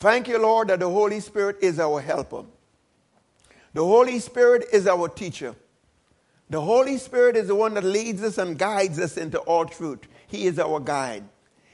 Thank 0.00 0.28
you, 0.28 0.38
Lord, 0.38 0.68
that 0.68 0.80
the 0.80 0.88
Holy 0.88 1.20
Spirit 1.20 1.58
is 1.60 1.78
our 1.78 2.00
helper. 2.00 2.44
The 3.74 3.84
Holy 3.84 4.18
Spirit 4.18 4.64
is 4.72 4.86
our 4.86 5.08
teacher. 5.08 5.54
The 6.48 6.60
Holy 6.60 6.96
Spirit 6.96 7.36
is 7.36 7.48
the 7.48 7.54
one 7.54 7.74
that 7.74 7.84
leads 7.84 8.22
us 8.22 8.38
and 8.38 8.58
guides 8.58 8.98
us 8.98 9.18
into 9.18 9.38
all 9.40 9.66
truth. 9.66 10.00
He 10.26 10.46
is 10.46 10.58
our 10.58 10.80
guide. 10.80 11.24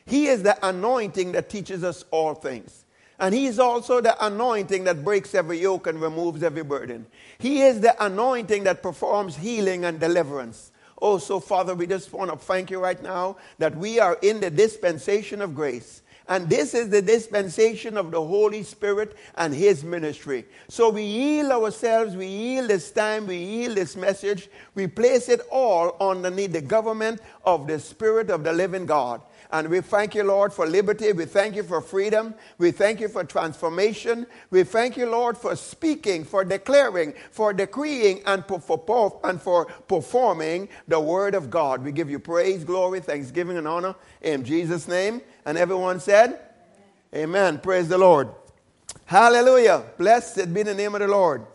He 0.04 0.26
is 0.26 0.42
the 0.42 0.58
anointing 0.66 1.32
that 1.32 1.48
teaches 1.48 1.84
us 1.84 2.04
all 2.10 2.34
things. 2.34 2.84
And 3.21 3.33
He 3.33 3.47
is 3.47 3.60
also 3.60 4.01
the 4.01 4.17
anointing 4.24 4.85
that 4.85 5.04
breaks 5.04 5.33
every 5.33 5.61
yoke 5.61 5.87
and 5.87 6.03
removes 6.03 6.43
every 6.43 6.65
burden. 6.65 7.06
He 7.38 7.63
is 7.63 7.81
the 7.81 8.04
anointing 8.04 8.65
that 8.65 8.83
performs 8.83 9.37
healing 9.37 9.85
and 9.85 10.01
deliverance. 10.01 10.72
Oh, 11.01 11.19
so 11.19 11.38
Father, 11.38 11.74
we 11.74 11.87
just 11.87 12.13
want 12.13 12.31
to 12.33 12.37
thank 12.37 12.72
you 12.72 12.81
right 12.81 13.01
now 13.03 13.37
that 13.58 13.77
we 13.77 14.01
are 14.01 14.19
in 14.21 14.40
the 14.40 14.51
dispensation 14.51 15.40
of 15.40 15.54
grace. 15.54 16.02
And 16.29 16.48
this 16.48 16.74
is 16.74 16.88
the 16.88 17.02
dispensation 17.02 17.97
of 17.97 18.11
the 18.11 18.20
Holy 18.20 18.62
Spirit 18.65 19.17
and 19.37 19.55
His 19.55 19.84
ministry. 19.84 20.45
So 20.69 20.91
we 20.91 21.05
yield 21.05 21.53
ourselves, 21.53 22.17
we 22.17 22.27
yield 22.27 22.69
this 22.69 22.91
time, 22.91 23.27
we 23.27 23.37
yield 23.37 23.77
this 23.77 23.95
message, 23.95 24.48
we 24.75 24.89
place 24.89 25.29
it 25.29 25.41
all 25.51 25.97
underneath 26.01 26.53
the 26.53 26.61
government 26.61 27.20
of 27.45 27.67
the 27.67 27.79
Spirit 27.79 28.31
of 28.31 28.43
the 28.43 28.53
living 28.53 28.87
God. 28.87 29.20
And 29.50 29.68
we 29.68 29.80
thank 29.80 30.14
you, 30.14 30.24
Lord, 30.24 30.52
for 30.52 30.66
liberty. 30.66 31.12
We 31.12 31.24
thank 31.24 31.55
you 31.56 31.62
for 31.62 31.80
freedom. 31.80 32.34
We 32.59 32.70
thank 32.70 33.00
you 33.00 33.09
for 33.09 33.24
transformation. 33.24 34.27
We 34.50 34.64
thank 34.64 34.96
you, 34.96 35.06
Lord, 35.06 35.36
for 35.36 35.56
speaking, 35.56 36.24
for 36.24 36.45
declaring, 36.45 37.14
for 37.30 37.52
decreeing, 37.52 38.22
and 38.27 38.45
for, 38.46 39.20
and 39.24 39.41
for 39.41 39.66
performing 39.66 40.69
the 40.88 41.00
word 41.00 41.34
of 41.34 41.50
God. 41.50 41.84
We 41.84 41.92
give 41.92 42.10
you 42.10 42.19
praise, 42.19 42.64
glory, 42.64 43.00
thanksgiving, 43.00 43.56
and 43.56 43.69
honor 43.69 43.95
in 44.22 44.45
Jesus' 44.45 44.88
name. 44.88 45.22
And 45.45 45.56
everyone 45.56 46.00
said, 46.00 46.41
Amen. 47.14 47.24
Amen. 47.24 47.58
Praise 47.58 47.88
the 47.88 47.98
Lord. 47.98 48.28
Hallelujah. 49.05 49.84
Blessed 49.97 50.52
be 50.52 50.62
the 50.62 50.74
name 50.74 50.94
of 50.94 51.00
the 51.00 51.08
Lord. 51.08 51.47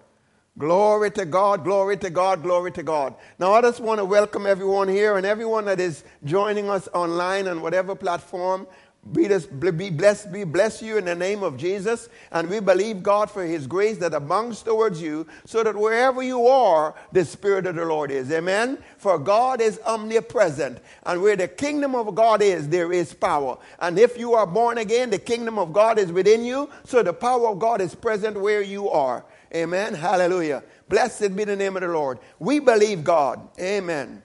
Glory 0.57 1.09
to 1.11 1.25
God, 1.25 1.63
glory 1.63 1.95
to 1.97 2.09
God, 2.09 2.43
glory 2.43 2.71
to 2.73 2.83
God. 2.83 3.15
Now, 3.39 3.53
I 3.53 3.61
just 3.61 3.79
want 3.79 3.99
to 3.99 4.05
welcome 4.05 4.45
everyone 4.45 4.89
here 4.89 5.15
and 5.15 5.25
everyone 5.25 5.63
that 5.65 5.79
is 5.79 6.03
joining 6.25 6.69
us 6.69 6.89
online 6.93 7.47
on 7.47 7.61
whatever 7.61 7.95
platform. 7.95 8.67
Be, 9.13 9.27
be 9.71 9.89
blessed, 9.89 10.31
be 10.31 10.43
bless 10.43 10.81
you 10.81 10.97
in 10.97 11.05
the 11.05 11.15
name 11.15 11.41
of 11.41 11.57
Jesus. 11.57 12.09
And 12.33 12.49
we 12.49 12.59
believe 12.59 13.01
God 13.01 13.31
for 13.31 13.43
his 13.43 13.65
grace 13.65 13.97
that 13.99 14.13
abounds 14.13 14.61
towards 14.61 15.01
you, 15.01 15.25
so 15.45 15.63
that 15.63 15.75
wherever 15.75 16.21
you 16.21 16.45
are, 16.47 16.95
the 17.13 17.23
Spirit 17.23 17.65
of 17.65 17.75
the 17.75 17.85
Lord 17.85 18.11
is. 18.11 18.29
Amen. 18.29 18.77
For 18.97 19.17
God 19.17 19.61
is 19.61 19.79
omnipresent. 19.85 20.79
And 21.03 21.21
where 21.21 21.37
the 21.37 21.47
kingdom 21.47 21.95
of 21.95 22.13
God 22.13 22.41
is, 22.41 22.67
there 22.67 22.91
is 22.91 23.13
power. 23.13 23.57
And 23.79 23.97
if 23.97 24.17
you 24.19 24.33
are 24.33 24.45
born 24.45 24.77
again, 24.79 25.09
the 25.09 25.17
kingdom 25.17 25.57
of 25.57 25.71
God 25.71 25.97
is 25.97 26.11
within 26.11 26.43
you. 26.43 26.69
So 26.83 27.01
the 27.01 27.13
power 27.13 27.47
of 27.47 27.57
God 27.57 27.79
is 27.79 27.95
present 27.95 28.39
where 28.39 28.61
you 28.61 28.89
are. 28.89 29.23
Amen. 29.53 29.93
Hallelujah. 29.93 30.63
Blessed 30.87 31.35
be 31.35 31.43
the 31.43 31.55
name 31.55 31.75
of 31.75 31.81
the 31.81 31.89
Lord. 31.89 32.19
We 32.39 32.59
believe 32.59 33.03
God. 33.03 33.47
Amen. 33.59 34.23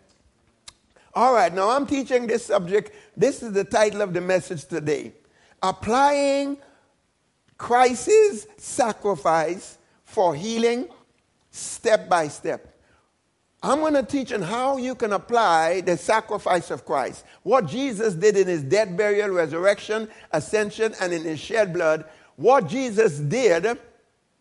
All 1.14 1.32
right, 1.32 1.52
now 1.52 1.70
I'm 1.70 1.86
teaching 1.86 2.26
this 2.26 2.44
subject. 2.44 2.92
This 3.16 3.42
is 3.42 3.52
the 3.52 3.64
title 3.64 4.02
of 4.02 4.12
the 4.12 4.20
message 4.20 4.66
today 4.66 5.12
Applying 5.62 6.58
Christ's 7.56 8.46
Sacrifice 8.58 9.78
for 10.04 10.34
Healing 10.34 10.88
Step 11.50 12.08
by 12.08 12.28
Step. 12.28 12.74
I'm 13.62 13.80
going 13.80 13.94
to 13.94 14.02
teach 14.02 14.32
on 14.32 14.42
how 14.42 14.76
you 14.76 14.94
can 14.94 15.14
apply 15.14 15.80
the 15.80 15.96
sacrifice 15.96 16.70
of 16.70 16.84
Christ. 16.84 17.24
What 17.42 17.66
Jesus 17.66 18.14
did 18.14 18.36
in 18.36 18.46
his 18.46 18.62
death, 18.62 18.94
burial, 18.94 19.30
resurrection, 19.30 20.08
ascension, 20.32 20.94
and 21.00 21.12
in 21.12 21.22
his 21.22 21.40
shed 21.40 21.72
blood. 21.72 22.04
What 22.36 22.68
Jesus 22.68 23.18
did 23.18 23.78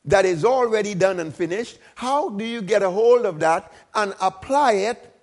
that 0.06 0.26
is 0.26 0.46
already 0.46 0.94
done 0.94 1.20
and 1.20 1.34
finished. 1.34 1.80
How 1.96 2.30
do 2.30 2.44
you 2.44 2.62
get 2.62 2.84
a 2.84 2.90
hold 2.90 3.26
of 3.26 3.40
that 3.40 3.72
and 3.94 4.14
apply 4.22 4.74
it 4.74 5.14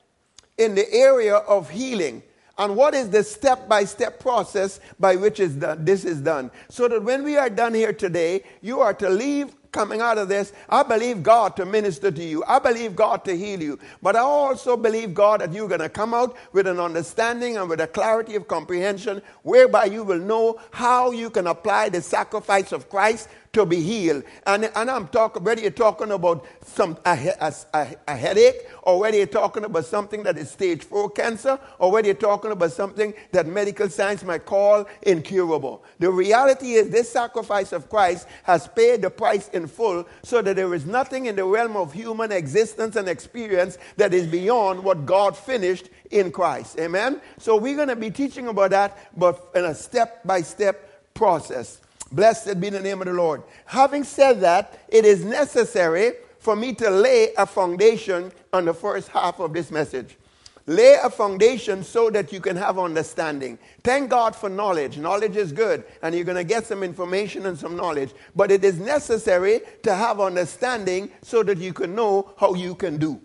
in 0.58 0.74
the 0.74 0.92
area 0.92 1.36
of 1.36 1.70
healing? 1.70 2.22
And 2.58 2.76
what 2.76 2.94
is 2.94 3.10
the 3.10 3.24
step 3.24 3.68
by 3.68 3.84
step 3.84 4.20
process 4.20 4.78
by 5.00 5.16
which 5.16 5.40
is 5.40 5.54
done, 5.54 5.84
this 5.84 6.04
is 6.04 6.20
done? 6.20 6.50
So 6.68 6.86
that 6.88 7.02
when 7.02 7.24
we 7.24 7.36
are 7.36 7.50
done 7.50 7.74
here 7.74 7.92
today, 7.92 8.44
you 8.60 8.80
are 8.80 8.94
to 8.94 9.08
leave 9.08 9.54
coming 9.72 10.02
out 10.02 10.18
of 10.18 10.28
this. 10.28 10.52
I 10.68 10.82
believe 10.82 11.22
God 11.22 11.56
to 11.56 11.64
minister 11.64 12.10
to 12.10 12.22
you. 12.22 12.44
I 12.46 12.58
believe 12.58 12.94
God 12.94 13.24
to 13.24 13.36
heal 13.36 13.60
you. 13.60 13.78
But 14.02 14.16
I 14.16 14.20
also 14.20 14.76
believe, 14.76 15.14
God, 15.14 15.40
that 15.40 15.52
you're 15.52 15.66
going 15.66 15.80
to 15.80 15.88
come 15.88 16.12
out 16.12 16.36
with 16.52 16.66
an 16.66 16.78
understanding 16.78 17.56
and 17.56 17.70
with 17.70 17.80
a 17.80 17.86
clarity 17.86 18.34
of 18.34 18.46
comprehension 18.48 19.22
whereby 19.42 19.86
you 19.86 20.04
will 20.04 20.18
know 20.18 20.60
how 20.72 21.10
you 21.10 21.30
can 21.30 21.46
apply 21.46 21.88
the 21.88 22.02
sacrifice 22.02 22.70
of 22.70 22.90
Christ 22.90 23.28
to 23.52 23.66
be 23.66 23.80
healed. 23.80 24.24
And, 24.46 24.70
and 24.74 24.90
I'm 24.90 25.08
talking, 25.08 25.44
whether 25.44 25.60
you're 25.60 25.70
talking 25.70 26.10
about 26.10 26.46
some, 26.64 26.96
a, 27.04 27.54
a, 27.74 27.96
a, 28.08 28.16
headache, 28.16 28.66
or 28.82 29.00
whether 29.00 29.16
you're 29.16 29.26
talking 29.26 29.64
about 29.64 29.84
something 29.84 30.22
that 30.22 30.38
is 30.38 30.50
stage 30.50 30.82
four 30.82 31.10
cancer, 31.10 31.58
or 31.78 31.92
whether 31.92 32.08
you're 32.08 32.14
talking 32.14 32.50
about 32.50 32.72
something 32.72 33.12
that 33.32 33.46
medical 33.46 33.90
science 33.90 34.24
might 34.24 34.46
call 34.46 34.86
incurable. 35.02 35.84
The 35.98 36.10
reality 36.10 36.74
is 36.74 36.88
this 36.88 37.10
sacrifice 37.12 37.72
of 37.72 37.90
Christ 37.90 38.26
has 38.44 38.68
paid 38.68 39.02
the 39.02 39.10
price 39.10 39.48
in 39.48 39.66
full 39.66 40.06
so 40.22 40.40
that 40.40 40.56
there 40.56 40.72
is 40.72 40.86
nothing 40.86 41.26
in 41.26 41.36
the 41.36 41.44
realm 41.44 41.76
of 41.76 41.92
human 41.92 42.32
existence 42.32 42.96
and 42.96 43.06
experience 43.06 43.76
that 43.98 44.14
is 44.14 44.26
beyond 44.26 44.82
what 44.82 45.04
God 45.04 45.36
finished 45.36 45.90
in 46.10 46.30
Christ. 46.30 46.78
Amen? 46.78 47.20
So 47.38 47.56
we're 47.56 47.76
going 47.76 47.88
to 47.88 47.96
be 47.96 48.10
teaching 48.10 48.48
about 48.48 48.70
that, 48.70 48.96
but 49.14 49.50
in 49.54 49.66
a 49.66 49.74
step 49.74 50.24
by 50.24 50.40
step 50.40 51.12
process. 51.12 51.82
Blessed 52.12 52.60
be 52.60 52.68
the 52.68 52.80
name 52.80 53.00
of 53.00 53.06
the 53.06 53.14
Lord. 53.14 53.42
Having 53.64 54.04
said 54.04 54.40
that, 54.42 54.78
it 54.88 55.04
is 55.04 55.24
necessary 55.24 56.12
for 56.38 56.54
me 56.54 56.74
to 56.74 56.90
lay 56.90 57.32
a 57.38 57.46
foundation 57.46 58.30
on 58.52 58.66
the 58.66 58.74
first 58.74 59.08
half 59.08 59.40
of 59.40 59.52
this 59.52 59.70
message. 59.70 60.18
Lay 60.66 60.96
a 61.02 61.10
foundation 61.10 61.82
so 61.82 62.10
that 62.10 62.32
you 62.32 62.40
can 62.40 62.54
have 62.56 62.78
understanding. 62.78 63.58
Thank 63.82 64.10
God 64.10 64.36
for 64.36 64.48
knowledge. 64.48 64.96
Knowledge 64.96 65.36
is 65.36 65.50
good, 65.50 65.82
and 66.02 66.14
you're 66.14 66.24
going 66.24 66.36
to 66.36 66.44
get 66.44 66.66
some 66.66 66.84
information 66.84 67.46
and 67.46 67.58
some 67.58 67.76
knowledge. 67.76 68.12
But 68.36 68.52
it 68.52 68.62
is 68.62 68.78
necessary 68.78 69.62
to 69.82 69.94
have 69.94 70.20
understanding 70.20 71.10
so 71.22 71.42
that 71.42 71.58
you 71.58 71.72
can 71.72 71.96
know 71.96 72.32
how 72.36 72.54
you 72.54 72.76
can 72.76 72.96
do. 72.96 73.20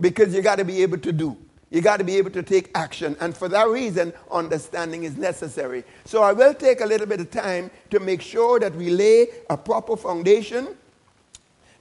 Because 0.00 0.34
you 0.34 0.40
got 0.40 0.56
to 0.56 0.64
be 0.64 0.82
able 0.82 0.98
to 0.98 1.12
do. 1.12 1.36
You 1.74 1.80
got 1.80 1.96
to 1.96 2.04
be 2.04 2.18
able 2.18 2.30
to 2.30 2.42
take 2.44 2.70
action. 2.76 3.16
And 3.18 3.36
for 3.36 3.48
that 3.48 3.66
reason, 3.66 4.12
understanding 4.30 5.02
is 5.02 5.16
necessary. 5.16 5.82
So 6.04 6.22
I 6.22 6.32
will 6.32 6.54
take 6.54 6.80
a 6.80 6.86
little 6.86 7.08
bit 7.08 7.18
of 7.18 7.32
time 7.32 7.68
to 7.90 7.98
make 7.98 8.22
sure 8.22 8.60
that 8.60 8.76
we 8.76 8.90
lay 8.90 9.26
a 9.50 9.56
proper 9.56 9.96
foundation. 9.96 10.68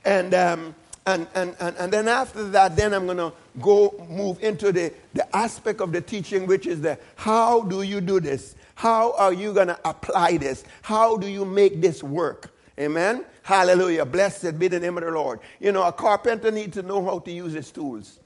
And, 0.03 0.33
um, 0.33 0.73
and, 1.05 1.27
and, 1.35 1.55
and, 1.59 1.77
and 1.77 1.93
then 1.93 2.07
after 2.07 2.43
that, 2.45 2.75
then 2.75 2.91
I'm 2.91 3.05
going 3.05 3.17
to 3.17 3.33
go 3.61 4.07
move 4.09 4.41
into 4.43 4.71
the, 4.71 4.91
the 5.13 5.35
aspect 5.35 5.79
of 5.79 5.91
the 5.91 6.01
teaching, 6.01 6.47
which 6.47 6.65
is 6.65 6.81
the 6.81 6.97
how 7.15 7.61
do 7.61 7.83
you 7.83 8.01
do 8.01 8.19
this? 8.19 8.55
How 8.73 9.13
are 9.13 9.31
you 9.31 9.53
going 9.53 9.67
to 9.67 9.79
apply 9.87 10.37
this? 10.37 10.63
How 10.81 11.17
do 11.17 11.27
you 11.27 11.45
make 11.45 11.81
this 11.81 12.01
work? 12.01 12.51
Amen? 12.79 13.25
Hallelujah. 13.43 14.05
Blessed 14.05 14.57
be 14.57 14.69
the 14.69 14.79
name 14.79 14.97
of 14.97 15.03
the 15.03 15.11
Lord. 15.11 15.39
You 15.59 15.71
know, 15.71 15.83
a 15.83 15.91
carpenter 15.91 16.49
needs 16.49 16.73
to 16.77 16.81
know 16.81 17.05
how 17.05 17.19
to 17.19 17.31
use 17.31 17.53
his 17.53 17.69
tools. 17.69 18.17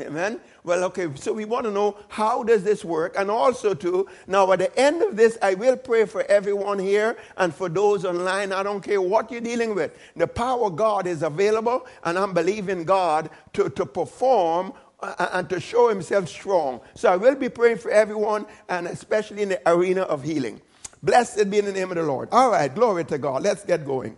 Amen. 0.00 0.40
Well, 0.64 0.84
okay, 0.84 1.08
so 1.16 1.32
we 1.34 1.44
want 1.44 1.66
to 1.66 1.70
know 1.70 1.98
how 2.08 2.42
does 2.42 2.64
this 2.64 2.84
work? 2.84 3.14
And 3.18 3.30
also 3.30 3.74
to 3.74 4.08
now 4.26 4.50
at 4.52 4.60
the 4.60 4.78
end 4.78 5.02
of 5.02 5.16
this, 5.16 5.36
I 5.42 5.54
will 5.54 5.76
pray 5.76 6.06
for 6.06 6.22
everyone 6.24 6.78
here 6.78 7.18
and 7.36 7.54
for 7.54 7.68
those 7.68 8.04
online. 8.04 8.52
I 8.52 8.62
don't 8.62 8.80
care 8.80 9.02
what 9.02 9.30
you're 9.30 9.42
dealing 9.42 9.74
with. 9.74 9.96
The 10.16 10.26
power 10.26 10.66
of 10.66 10.76
God 10.76 11.06
is 11.06 11.22
available, 11.22 11.86
and 12.04 12.18
I'm 12.18 12.32
believing 12.32 12.84
God 12.84 13.28
to, 13.52 13.68
to 13.70 13.84
perform 13.84 14.72
uh, 15.00 15.28
and 15.32 15.50
to 15.50 15.60
show 15.60 15.88
himself 15.88 16.28
strong. 16.28 16.80
So 16.94 17.12
I 17.12 17.16
will 17.16 17.34
be 17.34 17.50
praying 17.50 17.78
for 17.78 17.90
everyone, 17.90 18.46
and 18.70 18.86
especially 18.86 19.42
in 19.42 19.50
the 19.50 19.60
arena 19.70 20.02
of 20.02 20.22
healing. 20.22 20.62
Blessed 21.02 21.50
be 21.50 21.58
in 21.58 21.66
the 21.66 21.72
name 21.72 21.90
of 21.90 21.96
the 21.96 22.02
Lord. 22.02 22.28
All 22.32 22.50
right, 22.50 22.74
glory 22.74 23.04
to 23.06 23.18
God. 23.18 23.42
Let's 23.42 23.64
get 23.64 23.84
going. 23.84 24.16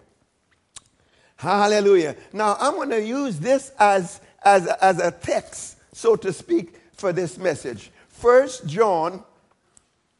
Hallelujah. 1.37 2.17
Now 2.32 2.56
I'm 2.61 2.75
going 2.75 2.91
to 2.91 3.03
use 3.05 3.38
this 3.41 3.73
as 3.79 4.20
as 4.44 4.67
as 4.67 4.99
a 4.99 5.11
text, 5.11 5.79
so 5.93 6.17
to 6.17 6.32
speak, 6.32 6.75
for 6.93 7.12
this 7.12 7.38
message. 7.38 7.91
First 8.08 8.67
John, 8.67 9.23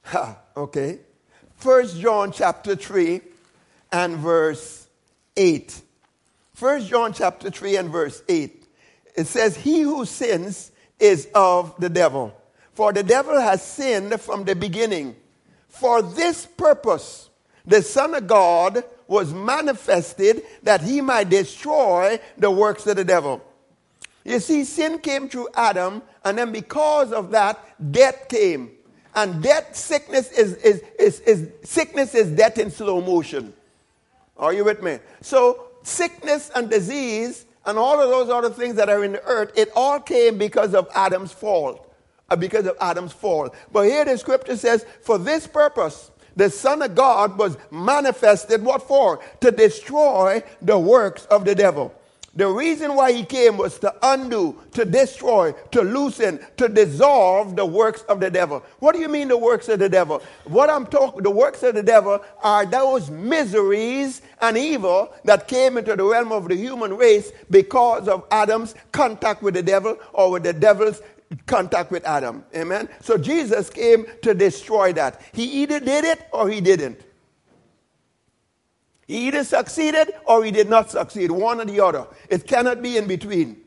ha, 0.03 0.39
okay. 0.57 1.01
First 1.57 1.99
John 1.99 2.33
chapter 2.33 2.77
3 2.77 3.21
and 3.93 4.17
verse 4.17 4.87
8. 5.37 5.81
First 6.55 6.89
John 6.89 7.13
chapter 7.13 7.51
3 7.51 7.77
and 7.77 7.91
verse 7.91 8.23
8. 8.29 8.65
It 9.17 9.27
says, 9.27 9.57
He 9.57 9.81
who 9.81 10.05
sins 10.05 10.73
is 10.99 11.29
of 11.35 11.75
the 11.79 11.89
devil. 11.89 12.35
For 12.75 12.93
the 12.93 13.03
devil 13.03 13.41
has 13.41 13.63
sinned 13.63 14.21
from 14.21 14.45
the 14.45 14.57
beginning. 14.57 15.17
For 15.69 16.03
this 16.03 16.47
purpose, 16.47 17.31
the 17.65 17.83
Son 17.83 18.15
of 18.15 18.27
God 18.27 18.85
was 19.07 19.33
manifested 19.33 20.43
that 20.63 20.83
he 20.83 21.01
might 21.01 21.29
destroy 21.29 22.19
the 22.37 22.51
works 22.51 22.87
of 22.87 22.97
the 22.97 23.05
devil. 23.05 23.43
You 24.25 24.41
see, 24.41 24.65
sin 24.65 24.99
came 24.99 25.29
through 25.29 25.49
Adam, 25.55 26.03
and 26.25 26.39
then 26.39 26.51
because 26.51 27.13
of 27.13 27.31
that, 27.33 27.59
death 27.93 28.27
came. 28.29 28.71
And 29.15 29.43
death, 29.43 29.77
sickness 29.77 30.33
is, 30.33 30.55
is, 30.55 30.83
is, 30.99 31.21
is 31.21 31.51
sickness 31.63 32.15
is 32.15 32.31
death 32.31 32.59
in 32.59 32.71
slow 32.71 33.01
motion. 33.01 33.53
Are 34.37 34.53
you 34.53 34.65
with 34.65 34.83
me? 34.83 34.99
So, 35.21 35.69
sickness 35.83 36.51
and 36.55 36.69
disease 36.69 37.47
and 37.67 37.79
all 37.79 38.01
of 38.01 38.11
those 38.11 38.31
other 38.31 38.51
things 38.51 38.75
that 38.77 38.89
are 38.89 39.05
in 39.05 39.13
the 39.13 39.23
earth, 39.25 39.53
it 39.57 39.71
all 39.77 40.01
came 40.01 40.39
because 40.39 40.75
of 40.75 40.89
Adam's 40.95 41.33
fall. 41.33 41.95
Uh, 42.31 42.37
because 42.37 42.67
of 42.67 42.77
Adam's 42.81 43.13
fall. 43.13 43.55
But 43.71 43.83
here 43.83 44.05
the 44.05 44.17
scripture 44.17 44.57
says, 44.57 44.87
for 45.03 45.19
this 45.19 45.47
purpose, 45.47 46.11
the 46.35 46.49
Son 46.49 46.81
of 46.81 46.95
God 46.95 47.39
was 47.39 47.59
manifested, 47.71 48.63
what 48.63 48.83
for? 48.83 49.21
To 49.41 49.51
destroy 49.51 50.43
the 50.63 50.79
works 50.79 51.27
of 51.27 51.45
the 51.45 51.55
devil. 51.55 51.95
The 52.37 52.49
reason 52.49 52.97
why 52.97 53.13
he 53.13 53.25
came 53.25 53.57
was 53.57 53.79
to 53.79 53.95
undo, 54.03 54.61
to 54.73 54.85
destroy, 54.85 55.53
to 55.71 55.83
loosen, 55.83 56.41
to 56.57 56.69
dissolve 56.69 57.55
the 57.55 57.65
works 57.65 58.03
of 58.03 58.19
the 58.19 58.31
devil. 58.31 58.63
What 58.81 58.95
do 58.95 59.01
you 59.01 59.09
mean 59.09 59.29
the 59.29 59.39
works 59.39 59.69
of 59.69 59.79
the 59.79 59.89
devil? 59.89 60.21
What 60.45 60.69
I'm 60.69 60.87
talking, 60.87 61.23
the 61.23 61.31
works 61.31 61.63
of 61.63 61.77
the 61.77 61.83
devil 61.83 62.21
are 62.43 62.67
those 62.67 63.09
miseries 63.11 64.23
and 64.41 64.59
evil 64.59 65.15
that 65.25 65.47
came 65.47 65.79
into 65.79 65.95
the 65.95 66.05
realm 66.05 66.33
of 66.33 66.49
the 66.49 66.57
human 66.57 66.97
race 66.97 67.31
because 67.51 68.09
of 68.09 68.25
Adam's 68.31 68.75
contact 68.91 69.43
with 69.43 69.55
the 69.55 69.63
devil 69.63 69.97
or 70.13 70.33
with 70.33 70.43
the 70.43 70.53
devil's 70.53 71.03
contact 71.47 71.91
with 71.91 72.05
Adam. 72.05 72.45
Amen. 72.55 72.89
So 73.01 73.17
Jesus 73.17 73.71
came 73.71 74.07
to 74.23 74.35
destroy 74.35 74.93
that. 74.95 75.23
He 75.33 75.45
either 75.63 75.79
did 75.79 76.05
it 76.05 76.27
or 76.33 76.49
he 76.49 76.61
didn't. 76.61 77.01
He 79.07 79.29
either 79.29 79.45
succeeded 79.45 80.15
or 80.27 80.45
he 80.45 80.51
did 80.51 80.69
not 80.69 80.91
succeed, 80.91 81.31
one 81.31 81.61
or 81.61 81.65
the 81.65 81.81
other. 81.81 82.07
It 82.29 82.47
cannot 82.47 82.83
be 82.83 82.97
in 82.97 83.07
between. 83.07 83.61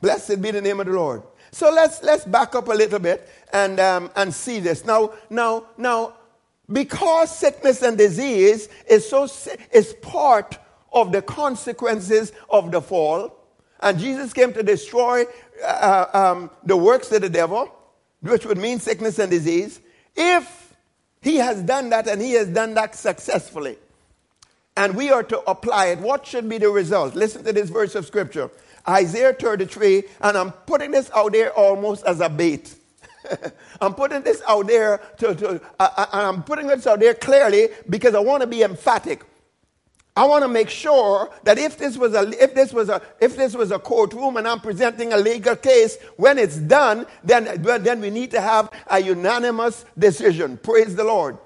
Blessed 0.00 0.40
be 0.40 0.50
the 0.50 0.60
name 0.60 0.80
of 0.80 0.86
the 0.86 0.92
Lord. 0.92 1.22
So 1.52 1.70
let's 1.70 2.02
let's 2.02 2.24
back 2.24 2.54
up 2.54 2.68
a 2.68 2.72
little 2.72 2.98
bit 2.98 3.28
and 3.52 3.78
um, 3.80 4.10
and 4.16 4.32
see 4.32 4.60
this 4.60 4.84
now. 4.84 5.12
Now 5.28 5.66
now, 5.76 6.14
because 6.70 7.36
sickness 7.36 7.82
and 7.82 7.98
disease 7.98 8.68
is 8.88 9.08
so 9.08 9.28
is 9.72 9.94
part 10.00 10.58
of 10.92 11.12
the 11.12 11.22
consequences 11.22 12.32
of 12.48 12.70
the 12.70 12.80
fall, 12.80 13.36
and 13.80 13.98
Jesus 13.98 14.32
came 14.32 14.52
to 14.52 14.62
destroy 14.62 15.24
uh, 15.64 16.06
um, 16.12 16.50
the 16.64 16.76
works 16.76 17.10
of 17.12 17.22
the 17.22 17.28
devil, 17.28 17.72
which 18.20 18.46
would 18.46 18.58
mean 18.58 18.78
sickness 18.78 19.18
and 19.18 19.30
disease. 19.30 19.80
If 20.16 20.74
he 21.20 21.36
has 21.36 21.62
done 21.62 21.90
that 21.90 22.08
and 22.08 22.22
he 22.22 22.32
has 22.32 22.48
done 22.48 22.74
that 22.74 22.94
successfully, 22.94 23.76
and 24.76 24.94
we 24.96 25.10
are 25.10 25.22
to 25.24 25.40
apply 25.50 25.86
it, 25.86 25.98
what 25.98 26.26
should 26.26 26.48
be 26.48 26.58
the 26.58 26.70
result? 26.70 27.14
Listen 27.14 27.44
to 27.44 27.52
this 27.52 27.70
verse 27.70 27.94
of 27.94 28.06
scripture 28.06 28.50
Isaiah 28.88 29.34
33, 29.34 30.04
and 30.22 30.38
I'm 30.38 30.52
putting 30.52 30.90
this 30.90 31.10
out 31.14 31.32
there 31.32 31.52
almost 31.52 32.04
as 32.04 32.20
a 32.20 32.28
bait. 32.28 32.74
I'm 33.80 33.94
putting 33.94 34.22
this 34.22 34.42
out 34.48 34.66
there 34.66 34.98
to, 35.18 35.34
to 35.34 35.48
uh, 35.78 35.88
uh, 35.96 36.06
and 36.12 36.22
I'm 36.22 36.42
putting 36.42 36.66
this 36.66 36.86
out 36.86 37.00
there 37.00 37.14
clearly 37.14 37.68
because 37.88 38.14
I 38.14 38.20
want 38.20 38.40
to 38.40 38.46
be 38.46 38.62
emphatic. 38.62 39.22
I 40.16 40.24
want 40.24 40.42
to 40.42 40.48
make 40.48 40.68
sure 40.68 41.30
that 41.44 41.58
if 41.58 41.78
this 41.78 41.96
was 41.96 42.14
a 42.14 42.28
if 42.42 42.54
this 42.54 42.72
was 42.72 42.88
a 42.88 43.00
if 43.20 43.36
this 43.36 43.54
was 43.54 43.70
a 43.70 43.78
courtroom 43.78 44.36
and 44.36 44.48
I'm 44.48 44.60
presenting 44.60 45.12
a 45.12 45.16
legal 45.16 45.56
case, 45.56 45.98
when 46.16 46.38
it's 46.38 46.56
done, 46.56 47.06
then 47.22 47.62
then 47.62 48.00
we 48.00 48.10
need 48.10 48.30
to 48.32 48.40
have 48.40 48.70
a 48.88 49.00
unanimous 49.00 49.84
decision. 49.98 50.56
Praise 50.58 50.96
the 50.96 51.04
Lord. 51.04 51.38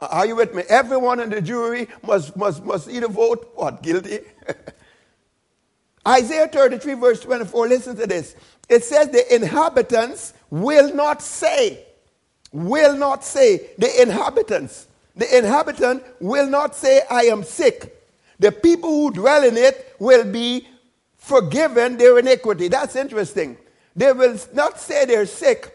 Are 0.00 0.26
you 0.26 0.36
with 0.36 0.54
me? 0.54 0.62
Everyone 0.68 1.20
in 1.20 1.30
the 1.30 1.40
jury 1.40 1.88
must, 2.02 2.36
must, 2.36 2.64
must 2.64 2.88
either 2.88 3.08
vote 3.08 3.52
what? 3.54 3.82
Guilty? 3.82 4.20
Isaiah 6.06 6.48
33, 6.48 6.94
verse 6.94 7.20
24, 7.20 7.68
listen 7.68 7.96
to 7.96 8.06
this. 8.06 8.36
It 8.68 8.84
says, 8.84 9.08
The 9.08 9.34
inhabitants 9.34 10.34
will 10.50 10.94
not 10.94 11.22
say, 11.22 11.84
will 12.52 12.96
not 12.96 13.24
say, 13.24 13.70
the 13.78 14.02
inhabitants, 14.02 14.86
the 15.16 15.36
inhabitant 15.36 16.04
will 16.20 16.48
not 16.48 16.76
say, 16.76 17.02
I 17.10 17.22
am 17.24 17.42
sick. 17.42 17.92
The 18.38 18.52
people 18.52 18.90
who 18.90 19.10
dwell 19.12 19.44
in 19.44 19.56
it 19.56 19.96
will 19.98 20.30
be 20.30 20.68
forgiven 21.16 21.96
their 21.96 22.18
iniquity. 22.18 22.68
That's 22.68 22.94
interesting. 22.94 23.56
They 23.96 24.12
will 24.12 24.38
not 24.52 24.78
say 24.78 25.06
they're 25.06 25.26
sick. 25.26 25.72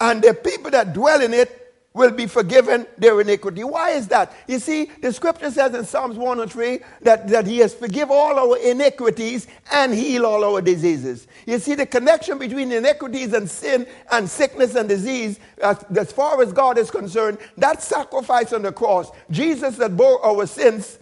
And 0.00 0.20
the 0.20 0.34
people 0.34 0.72
that 0.72 0.92
dwell 0.92 1.22
in 1.22 1.32
it 1.32 1.61
will 1.94 2.10
be 2.10 2.26
forgiven 2.26 2.86
their 2.96 3.20
iniquity. 3.20 3.64
Why 3.64 3.90
is 3.90 4.08
that? 4.08 4.32
You 4.46 4.58
see, 4.58 4.86
the 5.02 5.12
scripture 5.12 5.50
says 5.50 5.74
in 5.74 5.84
Psalms 5.84 6.16
103 6.16 6.80
that, 7.02 7.28
that 7.28 7.46
he 7.46 7.58
has 7.58 7.74
forgive 7.74 8.10
all 8.10 8.38
our 8.38 8.58
iniquities 8.58 9.46
and 9.70 9.92
heal 9.92 10.24
all 10.24 10.42
our 10.42 10.62
diseases. 10.62 11.26
You 11.46 11.58
see, 11.58 11.74
the 11.74 11.86
connection 11.86 12.38
between 12.38 12.72
iniquities 12.72 13.34
and 13.34 13.50
sin 13.50 13.86
and 14.10 14.28
sickness 14.28 14.74
and 14.74 14.88
disease, 14.88 15.38
as, 15.62 15.84
as 15.96 16.12
far 16.12 16.40
as 16.42 16.52
God 16.52 16.78
is 16.78 16.90
concerned, 16.90 17.38
that 17.58 17.82
sacrifice 17.82 18.52
on 18.52 18.62
the 18.62 18.72
cross, 18.72 19.10
Jesus 19.30 19.76
that 19.76 19.96
bore 19.96 20.24
our 20.24 20.46
sins 20.46 20.98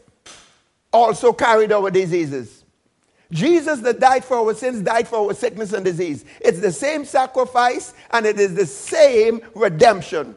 also 0.92 1.32
carried 1.32 1.70
our 1.70 1.90
diseases. 1.90 2.64
Jesus 3.30 3.78
that 3.80 4.00
died 4.00 4.24
for 4.24 4.38
our 4.38 4.54
sins 4.54 4.80
died 4.82 5.06
for 5.06 5.18
our 5.28 5.34
sickness 5.34 5.72
and 5.72 5.84
disease. 5.84 6.24
It's 6.40 6.58
the 6.58 6.72
same 6.72 7.04
sacrifice 7.04 7.94
and 8.10 8.26
it 8.26 8.40
is 8.40 8.56
the 8.56 8.66
same 8.66 9.40
redemption. 9.54 10.34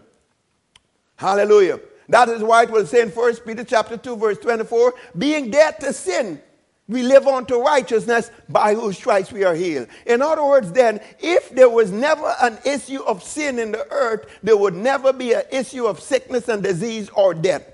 Hallelujah. 1.23 1.79
That 2.09 2.27
is 2.27 2.43
why 2.43 2.63
it 2.63 2.69
will 2.69 2.85
say 2.85 2.99
in 2.99 3.07
1 3.07 3.35
Peter 3.45 3.63
chapter 3.63 3.95
2, 3.95 4.17
verse 4.17 4.37
24, 4.39 4.93
being 5.17 5.49
dead 5.49 5.79
to 5.79 5.93
sin, 5.93 6.41
we 6.89 7.01
live 7.01 7.27
on 7.27 7.45
to 7.45 7.59
righteousness 7.59 8.29
by 8.49 8.75
whose 8.75 8.97
stripes 8.97 9.31
we 9.31 9.45
are 9.45 9.55
healed. 9.55 9.87
In 10.05 10.21
other 10.21 10.43
words, 10.43 10.73
then, 10.73 10.99
if 11.21 11.49
there 11.51 11.69
was 11.69 11.93
never 11.93 12.35
an 12.41 12.57
issue 12.65 13.01
of 13.03 13.23
sin 13.23 13.57
in 13.57 13.71
the 13.71 13.89
earth, 13.89 14.25
there 14.43 14.57
would 14.57 14.75
never 14.75 15.13
be 15.13 15.31
an 15.31 15.43
issue 15.49 15.85
of 15.85 16.01
sickness 16.01 16.49
and 16.49 16.61
disease 16.61 17.09
or 17.15 17.33
death. 17.33 17.71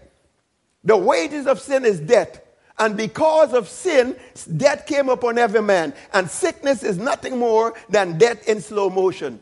The 0.83 0.95
wages 0.95 1.47
of 1.47 1.59
sin 1.59 1.85
is 1.85 1.99
death. 1.99 2.41
And 2.77 2.95
because 2.95 3.53
of 3.53 3.67
sin, 3.67 4.15
death 4.57 4.85
came 4.85 5.09
upon 5.09 5.39
every 5.39 5.63
man. 5.63 5.95
And 6.13 6.29
sickness 6.29 6.83
is 6.83 6.99
nothing 6.99 7.39
more 7.39 7.73
than 7.89 8.19
death 8.19 8.47
in 8.47 8.61
slow 8.61 8.91
motion. 8.91 9.39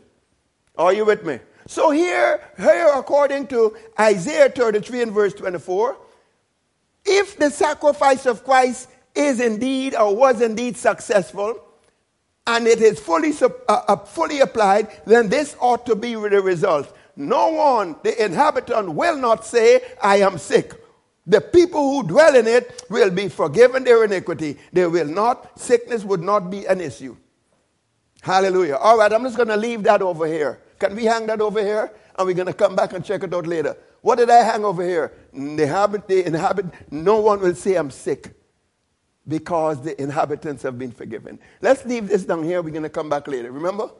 Are 0.78 0.94
you 0.94 1.04
with 1.04 1.26
me? 1.26 1.40
So 1.68 1.90
here, 1.90 2.40
here 2.56 2.90
according 2.94 3.48
to 3.48 3.76
Isaiah 4.00 4.48
33 4.48 5.02
and 5.02 5.12
verse 5.12 5.34
24, 5.34 5.98
if 7.04 7.36
the 7.36 7.50
sacrifice 7.50 8.24
of 8.24 8.42
Christ 8.42 8.88
is 9.14 9.38
indeed 9.38 9.94
or 9.94 10.16
was 10.16 10.40
indeed 10.40 10.78
successful, 10.78 11.62
and 12.46 12.66
it 12.66 12.80
is 12.80 12.98
fully, 12.98 13.34
uh, 13.42 13.48
uh, 13.68 13.96
fully 13.96 14.40
applied, 14.40 14.88
then 15.04 15.28
this 15.28 15.56
ought 15.60 15.84
to 15.84 15.94
be 15.94 16.14
the 16.14 16.40
result. 16.40 16.96
No 17.16 17.48
one, 17.48 17.96
the 18.02 18.24
inhabitant, 18.24 18.94
will 18.94 19.18
not 19.18 19.44
say, 19.44 19.82
I 20.02 20.20
am 20.20 20.38
sick. 20.38 20.72
The 21.26 21.42
people 21.42 21.82
who 21.82 22.08
dwell 22.08 22.34
in 22.34 22.46
it 22.46 22.82
will 22.88 23.10
be 23.10 23.28
forgiven 23.28 23.84
their 23.84 24.04
iniquity. 24.04 24.56
They 24.72 24.86
will 24.86 25.04
not, 25.04 25.60
sickness 25.60 26.02
would 26.02 26.22
not 26.22 26.48
be 26.48 26.64
an 26.64 26.80
issue. 26.80 27.14
Hallelujah. 28.22 28.76
All 28.76 28.96
right, 28.96 29.12
I'm 29.12 29.24
just 29.24 29.36
going 29.36 29.50
to 29.50 29.56
leave 29.58 29.82
that 29.82 30.00
over 30.00 30.26
here. 30.26 30.62
Can 30.78 30.94
we 30.96 31.04
hang 31.04 31.26
that 31.26 31.40
over 31.40 31.60
here? 31.60 31.92
And 32.16 32.26
we're 32.26 32.34
going 32.34 32.46
to 32.46 32.52
come 32.52 32.76
back 32.76 32.92
and 32.92 33.04
check 33.04 33.22
it 33.22 33.34
out 33.34 33.46
later. 33.46 33.76
What 34.00 34.16
did 34.18 34.30
I 34.30 34.42
hang 34.42 34.64
over 34.64 34.82
here? 34.82 35.12
The 35.32 35.62
inhabit, 35.62 36.08
the 36.08 36.26
inhabit, 36.26 36.66
no 36.90 37.18
one 37.20 37.40
will 37.40 37.54
say 37.54 37.74
I'm 37.74 37.90
sick 37.90 38.34
because 39.26 39.82
the 39.82 40.00
inhabitants 40.00 40.62
have 40.62 40.78
been 40.78 40.92
forgiven. 40.92 41.38
Let's 41.60 41.84
leave 41.84 42.08
this 42.08 42.24
down 42.24 42.44
here. 42.44 42.62
We're 42.62 42.70
going 42.70 42.82
to 42.84 42.88
come 42.88 43.08
back 43.08 43.28
later. 43.28 43.52
Remember? 43.52 43.90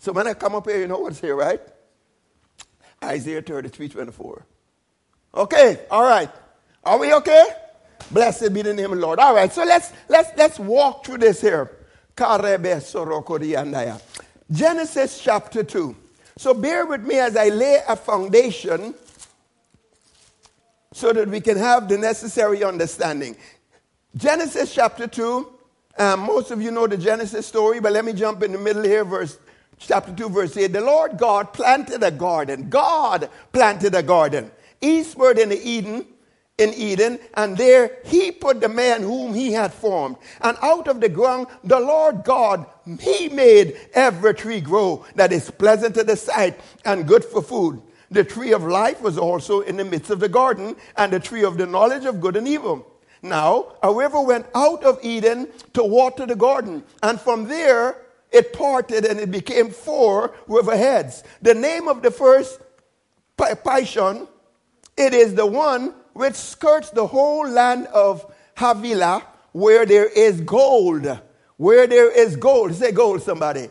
So 0.00 0.12
when 0.12 0.26
I 0.26 0.34
come 0.34 0.54
up 0.54 0.66
here, 0.66 0.80
you 0.80 0.86
know 0.86 0.98
what's 0.98 1.20
here, 1.20 1.36
right? 1.36 1.60
Isaiah 3.02 3.42
33, 3.42 3.88
24. 3.88 4.46
Okay, 5.34 5.80
all 5.90 6.02
right. 6.02 6.30
Are 6.84 6.98
we 6.98 7.12
okay? 7.14 7.44
Blessed 8.10 8.54
be 8.54 8.62
the 8.62 8.72
name 8.72 8.92
of 8.92 8.98
the 8.98 9.06
Lord. 9.06 9.18
All 9.18 9.34
right, 9.34 9.52
so 9.52 9.64
let's 9.64 9.92
let's 10.08 10.30
let's 10.36 10.58
walk 10.58 11.04
through 11.04 11.18
this 11.18 11.40
here. 11.40 11.70
Genesis 14.50 15.20
chapter 15.20 15.62
2. 15.62 15.96
So 16.38 16.54
bear 16.54 16.86
with 16.86 17.02
me 17.02 17.18
as 17.18 17.36
I 17.36 17.48
lay 17.48 17.82
a 17.88 17.96
foundation 17.96 18.94
so 20.92 21.12
that 21.12 21.28
we 21.28 21.40
can 21.40 21.56
have 21.56 21.88
the 21.88 21.98
necessary 21.98 22.62
understanding. 22.62 23.34
Genesis 24.16 24.72
chapter 24.72 25.08
2, 25.08 25.52
um, 25.98 26.20
most 26.20 26.52
of 26.52 26.62
you 26.62 26.70
know 26.70 26.86
the 26.86 26.96
Genesis 26.96 27.44
story, 27.44 27.80
but 27.80 27.90
let 27.90 28.04
me 28.04 28.12
jump 28.12 28.44
in 28.44 28.52
the 28.52 28.58
middle 28.58 28.84
here, 28.84 29.04
verse 29.04 29.36
chapter 29.78 30.14
2, 30.14 30.28
verse 30.28 30.56
8. 30.56 30.68
The 30.68 30.80
Lord 30.80 31.18
God 31.18 31.52
planted 31.52 32.04
a 32.04 32.12
garden. 32.12 32.68
God 32.68 33.28
planted 33.50 33.96
a 33.96 34.02
garden 34.04 34.52
eastward 34.80 35.40
in 35.40 35.48
the 35.48 35.60
Eden 35.60 36.06
in 36.58 36.74
Eden, 36.74 37.18
and 37.34 37.56
there 37.56 37.98
he 38.04 38.32
put 38.32 38.60
the 38.60 38.68
man 38.68 39.02
whom 39.02 39.32
he 39.32 39.52
had 39.52 39.72
formed. 39.72 40.16
And 40.40 40.58
out 40.60 40.88
of 40.88 41.00
the 41.00 41.08
ground, 41.08 41.46
the 41.64 41.78
Lord 41.78 42.24
God, 42.24 42.66
he 43.00 43.28
made 43.28 43.78
every 43.94 44.34
tree 44.34 44.60
grow 44.60 45.04
that 45.14 45.32
is 45.32 45.50
pleasant 45.50 45.94
to 45.94 46.04
the 46.04 46.16
sight 46.16 46.60
and 46.84 47.06
good 47.06 47.24
for 47.24 47.42
food. 47.42 47.80
The 48.10 48.24
tree 48.24 48.52
of 48.52 48.64
life 48.64 49.00
was 49.00 49.18
also 49.18 49.60
in 49.60 49.76
the 49.76 49.84
midst 49.84 50.10
of 50.10 50.20
the 50.20 50.28
garden, 50.28 50.76
and 50.96 51.12
the 51.12 51.20
tree 51.20 51.44
of 51.44 51.58
the 51.58 51.66
knowledge 51.66 52.04
of 52.04 52.20
good 52.20 52.36
and 52.36 52.48
evil. 52.48 52.86
Now, 53.22 53.76
a 53.82 53.92
river 53.92 54.20
went 54.20 54.46
out 54.54 54.84
of 54.84 54.98
Eden 55.02 55.48
to 55.74 55.82
water 55.82 56.26
the 56.26 56.36
garden, 56.36 56.82
and 57.02 57.20
from 57.20 57.48
there 57.48 58.02
it 58.30 58.52
parted 58.52 59.04
and 59.04 59.18
it 59.18 59.30
became 59.30 59.70
four 59.70 60.34
river 60.46 60.76
heads. 60.76 61.24
The 61.42 61.54
name 61.54 61.88
of 61.88 62.02
the 62.02 62.10
first 62.10 62.60
Pishon, 63.36 64.28
it 64.96 65.14
is 65.14 65.34
the 65.34 65.46
one 65.46 65.94
which 66.18 66.34
skirts 66.34 66.90
the 66.90 67.06
whole 67.06 67.48
land 67.48 67.86
of 67.86 68.26
Havilah, 68.56 69.22
where 69.52 69.86
there 69.86 70.08
is 70.08 70.40
gold. 70.40 71.06
Where 71.56 71.86
there 71.86 72.10
is 72.10 72.34
gold. 72.34 72.74
Say 72.74 72.90
gold, 72.90 73.22
somebody. 73.22 73.68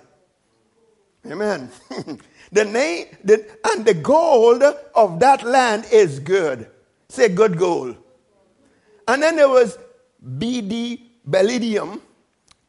Amen. 1.25 1.69
the 2.53 2.63
name 2.63 3.07
the, 3.21 3.45
and 3.65 3.83
the 3.83 3.93
gold 3.93 4.63
of 4.95 5.19
that 5.19 5.43
land 5.43 5.87
is 5.91 6.19
good. 6.19 6.69
Say 7.09 7.27
good 7.27 7.57
gold. 7.57 7.97
And 9.09 9.21
then 9.21 9.35
there 9.35 9.49
was 9.49 9.77
BD 10.25 11.01
Bdellium 11.29 11.99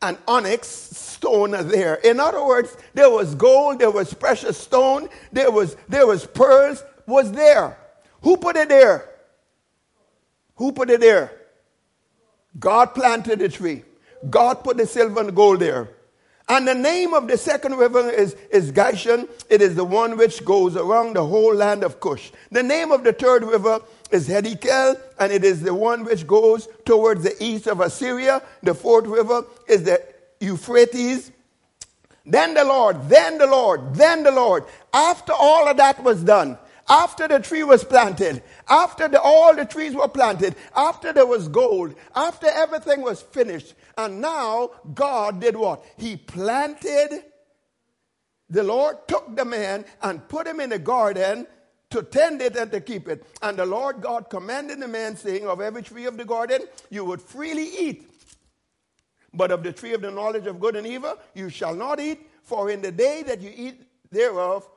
and 0.03 0.19
onyx 0.27 0.67
stone 0.67 1.53
there. 1.53 1.95
In 1.97 2.19
other 2.19 2.45
words, 2.45 2.77
there 2.95 3.11
was 3.11 3.37
gold, 3.37 3.79
there 3.79 3.93
was 3.93 4.13
precious 4.13 4.59
stone, 4.59 5.09
there 5.31 5.53
was 5.53 5.77
there 5.89 6.07
was 6.09 6.27
pearls 6.27 6.83
was 7.07 7.31
there. 7.31 7.79
Who 8.23 8.37
put 8.37 8.57
it 8.57 8.69
there? 8.69 9.08
Who 10.59 10.73
put 10.73 10.91
it 10.91 11.01
there? 11.01 11.33
God 12.59 12.95
planted 12.95 13.39
the 13.39 13.49
tree. 13.49 13.85
God 14.29 14.65
put 14.65 14.77
the 14.77 14.87
silver 14.87 15.21
and 15.21 15.35
gold 15.35 15.61
there. 15.61 15.89
And 16.49 16.67
the 16.67 16.75
name 16.75 17.13
of 17.13 17.29
the 17.29 17.37
second 17.37 17.77
river 17.77 18.11
is, 18.11 18.35
is 18.51 18.73
Gihon. 18.73 19.29
It 19.51 19.61
is 19.61 19.75
the 19.77 19.85
one 19.85 20.17
which 20.17 20.45
goes 20.45 20.77
around 20.77 21.15
the 21.15 21.25
whole 21.25 21.55
land 21.55 21.85
of 21.85 22.01
Cush. 22.01 22.33
The 22.51 22.63
name 22.63 22.91
of 22.91 23.05
the 23.05 23.13
third 23.13 23.45
river 23.45 23.81
is 24.11 24.29
Hiddekel, 24.29 24.99
and 25.19 25.31
it 25.31 25.45
is 25.45 25.61
the 25.61 25.75
one 25.75 26.05
which 26.05 26.27
goes 26.27 26.67
towards 26.85 27.23
the 27.23 27.37
east 27.43 27.67
of 27.67 27.81
Assyria. 27.81 28.43
The 28.63 28.75
fourth 28.75 29.07
river 29.07 29.45
is 29.69 29.83
the 29.85 30.03
Euphrates. 30.41 31.31
Then 32.25 32.55
the 32.55 32.65
Lord, 32.65 33.09
then 33.09 33.39
the 33.39 33.47
Lord, 33.47 33.95
then 33.95 34.23
the 34.23 34.33
Lord. 34.33 34.65
After 34.93 35.33
all 35.33 35.69
of 35.69 35.77
that 35.77 36.03
was 36.03 36.25
done, 36.25 36.59
after 36.89 37.29
the 37.29 37.39
tree 37.39 37.63
was 37.65 37.85
planted, 37.85 38.43
after 38.69 39.09
the, 39.09 39.21
all 39.21 39.55
the 39.55 39.65
trees 39.65 39.95
were 39.95 40.09
planted, 40.09 40.55
after 40.75 41.13
there 41.13 41.27
was 41.27 41.49
gold, 41.49 41.95
after 42.15 42.47
everything 42.47 43.03
was 43.03 43.21
finished, 43.21 43.75
and 43.97 44.21
now 44.21 44.71
God 44.95 45.41
did 45.41 45.57
what? 45.57 45.85
He 45.97 46.17
planted, 46.17 47.25
the 48.49 48.63
Lord 48.63 48.97
took 49.07 49.37
the 49.37 49.45
man 49.45 49.85
and 50.03 50.27
put 50.29 50.47
him 50.47 50.61
in 50.61 50.71
the 50.71 50.79
garden 50.79 51.47
to 51.91 52.03
tend 52.03 52.43
it 52.43 52.57
and 52.57 52.71
to 52.73 52.81
keep 52.81 53.09
it. 53.09 53.25
And 53.43 53.59
the 53.59 53.67
Lord 53.67 54.01
God 54.01 54.29
commanded 54.31 54.81
the 54.81 54.89
man, 54.89 55.17
saying, 55.17 55.47
Of 55.47 55.61
every 55.61 55.83
tree 55.83 56.07
of 56.07 56.17
the 56.17 56.25
garden 56.25 56.63
you 56.91 57.05
would 57.05 57.21
freely 57.21 57.69
eat, 57.79 58.11
but 59.35 59.51
of 59.51 59.63
the 59.63 59.73
tree 59.73 59.95
of 59.95 60.03
the 60.03 60.11
knowledge 60.11 60.47
of 60.47 60.61
good 60.61 60.77
and 60.77 60.87
evil 60.87 61.19
you 61.35 61.49
shall 61.49 61.75
not 61.75 62.01
eat, 62.01 62.21
for 62.43 62.71
in 62.71 62.81
the 62.81 62.93
day 62.93 63.23
that 63.27 63.41
you 63.41 63.53
eat 63.55 63.83
thereof, 64.11 64.69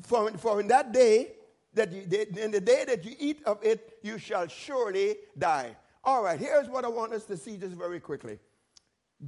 for, 0.00 0.60
in 0.60 0.68
that 0.68 0.92
day, 0.92 1.32
that 1.74 1.92
you, 1.92 2.02
in 2.36 2.50
the 2.50 2.60
day 2.60 2.84
that 2.86 3.04
you 3.04 3.14
eat 3.18 3.42
of 3.44 3.58
it, 3.62 3.98
you 4.02 4.18
shall 4.18 4.46
surely 4.46 5.16
die. 5.38 5.76
All 6.04 6.22
right, 6.22 6.38
here's 6.38 6.68
what 6.68 6.84
I 6.84 6.88
want 6.88 7.12
us 7.12 7.24
to 7.26 7.36
see 7.36 7.56
just 7.56 7.74
very 7.74 8.00
quickly. 8.00 8.38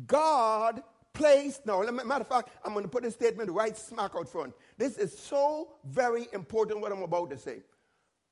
God 0.06 0.82
placed, 1.12 1.64
no, 1.64 1.82
matter 1.90 2.22
of 2.22 2.28
fact, 2.28 2.50
I'm 2.64 2.72
going 2.72 2.84
to 2.84 2.90
put 2.90 3.04
a 3.04 3.10
statement 3.10 3.50
right 3.50 3.76
smack 3.76 4.12
out 4.16 4.28
front. 4.28 4.52
This 4.76 4.98
is 4.98 5.16
so 5.16 5.68
very 5.84 6.26
important 6.32 6.80
what 6.80 6.92
I'm 6.92 7.02
about 7.02 7.30
to 7.30 7.38
say. 7.38 7.58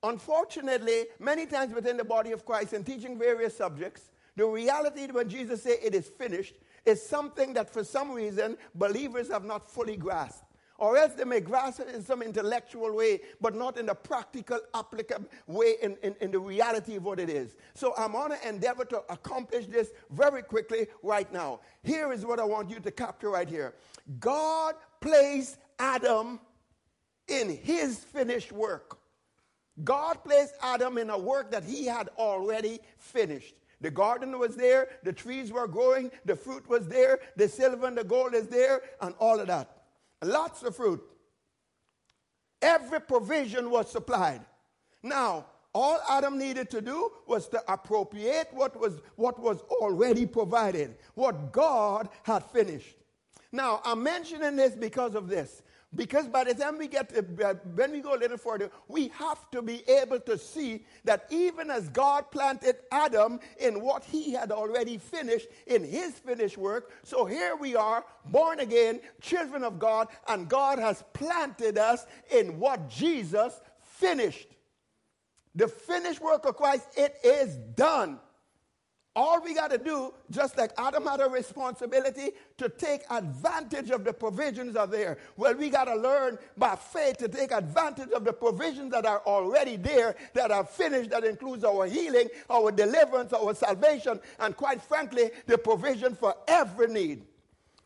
Unfortunately, 0.03 1.07
many 1.21 1.47
times 1.47 1.73
within 1.73 1.97
the 1.97 2.05
body 2.05 2.33
of 2.33 2.45
Christ 2.45 2.73
and 2.73 2.85
teaching 2.85 3.17
various 3.17 3.57
subjects, 3.57 4.11
the 4.35 4.45
reality 4.45 5.07
when 5.07 5.29
Jesus 5.29 5.63
said 5.63 5.77
it 5.83 5.95
is 5.95 6.09
finished 6.09 6.55
is 6.85 7.01
something 7.01 7.53
that 7.53 7.71
for 7.71 7.85
some 7.85 8.11
reason 8.11 8.57
believers 8.75 9.29
have 9.31 9.45
not 9.45 9.65
fully 9.65 9.97
grasped. 9.97 10.52
Or 10.83 10.97
else 10.97 11.13
they 11.13 11.23
may 11.23 11.39
grasp 11.39 11.79
it 11.79 11.95
in 11.95 12.03
some 12.03 12.23
intellectual 12.23 12.93
way, 12.93 13.21
but 13.41 13.55
not 13.55 13.79
in 13.79 13.87
the 13.87 13.95
practical, 13.95 14.59
applicable 14.75 15.29
way 15.47 15.77
in, 15.81 15.97
in, 16.03 16.17
in 16.21 16.33
the 16.33 16.41
reality 16.41 16.97
of 16.97 17.05
what 17.05 17.21
it 17.21 17.31
is. 17.31 17.55
So 17.73 17.95
I'm 17.97 18.17
on 18.17 18.31
to 18.31 18.49
endeavor 18.49 18.85
to 18.87 19.05
accomplish 19.09 19.67
this 19.67 19.93
very 20.11 20.43
quickly 20.43 20.89
right 21.05 21.33
now. 21.33 21.61
Here 21.85 22.13
is 22.13 22.27
what 22.27 22.41
I 22.41 22.45
want 22.45 22.69
you 22.69 22.81
to 22.81 22.91
capture 22.91 23.31
right 23.31 23.49
here 23.49 23.75
God 24.19 24.75
placed 25.01 25.59
Adam 25.79 26.41
in 27.29 27.57
his 27.59 28.01
finished 28.01 28.51
work. 28.51 28.99
God 29.85 30.25
placed 30.25 30.55
Adam 30.65 30.99
in 30.99 31.11
a 31.11 31.19
work 31.19 31.53
that 31.53 31.63
he 31.63 31.87
had 31.87 32.09
already 32.19 32.81
finished. 32.99 33.55
The 33.81 33.93
garden 33.93 34.37
was 34.37 34.57
there, 34.57 34.89
the 35.05 35.13
trees 35.13 35.53
were 35.53 35.69
growing, 35.69 36.11
the 36.25 36.35
fruit 36.35 36.69
was 36.69 36.89
there, 36.89 37.21
the 37.37 37.49
silver 37.49 37.87
and 37.87 37.97
the 37.97 38.03
gold 38.03 38.35
is 38.35 38.49
there, 38.49 38.83
and 39.01 39.15
all 39.21 39.39
of 39.39 39.47
that. 39.47 39.82
Lots 40.23 40.63
of 40.63 40.77
fruit. 40.77 41.03
Every 42.61 43.01
provision 43.01 43.71
was 43.71 43.91
supplied. 43.91 44.41
Now, 45.03 45.47
all 45.75 46.01
Adam 46.09 46.39
needed 46.39 46.71
to 46.71 46.81
do 46.81 47.11
was 47.27 47.49
to 47.49 47.63
appropriate 47.73 48.49
what 48.53 48.79
was, 48.79 49.01
what 49.17 49.39
was 49.41 49.61
already 49.63 50.27
provided, 50.27 50.97
what 51.15 51.51
God 51.51 52.09
had 52.23 52.45
finished. 52.45 52.97
Now, 53.51 53.81
I'm 53.85 54.03
mentioning 54.03 54.57
this 54.57 54.75
because 54.75 55.15
of 55.15 55.29
this. 55.29 55.63
Because 55.95 56.27
by 56.27 56.45
the 56.45 56.55
time 56.55 56.79
we 56.79 56.89
get 56.89 57.11
to, 57.11 57.47
uh, 57.47 57.55
when 57.75 57.93
we 57.93 58.01
go 58.01 58.15
a 58.15 58.17
little 58.17 58.39
further, 58.39 58.71
we 58.89 59.09
have 59.09 59.51
to 59.51 59.61
be 59.61 59.83
able 59.89 60.21
to 60.21 60.39
see 60.39 60.87
that 61.05 61.27
even 61.29 61.71
as 61.71 61.91
God 61.91 62.31
planted 62.31 62.77
Adam 62.91 63.41
in 63.61 63.83
what 63.83 64.03
he 64.03 64.33
had 64.33 64.53
already 64.53 64.97
finished 64.97 65.49
in 65.67 65.85
his 65.85 66.13
finished 66.13 66.57
work, 66.57 66.93
so 67.03 67.27
here 67.27 67.57
we 67.57 67.77
are, 67.77 68.05
born 68.25 68.61
again, 68.61 69.01
children 69.21 69.63
of 69.65 69.79
God, 69.79 70.09
and 70.29 70.49
God 70.49 70.79
has 70.79 71.05
planted 71.13 71.77
us 71.77 72.07
in 72.35 72.59
what 72.59 72.89
Jesus 72.89 73.61
finished. 73.81 74.49
The 75.55 75.69
finished 75.69 76.23
work 76.23 76.47
of 76.47 76.57
Christ, 76.57 76.89
it 76.97 77.17
is 77.23 77.57
done. 77.75 78.19
All 79.15 79.43
we 79.43 79.55
got 79.55 79.71
to 79.71 79.77
do, 79.77 80.15
just 80.31 80.57
like 80.57 80.73
Adam 80.79 81.05
had 81.05 81.21
a 81.21 81.29
responsibility 81.29 82.31
to 82.57 82.71
take 82.71 83.03
advantage 83.11 83.91
of 83.91 84.05
the 84.05 84.13
provisions 84.13 84.75
are 84.75 84.87
there. 84.87 85.19
Well, 85.37 85.55
we 85.55 85.69
got 85.69 85.85
to 85.85 85.97
learn 85.97 86.39
by 86.57 86.77
faith 86.77 87.19
to 87.19 87.29
take 87.29 87.53
advantage 87.53 88.11
of 88.11 88.25
the 88.25 88.33
provisions 88.33 88.91
that 88.93 89.05
are 89.05 89.21
already 89.27 89.77
there, 89.77 90.17
that 90.33 90.51
are 90.51 90.65
finished, 90.65 91.11
that 91.11 91.25
includes 91.25 91.63
our 91.63 91.87
healing, 91.87 92.31
our 92.49 92.73
deliverance, 92.73 93.35
our 93.35 93.55
salvation, 93.55 94.19
and 94.39 94.57
quite 94.57 94.81
frankly, 94.81 95.31
the 95.47 95.59
provision 95.59 96.15
for 96.15 96.35
every 96.49 96.87
need. 96.87 97.23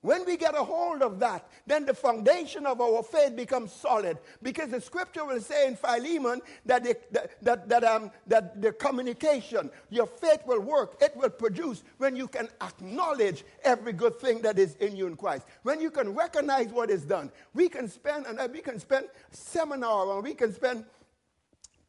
When 0.07 0.25
we 0.25 0.37
get 0.37 0.55
a 0.55 0.63
hold 0.63 1.03
of 1.03 1.19
that, 1.19 1.51
then 1.67 1.85
the 1.85 1.93
foundation 1.93 2.65
of 2.65 2.81
our 2.81 3.03
faith 3.03 3.35
becomes 3.35 3.73
solid. 3.73 4.19
Because 4.41 4.71
the 4.71 4.81
scripture 4.81 5.25
will 5.25 5.41
say 5.41 5.67
in 5.67 5.75
Philemon 5.75 6.43
that 6.65 6.85
the, 6.85 6.97
that, 7.11 7.43
that, 7.43 7.69
that, 7.69 7.83
um, 7.83 8.13
that 8.29 8.63
the 8.63 8.71
communication, 8.71 9.69
your 9.91 10.07
faith 10.07 10.43
will 10.47 10.61
work, 10.61 10.95
it 11.01 11.17
will 11.17 11.31
produce 11.31 11.83
when 11.99 12.15
you 12.15 12.29
can 12.29 12.49
acknowledge 12.61 13.43
every 13.65 13.93
good 13.93 14.21
thing 14.21 14.41
that 14.43 14.61
is 14.61 14.77
in 14.77 14.95
you 14.95 15.09
in 15.09 15.17
Christ. 15.17 15.45
When 15.65 15.81
you 15.81 15.91
can 15.91 16.15
recognize 16.15 16.69
what 16.69 16.89
is 16.89 17.05
done. 17.05 17.33
We 17.53 17.69
can 17.69 17.89
spend, 17.89 18.27
and 18.27 18.39
we 18.53 18.61
can 18.61 18.79
spend 18.79 19.09
seminar, 19.33 20.15
and 20.15 20.23
we 20.23 20.35
can 20.35 20.53
spend 20.53 20.85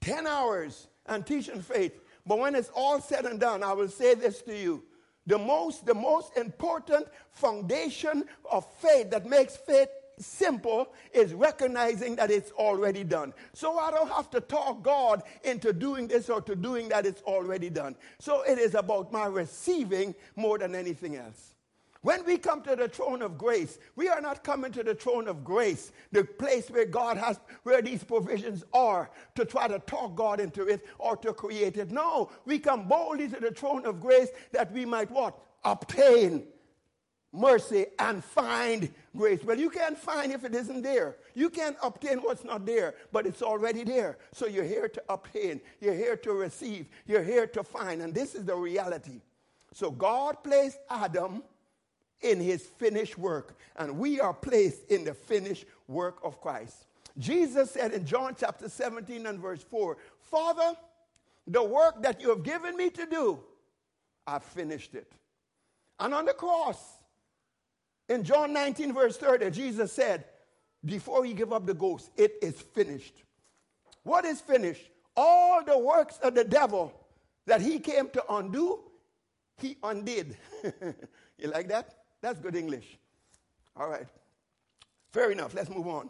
10 0.02 0.26
hours 0.26 0.88
and 1.06 1.24
teaching 1.24 1.62
faith. 1.62 2.00
But 2.26 2.40
when 2.40 2.56
it's 2.56 2.72
all 2.74 3.00
said 3.00 3.26
and 3.26 3.40
done, 3.40 3.62
I 3.62 3.74
will 3.74 3.90
say 3.90 4.16
this 4.16 4.42
to 4.42 4.58
you 4.58 4.82
the 5.28 5.38
most, 5.38 5.86
the 5.86 5.94
most 5.94 6.36
important 6.38 7.08
foundation 7.32 8.24
of 8.50 8.66
faith 8.80 9.12
that 9.12 9.26
makes 9.26 9.56
faith 9.56 9.90
simple 10.20 10.88
is 11.14 11.34
recognizing 11.34 12.16
that 12.16 12.32
it's 12.32 12.52
already 12.52 13.04
done. 13.04 13.34
So 13.54 13.78
I 13.78 13.92
don't 13.92 14.10
have 14.10 14.30
to 14.32 14.42
talk 14.42 14.82
God 14.82 15.22
into 15.44 15.74
doing 15.74 16.08
this 16.08 16.30
or 16.30 16.42
to 16.42 16.56
doing 16.56 16.90
that, 16.90 17.06
it's 17.06 17.22
already 17.22 17.70
done. 17.70 17.96
So 18.20 18.42
it 18.42 18.58
is 18.58 18.74
about 18.74 19.12
my 19.12 19.28
receiving 19.28 20.16
more 20.36 20.58
than 20.58 20.74
anything 20.74 21.18
else. 21.18 21.54
When 22.02 22.26
we 22.26 22.38
come 22.38 22.62
to 22.62 22.76
the 22.76 22.88
throne 22.88 23.22
of 23.22 23.38
grace, 23.38 23.80
we 23.96 24.08
are 24.08 24.22
not 24.22 24.44
coming 24.44 24.72
to 24.74 24.84
the 24.84 24.96
throne 24.96 25.28
of 25.28 25.44
grace, 25.44 25.92
the 26.12 26.24
place 26.24 26.70
where 26.70 26.86
God 26.86 27.18
has, 27.18 27.40
where 27.64 27.82
these 27.82 28.04
provisions 28.04 28.64
are, 28.74 29.10
to 29.36 29.46
try 29.46 29.68
to 29.68 29.80
talk 29.80 30.16
God 30.16 30.40
into 30.40 30.68
it 30.68 30.86
or 31.00 31.18
to 31.18 31.34
create 31.34 31.78
it. 31.78 31.92
No, 31.92 32.30
we 32.46 32.60
come 32.60 32.88
boldly 32.88 33.28
to 33.30 33.40
the 33.40 33.52
throne 33.52 33.86
of 33.86 34.00
grace 34.00 34.30
that 34.52 34.72
we 34.72 34.86
might 34.86 35.10
what? 35.12 35.38
Obtain 35.64 36.46
mercy 37.34 37.86
and 38.00 38.24
find 38.24 38.92
grace. 39.16 39.44
Well, 39.44 39.60
you 39.60 39.70
can't 39.70 39.98
find 39.98 40.32
if 40.32 40.44
it 40.44 40.56
isn't 40.56 40.82
there. 40.82 41.18
You 41.34 41.50
can't 41.50 41.78
obtain 41.84 42.20
what's 42.20 42.44
not 42.44 42.66
there, 42.66 42.96
but 43.12 43.26
it's 43.26 43.42
already 43.42 43.84
there. 43.84 44.18
So 44.34 44.48
you're 44.48 44.64
here 44.64 44.88
to 44.88 45.04
obtain, 45.10 45.62
you're 45.80 45.94
here 45.94 46.16
to 46.18 46.34
receive, 46.34 46.88
you're 47.06 47.24
here 47.24 47.48
to 47.48 47.64
find. 47.64 48.02
And 48.02 48.14
this 48.14 48.36
is 48.36 48.46
the 48.46 48.56
reality. 48.56 49.22
So 49.74 49.92
God 49.92 50.44
placed 50.44 50.80
Adam 50.90 51.44
in 52.22 52.40
his 52.40 52.64
finished 52.64 53.18
work, 53.18 53.58
and 53.76 53.98
we 53.98 54.20
are 54.20 54.34
placed 54.34 54.90
in 54.90 55.04
the 55.04 55.14
finished 55.14 55.66
work 55.88 56.18
of 56.24 56.42
Christ. 56.42 56.86
Jesus 57.18 57.72
said 57.72 57.94
in 57.94 58.06
John 58.06 58.36
chapter 58.38 58.70
17 58.70 59.26
and 59.26 59.40
verse 59.40 59.64
4 59.64 59.98
Father, 60.20 60.76
the 61.48 61.64
work 61.64 62.02
that 62.04 62.22
you 62.22 62.30
have 62.30 62.44
given 62.44 62.76
me 62.76 62.90
to 62.90 63.06
do, 63.06 63.40
I've 64.26 64.44
finished 64.44 64.96
it. 64.96 65.12
And 66.00 66.14
on 66.14 66.26
the 66.26 66.34
cross, 66.34 66.78
in 68.10 68.24
John 68.24 68.54
19, 68.54 68.94
verse 68.94 69.18
30, 69.18 69.52
Jesus 69.52 69.92
said, 69.92 70.26
before 70.86 71.26
he 71.26 71.34
gave 71.34 71.52
up 71.52 71.66
the 71.66 71.74
ghost, 71.74 72.12
it 72.16 72.36
is 72.42 72.60
finished. 72.62 73.24
What 74.04 74.26
is 74.26 74.40
finished? 74.42 74.90
all 75.18 75.64
the 75.64 75.78
works 75.78 76.20
of 76.20 76.36
the 76.36 76.44
devil 76.44 76.94
that 77.48 77.60
he 77.60 77.80
came 77.80 78.08
to 78.10 78.24
undo, 78.30 78.80
he 79.58 79.76
undid. 79.84 80.38
you 81.38 81.48
like 81.50 81.68
that? 81.70 81.96
That's 82.22 82.40
good 82.40 82.56
English. 82.56 82.98
All 83.76 83.90
right. 83.90 84.08
Fair 85.12 85.32
enough. 85.32 85.54
Let's 85.54 85.70
move 85.70 85.88
on. 85.88 86.10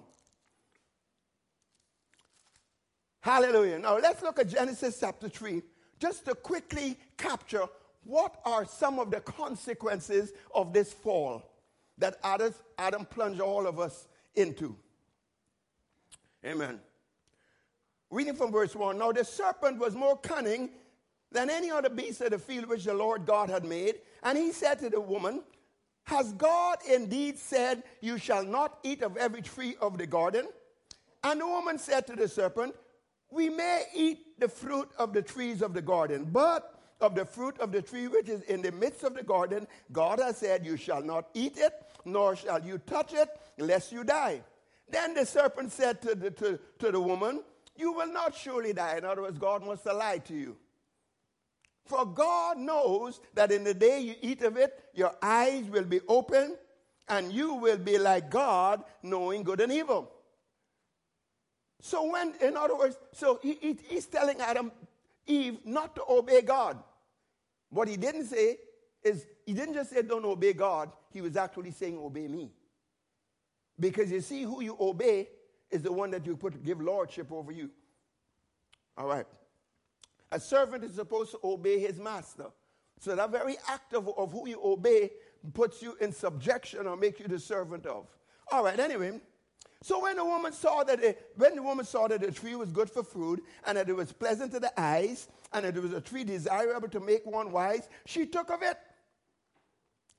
Hallelujah. 3.21 3.79
Now 3.79 3.97
let's 3.97 4.21
look 4.21 4.39
at 4.39 4.47
Genesis 4.47 4.99
chapter 4.99 5.27
3 5.27 5.61
just 5.99 6.25
to 6.25 6.35
quickly 6.35 6.97
capture 7.17 7.65
what 8.03 8.39
are 8.45 8.65
some 8.65 8.99
of 8.99 9.11
the 9.11 9.19
consequences 9.19 10.31
of 10.55 10.71
this 10.71 10.93
fall 10.93 11.43
that 11.97 12.17
Adam, 12.23 12.53
Adam 12.77 13.05
plunged 13.05 13.41
all 13.41 13.67
of 13.67 13.79
us 13.79 14.07
into. 14.35 14.75
Amen. 16.45 16.79
Reading 18.09 18.35
from 18.35 18.51
verse 18.51 18.75
1 18.75 18.97
Now 18.97 19.11
the 19.11 19.25
serpent 19.25 19.77
was 19.77 19.95
more 19.95 20.17
cunning 20.17 20.69
than 21.31 21.49
any 21.49 21.69
other 21.69 21.89
beast 21.89 22.21
of 22.21 22.31
the 22.31 22.39
field 22.39 22.67
which 22.67 22.85
the 22.85 22.93
Lord 22.93 23.25
God 23.25 23.49
had 23.49 23.65
made. 23.65 23.95
And 24.23 24.37
he 24.37 24.53
said 24.53 24.79
to 24.79 24.89
the 24.89 25.01
woman, 25.01 25.43
Has 26.07 26.31
God 26.33 26.77
indeed 26.89 27.37
said, 27.37 27.83
You 27.99 28.17
shall 28.17 28.45
not 28.45 28.79
eat 28.83 29.01
of 29.01 29.17
every 29.17 29.41
tree 29.41 29.75
of 29.81 29.97
the 29.97 30.07
garden? 30.07 30.47
And 31.21 31.41
the 31.41 31.45
woman 31.45 31.77
said 31.77 32.07
to 32.07 32.15
the 32.15 32.29
serpent, 32.29 32.75
We 33.29 33.49
may 33.49 33.83
eat 33.93 34.39
the 34.39 34.47
fruit 34.47 34.89
of 34.97 35.11
the 35.11 35.21
trees 35.21 35.61
of 35.61 35.73
the 35.73 35.81
garden, 35.81 36.29
but 36.31 36.79
of 37.01 37.13
the 37.13 37.25
fruit 37.25 37.59
of 37.59 37.73
the 37.73 37.81
tree 37.81 38.07
which 38.07 38.29
is 38.29 38.41
in 38.43 38.61
the 38.61 38.71
midst 38.71 39.03
of 39.03 39.15
the 39.15 39.23
garden, 39.23 39.67
God 39.91 40.19
has 40.19 40.37
said, 40.37 40.65
You 40.65 40.77
shall 40.77 41.03
not 41.03 41.27
eat 41.33 41.57
it, 41.57 41.73
nor 42.05 42.37
shall 42.37 42.63
you 42.63 42.77
touch 42.77 43.13
it, 43.13 43.27
lest 43.57 43.91
you 43.91 44.05
die. 44.05 44.43
Then 44.89 45.13
the 45.13 45.25
serpent 45.25 45.73
said 45.73 46.01
to 46.03 46.15
the, 46.15 46.31
to, 46.31 46.57
to 46.79 46.89
the 46.89 47.01
woman, 47.01 47.43
You 47.75 47.91
will 47.91 48.13
not 48.13 48.33
surely 48.33 48.71
die. 48.71 48.95
In 48.97 49.03
other 49.03 49.23
words, 49.23 49.37
God 49.37 49.65
must 49.65 49.83
have 49.83 49.97
lied 49.97 50.23
to 50.27 50.33
you. 50.33 50.55
For 51.87 52.05
God 52.05 52.57
knows 52.57 53.19
that 53.33 53.51
in 53.51 53.63
the 53.63 53.73
day 53.73 53.99
you 53.99 54.15
eat 54.21 54.41
of 54.41 54.57
it, 54.57 54.77
your 54.93 55.13
eyes 55.21 55.65
will 55.69 55.85
be 55.85 56.01
open, 56.07 56.57
and 57.07 57.31
you 57.31 57.53
will 57.53 57.77
be 57.77 57.97
like 57.97 58.29
God, 58.29 58.83
knowing 59.01 59.43
good 59.43 59.61
and 59.61 59.71
evil. 59.71 60.11
So, 61.79 62.11
when, 62.11 62.33
in 62.41 62.57
other 62.57 62.75
words, 62.75 62.97
so 63.13 63.39
he, 63.41 63.57
he, 63.61 63.77
he's 63.87 64.05
telling 64.07 64.41
Adam, 64.41 64.71
Eve 65.25 65.59
not 65.63 65.95
to 65.95 66.03
obey 66.09 66.41
God. 66.41 66.77
What 67.69 67.87
he 67.87 67.97
didn't 67.97 68.25
say 68.25 68.57
is, 69.03 69.25
he 69.45 69.53
didn't 69.53 69.75
just 69.75 69.91
say, 69.91 70.01
don't 70.01 70.25
obey 70.25 70.53
God, 70.53 70.91
he 71.11 71.21
was 71.21 71.37
actually 71.37 71.71
saying, 71.71 71.97
obey 71.97 72.27
me. 72.27 72.51
Because 73.79 74.11
you 74.11 74.21
see, 74.21 74.43
who 74.43 74.61
you 74.61 74.75
obey 74.79 75.29
is 75.69 75.83
the 75.83 75.91
one 75.91 76.11
that 76.11 76.25
you 76.25 76.35
put 76.35 76.63
give 76.63 76.81
lordship 76.81 77.31
over 77.31 77.51
you. 77.51 77.69
All 78.97 79.07
right. 79.07 79.25
A 80.31 80.39
servant 80.39 80.83
is 80.83 80.95
supposed 80.95 81.31
to 81.31 81.39
obey 81.43 81.79
his 81.79 81.99
master. 81.99 82.47
So 82.99 83.15
that 83.15 83.31
very 83.31 83.55
act 83.67 83.93
of, 83.93 84.09
of 84.17 84.31
who 84.31 84.47
you 84.47 84.59
obey 84.63 85.11
puts 85.53 85.81
you 85.81 85.95
in 86.01 86.11
subjection 86.11 86.87
or 86.87 86.97
make 86.97 87.19
you 87.19 87.27
the 87.27 87.39
servant 87.39 87.85
of. 87.85 88.07
All 88.51 88.63
right, 88.63 88.79
anyway. 88.79 89.19
So 89.83 90.01
when 90.01 90.15
the 90.15 90.25
woman 90.25 90.51
saw 90.53 90.83
that 90.83 91.03
it, 91.03 91.31
when 91.35 91.55
the 91.55 91.61
woman 91.61 91.85
saw 91.85 92.07
that 92.07 92.21
the 92.21 92.31
tree 92.31 92.55
was 92.55 92.71
good 92.71 92.89
for 92.89 93.03
food 93.03 93.41
and 93.65 93.77
that 93.77 93.87
it 93.87 93.95
was 93.95 94.11
pleasant 94.11 94.51
to 94.53 94.59
the 94.59 94.77
eyes 94.79 95.27
and 95.53 95.63
that 95.63 95.77
it 95.77 95.81
was 95.81 95.93
a 95.93 96.01
tree 96.01 96.23
desirable 96.23 96.89
to 96.89 96.99
make 96.99 97.25
one 97.25 97.51
wise, 97.51 97.87
she 98.05 98.25
took 98.25 98.49
of 98.49 98.61
it. 98.63 98.77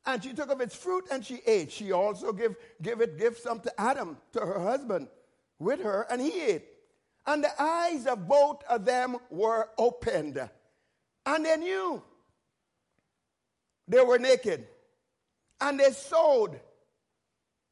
And 0.06 0.22
she 0.22 0.32
took 0.32 0.50
of 0.50 0.60
its 0.60 0.74
fruit 0.74 1.04
and 1.10 1.24
she 1.24 1.40
ate. 1.46 1.72
She 1.72 1.92
also 1.92 2.32
gave, 2.32 2.54
gave 2.80 3.00
it 3.00 3.18
give 3.18 3.36
some 3.36 3.60
to 3.60 3.80
Adam, 3.80 4.16
to 4.32 4.40
her 4.40 4.60
husband, 4.60 5.08
with 5.58 5.82
her, 5.82 6.06
and 6.08 6.20
he 6.20 6.40
ate. 6.40 6.64
And 7.28 7.44
the 7.44 7.62
eyes 7.62 8.06
of 8.06 8.26
both 8.26 8.64
of 8.64 8.86
them 8.86 9.18
were 9.28 9.68
opened. 9.76 10.40
And 11.26 11.44
they 11.44 11.58
knew 11.58 12.02
they 13.86 14.00
were 14.00 14.18
naked. 14.18 14.66
And 15.60 15.78
they 15.78 15.90
sewed 15.90 16.58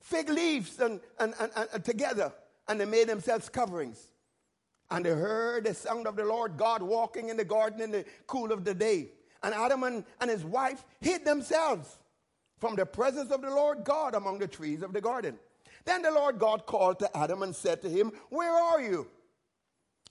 fig 0.02 0.28
leaves 0.28 0.78
and, 0.78 1.00
and, 1.18 1.32
and, 1.40 1.50
and, 1.72 1.82
together, 1.82 2.34
and 2.68 2.78
they 2.78 2.84
made 2.84 3.08
themselves 3.08 3.48
coverings. 3.48 4.12
And 4.90 5.06
they 5.06 5.10
heard 5.10 5.64
the 5.64 5.72
sound 5.72 6.06
of 6.06 6.16
the 6.16 6.24
Lord 6.26 6.58
God 6.58 6.82
walking 6.82 7.30
in 7.30 7.38
the 7.38 7.44
garden 7.44 7.80
in 7.80 7.90
the 7.90 8.04
cool 8.26 8.52
of 8.52 8.62
the 8.62 8.74
day. 8.74 9.08
And 9.42 9.54
Adam 9.54 9.84
and, 9.84 10.04
and 10.20 10.30
his 10.30 10.44
wife 10.44 10.84
hid 11.00 11.24
themselves 11.24 11.98
from 12.58 12.76
the 12.76 12.84
presence 12.84 13.30
of 13.30 13.40
the 13.40 13.50
Lord 13.50 13.84
God 13.84 14.14
among 14.14 14.38
the 14.38 14.48
trees 14.48 14.82
of 14.82 14.92
the 14.92 15.00
garden. 15.00 15.38
Then 15.86 16.02
the 16.02 16.10
Lord 16.10 16.38
God 16.38 16.66
called 16.66 16.98
to 16.98 17.16
Adam 17.16 17.42
and 17.42 17.56
said 17.56 17.80
to 17.82 17.88
him, 17.88 18.12
Where 18.28 18.52
are 18.52 18.82
you? 18.82 19.08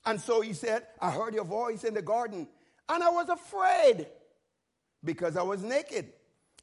And 0.06 0.20
so 0.20 0.42
he 0.42 0.54
said, 0.54 0.84
I 1.02 1.12
heard 1.12 1.34
your 1.34 1.46
voice 1.46 1.84
in 1.84 1.94
the 1.94 2.02
garden, 2.02 2.48
and 2.88 3.04
I 3.04 3.10
was 3.10 3.30
afraid 3.30 4.08
because 5.04 5.38
I 5.38 5.44
was 5.44 5.64
naked, 5.64 6.14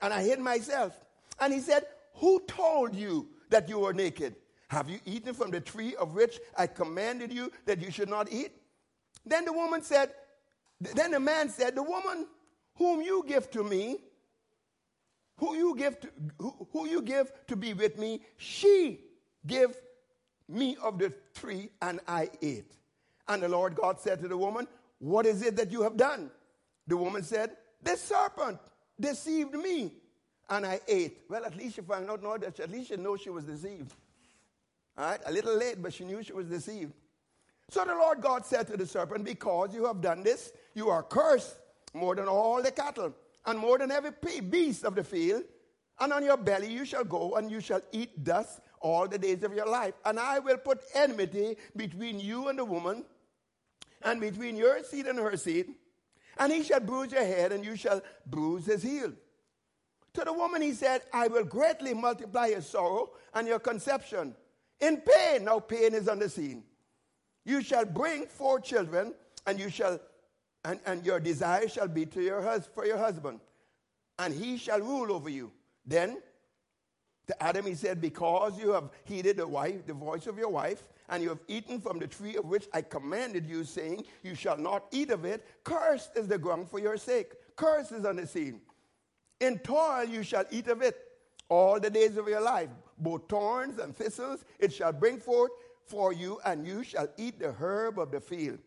and 0.01 0.13
I 0.13 0.23
hid 0.23 0.39
myself. 0.39 0.99
And 1.41 1.53
he 1.53 1.61
said, 1.61 1.85
who 2.15 2.41
told 2.47 2.95
you 2.95 3.29
that 3.51 3.69
you 3.69 3.81
were 3.81 3.93
naked? 3.93 4.37
Have 4.69 4.89
you 4.89 5.01
eaten 5.05 5.35
from 5.35 5.51
the 5.51 5.61
tree 5.61 5.95
of 5.97 6.15
which 6.15 6.39
I 6.57 6.67
commanded 6.67 7.33
you 7.33 7.51
that 7.67 7.81
you 7.81 7.91
should 7.91 8.09
not 8.09 8.33
eat? 8.33 8.53
Then 9.27 9.45
the 9.45 9.53
woman 9.53 9.83
said, 9.83 10.11
then 10.95 11.13
the 11.13 11.21
man 11.21 11.49
said, 11.49 11.75
The 11.75 11.83
woman 11.83 12.27
whom 12.75 13.03
you 13.03 13.25
give 13.27 13.51
to 13.53 13.63
me, 13.63 13.99
who 15.39 15.55
you 15.55 15.77
give 15.77 16.01
to, 16.01 16.09
who, 16.39 16.69
who 16.73 16.89
you 16.89 17.03
give 17.03 17.33
to 17.47 17.57
be 17.57 17.73
with 17.73 17.99
me, 17.99 18.23
she 18.37 19.01
give 19.47 19.77
me 20.49 20.77
of 20.83 20.99
the 20.99 21.13
tree, 21.35 21.71
and 21.81 22.01
I 22.07 22.31
ate. 22.41 22.73
And 23.29 23.43
the 23.43 23.49
Lord 23.49 23.75
God 23.75 24.01
said 24.01 24.21
to 24.21 24.29
the 24.29 24.37
woman, 24.37 24.67
What 24.99 25.27
is 25.27 25.43
it 25.43 25.57
that 25.57 25.71
you 25.71 25.83
have 25.83 25.97
done? 25.97 26.31
The 26.87 26.97
woman 26.97 27.23
said, 27.23 27.51
The 27.83 27.97
serpent 27.97 28.59
deceived 28.99 29.55
me, 29.55 29.93
and 30.51 30.67
I 30.67 30.81
ate. 30.89 31.19
Well, 31.29 31.45
at 31.45 31.57
least 31.57 31.77
she 31.77 31.83
found 31.83 32.11
out 32.11 32.23
know 32.23 32.37
that 32.37 32.59
at 32.61 32.71
least 32.71 32.89
she 32.89 32.97
know 32.97 33.17
she 33.17 33.31
was 33.31 33.45
deceived. 33.45 33.95
All 34.99 35.07
right, 35.07 35.21
a 35.25 35.33
little 35.33 35.57
late, 35.57 35.83
but 35.83 35.93
she 35.93 36.05
knew 36.05 36.23
she 36.23 36.33
was 36.33 36.47
deceived. 36.47 36.93
So 37.71 37.85
the 37.85 37.95
Lord 37.95 38.21
God 38.21 38.45
said 38.45 38.67
to 38.69 38.77
the 38.77 38.87
serpent, 38.87 39.25
Because 39.25 39.75
you 39.75 39.87
have 39.87 40.01
done 40.01 40.23
this, 40.23 40.53
you 40.75 40.91
are 40.91 41.03
cursed 41.03 41.57
more 41.95 42.15
than 42.15 42.29
all 42.29 42.63
the 42.63 42.71
cattle, 42.71 43.15
and 43.47 43.59
more 43.59 43.79
than 43.79 43.91
every 43.91 44.13
beast 44.41 44.85
of 44.85 44.95
the 44.95 45.05
field. 45.05 45.45
And 46.01 46.13
on 46.13 46.25
your 46.25 46.37
belly 46.37 46.73
you 46.73 46.85
shall 46.85 47.05
go, 47.05 47.37
and 47.37 47.51
you 47.51 47.61
shall 47.61 47.81
eat 47.93 48.25
dust 48.25 48.61
all 48.81 49.07
the 49.09 49.19
days 49.19 49.43
of 49.43 49.55
your 49.55 49.67
life. 49.67 49.95
And 50.05 50.19
I 50.19 50.39
will 50.39 50.59
put 50.59 50.81
enmity 50.95 51.57
between 51.77 52.21
you 52.21 52.49
and 52.49 52.59
the 52.59 52.65
woman, 52.65 53.05
and 54.05 54.21
between 54.21 54.57
your 54.57 54.83
seed 54.85 55.07
and 55.07 55.19
her 55.19 55.37
seed. 55.37 55.75
And 56.39 56.53
he 56.53 56.63
shall 56.63 56.81
bruise 56.81 57.13
your 57.13 57.25
head, 57.25 57.53
and 57.53 57.65
you 57.65 57.77
shall 57.77 58.03
bruise 58.27 58.67
his 58.67 58.83
heel. 58.83 59.13
To 60.15 60.25
the 60.25 60.33
woman, 60.33 60.63
he 60.63 60.73
said, 60.73 61.03
I 61.13 61.29
will 61.29 61.45
greatly 61.45 61.95
multiply 61.95 62.47
your 62.49 62.61
sorrow 62.61 63.11
and 63.35 63.47
your 63.47 63.59
conception. 63.59 64.35
In 64.81 64.99
pain, 64.99 65.45
now 65.45 65.61
pain 65.61 65.95
is 65.95 66.09
on 66.09 66.19
the 66.19 66.29
scene. 66.29 66.65
You 67.45 67.63
shall 67.63 67.85
bring 67.85 68.27
four 68.27 68.61
children, 68.61 69.15
and 69.47 69.59
you 69.59 69.69
shall, 69.69 70.01
and, 70.65 70.81
and 70.87 71.05
your 71.05 71.21
desire 71.21 71.69
shall 71.69 71.89
be 71.89 72.07
to 72.07 72.23
your 72.23 72.43
hus- 72.43 72.69
for 72.75 72.87
your 72.87 72.99
husband, 72.99 73.41
and 74.19 74.33
he 74.35 74.57
shall 74.57 74.81
rule 74.81 75.13
over 75.13 75.29
you. 75.29 75.51
Then 75.85 76.19
to 77.27 77.43
Adam 77.43 77.67
he 77.67 77.75
said, 77.75 78.01
Because 78.01 78.59
you 78.59 78.73
have 78.73 78.91
heeded 79.05 79.37
the 79.37 79.47
wife, 79.47 79.87
the 79.87 79.95
voice 79.95 80.27
of 80.27 80.39
your 80.39 80.49
wife, 80.49 80.85
and 81.09 81.23
you 81.23 81.29
have 81.29 81.41
eaten 81.49 81.81
from 81.81 81.99
the 81.99 82.07
tree 82.07 82.37
of 82.37 82.47
which 82.47 82.67
I 82.73 82.83
commanded 82.83 83.47
you, 83.47 83.65
saying, 83.65 84.05
You 84.23 84.35
shall 84.35 84.57
not 84.57 84.87
eat 84.91 85.11
of 85.11 85.25
it, 85.25 85.45
cursed 85.65 86.17
is 86.17 86.29
the 86.29 86.39
ground 86.39 86.69
for 86.69 86.79
your 86.79 86.97
sake. 86.97 87.33
Curse 87.57 87.93
is 87.93 88.05
on 88.05 88.17
the 88.17 88.27
scene. 88.27 88.61
In 89.41 89.59
toil 89.59 90.05
you 90.05 90.23
shall 90.23 90.45
eat 90.51 90.69
of 90.69 90.83
it 90.83 90.97
all 91.49 91.79
the 91.79 91.91
days 91.91 92.17
of 92.17 92.29
your 92.29 92.41
life. 92.41 92.71
Both 92.99 93.29
thorns 93.29 93.79
and 93.79 93.95
thistles 93.97 94.45
it 94.59 94.73
shall 94.73 94.93
bring 94.93 95.19
forth 95.19 95.51
for 95.85 96.13
you, 96.13 96.41
and 96.45 96.67
you 96.67 96.83
shall 96.83 97.09
eat 97.17 97.39
the 97.39 97.53
herb 97.53 97.99
of 97.99 98.11
the 98.11 98.21
field. 98.21 98.59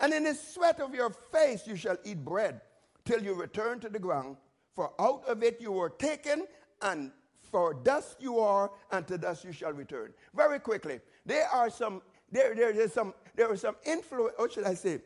And 0.00 0.12
in 0.12 0.24
the 0.24 0.34
sweat 0.34 0.80
of 0.80 0.94
your 0.94 1.10
face 1.10 1.66
you 1.66 1.76
shall 1.76 1.96
eat 2.04 2.24
bread 2.24 2.60
till 3.04 3.22
you 3.22 3.34
return 3.34 3.80
to 3.80 3.88
the 3.88 3.98
ground. 3.98 4.36
For 4.74 4.92
out 4.98 5.24
of 5.26 5.42
it 5.42 5.60
you 5.60 5.72
were 5.72 5.90
taken, 5.90 6.46
and 6.82 7.12
for 7.54 7.72
dust 7.72 8.16
you 8.18 8.40
are, 8.40 8.68
and 8.90 9.06
to 9.06 9.16
dust 9.16 9.44
you 9.44 9.52
shall 9.52 9.72
return. 9.72 10.12
Very 10.34 10.58
quickly, 10.58 10.98
there 11.24 11.46
are 11.46 11.70
some, 11.70 12.02
there, 12.32 12.52
there, 12.52 12.72
there's 12.72 12.92
some, 12.92 13.14
there 13.36 13.48
are 13.48 13.56
some 13.56 13.76
influence, 13.84 14.34
what 14.36 14.52
should 14.52 14.64
I 14.64 14.74
say? 14.74 14.98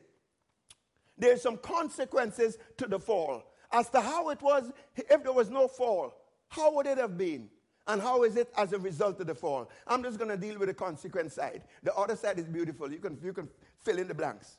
There's 1.18 1.42
some 1.42 1.58
consequences 1.58 2.56
to 2.78 2.86
the 2.86 2.98
fall 2.98 3.42
as 3.70 3.90
to 3.90 4.00
how 4.00 4.30
it 4.30 4.40
was 4.40 4.72
if 4.96 5.22
there 5.22 5.32
was 5.34 5.50
no 5.50 5.68
fall. 5.68 6.14
How 6.48 6.72
would 6.72 6.86
it 6.86 6.96
have 6.96 7.18
been? 7.18 7.50
And 7.86 8.00
how 8.00 8.22
is 8.22 8.34
it 8.36 8.50
as 8.56 8.72
a 8.72 8.78
result 8.78 9.20
of 9.20 9.26
the 9.26 9.34
fall? 9.34 9.68
I'm 9.86 10.02
just 10.02 10.16
going 10.16 10.30
to 10.30 10.38
deal 10.38 10.58
with 10.58 10.68
the 10.68 10.74
consequence 10.74 11.34
side. 11.34 11.64
The 11.82 11.94
other 11.96 12.16
side 12.16 12.38
is 12.38 12.46
beautiful. 12.46 12.90
You 12.90 12.98
can, 12.98 13.18
you 13.22 13.34
can 13.34 13.50
fill 13.76 13.98
in 13.98 14.08
the 14.08 14.14
blanks. 14.14 14.56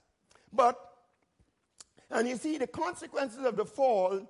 But, 0.54 0.80
and 2.12 2.28
you 2.28 2.38
see, 2.38 2.60
the 2.60 2.68
consequences 2.68 3.44
of 3.44 3.56
the 3.56 3.66
fall 3.66 4.30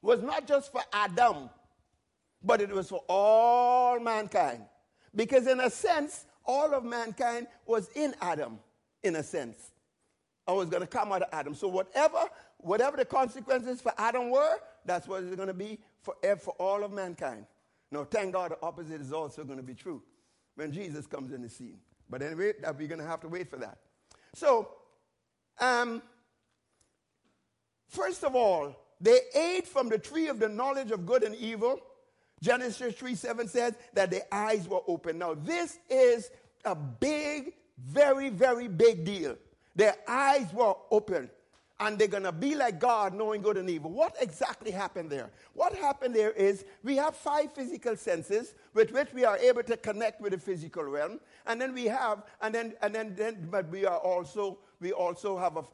was 0.00 0.22
not 0.22 0.48
just 0.48 0.72
for 0.72 0.80
Adam, 0.90 1.50
but 2.46 2.60
it 2.62 2.70
was 2.70 2.88
for 2.88 3.02
all 3.08 4.00
mankind. 4.00 4.64
Because, 5.14 5.46
in 5.46 5.60
a 5.60 5.70
sense, 5.70 6.26
all 6.44 6.72
of 6.74 6.84
mankind 6.84 7.48
was 7.66 7.90
in 7.94 8.14
Adam, 8.20 8.58
in 9.02 9.16
a 9.16 9.22
sense. 9.22 9.72
and 10.46 10.56
was 10.56 10.68
going 10.68 10.82
to 10.82 10.86
come 10.86 11.12
out 11.12 11.22
of 11.22 11.28
Adam. 11.32 11.54
So 11.54 11.68
whatever, 11.68 12.18
whatever 12.58 12.96
the 12.96 13.04
consequences 13.04 13.80
for 13.80 13.92
Adam 13.98 14.30
were, 14.30 14.56
that's 14.84 15.08
what 15.08 15.24
it's 15.24 15.34
going 15.34 15.48
to 15.48 15.54
be 15.54 15.78
for, 16.02 16.14
for 16.38 16.54
all 16.58 16.84
of 16.84 16.92
mankind. 16.92 17.46
Now, 17.90 18.04
thank 18.04 18.32
God 18.32 18.52
the 18.52 18.58
opposite 18.62 19.00
is 19.00 19.12
also 19.12 19.44
going 19.44 19.58
to 19.58 19.64
be 19.64 19.74
true 19.74 20.02
when 20.54 20.72
Jesus 20.72 21.06
comes 21.06 21.32
in 21.32 21.42
the 21.42 21.48
scene. 21.48 21.78
But 22.08 22.22
anyway, 22.22 22.52
we're 22.62 22.86
going 22.86 23.00
to 23.00 23.06
have 23.06 23.20
to 23.20 23.28
wait 23.28 23.50
for 23.50 23.56
that. 23.56 23.78
So, 24.34 24.68
um, 25.60 26.02
first 27.88 28.24
of 28.24 28.36
all, 28.36 28.76
they 29.00 29.20
ate 29.34 29.66
from 29.66 29.88
the 29.88 29.98
tree 29.98 30.28
of 30.28 30.38
the 30.38 30.48
knowledge 30.48 30.90
of 30.90 31.06
good 31.06 31.22
and 31.22 31.34
evil. 31.36 31.80
Genesis 32.42 32.94
3 32.94 33.14
7 33.14 33.48
says 33.48 33.74
that 33.94 34.10
their 34.10 34.26
eyes 34.30 34.68
were 34.68 34.82
open. 34.86 35.18
Now, 35.18 35.34
this 35.34 35.78
is 35.88 36.30
a 36.64 36.74
big, 36.74 37.54
very, 37.78 38.28
very 38.28 38.68
big 38.68 39.04
deal. 39.04 39.36
Their 39.74 39.96
eyes 40.06 40.52
were 40.52 40.74
open 40.90 41.30
and 41.78 41.98
they're 41.98 42.08
going 42.08 42.22
to 42.22 42.32
be 42.32 42.54
like 42.54 42.80
God, 42.80 43.14
knowing 43.14 43.42
good 43.42 43.56
and 43.56 43.68
evil. 43.68 43.90
What 43.90 44.16
exactly 44.20 44.70
happened 44.70 45.10
there? 45.10 45.30
What 45.52 45.74
happened 45.74 46.14
there 46.14 46.30
is 46.30 46.64
we 46.82 46.96
have 46.96 47.14
five 47.14 47.52
physical 47.52 47.96
senses 47.96 48.54
with 48.72 48.92
which 48.92 49.12
we 49.12 49.24
are 49.24 49.36
able 49.38 49.62
to 49.64 49.76
connect 49.76 50.20
with 50.20 50.32
the 50.32 50.38
physical 50.38 50.84
realm, 50.84 51.20
and 51.46 51.60
then 51.60 51.74
we 51.74 51.84
have, 51.84 52.22
and 52.40 52.54
then, 52.54 52.74
and 52.82 52.94
then, 52.94 53.14
then 53.14 53.48
but 53.50 53.68
we 53.68 53.84
are 53.84 53.98
also, 53.98 54.58
we 54.80 54.92
also 54.92 55.36
have 55.36 55.56
a, 55.58 55.64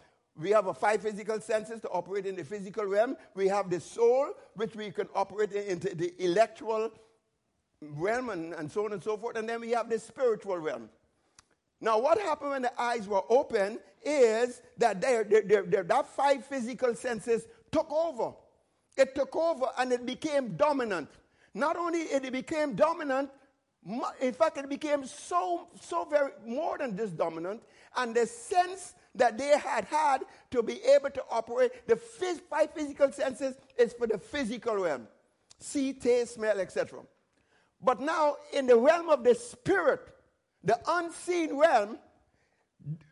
we 0.40 0.51
have 0.51 0.66
a 0.66 0.75
five 0.75 1.03
physical 1.03 1.40
senses 1.40 1.81
to 1.83 1.88
operate 1.90 2.27
in 2.27 2.37
the 2.37 2.45
physical 2.45 2.85
realm. 2.85 3.16
We 3.35 3.49
have 3.49 3.68
the 3.68 3.81
soul, 3.81 4.31
which 4.55 4.75
we 4.75 4.90
can 4.90 5.09
operate 5.14 5.53
into 5.53 5.95
the 5.95 6.12
electoral 6.23 6.90
realm, 7.81 8.31
and, 8.31 8.55
and 8.55 8.71
so 8.71 8.85
on 8.85 8.92
and 8.92 9.03
so 9.03 9.16
forth, 9.16 9.37
and 9.37 9.49
then 9.49 9.61
we 9.61 9.71
have 9.73 9.90
the 9.90 9.99
spiritual 9.99 10.59
realm. 10.59 10.88
Now, 11.81 11.99
what 11.99 12.18
happened 12.18 12.51
when 12.51 12.62
the 12.62 12.81
eyes 12.81 13.09
were 13.09 13.23
open 13.29 13.81
is 14.05 14.62
that 14.79 15.01
they're, 15.01 15.25
they're, 15.25 15.62
they're, 15.62 15.83
that 15.83 16.07
five 16.07 16.45
physical 16.47 16.95
senses 16.95 17.47
took 17.73 17.90
over. 17.90 18.35
It 18.97 19.14
took 19.14 19.35
over 19.35 19.66
and 19.79 19.92
it 19.92 20.07
became 20.07 20.57
dominant. 20.57 21.09
Not 21.55 21.77
only 21.77 22.01
it 22.01 22.31
became 22.33 22.75
dominant, 22.75 23.31
in 24.21 24.33
fact, 24.33 24.59
it 24.59 24.68
became 24.68 25.05
so, 25.05 25.68
so 25.81 26.05
very 26.05 26.33
more 26.47 26.79
than 26.79 26.97
just 26.97 27.16
dominant, 27.16 27.62
and 27.97 28.14
the 28.14 28.27
sense 28.27 28.95
that 29.14 29.37
they 29.37 29.59
had 29.59 29.85
had 29.87 30.23
to 30.51 30.62
be 30.62 30.81
able 30.85 31.11
to 31.11 31.23
operate 31.31 31.87
the 31.87 31.97
five 31.97 32.73
physical 32.73 33.12
senses 33.12 33.57
is 33.77 33.92
for 33.92 34.07
the 34.07 34.18
physical 34.18 34.77
realm 34.77 35.07
see, 35.62 35.92
taste, 35.92 36.35
smell, 36.35 36.61
etc. 36.61 37.01
But 37.81 38.01
now, 38.01 38.37
in 38.53 38.66
the 38.66 38.77
realm 38.77 39.09
of 39.09 39.25
the 39.25 39.35
spirit, 39.35 40.01
the 40.62 40.79
unseen 40.87 41.57
realm, 41.57 41.99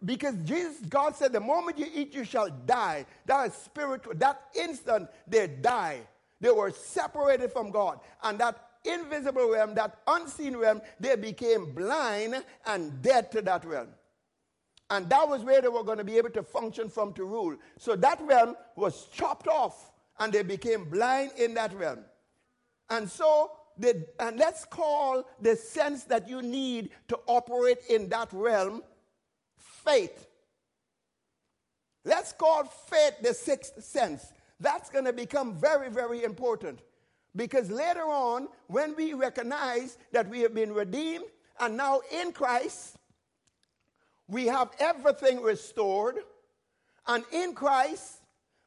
because 0.04 0.36
Jesus, 0.44 0.80
God 0.88 1.14
said, 1.16 1.32
the 1.32 1.40
moment 1.40 1.78
you 1.78 1.86
eat, 1.92 2.14
you 2.14 2.24
shall 2.24 2.48
die. 2.66 3.06
That 3.26 3.48
is 3.48 3.54
spiritual. 3.54 4.14
That 4.16 4.42
instant, 4.58 5.08
they 5.26 5.46
die. 5.46 6.00
They 6.40 6.50
were 6.50 6.70
separated 6.70 7.52
from 7.52 7.70
God. 7.70 8.00
And 8.22 8.38
that 8.38 8.69
invisible 8.84 9.50
realm, 9.50 9.74
that 9.74 9.98
unseen 10.06 10.56
realm, 10.56 10.80
they 10.98 11.16
became 11.16 11.72
blind 11.74 12.42
and 12.66 13.02
dead 13.02 13.30
to 13.32 13.42
that 13.42 13.64
realm. 13.64 13.88
And 14.90 15.08
that 15.08 15.28
was 15.28 15.44
where 15.44 15.62
they 15.62 15.68
were 15.68 15.84
going 15.84 15.98
to 15.98 16.04
be 16.04 16.18
able 16.18 16.30
to 16.30 16.42
function 16.42 16.88
from 16.88 17.12
to 17.14 17.24
rule. 17.24 17.56
So 17.78 17.94
that 17.96 18.20
realm 18.22 18.56
was 18.74 19.06
chopped 19.12 19.46
off 19.46 19.92
and 20.18 20.32
they 20.32 20.42
became 20.42 20.84
blind 20.84 21.32
in 21.36 21.54
that 21.54 21.72
realm. 21.74 22.00
And 22.88 23.08
so 23.08 23.52
the, 23.78 24.06
and 24.18 24.36
let's 24.36 24.64
call 24.64 25.24
the 25.40 25.54
sense 25.54 26.04
that 26.04 26.28
you 26.28 26.42
need 26.42 26.90
to 27.08 27.18
operate 27.26 27.78
in 27.88 28.08
that 28.08 28.32
realm 28.32 28.82
faith. 29.56 30.26
Let's 32.04 32.32
call 32.32 32.64
faith 32.64 33.14
the 33.22 33.32
sixth 33.32 33.82
sense. 33.84 34.32
That's 34.58 34.90
going 34.90 35.04
to 35.04 35.12
become 35.12 35.54
very, 35.54 35.88
very 35.88 36.24
important. 36.24 36.80
Because 37.34 37.70
later 37.70 38.02
on, 38.02 38.48
when 38.66 38.96
we 38.96 39.14
recognize 39.14 39.98
that 40.12 40.28
we 40.28 40.40
have 40.40 40.54
been 40.54 40.72
redeemed 40.72 41.24
and 41.60 41.76
now 41.76 42.00
in 42.12 42.32
Christ, 42.32 42.96
we 44.28 44.46
have 44.46 44.70
everything 44.78 45.40
restored. 45.40 46.18
And 47.06 47.24
in 47.32 47.54
Christ, 47.54 48.20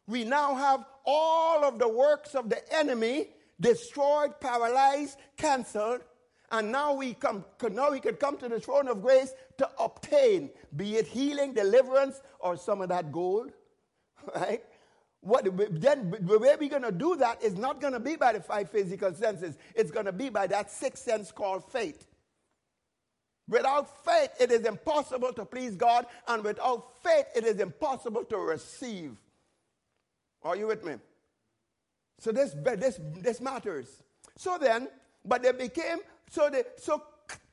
we 0.07 0.23
now 0.23 0.55
have 0.55 0.85
all 1.05 1.63
of 1.63 1.79
the 1.79 1.87
works 1.87 2.35
of 2.35 2.49
the 2.49 2.61
enemy 2.73 3.29
destroyed, 3.59 4.39
paralyzed, 4.39 5.17
canceled, 5.37 6.01
and 6.53 6.71
now 6.71 6.93
we 6.93 7.15
come 7.15 7.43
now 7.71 7.91
we 7.91 7.99
can 7.99 8.15
come 8.15 8.37
to 8.37 8.47
the 8.47 8.59
throne 8.59 8.87
of 8.87 9.01
grace 9.01 9.33
to 9.57 9.67
obtain 9.79 10.49
be 10.75 10.97
it 10.97 11.07
healing 11.07 11.53
deliverance 11.53 12.21
or 12.39 12.55
some 12.55 12.81
of 12.81 12.89
that 12.89 13.11
gold 13.11 13.51
right 14.35 14.63
what 15.23 15.45
then 15.81 16.15
the 16.19 16.37
way 16.37 16.55
we're 16.59 16.69
going 16.69 16.83
to 16.83 16.91
do 16.91 17.15
that 17.15 17.41
is 17.41 17.55
not 17.55 17.79
going 17.79 17.93
to 17.93 17.99
be 17.99 18.15
by 18.17 18.33
the 18.33 18.41
five 18.41 18.69
physical 18.69 19.13
senses. 19.13 19.57
It's 19.73 19.89
going 19.89 20.05
to 20.05 20.11
be 20.11 20.29
by 20.29 20.47
that 20.47 20.69
sixth 20.69 21.03
sense 21.03 21.31
called 21.31 21.63
faith. 21.71 22.05
Without 23.47 24.05
faith 24.05 24.31
it 24.39 24.51
is 24.51 24.65
impossible 24.65 25.33
to 25.33 25.45
please 25.45 25.75
god 25.75 26.05
and 26.27 26.43
without 26.43 27.01
faith 27.01 27.25
it 27.35 27.45
is 27.45 27.59
impossible 27.59 28.25
to 28.25 28.37
receive. 28.37 29.17
Are 30.43 30.57
you 30.57 30.67
with 30.67 30.83
me? 30.83 30.95
So 32.19 32.31
this, 32.31 32.53
this, 32.53 32.99
this 33.17 33.41
matters. 33.41 34.03
So 34.37 34.57
then, 34.57 34.87
but 35.25 35.43
they 35.43 35.51
became, 35.51 35.99
so 36.29 36.49
they, 36.49 36.63
so, 36.77 37.01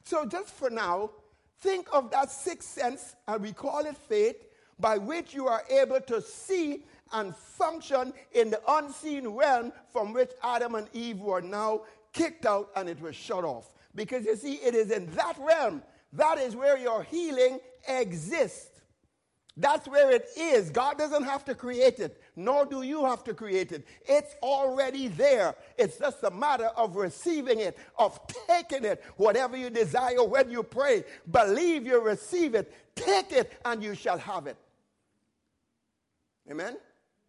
so 0.04 0.26
just 0.26 0.48
for 0.48 0.70
now, 0.70 1.10
think 1.60 1.88
of 1.92 2.10
that 2.10 2.30
sixth 2.30 2.68
sense, 2.68 3.14
and 3.28 3.42
we 3.42 3.52
call 3.52 3.84
it 3.86 3.96
faith, 3.96 4.36
by 4.78 4.96
which 4.96 5.34
you 5.34 5.46
are 5.46 5.62
able 5.70 6.00
to 6.00 6.22
see 6.22 6.84
and 7.12 7.34
function 7.34 8.12
in 8.32 8.50
the 8.50 8.60
unseen 8.68 9.28
realm 9.28 9.72
from 9.92 10.12
which 10.12 10.30
Adam 10.42 10.74
and 10.74 10.88
Eve 10.92 11.20
were 11.20 11.40
now 11.40 11.82
kicked 12.12 12.46
out 12.46 12.70
and 12.76 12.88
it 12.88 13.00
was 13.00 13.16
shut 13.16 13.44
off. 13.44 13.72
Because 13.94 14.24
you 14.24 14.36
see, 14.36 14.54
it 14.54 14.74
is 14.74 14.90
in 14.90 15.10
that 15.14 15.36
realm, 15.38 15.82
that 16.12 16.38
is 16.38 16.54
where 16.56 16.78
your 16.78 17.02
healing 17.02 17.60
exists. 17.88 18.80
That's 19.56 19.86
where 19.88 20.10
it 20.10 20.28
is. 20.36 20.70
God 20.70 20.96
doesn't 20.96 21.24
have 21.24 21.44
to 21.46 21.54
create 21.54 21.98
it, 21.98 22.22
nor 22.34 22.64
do 22.64 22.82
you 22.82 23.04
have 23.04 23.24
to 23.24 23.34
create 23.34 23.72
it. 23.72 23.86
It's 24.08 24.34
already 24.42 25.08
there. 25.08 25.54
It's 25.76 25.98
just 25.98 26.22
a 26.22 26.30
matter 26.30 26.68
of 26.76 26.96
receiving 26.96 27.60
it, 27.60 27.76
of 27.98 28.18
taking 28.48 28.84
it. 28.84 29.04
Whatever 29.16 29.56
you 29.56 29.68
desire 29.68 30.24
when 30.24 30.50
you 30.50 30.62
pray, 30.62 31.04
believe 31.30 31.84
you 31.86 32.00
receive 32.00 32.54
it, 32.54 32.72
take 32.94 33.32
it, 33.32 33.52
and 33.64 33.82
you 33.82 33.94
shall 33.94 34.18
have 34.18 34.46
it. 34.46 34.56
Amen? 36.50 36.76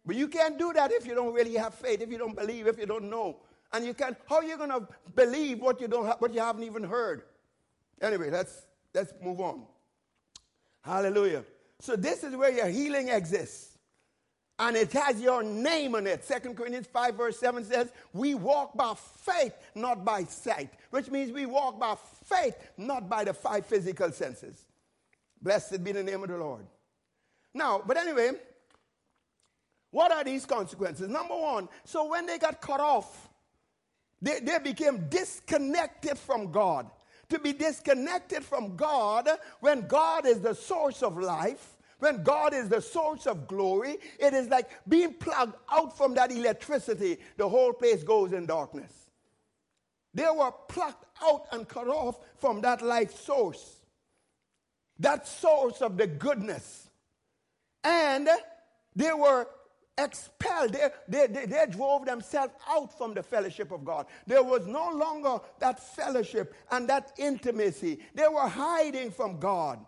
But 0.04 0.16
you 0.16 0.28
can't 0.28 0.58
do 0.58 0.72
that 0.72 0.90
if 0.92 1.06
you 1.06 1.14
don't 1.14 1.32
really 1.32 1.54
have 1.54 1.74
faith, 1.74 2.00
if 2.00 2.10
you 2.10 2.18
don't 2.18 2.36
believe, 2.36 2.66
if 2.66 2.78
you 2.78 2.86
don't 2.86 3.08
know. 3.08 3.36
And 3.72 3.84
you 3.84 3.94
can't, 3.94 4.16
how 4.28 4.36
are 4.36 4.44
you 4.44 4.56
going 4.56 4.70
to 4.70 4.86
believe 5.14 5.60
what 5.60 5.80
you, 5.80 5.88
don't 5.88 6.06
ha- 6.06 6.16
what 6.18 6.34
you 6.34 6.40
haven't 6.40 6.64
even 6.64 6.82
heard? 6.82 7.22
Anyway, 8.00 8.30
let's, 8.30 8.66
let's 8.94 9.12
move 9.22 9.40
on. 9.40 9.62
Hallelujah. 10.82 11.44
So 11.78 11.96
this 11.96 12.24
is 12.24 12.36
where 12.36 12.50
your 12.50 12.68
healing 12.68 13.08
exists. 13.08 13.78
And 14.58 14.76
it 14.76 14.92
has 14.92 15.20
your 15.20 15.42
name 15.42 15.94
on 15.94 16.06
it. 16.06 16.24
Second 16.24 16.56
Corinthians 16.56 16.86
5, 16.86 17.14
verse 17.14 17.38
7 17.38 17.64
says, 17.64 17.92
We 18.12 18.34
walk 18.34 18.76
by 18.76 18.94
faith, 18.94 19.54
not 19.74 20.04
by 20.04 20.24
sight. 20.24 20.70
Which 20.90 21.10
means 21.10 21.32
we 21.32 21.46
walk 21.46 21.80
by 21.80 21.96
faith, 22.24 22.56
not 22.76 23.08
by 23.08 23.24
the 23.24 23.34
five 23.34 23.66
physical 23.66 24.12
senses. 24.12 24.64
Blessed 25.40 25.82
be 25.82 25.92
the 25.92 26.02
name 26.02 26.22
of 26.22 26.28
the 26.28 26.36
Lord. 26.36 26.66
Now, 27.54 27.82
but 27.84 27.96
anyway, 27.96 28.32
what 29.92 30.10
are 30.10 30.24
these 30.24 30.44
consequences? 30.44 31.08
Number 31.08 31.36
one, 31.36 31.68
so 31.84 32.08
when 32.08 32.26
they 32.26 32.38
got 32.38 32.60
cut 32.60 32.80
off, 32.80 33.28
they, 34.20 34.40
they 34.40 34.58
became 34.58 35.06
disconnected 35.08 36.18
from 36.18 36.50
God 36.50 36.90
to 37.28 37.38
be 37.38 37.52
disconnected 37.52 38.44
from 38.44 38.76
God 38.76 39.28
when 39.60 39.86
God 39.86 40.26
is 40.26 40.40
the 40.40 40.54
source 40.54 41.02
of 41.02 41.16
life, 41.18 41.76
when 41.98 42.22
God 42.22 42.52
is 42.54 42.68
the 42.68 42.80
source 42.80 43.26
of 43.26 43.46
glory. 43.46 43.96
It 44.18 44.34
is 44.34 44.48
like 44.48 44.68
being 44.88 45.14
plugged 45.14 45.56
out 45.70 45.96
from 45.96 46.14
that 46.14 46.30
electricity. 46.30 47.18
The 47.36 47.48
whole 47.48 47.72
place 47.72 48.02
goes 48.02 48.32
in 48.32 48.46
darkness. 48.46 48.92
They 50.14 50.26
were 50.34 50.52
plucked 50.68 51.06
out 51.22 51.46
and 51.52 51.66
cut 51.66 51.88
off 51.88 52.18
from 52.36 52.60
that 52.62 52.82
life 52.82 53.18
source, 53.18 53.80
that 54.98 55.26
source 55.26 55.80
of 55.80 55.96
the 55.96 56.06
goodness. 56.06 56.90
And 57.82 58.28
they 58.94 59.12
were 59.12 59.48
expelled. 59.98 60.72
They, 60.72 60.88
they, 61.08 61.26
they, 61.26 61.46
they, 61.46 61.66
drove 61.70 62.06
themselves 62.06 62.54
out 62.68 62.96
from 62.96 63.14
the 63.14 63.22
fellowship 63.22 63.72
of 63.72 63.84
God. 63.84 64.06
There 64.26 64.42
was 64.42 64.66
no 64.66 64.90
longer 64.90 65.38
that 65.58 65.80
fellowship 65.94 66.54
and 66.70 66.88
that 66.88 67.12
intimacy. 67.18 68.00
They 68.14 68.28
were 68.28 68.48
hiding 68.48 69.10
from 69.10 69.38
God. 69.38 69.84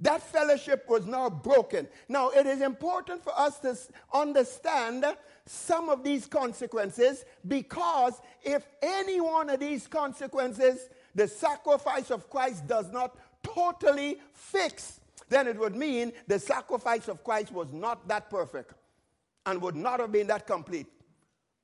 That 0.00 0.20
fellowship 0.20 0.86
was 0.88 1.06
now 1.06 1.30
broken. 1.30 1.86
Now, 2.08 2.30
it 2.30 2.44
is 2.44 2.60
important 2.60 3.22
for 3.22 3.38
us 3.38 3.60
to 3.60 3.76
understand 4.12 5.04
some 5.46 5.88
of 5.88 6.02
these 6.02 6.26
consequences 6.26 7.24
because 7.46 8.20
if 8.42 8.66
any 8.82 9.20
one 9.20 9.48
of 9.48 9.60
these 9.60 9.86
consequences, 9.86 10.88
the 11.14 11.28
sacrifice 11.28 12.10
of 12.10 12.28
Christ 12.28 12.66
does 12.66 12.90
not 12.90 13.16
totally 13.44 14.18
fix, 14.32 15.00
then 15.32 15.46
it 15.46 15.58
would 15.58 15.74
mean 15.74 16.12
the 16.26 16.38
sacrifice 16.38 17.08
of 17.08 17.24
Christ 17.24 17.52
was 17.52 17.72
not 17.72 18.06
that 18.08 18.30
perfect 18.30 18.74
and 19.46 19.60
would 19.62 19.76
not 19.76 20.00
have 20.00 20.12
been 20.12 20.26
that 20.28 20.46
complete. 20.46 20.86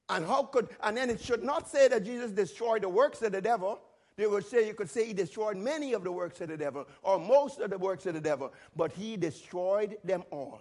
And 0.09 0.27
how 0.27 0.45
could, 0.45 0.69
and 0.83 0.97
then 0.97 1.11
it 1.11 1.21
should 1.21 1.43
not 1.43 1.69
say 1.69 1.89
that 1.89 2.05
Jesus 2.05 2.31
destroyed 2.31 2.83
the 2.83 2.89
works 2.89 3.21
of 3.23 3.33
the 3.33 3.43
devil. 3.43 3.81
They 4.17 4.27
would 4.27 4.47
say, 4.47 4.67
you 4.67 4.75
could 4.75 4.91
say 4.91 5.07
he 5.07 5.13
destroyed 5.13 5.57
many 5.57 5.93
of 5.93 6.03
the 6.03 6.11
works 6.11 6.41
of 6.41 6.49
the 6.49 6.57
devil, 6.57 6.87
or 7.03 7.21
most 7.21 7.61
of 7.61 7.71
the 7.71 7.79
works 7.79 8.07
of 8.07 8.15
the 8.15 8.21
devil, 8.21 8.53
but 8.75 8.91
he 8.93 9.17
destroyed 9.17 9.97
them 10.03 10.25
all. 10.33 10.61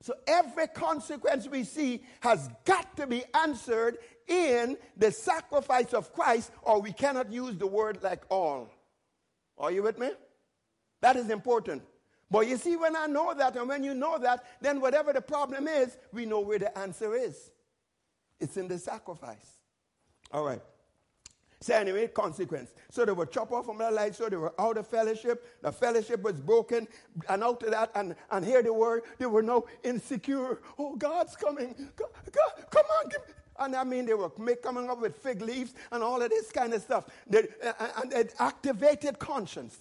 So 0.00 0.14
every 0.26 0.68
consequence 0.68 1.48
we 1.48 1.64
see 1.64 2.02
has 2.20 2.48
got 2.64 2.96
to 2.96 3.06
be 3.06 3.24
answered 3.34 3.98
in 4.28 4.78
the 4.96 5.10
sacrifice 5.10 5.92
of 5.92 6.12
Christ, 6.12 6.52
or 6.62 6.80
we 6.80 6.92
cannot 6.92 7.32
use 7.32 7.56
the 7.56 7.66
word 7.66 7.98
like 8.02 8.22
all. 8.30 8.70
Are 9.58 9.72
you 9.72 9.82
with 9.82 9.98
me? 9.98 10.10
That 11.00 11.16
is 11.16 11.30
important. 11.30 11.82
But 12.30 12.46
you 12.46 12.56
see, 12.56 12.76
when 12.76 12.94
I 12.94 13.06
know 13.06 13.34
that, 13.34 13.56
and 13.56 13.68
when 13.68 13.82
you 13.82 13.94
know 13.94 14.18
that, 14.18 14.44
then 14.60 14.80
whatever 14.80 15.12
the 15.12 15.20
problem 15.20 15.66
is, 15.66 15.96
we 16.12 16.26
know 16.26 16.40
where 16.40 16.58
the 16.58 16.76
answer 16.76 17.14
is. 17.14 17.50
It's 18.38 18.56
in 18.56 18.68
the 18.68 18.78
sacrifice. 18.78 19.58
All 20.30 20.44
right. 20.44 20.60
So 21.60 21.74
anyway, 21.74 22.06
consequence. 22.08 22.72
So 22.90 23.04
they 23.04 23.12
were 23.12 23.26
chopped 23.26 23.50
off 23.50 23.66
from 23.66 23.78
their 23.78 23.90
life, 23.90 24.14
so 24.14 24.28
they 24.28 24.36
were 24.36 24.54
out 24.60 24.76
of 24.76 24.86
fellowship. 24.86 25.44
The 25.62 25.72
fellowship 25.72 26.22
was 26.22 26.34
broken. 26.34 26.86
And 27.28 27.42
out 27.42 27.62
of 27.62 27.70
that, 27.72 27.90
and, 27.94 28.14
and 28.30 28.44
here 28.44 28.62
they 28.62 28.70
were, 28.70 29.02
they 29.18 29.26
were 29.26 29.42
now 29.42 29.64
insecure. 29.82 30.60
Oh, 30.78 30.94
God's 30.94 31.34
coming. 31.34 31.74
God, 31.96 32.08
God 32.30 32.70
come 32.70 32.84
on. 33.00 33.08
Give. 33.08 33.34
And 33.58 33.74
I 33.74 33.82
mean, 33.82 34.06
they 34.06 34.14
were 34.14 34.30
coming 34.62 34.88
up 34.88 35.00
with 35.00 35.16
fig 35.16 35.42
leaves 35.42 35.74
and 35.90 36.00
all 36.02 36.22
of 36.22 36.30
this 36.30 36.52
kind 36.52 36.72
of 36.74 36.80
stuff. 36.80 37.06
They, 37.26 37.48
uh, 37.64 37.72
uh, 37.80 37.88
and 38.02 38.12
it 38.12 38.34
activated 38.38 39.18
conscience. 39.18 39.78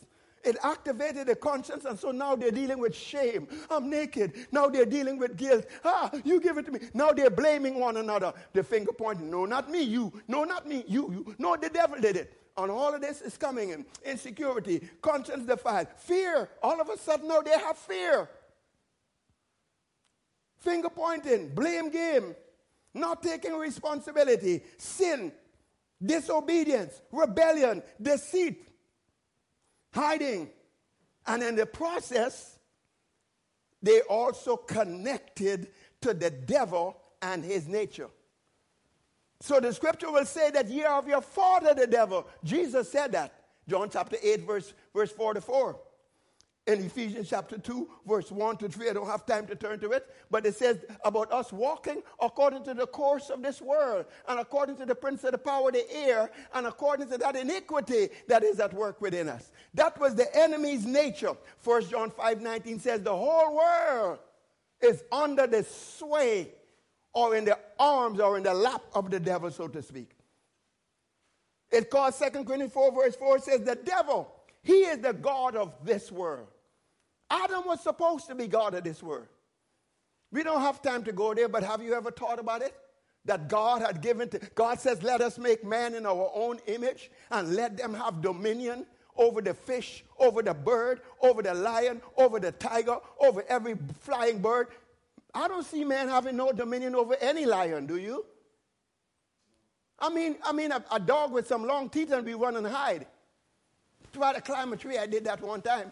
It 0.48 0.58
activated 0.64 1.28
the 1.28 1.36
conscience, 1.36 1.84
and 1.84 2.00
so 2.00 2.12
now 2.12 2.36
they're 2.36 2.52
dealing 2.52 2.80
with 2.80 2.96
shame. 2.96 3.48
I'm 3.70 3.90
naked. 3.90 4.48
Now 4.52 4.68
they're 4.68 4.86
dealing 4.86 5.18
with 5.18 5.36
guilt. 5.36 5.66
Ah, 5.84 6.10
you 6.24 6.40
give 6.40 6.58
it 6.58 6.66
to 6.68 6.72
me. 6.72 6.80
Now 6.94 7.12
they're 7.12 7.30
blaming 7.30 7.80
one 7.80 7.98
another. 7.98 8.34
The 8.54 8.64
finger 8.64 8.94
pointing. 8.94 9.30
No, 9.30 9.46
not 9.46 9.70
me. 9.70 9.82
You. 9.84 10.14
No, 10.28 10.46
not 10.46 10.66
me. 10.66 10.86
You. 10.88 11.12
You. 11.12 11.36
No, 11.38 11.58
the 11.58 11.70
devil 11.70 12.00
did 12.00 12.16
it. 12.16 12.34
And 12.58 12.72
all 12.72 12.96
of 12.96 13.02
this 13.02 13.22
is 13.22 13.38
coming 13.38 13.72
in. 13.72 13.86
Insecurity, 14.06 14.88
conscience 15.02 15.46
defiled, 15.46 15.90
fear. 15.98 16.50
All 16.64 16.80
of 16.82 16.90
a 16.90 16.98
sudden 16.98 17.28
now 17.28 17.42
they 17.42 17.52
have 17.52 17.78
fear. 17.78 18.30
Finger 20.58 20.90
pointing, 20.90 21.50
blame 21.50 21.90
game, 21.92 22.36
not 22.94 23.22
taking 23.22 23.54
responsibility, 23.54 24.64
sin, 24.78 25.32
disobedience, 26.04 27.00
rebellion, 27.12 27.84
deceit, 28.02 28.67
hiding. 29.98 30.50
And 31.26 31.44
in 31.44 31.56
the 31.56 31.66
process, 31.66 32.60
they 33.82 34.02
also 34.02 34.56
connected 34.56 35.68
to 36.02 36.14
the 36.14 36.30
devil 36.30 36.98
and 37.22 37.44
his 37.44 37.68
nature. 37.68 38.10
So 39.42 39.60
the 39.60 39.74
scripture 39.74 40.12
will 40.12 40.26
say 40.26 40.52
that 40.52 40.70
ye 40.70 40.84
are 40.84 41.00
of 41.00 41.08
your 41.08 41.22
father, 41.22 41.74
the 41.74 41.88
devil. 41.88 42.28
Jesus 42.44 42.92
said 42.92 43.12
that. 43.12 43.34
John 43.68 43.90
chapter 43.90 44.18
8, 44.22 44.42
verse, 44.42 44.74
verse 44.94 45.12
44 45.12 45.78
in 46.68 46.84
Ephesians 46.84 47.30
chapter 47.30 47.58
2, 47.58 47.88
verse 48.06 48.30
1 48.30 48.58
to 48.58 48.68
3. 48.68 48.90
I 48.90 48.94
don't 48.94 49.08
have 49.08 49.26
time 49.26 49.48
to 49.48 49.56
turn 49.56 49.80
to 49.80 49.92
it, 49.92 50.14
but 50.30 50.46
it 50.46 50.56
says 50.56 50.78
about 51.06 51.32
us 51.32 51.54
walking 51.54 52.04
according 52.22 52.64
to 52.66 52.74
the 52.74 52.86
course 52.86 53.30
of 53.30 53.42
this 53.42 53.62
world, 53.62 54.06
and 54.28 54.40
according 54.40 54.76
to 54.78 54.86
the 54.86 54.94
prince 54.94 55.24
of 55.24 55.32
the 55.32 55.38
power 55.38 55.70
of 55.70 55.74
the 55.74 55.90
air, 55.96 56.30
and 56.54 56.68
according 56.68 57.08
to 57.10 57.18
that 57.18 57.38
iniquity 57.38 58.10
that 58.28 58.44
is 58.44 58.60
at 58.60 58.74
work 58.74 59.00
within 59.02 59.30
us. 59.30 59.50
That 59.74 59.98
was 59.98 60.14
the 60.14 60.28
enemy's 60.38 60.86
nature. 60.86 61.38
First 61.60 61.90
John 61.90 62.12
5 62.12 62.42
19 62.42 62.80
says, 62.80 63.02
The 63.02 63.16
whole 63.16 63.56
world 63.56 64.20
is 64.82 65.04
under 65.12 65.48
the 65.48 65.64
sway 65.64 66.50
or 67.14 67.36
in 67.36 67.46
the 67.46 67.58
arms 67.80 68.20
or 68.20 68.38
in 68.38 68.44
the 68.44 68.54
lap 68.54 68.84
of 68.94 69.10
the 69.10 69.22
devil, 69.22 69.50
so 69.52 69.70
to 69.70 69.82
speak. 69.82 70.12
It 71.72 71.90
calls 71.90 72.20
2 72.20 72.44
Corinthians 72.44 72.74
4, 72.74 72.92
verse 72.92 73.16
4 73.16 73.40
says, 73.40 73.62
The 73.62 73.76
devil, 73.76 74.34
he 74.64 74.82
is 74.82 75.00
the 75.00 75.14
God 75.14 75.56
of 75.56 75.74
this 75.86 76.12
world. 76.12 76.48
Adam 77.30 77.64
was 77.66 77.82
supposed 77.82 78.28
to 78.28 78.36
be 78.36 78.48
God 78.48 78.74
of 78.74 78.84
this 78.84 79.04
world. 79.04 79.28
We 80.32 80.44
don't 80.44 80.62
have 80.62 80.82
time 80.82 81.04
to 81.04 81.12
go 81.12 81.34
there, 81.34 81.48
but 81.48 81.64
have 81.64 81.82
you 81.82 81.94
ever 81.94 82.12
thought 82.12 82.40
about 82.40 82.62
it? 82.62 82.76
That 83.26 83.50
God 83.50 83.82
had 83.82 84.02
given 84.02 84.30
to, 84.30 84.40
God 84.56 84.80
says, 84.80 85.04
let 85.04 85.20
us 85.20 85.38
make 85.38 85.64
man 85.64 85.96
in 85.96 86.06
our 86.06 86.32
own 86.34 86.60
image 86.68 87.12
and 87.30 87.56
let 87.56 87.78
them 87.78 87.94
have 87.94 88.22
dominion 88.22 88.86
over 89.18 89.42
the 89.42 89.54
fish, 89.54 90.06
over 90.18 90.42
the 90.42 90.54
bird, 90.54 91.02
over 91.22 91.42
the 91.42 91.54
lion, 91.54 92.02
over 92.16 92.40
the 92.40 92.52
tiger, 92.54 92.98
over 93.20 93.44
every 93.50 93.76
flying 94.00 94.40
bird. 94.40 94.68
I 95.34 95.48
don't 95.48 95.66
see 95.66 95.84
man 95.84 96.08
having 96.08 96.38
no 96.38 96.52
dominion 96.52 96.96
over 96.96 97.16
any 97.20 97.46
lion, 97.46 97.86
do 97.86 97.98
you? 97.98 98.26
I 100.00 100.10
mean, 100.10 100.38
I 100.44 100.52
mean, 100.52 100.72
a, 100.72 100.84
a 100.92 101.00
dog 101.00 101.32
with 101.32 101.48
some 101.48 101.66
long 101.66 101.90
teeth 101.90 102.12
and 102.12 102.26
be 102.26 102.34
run 102.34 102.56
and 102.56 102.68
hide. 102.68 103.08
Try 104.14 104.34
to 104.34 104.42
climb 104.42 104.72
a 104.72 104.78
tree. 104.78 104.98
I 104.98 105.08
did 105.08 105.26
that 105.26 105.42
one 105.42 105.62
time. 105.62 105.92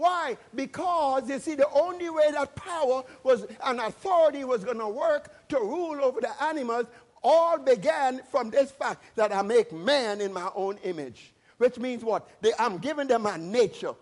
Why? 0.00 0.38
Because 0.54 1.28
you 1.28 1.38
see, 1.38 1.56
the 1.56 1.68
only 1.74 2.08
way 2.08 2.30
that 2.30 2.56
power 2.56 3.04
was 3.22 3.44
and 3.62 3.78
authority 3.80 4.44
was 4.44 4.64
going 4.64 4.78
to 4.78 4.88
work 4.88 5.46
to 5.50 5.58
rule 5.58 6.02
over 6.02 6.22
the 6.22 6.42
animals 6.42 6.86
all 7.22 7.58
began 7.58 8.22
from 8.30 8.48
this 8.48 8.70
fact 8.70 9.04
that 9.16 9.30
I 9.30 9.42
make 9.42 9.74
man 9.74 10.22
in 10.22 10.32
my 10.32 10.48
own 10.54 10.78
image. 10.84 11.34
Which 11.58 11.78
means 11.78 12.02
what? 12.02 12.26
They, 12.40 12.52
I'm 12.58 12.78
giving 12.78 13.08
them 13.08 13.26
a 13.26 13.36
nature. 13.36 13.92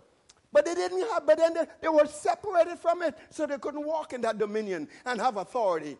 But 0.53 0.63
they 0.63 0.73
didn't 0.73 1.05
have, 1.11 1.27
but 1.27 1.37
then 1.37 1.53
they, 1.53 1.65
they 1.81 1.89
were 1.89 2.05
separated 2.05 2.79
from 2.79 3.01
it, 3.01 3.17
so 3.29 3.45
they 3.45 3.57
couldn't 3.57 3.85
walk 3.85 4.13
in 4.13 4.21
that 4.21 4.37
dominion 4.37 4.87
and 5.05 5.19
have 5.19 5.35
authority. 5.35 5.97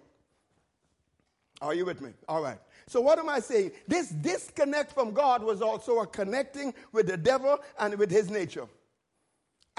Are 1.62 1.74
you 1.74 1.84
with 1.84 2.00
me? 2.00 2.12
All 2.30 2.42
right. 2.42 2.58
So 2.88 3.02
what 3.02 3.20
am 3.20 3.28
I 3.28 3.42
saying? 3.42 3.72
This 3.86 4.08
disconnect 4.08 4.94
from 4.94 5.12
God 5.12 5.44
was 5.44 5.62
also 5.62 6.00
a 6.00 6.08
connecting 6.08 6.74
with 6.94 7.08
the 7.08 7.18
devil 7.18 7.60
and 7.78 7.96
with 7.96 8.10
his 8.10 8.30
nature. 8.30 8.70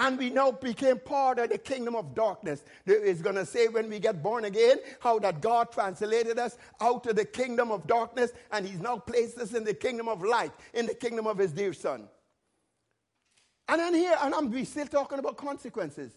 And 0.00 0.18
we 0.18 0.30
now 0.30 0.50
became 0.50 0.98
part 0.98 1.38
of 1.38 1.50
the 1.50 1.58
kingdom 1.58 1.94
of 1.94 2.14
darkness. 2.14 2.64
It's 2.86 3.20
going 3.20 3.36
to 3.36 3.44
say 3.44 3.68
when 3.68 3.90
we 3.90 3.98
get 3.98 4.22
born 4.22 4.46
again, 4.46 4.78
how 4.98 5.18
that 5.18 5.42
God 5.42 5.70
translated 5.70 6.38
us 6.38 6.56
out 6.80 7.04
of 7.04 7.16
the 7.16 7.26
kingdom 7.26 7.70
of 7.70 7.86
darkness, 7.86 8.32
and 8.50 8.66
He's 8.66 8.80
now 8.80 8.96
placed 8.96 9.36
us 9.36 9.52
in 9.52 9.62
the 9.62 9.74
kingdom 9.74 10.08
of 10.08 10.22
light, 10.22 10.52
in 10.72 10.86
the 10.86 10.94
kingdom 10.94 11.26
of 11.26 11.36
His 11.36 11.52
dear 11.52 11.74
Son. 11.74 12.08
And 13.68 13.78
then 13.78 13.92
here, 13.92 14.16
and 14.22 14.34
I'm 14.34 14.50
we 14.50 14.64
still 14.64 14.86
talking 14.86 15.18
about 15.18 15.36
consequences. 15.36 16.12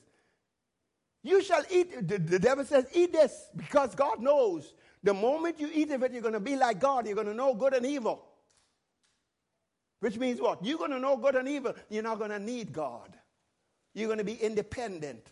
You 1.21 1.43
shall 1.43 1.63
eat, 1.69 2.07
the, 2.07 2.19
the 2.19 2.39
devil 2.39 2.63
says, 2.63 2.85
eat 2.93 3.11
this, 3.11 3.49
because 3.53 3.95
God 3.95 4.21
knows 4.21 4.73
the 5.03 5.13
moment 5.13 5.59
you 5.59 5.69
eat 5.73 5.91
of 5.91 6.03
it, 6.03 6.13
you're 6.13 6.21
going 6.21 6.35
to 6.35 6.39
be 6.39 6.55
like 6.55 6.79
God. 6.79 7.05
You're 7.05 7.15
going 7.15 7.27
to 7.27 7.33
know 7.33 7.53
good 7.53 7.73
and 7.73 7.85
evil. 7.85 8.23
Which 9.99 10.17
means 10.17 10.39
what? 10.39 10.63
You're 10.63 10.77
going 10.77 10.91
to 10.91 10.99
know 10.99 11.17
good 11.17 11.35
and 11.35 11.49
evil. 11.49 11.75
You're 11.89 12.03
not 12.03 12.17
going 12.17 12.31
to 12.31 12.39
need 12.39 12.71
God. 12.71 13.17
You're 13.93 14.07
going 14.07 14.19
to 14.19 14.23
be 14.23 14.35
independent 14.35 15.27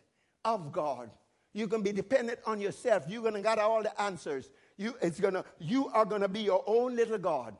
of 0.45 0.71
God. 0.71 1.09
You're 1.53 1.67
going 1.67 1.83
to 1.83 1.89
be 1.89 1.95
dependent 1.95 2.39
on 2.45 2.61
yourself. 2.61 3.03
You're 3.07 3.21
going 3.21 3.33
to 3.33 3.41
get 3.41 3.59
all 3.59 3.83
the 3.83 3.99
answers. 4.01 4.49
You, 4.77 4.95
it's 5.01 5.19
gonna, 5.19 5.43
you 5.59 5.87
are 5.89 6.05
going 6.05 6.21
to 6.21 6.27
be 6.27 6.41
your 6.41 6.63
own 6.65 6.95
little 6.95 7.17
God. 7.17 7.55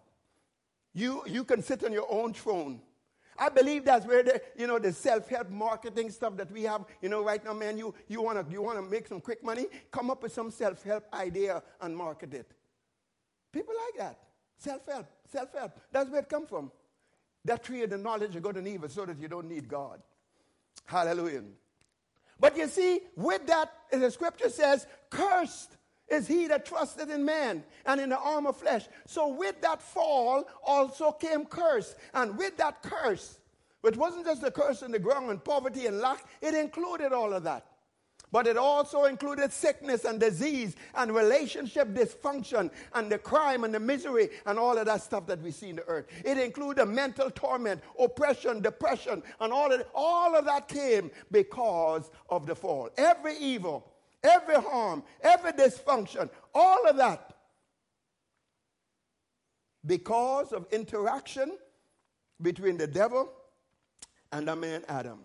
You, 0.94 1.24
you 1.28 1.44
can 1.44 1.62
sit 1.62 1.84
on 1.84 1.92
your 1.92 2.08
own 2.10 2.34
throne. 2.34 2.82
I 3.38 3.50
believe 3.50 3.86
that's 3.86 4.06
where 4.06 4.24
the, 4.24 4.42
you 4.58 4.68
know, 4.68 4.78
the 4.78 4.94
self-help 4.94 5.50
marketing 5.50 6.10
stuff 6.12 6.38
that 6.38 6.52
we 6.52 6.64
have, 6.64 6.86
you 7.02 7.10
know, 7.10 7.24
right 7.24 7.44
now, 7.44 7.54
man, 7.54 7.78
you, 7.78 7.94
you 8.08 8.22
want 8.22 8.46
to 8.46 8.52
you 8.52 8.62
wanna 8.62 8.82
make 8.82 9.08
some 9.08 9.20
quick 9.20 9.44
money, 9.44 9.66
come 9.90 10.12
up 10.12 10.22
with 10.22 10.34
some 10.34 10.52
self-help 10.52 11.06
idea 11.14 11.64
and 11.82 11.96
market 11.96 12.34
it. 12.34 12.52
People 13.52 13.74
like 13.86 14.00
that. 14.00 14.20
Self-help, 14.58 15.08
self-help. 15.32 15.80
That's 15.92 16.10
where 16.10 16.22
it 16.22 16.30
comes 16.30 16.50
from. 16.50 16.72
That 17.46 17.64
tree 17.64 17.82
of 17.84 17.90
the 17.90 17.98
knowledge 17.98 18.36
of 18.36 18.44
good 18.44 18.58
and 18.58 18.68
evil 18.68 18.90
so 18.90 19.06
that 19.06 19.20
you 19.20 19.28
don't 19.28 19.50
need 19.50 19.68
God. 19.68 20.02
Hallelujah. 20.92 21.44
But 22.38 22.58
you 22.58 22.68
see, 22.68 23.00
with 23.16 23.48
that, 23.48 23.72
the 23.94 24.12
scripture 24.12 24.50
says, 24.50 24.86
cursed 25.10 25.78
is 26.10 26.28
he 26.28 26.48
that 26.48 26.66
trusted 26.66 27.10
in 27.10 27.24
man 27.24 27.64
and 27.86 28.02
in 28.02 28.10
the 28.10 28.18
arm 28.20 28.46
of 28.46 28.58
flesh. 28.58 28.90
So 29.08 29.30
with 29.30 29.62
that 29.62 29.82
fall 29.82 30.44
also 30.66 31.14
came 31.14 31.46
curse. 31.46 31.96
And 32.14 32.38
with 32.38 32.58
that 32.58 32.84
curse, 32.84 33.40
it 33.86 33.96
wasn't 33.96 34.26
just 34.26 34.42
the 34.42 34.52
curse 34.52 34.82
in 34.82 34.92
the 34.92 35.00
ground 35.00 35.30
and 35.30 35.42
poverty 35.42 35.86
and 35.86 36.00
lack, 36.00 36.26
it 36.42 36.54
included 36.54 37.14
all 37.14 37.32
of 37.32 37.44
that. 37.44 37.66
But 38.32 38.48
it 38.48 38.58
also 38.58 39.06
included 39.06 39.52
sickness 39.52 40.06
and 40.06 40.20
disease 40.20 40.76
and 40.96 41.14
relationship 41.14 41.90
dysfunction 41.90 42.72
and 42.94 43.12
the 43.12 43.18
crime 43.18 43.66
and 43.66 43.74
the 43.74 43.80
misery 43.80 44.30
and 44.46 44.58
all 44.58 44.78
of 44.78 44.86
that 44.86 45.02
stuff 45.02 45.28
that 45.28 45.42
we 45.42 45.52
see 45.52 45.70
in 45.70 45.76
the 45.76 45.88
earth. 45.88 46.06
It 46.24 46.38
included 46.38 46.86
mental 46.86 47.30
torment, 47.30 47.82
oppression, 48.00 48.62
depression, 48.62 49.22
and 49.42 49.52
all 49.52 49.72
of. 49.72 49.84
All 49.94 50.36
of 50.36 50.46
that 50.46 50.70
came 50.70 51.12
because 51.32 52.10
of 52.30 52.46
the 52.46 52.56
fall. 52.56 52.90
Every 52.98 53.38
evil, 53.38 53.92
every 54.24 54.56
harm, 54.56 55.04
every 55.22 55.52
dysfunction, 55.52 56.30
all 56.56 56.88
of 56.88 56.96
that 56.98 57.36
because 59.86 60.54
of 60.54 60.68
interaction 60.72 61.58
between 62.42 62.78
the 62.78 62.88
devil 62.88 63.32
and 64.32 64.48
the 64.48 64.56
man 64.56 64.84
Adam. 64.88 65.20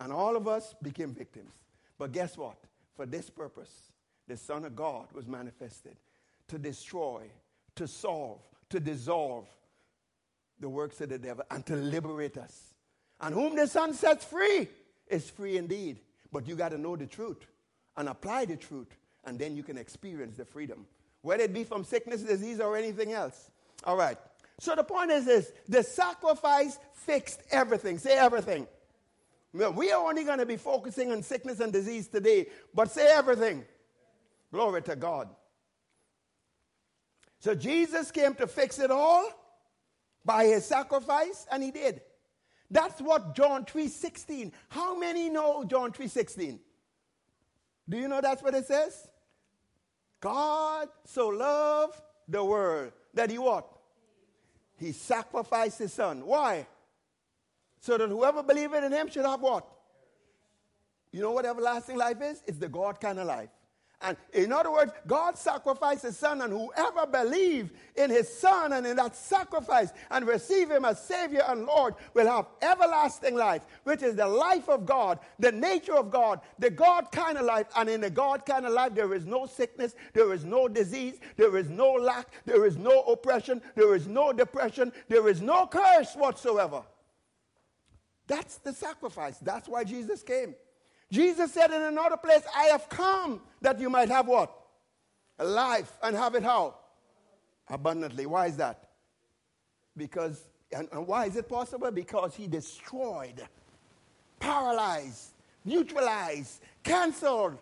And 0.00 0.12
all 0.12 0.36
of 0.36 0.46
us 0.46 0.74
became 0.82 1.12
victims. 1.12 1.52
But 1.98 2.12
guess 2.12 2.36
what? 2.36 2.56
For 2.96 3.06
this 3.06 3.28
purpose, 3.28 3.92
the 4.26 4.36
Son 4.36 4.64
of 4.64 4.76
God 4.76 5.06
was 5.12 5.26
manifested 5.26 5.96
to 6.48 6.58
destroy, 6.58 7.22
to 7.76 7.86
solve, 7.86 8.40
to 8.70 8.80
dissolve 8.80 9.46
the 10.60 10.68
works 10.68 11.00
of 11.00 11.10
the 11.10 11.18
devil, 11.18 11.44
and 11.50 11.64
to 11.66 11.76
liberate 11.76 12.36
us. 12.36 12.74
And 13.20 13.34
whom 13.34 13.56
the 13.56 13.66
Son 13.66 13.94
sets 13.94 14.24
free 14.24 14.68
is 15.08 15.28
free 15.30 15.56
indeed. 15.56 16.00
But 16.32 16.46
you 16.46 16.56
got 16.56 16.70
to 16.70 16.78
know 16.78 16.96
the 16.96 17.06
truth 17.06 17.46
and 17.96 18.08
apply 18.08 18.44
the 18.44 18.56
truth, 18.56 18.96
and 19.24 19.38
then 19.38 19.56
you 19.56 19.62
can 19.62 19.78
experience 19.78 20.36
the 20.36 20.44
freedom, 20.44 20.86
whether 21.22 21.42
it 21.42 21.52
be 21.52 21.64
from 21.64 21.84
sickness, 21.84 22.22
disease, 22.22 22.60
or 22.60 22.76
anything 22.76 23.12
else. 23.12 23.50
All 23.84 23.96
right. 23.96 24.18
So 24.60 24.74
the 24.74 24.84
point 24.84 25.10
is 25.10 25.24
this 25.24 25.52
the 25.68 25.82
sacrifice 25.82 26.78
fixed 26.92 27.40
everything. 27.50 27.98
Say 27.98 28.16
everything. 28.16 28.66
We 29.52 29.92
are 29.92 30.08
only 30.08 30.24
going 30.24 30.38
to 30.38 30.46
be 30.46 30.56
focusing 30.56 31.10
on 31.10 31.22
sickness 31.22 31.60
and 31.60 31.72
disease 31.72 32.08
today, 32.08 32.46
but 32.74 32.90
say 32.90 33.06
everything. 33.10 33.64
Glory 34.52 34.82
to 34.82 34.96
God. 34.96 35.28
So 37.40 37.54
Jesus 37.54 38.10
came 38.10 38.34
to 38.34 38.46
fix 38.46 38.78
it 38.78 38.90
all 38.90 39.30
by 40.24 40.44
his 40.46 40.64
sacrifice, 40.64 41.46
and 41.50 41.62
he 41.62 41.70
did. 41.70 42.02
That's 42.70 43.00
what 43.00 43.34
John 43.34 43.64
3:16. 43.64 44.52
How 44.68 44.98
many 44.98 45.30
know 45.30 45.64
John 45.64 45.92
3:16? 45.92 46.60
Do 47.88 47.96
you 47.96 48.08
know 48.08 48.20
that's 48.20 48.42
what 48.42 48.54
it 48.54 48.66
says? 48.66 49.08
God 50.20 50.88
so 51.04 51.28
loved 51.28 52.00
the 52.26 52.44
world 52.44 52.92
that 53.14 53.30
he 53.30 53.38
what? 53.38 53.72
He 54.76 54.92
sacrificed 54.92 55.78
his 55.78 55.92
son. 55.92 56.26
Why? 56.26 56.66
So 57.80 57.96
that 57.98 58.08
whoever 58.08 58.42
believes 58.42 58.74
in 58.74 58.92
him 58.92 59.08
should 59.08 59.24
have 59.24 59.40
what? 59.40 59.66
You 61.12 61.22
know 61.22 61.32
what 61.32 61.46
everlasting 61.46 61.96
life 61.96 62.20
is? 62.22 62.42
It's 62.46 62.58
the 62.58 62.68
God 62.68 63.00
kind 63.00 63.18
of 63.18 63.26
life. 63.26 63.48
And 64.00 64.16
in 64.32 64.52
other 64.52 64.70
words, 64.70 64.92
God 65.08 65.36
sacrificed 65.36 66.02
his 66.04 66.16
son, 66.16 66.40
and 66.42 66.52
whoever 66.52 67.04
believes 67.04 67.72
in 67.96 68.10
his 68.10 68.28
son 68.32 68.72
and 68.72 68.86
in 68.86 68.94
that 68.94 69.16
sacrifice 69.16 69.92
and 70.12 70.24
receive 70.24 70.70
him 70.70 70.84
as 70.84 71.02
Savior 71.02 71.42
and 71.48 71.66
Lord 71.66 71.94
will 72.14 72.28
have 72.28 72.46
everlasting 72.62 73.34
life, 73.34 73.62
which 73.82 74.04
is 74.04 74.14
the 74.14 74.26
life 74.26 74.68
of 74.68 74.86
God, 74.86 75.18
the 75.40 75.50
nature 75.50 75.96
of 75.96 76.12
God, 76.12 76.40
the 76.60 76.70
God 76.70 77.10
kind 77.10 77.38
of 77.38 77.44
life. 77.44 77.66
And 77.74 77.88
in 77.88 78.00
the 78.00 78.10
God 78.10 78.46
kind 78.46 78.66
of 78.66 78.72
life, 78.72 78.94
there 78.94 79.12
is 79.14 79.26
no 79.26 79.46
sickness, 79.46 79.96
there 80.12 80.32
is 80.32 80.44
no 80.44 80.68
disease, 80.68 81.18
there 81.36 81.56
is 81.56 81.68
no 81.68 81.90
lack, 81.94 82.28
there 82.44 82.66
is 82.66 82.76
no 82.76 83.00
oppression, 83.02 83.60
there 83.74 83.96
is 83.96 84.06
no 84.06 84.32
depression, 84.32 84.92
there 85.08 85.28
is 85.28 85.40
no 85.40 85.66
curse 85.66 86.14
whatsoever. 86.14 86.84
That's 88.28 88.58
the 88.58 88.72
sacrifice. 88.72 89.38
That's 89.38 89.68
why 89.68 89.82
Jesus 89.82 90.22
came. 90.22 90.54
Jesus 91.10 91.52
said 91.52 91.70
in 91.72 91.82
another 91.82 92.18
place, 92.18 92.42
I 92.54 92.64
have 92.64 92.88
come 92.88 93.40
that 93.62 93.80
you 93.80 93.88
might 93.88 94.10
have 94.10 94.28
what? 94.28 94.54
Life 95.38 95.90
and 96.02 96.14
have 96.14 96.34
it 96.34 96.42
how? 96.42 96.74
Abundantly. 97.68 98.26
Why 98.26 98.46
is 98.46 98.56
that? 98.58 98.90
Because, 99.96 100.40
and, 100.70 100.88
and 100.92 101.06
why 101.06 101.26
is 101.26 101.36
it 101.36 101.48
possible? 101.48 101.90
Because 101.90 102.34
he 102.34 102.46
destroyed, 102.46 103.42
paralyzed, 104.38 105.30
neutralized, 105.64 106.60
canceled 106.82 107.56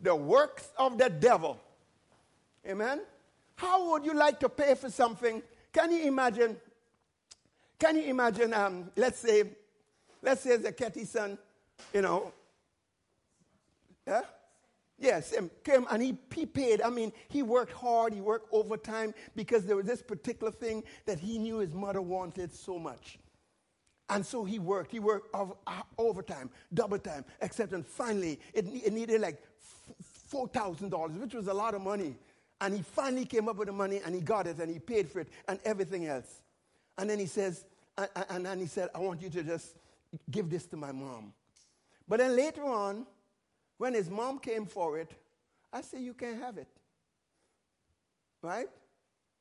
the 0.00 0.14
works 0.14 0.68
of 0.78 0.96
the 0.96 1.10
devil. 1.10 1.60
Amen? 2.66 3.00
How 3.56 3.90
would 3.90 4.04
you 4.04 4.14
like 4.14 4.38
to 4.40 4.48
pay 4.48 4.74
for 4.74 4.90
something? 4.90 5.42
Can 5.72 5.90
you 5.90 6.06
imagine? 6.06 6.56
Can 7.78 7.96
you 7.96 8.04
imagine, 8.04 8.54
um, 8.54 8.90
let's 8.96 9.18
say, 9.18 9.44
let's 10.24 10.40
say 10.40 10.56
the 10.56 10.72
Ketty 10.72 11.04
son, 11.04 11.38
you 11.92 12.02
know, 12.02 12.32
yeah? 14.06 14.22
Yes, 14.98 15.32
and 15.32 15.50
came 15.64 15.86
and 15.90 16.02
he, 16.02 16.16
he 16.34 16.46
paid. 16.46 16.80
I 16.80 16.88
mean, 16.88 17.12
he 17.28 17.42
worked 17.42 17.72
hard, 17.72 18.12
he 18.12 18.20
worked 18.20 18.48
overtime 18.52 19.12
because 19.34 19.66
there 19.66 19.76
was 19.76 19.86
this 19.86 20.02
particular 20.02 20.52
thing 20.52 20.84
that 21.04 21.18
he 21.18 21.38
knew 21.38 21.58
his 21.58 21.74
mother 21.74 22.00
wanted 22.00 22.54
so 22.54 22.78
much. 22.78 23.18
And 24.08 24.24
so 24.24 24.44
he 24.44 24.58
worked. 24.58 24.92
He 24.92 25.00
worked 25.00 25.34
uh, 25.34 25.46
overtime, 25.98 26.50
double 26.72 26.98
time, 26.98 27.24
except 27.40 27.72
and 27.72 27.84
finally 27.84 28.38
it, 28.52 28.66
it 28.68 28.92
needed 28.92 29.20
like 29.20 29.42
$4,000, 30.32 31.18
which 31.18 31.34
was 31.34 31.48
a 31.48 31.54
lot 31.54 31.74
of 31.74 31.80
money. 31.80 32.14
And 32.60 32.74
he 32.74 32.82
finally 32.82 33.24
came 33.24 33.48
up 33.48 33.56
with 33.56 33.66
the 33.66 33.72
money 33.72 34.00
and 34.04 34.14
he 34.14 34.20
got 34.20 34.46
it 34.46 34.58
and 34.58 34.70
he 34.70 34.78
paid 34.78 35.10
for 35.10 35.20
it 35.20 35.28
and 35.48 35.58
everything 35.64 36.06
else. 36.06 36.40
And 36.98 37.10
then 37.10 37.18
he 37.18 37.26
says, 37.26 37.64
and, 37.98 38.08
and 38.30 38.46
then 38.46 38.60
he 38.60 38.66
said, 38.66 38.90
I 38.94 38.98
want 38.98 39.22
you 39.22 39.30
to 39.30 39.42
just 39.42 39.74
give 40.30 40.50
this 40.50 40.66
to 40.66 40.76
my 40.76 40.92
mom. 40.92 41.32
But 42.06 42.18
then 42.18 42.36
later 42.36 42.64
on, 42.64 43.06
when 43.78 43.94
his 43.94 44.10
mom 44.10 44.38
came 44.38 44.66
for 44.66 44.98
it, 44.98 45.10
I 45.72 45.80
said, 45.80 46.00
You 46.00 46.14
can't 46.14 46.40
have 46.40 46.58
it. 46.58 46.68
Right? 48.42 48.68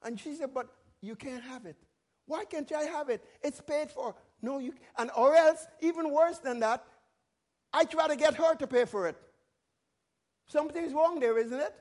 And 0.01 0.19
she 0.19 0.35
said, 0.35 0.53
But 0.53 0.67
you 1.01 1.15
can't 1.15 1.43
have 1.43 1.65
it. 1.65 1.77
Why 2.25 2.45
can't 2.45 2.71
I 2.71 2.83
have 2.83 3.09
it? 3.09 3.23
It's 3.41 3.61
paid 3.61 3.91
for. 3.91 4.15
No, 4.41 4.59
you 4.59 4.73
and 4.97 5.11
or 5.15 5.35
else, 5.35 5.67
even 5.81 6.11
worse 6.11 6.39
than 6.39 6.59
that, 6.61 6.85
I 7.71 7.85
try 7.85 8.07
to 8.07 8.15
get 8.15 8.35
her 8.35 8.55
to 8.55 8.67
pay 8.67 8.85
for 8.85 9.07
it. 9.07 9.17
Something's 10.47 10.93
wrong 10.93 11.19
there, 11.19 11.37
isn't 11.37 11.59
it? 11.59 11.73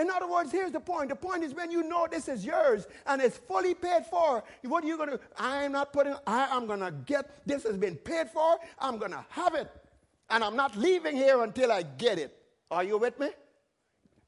In 0.00 0.10
other 0.10 0.28
words, 0.28 0.50
here's 0.50 0.72
the 0.72 0.80
point. 0.80 1.10
The 1.10 1.16
point 1.16 1.44
is 1.44 1.54
when 1.54 1.70
you 1.70 1.82
know 1.88 2.08
this 2.10 2.28
is 2.28 2.44
yours 2.44 2.86
and 3.06 3.22
it's 3.22 3.38
fully 3.38 3.74
paid 3.74 4.04
for, 4.06 4.42
what 4.62 4.82
are 4.82 4.86
you 4.86 4.96
going 4.96 5.10
to 5.10 5.20
I'm 5.38 5.72
not 5.72 5.92
putting, 5.92 6.14
I 6.26 6.56
am 6.56 6.66
going 6.66 6.80
to 6.80 6.90
get, 6.90 7.46
this 7.46 7.62
has 7.62 7.76
been 7.76 7.94
paid 7.94 8.28
for, 8.30 8.58
I'm 8.78 8.98
going 8.98 9.12
to 9.12 9.24
have 9.30 9.54
it. 9.54 9.70
And 10.28 10.42
I'm 10.42 10.56
not 10.56 10.76
leaving 10.76 11.14
here 11.14 11.42
until 11.42 11.70
I 11.70 11.82
get 11.82 12.18
it. 12.18 12.36
Are 12.70 12.82
you 12.82 12.98
with 12.98 13.18
me? 13.20 13.28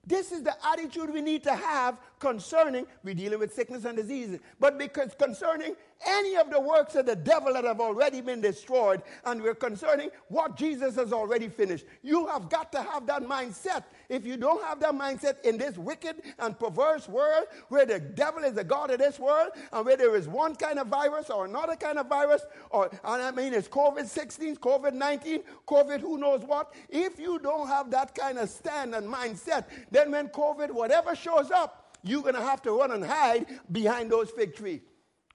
This 0.07 0.33
is 0.33 0.43
the 0.43 0.55
attitude 0.67 1.13
we 1.13 1.21
need 1.21 1.43
to 1.43 1.55
have 1.55 1.99
concerning, 2.19 2.87
we're 3.05 3.15
dealing 3.15 3.39
with 3.39 3.55
sickness 3.55 3.85
and 3.85 3.97
disease, 3.97 4.39
but 4.61 4.79
because 4.79 5.15
concerning 5.19 5.75
any 6.07 6.37
of 6.37 6.51
the 6.51 6.61
works 6.61 6.95
of 6.95 7.07
the 7.07 7.17
devil 7.17 7.53
that 7.53 7.65
have 7.65 7.81
already 7.81 8.21
been 8.21 8.41
destroyed, 8.41 9.03
and 9.25 9.43
we're 9.43 9.55
concerning 9.55 10.11
what 10.29 10.57
Jesus 10.57 10.95
has 10.97 11.13
already 11.13 11.49
finished. 11.49 11.87
You 12.03 12.27
have 12.29 12.49
got 12.49 12.71
to 12.73 12.83
have 12.83 13.07
that 13.07 13.23
mindset. 13.23 13.85
If 14.09 14.25
you 14.27 14.37
don't 14.37 14.63
have 14.65 14.81
that 14.81 14.93
mindset 14.93 15.41
in 15.43 15.59
this 15.59 15.77
wicked 15.77 16.23
and 16.39 16.59
perverse 16.59 17.09
world 17.09 17.47
where 17.69 17.85
the 17.85 17.99
devil 17.99 18.45
is 18.45 18.55
the 18.55 18.65
God 18.65 18.91
of 18.91 18.99
this 18.99 19.19
world, 19.19 19.51
and 19.73 19.85
where 19.85 19.97
there 19.97 20.15
is 20.17 20.29
one 20.29 20.55
kind 20.55 20.79
of 20.79 20.87
virus 20.87 21.31
or 21.31 21.47
another 21.47 21.77
kind 21.77 21.99
of 21.99 22.07
virus, 22.07 22.43
or 22.71 22.91
I 23.05 23.31
mean 23.33 23.53
it's 23.53 23.69
COVID 23.69 24.07
16, 24.07 24.57
COVID 24.57 24.95
19, 24.95 25.41
COVID 25.67 26.01
who 26.01 26.19
knows 26.19 26.43
what, 26.43 26.73
if 26.89 27.19
you 27.19 27.39
don't 27.39 27.69
have 27.69 27.91
that 27.91 28.15
kind 28.15 28.39
of 28.39 28.49
stand 28.49 28.95
and 28.95 29.07
mindset, 29.13 29.65
then 29.91 30.13
when 30.13 30.29
COVID, 30.29 30.71
whatever 30.71 31.15
shows 31.15 31.51
up, 31.51 31.88
you're 32.03 32.23
going 32.23 32.35
to 32.35 32.43
have 32.43 32.63
to 32.63 32.73
run 32.73 32.93
and 32.93 33.05
hide 33.05 33.47
behind 33.71 34.11
those 34.11 34.31
fig 34.31 34.55
trees 34.55 34.81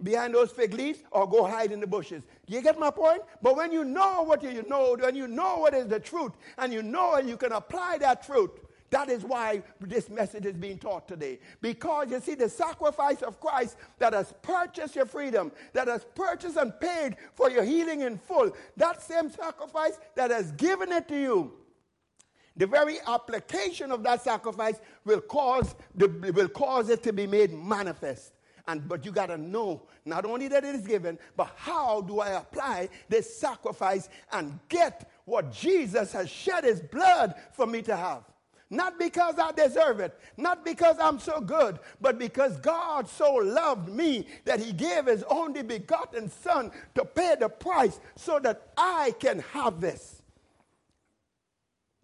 behind 0.02 0.34
those 0.34 0.52
fig 0.52 0.73
leaves 0.73 0.99
or 1.12 1.28
go 1.28 1.45
hide 1.45 1.71
in 1.71 1.80
the 1.80 1.88
bushes. 1.88 2.23
You 2.47 2.62
get 2.62 2.78
my 2.78 2.91
point? 2.91 3.21
But 3.41 3.56
when 3.56 3.71
you 3.71 3.84
know 3.84 4.23
what 4.23 4.43
you 4.43 4.65
know, 4.67 4.97
when 4.99 5.15
you 5.15 5.28
know 5.28 5.60
what 5.60 5.73
is 5.73 5.88
the 5.88 5.99
truth, 5.99 6.34
and 6.58 6.73
you 6.73 6.84
know 6.84 7.13
and 7.13 7.30
you 7.30 7.38
can 7.38 7.52
apply 7.52 7.99
that 7.99 8.26
truth, 8.26 8.52
that 8.89 9.10
is 9.10 9.23
why 9.23 9.63
this 9.82 10.08
message 10.08 10.45
is 10.45 10.54
being 10.54 10.78
taught 10.78 11.08
today. 11.08 11.39
Because 11.62 12.12
you 12.12 12.19
see, 12.19 12.36
the 12.36 12.47
sacrifice 12.47 13.23
of 13.23 13.39
Christ 13.39 13.76
that 13.97 14.13
has 14.13 14.32
purchased 14.43 14.95
your 14.95 15.08
freedom, 15.08 15.52
that 15.73 15.88
has 15.88 16.06
purchased 16.13 16.58
and 16.58 16.80
paid 16.80 17.15
for 17.34 17.49
your 17.49 17.63
healing 17.63 18.02
in 18.02 18.19
full, 18.19 18.52
that 18.78 19.02
same 19.02 19.32
sacrifice 19.32 19.99
that 20.15 20.30
has 20.30 20.52
given 20.52 20.91
it 20.91 21.08
to 21.08 21.19
you. 21.19 21.54
The 22.56 22.68
very 22.68 22.98
application 23.08 23.92
of 23.92 24.04
that 24.04 24.22
sacrifice 24.24 24.80
will 25.06 25.22
cause, 25.22 25.76
the, 25.96 26.08
will 26.36 26.50
cause 26.50 26.89
it 26.89 27.02
to 27.04 27.13
be 27.13 27.26
made 27.26 27.52
manifest. 27.54 28.34
And 28.68 28.88
but 28.88 29.04
you 29.06 29.12
got 29.12 29.26
to 29.26 29.38
know 29.38 29.82
not 30.06 30.26
only 30.26 30.48
that 30.48 30.64
it 30.64 30.76
is 30.76 30.88
given, 30.88 31.20
but 31.36 31.51
how 31.56 32.01
do 32.01 32.20
I 32.20 32.30
apply 32.32 32.89
this 33.10 33.36
sacrifice 33.36 34.08
and 34.32 34.58
get 34.70 35.12
what 35.26 35.51
Jesus 35.51 36.14
has 36.14 36.30
shed 36.30 36.64
his 36.64 36.80
blood 36.80 37.36
for 37.51 37.66
me 37.66 37.82
to 37.82 37.95
have? 37.95 38.24
Not 38.70 38.97
because 38.97 39.38
I 39.38 39.51
deserve 39.51 39.99
it, 39.99 40.18
not 40.38 40.64
because 40.66 40.97
I'm 40.99 41.20
so 41.20 41.41
good, 41.41 41.80
but 42.01 42.18
because 42.18 42.58
God 42.58 43.08
so 43.08 43.34
loved 43.34 43.89
me 43.89 44.26
that 44.45 44.60
he 44.60 44.72
gave 44.74 45.06
his 45.06 45.24
only 45.24 45.62
begotten 45.62 46.30
son 46.30 46.72
to 46.95 47.06
pay 47.06 47.36
the 47.39 47.49
price 47.49 47.99
so 48.16 48.39
that 48.39 48.70
I 48.78 49.14
can 49.20 49.39
have 49.39 49.82
this. 49.82 50.12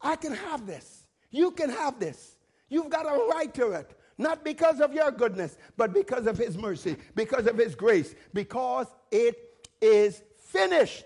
I 0.02 0.16
can 0.16 0.34
have 0.34 0.66
this. 0.66 1.08
You 1.32 1.52
can 1.52 1.70
have 1.70 2.00
this. 2.00 2.36
You've 2.70 2.89
got 2.89 3.06
a 3.06 3.28
right 3.32 3.54
to 3.56 3.72
it. 3.72 3.95
Not 4.18 4.43
because 4.43 4.82
of 4.82 4.93
your 4.93 5.12
goodness, 5.12 5.58
but 5.78 5.93
because 5.93 6.28
of 6.28 6.38
His 6.38 6.58
mercy, 6.58 6.97
because 7.16 7.47
of 7.47 7.58
His 7.58 7.74
grace, 7.74 8.14
because 8.34 8.88
it 9.12 9.36
is 9.82 10.22
finished. 10.38 11.06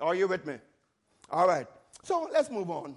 Are 0.00 0.14
you 0.14 0.26
with 0.26 0.46
me? 0.46 0.56
All 1.30 1.46
right. 1.46 1.66
So 2.02 2.28
let's 2.32 2.50
move 2.50 2.70
on. 2.70 2.96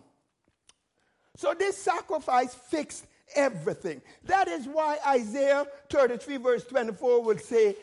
So 1.36 1.54
this 1.54 1.78
sacrifice 1.78 2.54
fixed 2.54 3.06
everything. 3.36 4.02
That 4.26 4.48
is 4.48 4.68
why 4.68 4.98
Isaiah 5.06 5.66
33, 5.90 6.38
verse 6.38 6.64
24, 6.64 7.24
would 7.24 7.42
say 7.42 7.76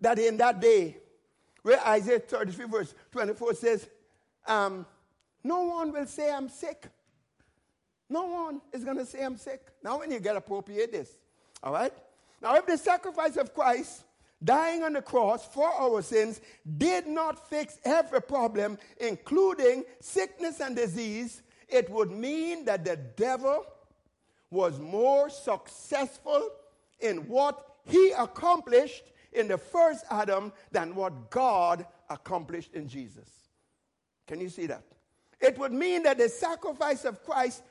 that 0.00 0.18
in 0.18 0.36
that 0.38 0.60
day, 0.60 0.98
where 1.62 1.80
Isaiah 1.86 2.20
33, 2.20 2.66
verse 2.66 2.94
24 3.12 3.54
says, 3.54 3.88
um, 4.46 4.86
no 5.44 5.62
one 5.64 5.92
will 5.92 6.06
say 6.06 6.32
I'm 6.32 6.48
sick. 6.48 6.88
No 8.08 8.24
one 8.24 8.60
is 8.72 8.82
going 8.84 8.96
to 8.96 9.06
say 9.06 9.22
I'm 9.22 9.36
sick. 9.36 9.60
Now, 9.82 9.98
when 9.98 10.10
you 10.10 10.20
get 10.20 10.36
appropriate 10.36 10.90
this, 10.92 11.10
all 11.62 11.72
right? 11.72 11.92
Now, 12.42 12.54
if 12.56 12.66
the 12.66 12.78
sacrifice 12.78 13.36
of 13.36 13.54
Christ 13.54 14.04
dying 14.42 14.82
on 14.82 14.94
the 14.94 15.02
cross 15.02 15.46
for 15.46 15.68
our 15.68 16.02
sins 16.02 16.40
did 16.78 17.06
not 17.06 17.48
fix 17.48 17.78
every 17.84 18.20
problem, 18.20 18.78
including 18.98 19.84
sickness 20.00 20.60
and 20.60 20.76
disease, 20.76 21.42
it 21.68 21.88
would 21.90 22.10
mean 22.10 22.64
that 22.64 22.84
the 22.84 22.96
devil 22.96 23.64
was 24.50 24.78
more 24.78 25.28
successful 25.30 26.50
in 27.00 27.18
what 27.28 27.76
he 27.86 28.12
accomplished 28.12 29.04
in 29.32 29.48
the 29.48 29.58
first 29.58 30.04
Adam 30.10 30.52
than 30.70 30.94
what 30.94 31.30
God 31.30 31.86
accomplished 32.08 32.74
in 32.74 32.88
Jesus. 32.88 33.28
Can 34.26 34.40
you 34.40 34.48
see 34.48 34.66
that? 34.66 34.84
It 35.44 35.58
would 35.58 35.74
mean 35.74 36.04
that 36.04 36.16
the 36.16 36.30
sacrifice 36.30 37.04
of 37.04 37.22
Christ 37.22 37.62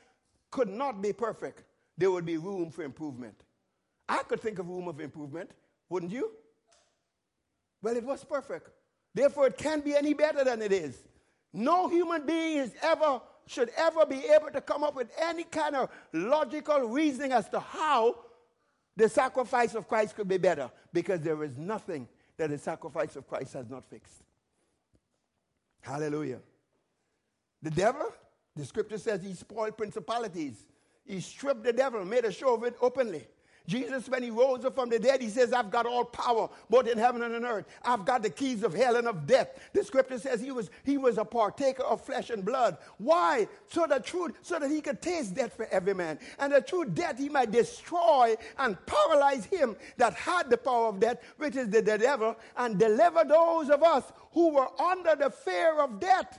could 0.52 0.68
not 0.68 1.02
be 1.02 1.12
perfect. 1.12 1.64
There 1.98 2.08
would 2.12 2.24
be 2.24 2.36
room 2.36 2.70
for 2.70 2.84
improvement. 2.84 3.34
I 4.08 4.22
could 4.22 4.40
think 4.40 4.60
of 4.60 4.68
room 4.68 4.86
of 4.86 5.00
improvement, 5.00 5.50
wouldn't 5.88 6.12
you? 6.12 6.30
Well, 7.82 7.96
it 7.96 8.04
was 8.04 8.22
perfect. 8.22 8.70
Therefore, 9.12 9.48
it 9.48 9.58
can't 9.58 9.84
be 9.84 9.96
any 9.96 10.14
better 10.14 10.44
than 10.44 10.62
it 10.62 10.70
is. 10.70 11.02
No 11.52 11.88
human 11.88 12.24
being 12.24 12.58
is 12.58 12.72
ever 12.80 13.20
should 13.46 13.70
ever 13.76 14.06
be 14.06 14.24
able 14.26 14.50
to 14.52 14.60
come 14.60 14.84
up 14.84 14.94
with 14.94 15.10
any 15.20 15.42
kind 15.42 15.74
of 15.74 15.90
logical 16.12 16.88
reasoning 16.88 17.32
as 17.32 17.48
to 17.50 17.60
how 17.60 18.16
the 18.96 19.08
sacrifice 19.08 19.74
of 19.74 19.88
Christ 19.88 20.14
could 20.14 20.28
be 20.28 20.38
better 20.38 20.70
because 20.92 21.20
there 21.20 21.42
is 21.42 21.56
nothing 21.58 22.08
that 22.36 22.50
the 22.50 22.58
sacrifice 22.58 23.16
of 23.16 23.28
Christ 23.28 23.52
has 23.54 23.68
not 23.68 23.84
fixed. 23.90 24.22
Hallelujah. 25.82 26.38
The 27.64 27.70
devil, 27.70 28.12
the 28.54 28.64
scripture 28.66 28.98
says 28.98 29.22
he 29.22 29.32
spoiled 29.32 29.78
principalities. 29.78 30.66
He 31.06 31.20
stripped 31.20 31.64
the 31.64 31.72
devil, 31.72 32.04
made 32.04 32.26
a 32.26 32.30
show 32.30 32.54
of 32.54 32.62
it 32.62 32.76
openly. 32.78 33.26
Jesus, 33.66 34.06
when 34.10 34.22
he 34.22 34.28
rose 34.28 34.66
up 34.66 34.74
from 34.74 34.90
the 34.90 34.98
dead, 34.98 35.22
he 35.22 35.30
says, 35.30 35.54
I've 35.54 35.70
got 35.70 35.86
all 35.86 36.04
power, 36.04 36.50
both 36.68 36.86
in 36.86 36.98
heaven 36.98 37.22
and 37.22 37.34
on 37.34 37.46
earth. 37.46 37.64
I've 37.82 38.04
got 38.04 38.22
the 38.22 38.28
keys 38.28 38.62
of 38.62 38.74
hell 38.74 38.96
and 38.96 39.08
of 39.08 39.26
death. 39.26 39.58
The 39.72 39.82
scripture 39.82 40.18
says 40.18 40.42
he 40.42 40.50
was, 40.50 40.68
he 40.84 40.98
was 40.98 41.16
a 41.16 41.24
partaker 41.24 41.82
of 41.84 42.02
flesh 42.02 42.28
and 42.28 42.44
blood. 42.44 42.76
Why? 42.98 43.48
So 43.68 43.86
that 43.86 44.04
truth, 44.04 44.32
so 44.42 44.58
that 44.58 44.70
he 44.70 44.82
could 44.82 45.00
taste 45.00 45.34
death 45.34 45.56
for 45.56 45.66
every 45.70 45.94
man. 45.94 46.18
And 46.38 46.52
the 46.52 46.60
true 46.60 46.84
death 46.84 47.16
he 47.16 47.30
might 47.30 47.50
destroy 47.50 48.34
and 48.58 48.76
paralyze 48.84 49.46
him 49.46 49.74
that 49.96 50.12
had 50.12 50.50
the 50.50 50.58
power 50.58 50.88
of 50.88 51.00
death, 51.00 51.16
which 51.38 51.56
is 51.56 51.70
the, 51.70 51.80
the 51.80 51.96
devil, 51.96 52.36
and 52.58 52.78
deliver 52.78 53.24
those 53.24 53.70
of 53.70 53.82
us 53.82 54.04
who 54.32 54.50
were 54.50 54.68
under 54.78 55.16
the 55.16 55.30
fear 55.30 55.80
of 55.80 55.98
death 55.98 56.38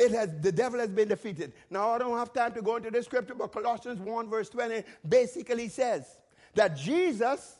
it 0.00 0.12
has, 0.12 0.30
the 0.40 0.50
devil 0.50 0.80
has 0.80 0.88
been 0.88 1.08
defeated. 1.08 1.52
Now, 1.68 1.90
I 1.90 1.98
don't 1.98 2.16
have 2.16 2.32
time 2.32 2.54
to 2.54 2.62
go 2.62 2.76
into 2.76 2.90
the 2.90 3.02
scripture, 3.02 3.34
but 3.34 3.52
Colossians 3.52 4.00
1, 4.00 4.30
verse 4.30 4.48
20 4.48 4.82
basically 5.06 5.68
says 5.68 6.16
that 6.54 6.74
Jesus, 6.74 7.56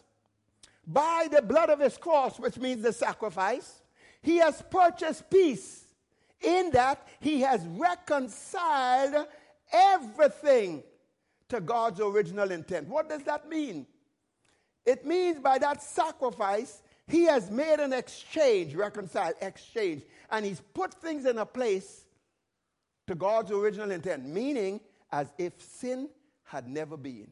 by 0.86 1.28
the 1.30 1.43
blood 1.43 1.68
of 1.68 1.80
his 1.80 1.99
cross, 1.99 2.41
which 2.41 2.57
means 2.57 2.82
the 2.82 2.95
sacrifice, 2.95 3.82
he 4.22 4.38
has 4.38 4.62
purchased 4.70 5.28
peace 5.28 5.84
in 6.41 6.70
that 6.70 7.07
he 7.20 7.43
has 7.43 7.62
reconciled 7.66 9.26
everything 9.70 10.82
to 11.51 11.61
God's 11.61 12.01
original 12.01 12.51
intent. 12.51 12.88
What 12.88 13.11
does 13.11 13.22
that 13.24 13.51
mean? 13.51 13.86
It 14.86 15.05
means 15.05 15.41
by 15.41 15.59
that 15.59 15.82
sacrifice, 15.82 16.80
he 17.07 17.24
has 17.24 17.51
made 17.51 17.80
an 17.80 17.93
exchange, 17.93 18.74
reconciled 18.74 19.34
exchange, 19.43 20.05
and 20.30 20.47
he's 20.47 20.62
put 20.72 20.95
things 20.95 21.26
in 21.26 21.36
a 21.36 21.45
place 21.45 22.07
to 23.11 23.16
God's 23.16 23.50
original 23.50 23.90
intent, 23.90 24.24
meaning 24.24 24.80
as 25.11 25.32
if 25.36 25.61
sin 25.61 26.08
had 26.44 26.68
never 26.68 26.96
been. 26.96 27.26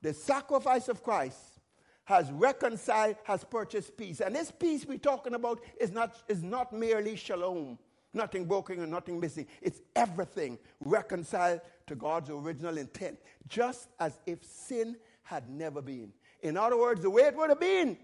The 0.00 0.14
sacrifice 0.14 0.88
of 0.88 1.02
Christ 1.02 1.60
has 2.04 2.32
reconciled, 2.32 3.16
has 3.24 3.44
purchased 3.44 3.94
peace. 3.98 4.22
And 4.22 4.34
this 4.34 4.50
peace 4.50 4.86
we're 4.86 4.96
talking 4.96 5.34
about 5.34 5.60
is 5.78 5.92
not, 5.92 6.16
is 6.28 6.42
not 6.42 6.72
merely 6.72 7.14
shalom, 7.14 7.78
nothing 8.14 8.46
broken 8.46 8.80
and 8.80 8.90
nothing 8.90 9.20
missing. 9.20 9.46
It's 9.60 9.82
everything 9.94 10.58
reconciled 10.80 11.60
to 11.88 11.94
God's 11.94 12.30
original 12.30 12.78
intent, 12.78 13.18
just 13.48 13.90
as 14.00 14.18
if 14.24 14.42
sin 14.42 14.96
had 15.24 15.50
never 15.50 15.82
been. 15.82 16.10
In 16.40 16.56
other 16.56 16.78
words, 16.78 17.02
the 17.02 17.10
way 17.10 17.24
it 17.24 17.36
would 17.36 17.50
have 17.50 17.60
been 17.60 17.98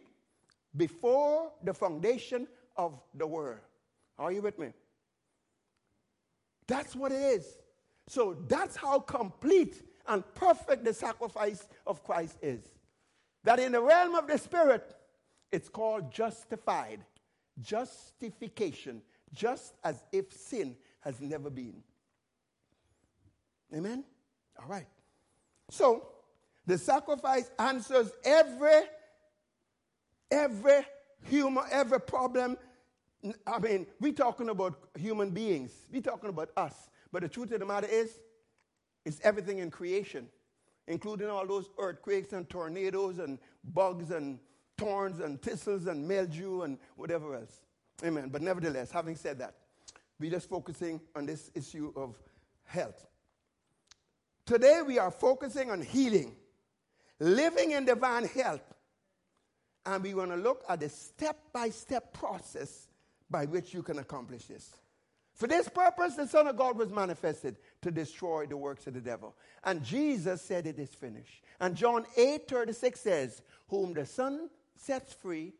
before 0.76 1.52
the 1.62 1.72
foundation 1.72 2.46
of 2.76 3.00
the 3.14 3.26
world. 3.26 3.60
Are 4.18 4.30
you 4.30 4.42
with 4.42 4.58
me? 4.58 4.74
That's 6.66 6.94
what 6.96 7.12
it 7.12 7.20
is. 7.20 7.58
So 8.08 8.36
that's 8.48 8.76
how 8.76 9.00
complete 9.00 9.82
and 10.06 10.22
perfect 10.34 10.84
the 10.84 10.92
sacrifice 10.92 11.66
of 11.86 12.04
Christ 12.04 12.38
is. 12.42 12.60
That 13.44 13.58
in 13.58 13.72
the 13.72 13.80
realm 13.80 14.14
of 14.14 14.26
the 14.26 14.38
Spirit, 14.38 14.94
it's 15.52 15.68
called 15.68 16.12
justified, 16.12 17.00
justification, 17.60 19.02
just 19.32 19.74
as 19.84 20.02
if 20.12 20.32
sin 20.32 20.76
has 21.00 21.20
never 21.20 21.50
been. 21.50 21.82
Amen? 23.74 24.04
All 24.60 24.68
right. 24.68 24.86
So, 25.70 26.08
the 26.66 26.78
sacrifice 26.78 27.50
answers 27.58 28.10
every, 28.24 28.80
every 30.30 30.86
human, 31.24 31.64
every 31.70 32.00
problem 32.00 32.56
I 33.46 33.58
mean, 33.58 33.86
we're 34.00 34.12
talking 34.12 34.48
about 34.50 34.78
human 34.98 35.30
beings. 35.30 35.72
We're 35.90 36.02
talking 36.02 36.28
about 36.28 36.50
us. 36.56 36.90
But 37.10 37.22
the 37.22 37.28
truth 37.28 37.52
of 37.52 37.60
the 37.60 37.66
matter 37.66 37.86
is, 37.90 38.18
it's 39.04 39.20
everything 39.22 39.58
in 39.58 39.70
creation, 39.70 40.28
including 40.86 41.28
all 41.28 41.46
those 41.46 41.70
earthquakes 41.78 42.32
and 42.32 42.48
tornadoes 42.48 43.18
and 43.18 43.38
bugs 43.72 44.10
and 44.10 44.38
thorns 44.76 45.20
and 45.20 45.40
thistles 45.40 45.86
and 45.86 46.06
mildew 46.06 46.62
and 46.62 46.78
whatever 46.96 47.34
else. 47.34 47.60
Amen. 48.04 48.28
But 48.28 48.42
nevertheless, 48.42 48.90
having 48.90 49.16
said 49.16 49.38
that, 49.38 49.54
we're 50.18 50.30
just 50.30 50.48
focusing 50.48 51.00
on 51.14 51.26
this 51.26 51.50
issue 51.54 51.92
of 51.96 52.16
health. 52.64 53.06
Today, 54.46 54.80
we 54.86 54.98
are 54.98 55.10
focusing 55.10 55.70
on 55.70 55.80
healing, 55.80 56.34
living 57.20 57.70
in 57.70 57.84
divine 57.84 58.26
health. 58.26 58.62
And 59.86 60.02
we 60.02 60.14
want 60.14 60.30
to 60.30 60.36
look 60.36 60.64
at 60.68 60.80
the 60.80 60.88
step 60.88 61.38
by 61.52 61.68
step 61.70 62.12
process 62.12 62.88
by 63.34 63.46
which 63.46 63.74
you 63.74 63.82
can 63.82 63.98
accomplish 63.98 64.44
this. 64.44 64.76
For 65.32 65.48
this 65.48 65.68
purpose, 65.68 66.14
the 66.14 66.28
Son 66.28 66.46
of 66.46 66.56
God 66.56 66.78
was 66.78 66.92
manifested 66.92 67.56
to 67.82 67.90
destroy 67.90 68.46
the 68.46 68.56
works 68.56 68.86
of 68.86 68.94
the 68.94 69.00
devil. 69.00 69.34
And 69.64 69.82
Jesus 69.82 70.40
said, 70.40 70.68
It 70.68 70.78
is 70.78 70.90
finished. 70.90 71.42
And 71.58 71.74
John 71.74 72.06
8 72.16 72.46
36 72.46 73.00
says, 73.00 73.42
Whom 73.66 73.92
the 73.92 74.06
Son 74.06 74.48
sets 74.76 75.12
free 75.14 75.52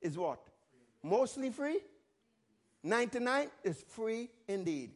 is 0.00 0.16
what? 0.16 0.40
Mostly 1.02 1.50
free? 1.50 1.80
99 2.82 3.48
is 3.62 3.84
free 3.88 4.30
indeed. 4.48 4.92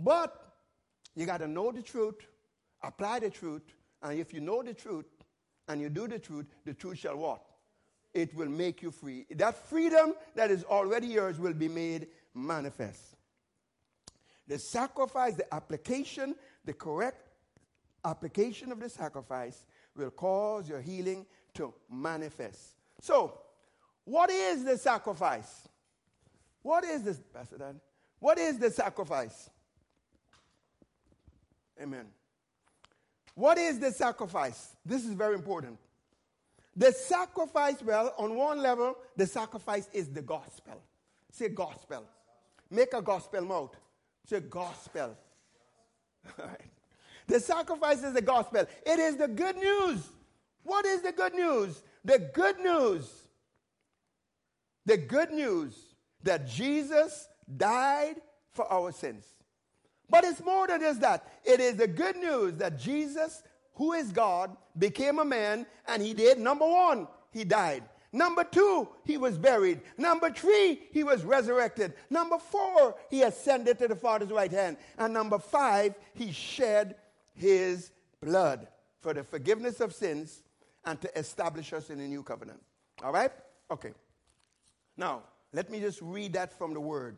But 0.00 0.36
you 1.14 1.24
got 1.24 1.38
to 1.38 1.46
know 1.46 1.70
the 1.70 1.82
truth, 1.82 2.16
apply 2.82 3.20
the 3.20 3.30
truth, 3.30 3.62
and 4.02 4.18
if 4.18 4.34
you 4.34 4.40
know 4.40 4.60
the 4.64 4.74
truth 4.74 5.06
and 5.68 5.80
you 5.80 5.88
do 5.88 6.08
the 6.08 6.18
truth, 6.18 6.46
the 6.64 6.74
truth 6.74 6.98
shall 6.98 7.16
what? 7.16 7.44
It 8.14 8.34
will 8.34 8.48
make 8.48 8.82
you 8.82 8.90
free. 8.90 9.26
That 9.30 9.56
freedom 9.68 10.14
that 10.34 10.50
is 10.50 10.64
already 10.64 11.06
yours 11.06 11.38
will 11.38 11.54
be 11.54 11.68
made 11.68 12.08
manifest. 12.34 13.16
The 14.48 14.58
sacrifice, 14.58 15.34
the 15.34 15.52
application, 15.54 16.34
the 16.64 16.72
correct 16.74 17.28
application 18.04 18.72
of 18.72 18.80
the 18.80 18.88
sacrifice 18.88 19.64
will 19.96 20.10
cause 20.10 20.68
your 20.68 20.80
healing 20.80 21.26
to 21.54 21.72
manifest. 21.90 22.74
So, 23.00 23.38
what 24.04 24.30
is 24.30 24.64
the 24.64 24.76
sacrifice? 24.76 25.68
What 26.62 26.84
is 26.84 27.02
this, 27.02 27.20
Pastor 27.32 27.58
Daad? 27.58 27.80
What 28.18 28.38
is 28.38 28.58
the 28.58 28.70
sacrifice? 28.70 29.50
Amen. 31.80 32.06
What 33.34 33.58
is 33.58 33.78
the 33.78 33.90
sacrifice? 33.90 34.76
This 34.84 35.04
is 35.04 35.12
very 35.12 35.34
important. 35.34 35.78
The 36.76 36.92
sacrifice, 36.92 37.82
well, 37.82 38.14
on 38.18 38.34
one 38.34 38.58
level, 38.58 38.96
the 39.16 39.26
sacrifice 39.26 39.88
is 39.92 40.08
the 40.08 40.22
gospel. 40.22 40.82
Say 41.30 41.48
gospel. 41.48 42.04
Make 42.70 42.94
a 42.94 43.02
gospel 43.02 43.42
mouth. 43.42 43.76
Say 44.24 44.40
gospel. 44.40 45.16
All 46.38 46.46
right. 46.46 46.60
The 47.26 47.40
sacrifice 47.40 48.02
is 48.02 48.14
the 48.14 48.22
gospel. 48.22 48.66
It 48.86 48.98
is 48.98 49.16
the 49.16 49.28
good 49.28 49.56
news. 49.56 50.08
What 50.64 50.86
is 50.86 51.02
the 51.02 51.12
good 51.12 51.34
news? 51.34 51.82
The 52.04 52.18
good 52.18 52.58
news. 52.60 53.10
The 54.86 54.96
good 54.96 55.30
news 55.30 55.94
that 56.22 56.46
Jesus 56.46 57.28
died 57.56 58.16
for 58.52 58.70
our 58.72 58.92
sins. 58.92 59.26
But 60.08 60.24
it's 60.24 60.42
more 60.42 60.66
than 60.66 60.80
just 60.80 61.00
that. 61.00 61.26
It 61.44 61.60
is 61.60 61.76
the 61.76 61.88
good 61.88 62.16
news 62.16 62.56
that 62.56 62.78
Jesus 62.78 63.42
who 63.74 63.92
is 63.92 64.12
God, 64.12 64.56
became 64.78 65.18
a 65.18 65.24
man, 65.24 65.66
and 65.88 66.02
he 66.02 66.14
did, 66.14 66.38
number 66.38 66.66
one, 66.66 67.08
he 67.30 67.44
died. 67.44 67.84
Number 68.12 68.44
two, 68.44 68.88
he 69.04 69.16
was 69.16 69.38
buried. 69.38 69.80
Number 69.96 70.30
three, 70.30 70.80
he 70.92 71.02
was 71.02 71.24
resurrected. 71.24 71.94
Number 72.10 72.38
four, 72.38 72.94
he 73.08 73.22
ascended 73.22 73.78
to 73.78 73.88
the 73.88 73.96
Father's 73.96 74.30
right 74.30 74.52
hand. 74.52 74.76
And 74.98 75.14
number 75.14 75.38
five, 75.38 75.94
he 76.12 76.30
shed 76.30 76.96
his 77.32 77.90
blood 78.20 78.68
for 79.00 79.14
the 79.14 79.24
forgiveness 79.24 79.80
of 79.80 79.94
sins 79.94 80.42
and 80.84 81.00
to 81.00 81.18
establish 81.18 81.72
us 81.72 81.88
in 81.88 82.00
a 82.00 82.06
new 82.06 82.22
covenant. 82.22 82.60
All 83.02 83.12
right? 83.12 83.32
Okay. 83.70 83.92
Now, 84.96 85.22
let 85.54 85.70
me 85.70 85.80
just 85.80 86.02
read 86.02 86.34
that 86.34 86.56
from 86.56 86.74
the 86.74 86.80
word. 86.80 87.16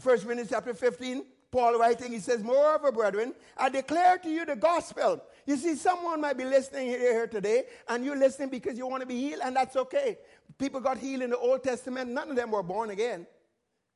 First 0.00 0.24
Corinthians 0.24 0.50
chapter 0.50 0.72
15, 0.72 1.24
Paul 1.54 1.78
writing, 1.78 2.10
he 2.10 2.18
says, 2.18 2.42
Moreover, 2.42 2.90
brethren, 2.90 3.32
I 3.56 3.68
declare 3.68 4.18
to 4.18 4.28
you 4.28 4.44
the 4.44 4.56
gospel. 4.56 5.22
You 5.46 5.56
see, 5.56 5.76
someone 5.76 6.20
might 6.20 6.36
be 6.36 6.44
listening 6.44 6.88
here 6.88 7.28
today, 7.28 7.66
and 7.88 8.04
you're 8.04 8.16
listening 8.16 8.48
because 8.48 8.76
you 8.76 8.88
want 8.88 9.02
to 9.02 9.06
be 9.06 9.14
healed, 9.14 9.42
and 9.44 9.54
that's 9.54 9.76
okay. 9.76 10.18
People 10.58 10.80
got 10.80 10.98
healed 10.98 11.22
in 11.22 11.30
the 11.30 11.38
Old 11.38 11.62
Testament, 11.62 12.10
none 12.10 12.28
of 12.28 12.34
them 12.34 12.50
were 12.50 12.64
born 12.64 12.90
again. 12.90 13.24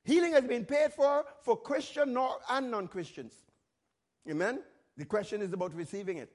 Healing 0.04 0.34
has 0.34 0.44
been 0.44 0.64
paid 0.64 0.92
for 0.92 1.24
for 1.42 1.56
Christian 1.56 2.16
and 2.48 2.70
non 2.70 2.86
Christians. 2.86 3.34
Amen? 4.30 4.60
The 4.96 5.04
question 5.04 5.42
is 5.42 5.52
about 5.52 5.74
receiving 5.74 6.18
it. 6.18 6.30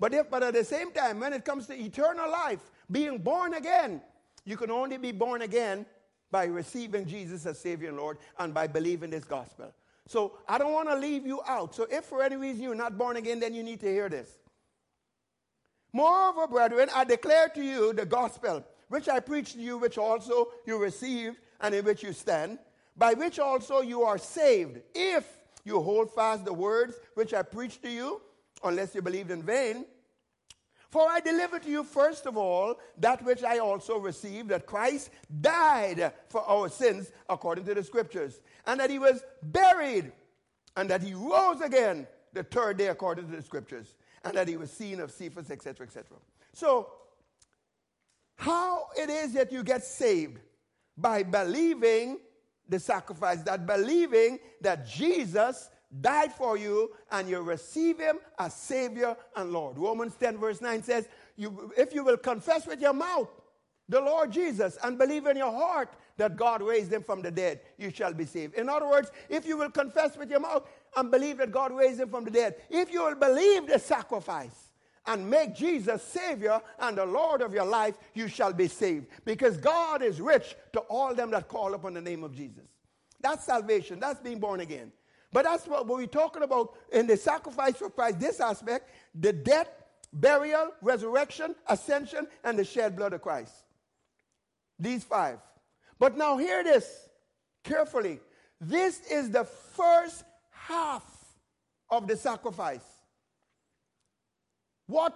But, 0.00 0.12
if, 0.12 0.28
but 0.28 0.42
at 0.42 0.54
the 0.54 0.64
same 0.64 0.90
time, 0.90 1.20
when 1.20 1.32
it 1.34 1.44
comes 1.44 1.68
to 1.68 1.80
eternal 1.80 2.28
life, 2.28 2.72
being 2.90 3.18
born 3.18 3.54
again, 3.54 4.02
you 4.44 4.56
can 4.56 4.72
only 4.72 4.96
be 4.96 5.12
born 5.12 5.42
again 5.42 5.86
by 6.32 6.46
receiving 6.46 7.06
Jesus 7.06 7.46
as 7.46 7.60
Savior 7.60 7.90
and 7.90 7.96
Lord 7.96 8.18
and 8.40 8.52
by 8.52 8.66
believing 8.66 9.10
this 9.10 9.24
gospel. 9.24 9.72
So 10.06 10.38
I 10.48 10.58
don't 10.58 10.72
want 10.72 10.88
to 10.88 10.96
leave 10.96 11.26
you 11.26 11.40
out. 11.46 11.74
So 11.74 11.86
if 11.90 12.04
for 12.04 12.22
any 12.22 12.36
reason 12.36 12.62
you're 12.62 12.74
not 12.74 12.98
born 12.98 13.16
again, 13.16 13.40
then 13.40 13.54
you 13.54 13.62
need 13.62 13.80
to 13.80 13.86
hear 13.86 14.08
this. 14.08 14.28
Moreover, 15.92 16.46
brethren, 16.46 16.88
I 16.94 17.04
declare 17.04 17.48
to 17.50 17.62
you 17.62 17.92
the 17.92 18.04
gospel, 18.04 18.64
which 18.88 19.08
I 19.08 19.20
preached 19.20 19.54
to 19.54 19.60
you, 19.60 19.78
which 19.78 19.96
also 19.96 20.48
you 20.66 20.76
received 20.76 21.38
and 21.60 21.74
in 21.74 21.84
which 21.84 22.02
you 22.02 22.12
stand, 22.12 22.58
by 22.96 23.14
which 23.14 23.38
also 23.38 23.80
you 23.80 24.02
are 24.02 24.18
saved, 24.18 24.80
if 24.94 25.24
you 25.64 25.80
hold 25.80 26.12
fast 26.12 26.44
the 26.44 26.52
words 26.52 26.96
which 27.14 27.32
I 27.32 27.42
preached 27.42 27.82
to 27.82 27.90
you, 27.90 28.20
unless 28.62 28.94
you 28.94 29.02
believed 29.02 29.30
in 29.30 29.42
vain. 29.42 29.86
For 30.90 31.08
I 31.08 31.18
delivered 31.18 31.64
to 31.64 31.70
you 31.70 31.82
first 31.82 32.26
of 32.26 32.36
all 32.36 32.76
that 32.98 33.24
which 33.24 33.42
I 33.42 33.58
also 33.58 33.98
received, 33.98 34.50
that 34.50 34.66
Christ 34.66 35.10
died 35.40 36.12
for 36.28 36.42
our 36.48 36.68
sins 36.68 37.10
according 37.28 37.64
to 37.64 37.74
the 37.74 37.82
scriptures, 37.82 38.40
and 38.66 38.80
that 38.80 38.90
he 38.90 38.98
was 38.98 39.22
buried, 39.42 40.12
and 40.76 40.90
that 40.90 41.02
he 41.02 41.14
rose 41.14 41.60
again 41.60 42.06
the 42.32 42.42
third 42.42 42.78
day 42.78 42.88
according 42.88 43.28
to 43.30 43.36
the 43.36 43.42
scriptures, 43.42 43.96
and 44.24 44.34
that 44.34 44.48
he 44.48 44.56
was 44.56 44.70
seen 44.70 45.00
of 45.00 45.10
Cephas, 45.10 45.50
etc., 45.50 45.86
etc. 45.86 46.16
So, 46.52 46.90
how 48.36 48.88
it 48.98 49.10
is 49.10 49.32
that 49.34 49.52
you 49.52 49.62
get 49.62 49.84
saved? 49.84 50.38
By 50.96 51.22
believing 51.22 52.18
the 52.68 52.78
sacrifice, 52.78 53.42
that 53.42 53.66
believing 53.66 54.38
that 54.60 54.86
Jesus 54.86 55.70
died 56.00 56.32
for 56.32 56.56
you 56.56 56.90
and 57.10 57.28
you 57.28 57.40
receive 57.40 57.98
him 57.98 58.18
as 58.38 58.54
Savior 58.54 59.16
and 59.36 59.52
Lord. 59.52 59.78
Romans 59.78 60.14
10, 60.16 60.38
verse 60.38 60.60
9 60.60 60.82
says, 60.82 61.08
you, 61.36 61.72
If 61.76 61.94
you 61.94 62.04
will 62.04 62.16
confess 62.16 62.66
with 62.66 62.80
your 62.80 62.92
mouth 62.92 63.28
the 63.88 64.00
Lord 64.00 64.32
Jesus 64.32 64.78
and 64.82 64.98
believe 64.98 65.26
in 65.26 65.36
your 65.36 65.52
heart 65.52 65.92
that 66.16 66.36
God 66.36 66.62
raised 66.62 66.92
him 66.92 67.02
from 67.02 67.22
the 67.22 67.30
dead, 67.30 67.60
you 67.76 67.90
shall 67.90 68.14
be 68.14 68.24
saved. 68.24 68.54
In 68.54 68.68
other 68.68 68.88
words, 68.88 69.10
if 69.28 69.46
you 69.46 69.56
will 69.56 69.70
confess 69.70 70.16
with 70.16 70.30
your 70.30 70.40
mouth 70.40 70.68
and 70.96 71.10
believe 71.10 71.38
that 71.38 71.50
God 71.50 71.72
raised 71.72 72.00
him 72.00 72.08
from 72.08 72.24
the 72.24 72.30
dead, 72.30 72.56
if 72.70 72.92
you 72.92 73.04
will 73.04 73.16
believe 73.16 73.66
the 73.66 73.78
sacrifice, 73.78 74.70
and 75.06 75.28
make 75.28 75.54
Jesus 75.54 76.02
Savior 76.02 76.60
and 76.78 76.96
the 76.96 77.04
Lord 77.04 77.42
of 77.42 77.52
your 77.52 77.64
life, 77.66 77.94
you 78.14 78.28
shall 78.28 78.52
be 78.52 78.68
saved. 78.68 79.06
Because 79.24 79.56
God 79.56 80.02
is 80.02 80.20
rich 80.20 80.56
to 80.72 80.80
all 80.80 81.14
them 81.14 81.30
that 81.32 81.48
call 81.48 81.74
upon 81.74 81.94
the 81.94 82.00
name 82.00 82.24
of 82.24 82.34
Jesus. 82.34 82.64
That's 83.20 83.44
salvation. 83.44 84.00
That's 84.00 84.20
being 84.20 84.40
born 84.40 84.60
again. 84.60 84.92
But 85.32 85.44
that's 85.44 85.66
what 85.66 85.86
we're 85.86 86.06
talking 86.06 86.42
about 86.42 86.74
in 86.92 87.06
the 87.06 87.16
sacrifice 87.16 87.76
for 87.76 87.90
Christ, 87.90 88.20
this 88.20 88.40
aspect 88.40 88.90
the 89.14 89.32
death, 89.32 89.68
burial, 90.12 90.70
resurrection, 90.80 91.54
ascension, 91.68 92.26
and 92.44 92.58
the 92.58 92.64
shed 92.64 92.96
blood 92.96 93.12
of 93.12 93.22
Christ. 93.22 93.52
These 94.78 95.04
five. 95.04 95.38
But 95.98 96.16
now 96.16 96.36
hear 96.36 96.62
this 96.64 97.08
carefully. 97.62 98.20
This 98.60 99.00
is 99.10 99.30
the 99.30 99.44
first 99.44 100.24
half 100.50 101.04
of 101.90 102.06
the 102.06 102.16
sacrifice. 102.16 102.84
What, 104.86 105.14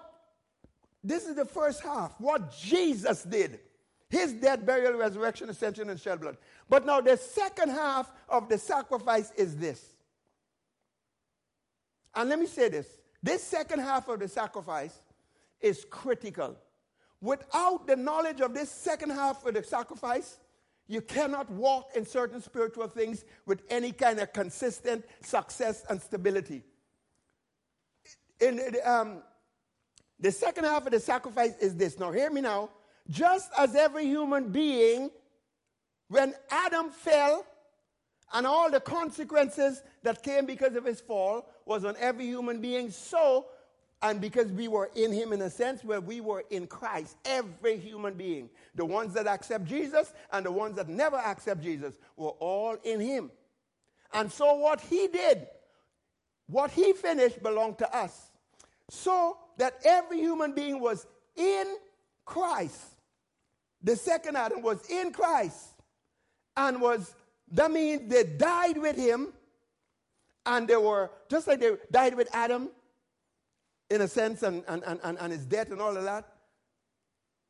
this 1.03 1.27
is 1.27 1.37
the 1.37 1.45
first 1.45 1.83
half, 1.83 2.19
what 2.21 2.57
Jesus 2.57 3.23
did. 3.23 3.61
His 4.11 4.33
death, 4.33 4.65
burial, 4.65 4.95
resurrection, 4.95 5.51
ascension, 5.51 5.91
and 5.91 6.01
shed 6.01 6.21
blood. 6.21 6.39
But 6.69 6.87
now 6.87 7.01
the 7.01 7.17
second 7.17 7.71
half 7.71 8.11
of 8.29 8.49
the 8.49 8.57
sacrifice 8.57 9.31
is 9.37 9.57
this. 9.57 9.85
And 12.15 12.31
let 12.31 12.39
me 12.39 12.47
say 12.47 12.69
this 12.69 12.97
this 13.23 13.43
second 13.43 13.81
half 13.81 14.09
of 14.09 14.21
the 14.21 14.29
sacrifice 14.29 14.99
is 15.61 15.85
critical. 15.91 16.57
Without 17.21 17.87
the 17.87 17.97
knowledge 17.97 18.41
of 18.41 18.55
this 18.55 18.71
second 18.71 19.11
half 19.11 19.45
of 19.45 19.55
the 19.55 19.63
sacrifice, 19.63 20.39
you 20.89 21.03
cannot 21.03 21.51
walk 21.51 21.91
in 21.95 22.05
certain 22.05 22.41
spiritual 22.41 22.89
things 22.89 23.25
with 23.47 23.63
any 23.69 23.93
kind 23.93 24.19
of 24.19 24.33
consistent 24.33 25.05
success 25.21 25.85
and 25.89 26.01
stability. 26.01 26.63
In, 28.41 28.61
um, 28.85 29.23
the 30.19 30.33
second 30.33 30.65
half 30.65 30.87
of 30.87 30.93
the 30.93 31.01
sacrifice 31.01 31.57
is 31.61 31.77
this. 31.77 31.99
Now, 31.99 32.11
hear 32.11 32.31
me 32.31 32.41
now. 32.41 32.71
Just 33.11 33.51
as 33.57 33.77
every 33.77 34.07
human 34.07 34.51
being, 34.51 35.11
when 36.09 36.35
Adam 36.51 36.91
fell, 36.91 37.47
and 38.33 38.47
all 38.47 38.71
the 38.71 38.81
consequences 38.81 39.83
that 40.03 40.23
came 40.23 40.45
because 40.45 40.77
of 40.77 40.85
his 40.85 41.01
fall 41.01 41.49
was 41.65 41.85
on 41.85 41.97
every 41.99 42.27
human 42.27 42.61
being, 42.61 42.91
so, 42.91 43.47
and 44.01 44.21
because 44.21 44.51
we 44.53 44.69
were 44.69 44.91
in 44.95 45.13
him 45.13 45.33
in 45.33 45.43
a 45.43 45.51
sense 45.51 45.83
where 45.83 46.01
we 46.01 46.21
were 46.21 46.45
in 46.51 46.69
Christ, 46.69 47.17
every 47.25 47.79
human 47.79 48.15
being, 48.15 48.49
the 48.77 48.85
ones 48.85 49.13
that 49.15 49.27
accept 49.27 49.65
Jesus 49.65 50.13
and 50.33 50.47
the 50.47 50.53
ones 50.53 50.77
that 50.77 50.89
never 50.89 51.17
accept 51.17 51.63
Jesus, 51.63 51.99
were 52.17 52.31
all 52.39 52.77
in 52.85 53.01
him. 53.01 53.31
And 54.13 54.31
so, 54.31 54.55
what 54.55 54.81
he 54.81 55.09
did, 55.09 55.49
what 56.47 56.71
he 56.71 56.93
finished, 56.93 57.43
belonged 57.43 57.79
to 57.79 57.97
us. 57.97 58.31
So, 58.89 59.37
that 59.57 59.81
every 59.85 60.19
human 60.19 60.55
being 60.55 60.81
was 60.81 61.05
in 61.37 61.67
Christ. 62.25 62.81
The 63.83 63.97
second 63.97 64.37
Adam 64.37 64.63
was 64.63 64.79
in 64.89 65.13
Christ 65.13 65.75
and 66.57 66.81
was, 66.81 67.15
that 67.51 67.71
means 67.71 68.09
they 68.09 68.25
died 68.25 68.79
with 68.79 68.97
him 68.97 69.29
and 70.47 70.69
they 70.69 70.77
were, 70.77 71.11
just 71.29 71.49
like 71.49 71.61
they 71.61 71.77
died 71.91 72.15
with 72.15 72.29
Adam 72.33 72.71
in 73.91 74.03
a 74.03 74.09
sense 74.09 74.43
and, 74.43 74.63
and, 74.69 74.83
and, 74.85 75.19
and 75.19 75.33
his 75.33 75.47
death 75.47 75.71
and 75.71 75.81
all 75.81 75.97
of 75.97 76.05
that. 76.05 76.29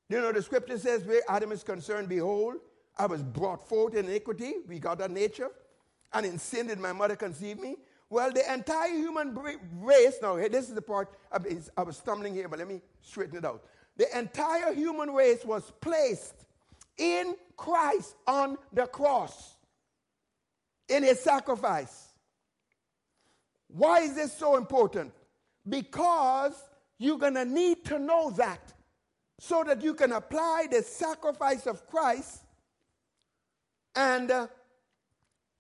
You 0.09 0.21
know, 0.21 0.33
the 0.33 0.43
scripture 0.43 0.79
says 0.79 1.05
where 1.05 1.23
Adam 1.29 1.53
is 1.53 1.63
concerned, 1.63 2.09
behold, 2.09 2.57
I 2.97 3.07
was 3.07 3.23
brought 3.23 3.69
forth 3.69 3.95
in 3.95 4.07
iniquity, 4.07 4.55
we 4.67 4.79
got 4.79 4.99
that 4.99 5.11
nature, 5.11 5.51
and 6.13 6.25
in 6.25 6.39
sin 6.39 6.69
did 6.69 6.79
my 6.79 6.93
mother 6.93 7.17
conceive 7.17 7.59
me. 7.59 7.77
Well, 8.11 8.33
the 8.33 8.53
entire 8.53 8.89
human 8.89 9.37
race, 9.81 10.17
now 10.23 10.37
this 10.37 10.69
is 10.69 10.75
the 10.75 10.83
part, 10.83 11.11
I 11.31 11.83
was 11.83 11.97
stumbling 11.97 12.35
here, 12.35 12.49
but 12.49 12.59
let 12.59 12.67
me 12.67 12.81
straighten 13.03 13.37
it 13.37 13.45
out. 13.45 13.65
The 13.99 14.19
entire 14.19 14.73
human 14.73 15.11
race 15.11 15.45
was 15.45 15.71
placed 15.81 16.47
in 16.97 17.35
Christ 17.57 18.15
on 18.27 18.57
the 18.73 18.87
cross 18.87 19.57
in 20.89 21.03
his 21.03 21.21
sacrifice. 21.21 22.09
Why 23.69 24.01
is 24.01 24.15
this 24.15 24.33
so 24.33 24.57
important? 24.57 25.13
Because 25.69 26.55
you're 26.99 27.19
going 27.19 27.35
to 27.35 27.45
need 27.45 27.85
to 27.87 27.99
know 27.99 28.31
that 28.31 28.73
so 29.39 29.63
that 29.65 29.83
you 29.83 29.95
can 29.95 30.13
apply 30.13 30.67
the 30.71 30.83
sacrifice 30.83 31.67
of 31.67 31.87
Christ 31.87 32.43
and 33.95 34.31
uh, 34.31 34.47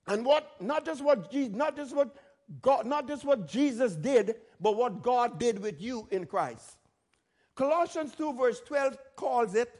and 0.06 0.24
what 0.24 0.60
not 0.60 0.84
just 0.84 1.02
what 1.02 1.30
Jesus, 1.30 1.54
not 1.54 1.76
just 1.76 1.94
what 1.94 2.16
God, 2.62 2.86
not 2.86 3.06
just 3.06 3.24
what 3.24 3.46
Jesus 3.46 3.94
did, 3.94 4.36
but 4.60 4.76
what 4.76 5.02
God 5.02 5.38
did 5.38 5.58
with 5.58 5.80
you 5.80 6.08
in 6.10 6.26
Christ. 6.26 6.76
Colossians 7.54 8.14
2, 8.14 8.34
verse 8.34 8.60
12 8.66 8.96
calls 9.16 9.54
it 9.54 9.70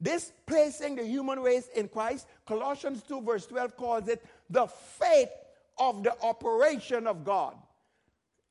this 0.00 0.32
placing 0.46 0.96
the 0.96 1.04
human 1.04 1.40
race 1.40 1.68
in 1.74 1.88
Christ. 1.88 2.26
Colossians 2.46 3.02
2, 3.02 3.22
verse 3.22 3.46
12 3.46 3.76
calls 3.76 4.08
it 4.08 4.24
the 4.48 4.66
faith 4.66 5.30
of 5.78 6.02
the 6.02 6.14
operation 6.22 7.06
of 7.06 7.24
God. 7.24 7.56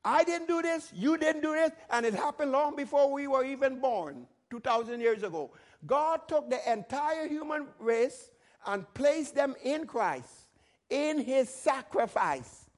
I 0.06 0.22
didn't 0.22 0.46
do 0.46 0.62
this, 0.62 0.92
you 0.94 1.18
didn't 1.18 1.42
do 1.42 1.52
this, 1.52 1.72
and 1.90 2.06
it 2.06 2.14
happened 2.14 2.52
long 2.52 2.76
before 2.76 3.12
we 3.12 3.26
were 3.26 3.44
even 3.44 3.80
born, 3.80 4.28
2,000 4.50 5.00
years 5.00 5.24
ago. 5.24 5.50
God 5.84 6.28
took 6.28 6.48
the 6.48 6.60
entire 6.72 7.26
human 7.26 7.66
race 7.80 8.30
and 8.64 8.86
placed 8.94 9.34
them 9.34 9.56
in 9.64 9.84
Christ, 9.84 10.46
in 10.90 11.18
his 11.18 11.48
sacrifice. 11.50 12.70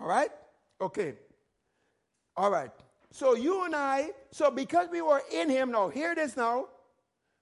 All 0.00 0.06
right? 0.06 0.30
Okay. 0.80 1.14
All 2.36 2.52
right. 2.52 2.70
So 3.10 3.34
you 3.34 3.64
and 3.64 3.74
I, 3.74 4.10
so 4.30 4.48
because 4.48 4.88
we 4.92 5.02
were 5.02 5.22
in 5.32 5.50
him, 5.50 5.72
now 5.72 5.88
hear 5.88 6.14
this 6.14 6.36
now. 6.36 6.66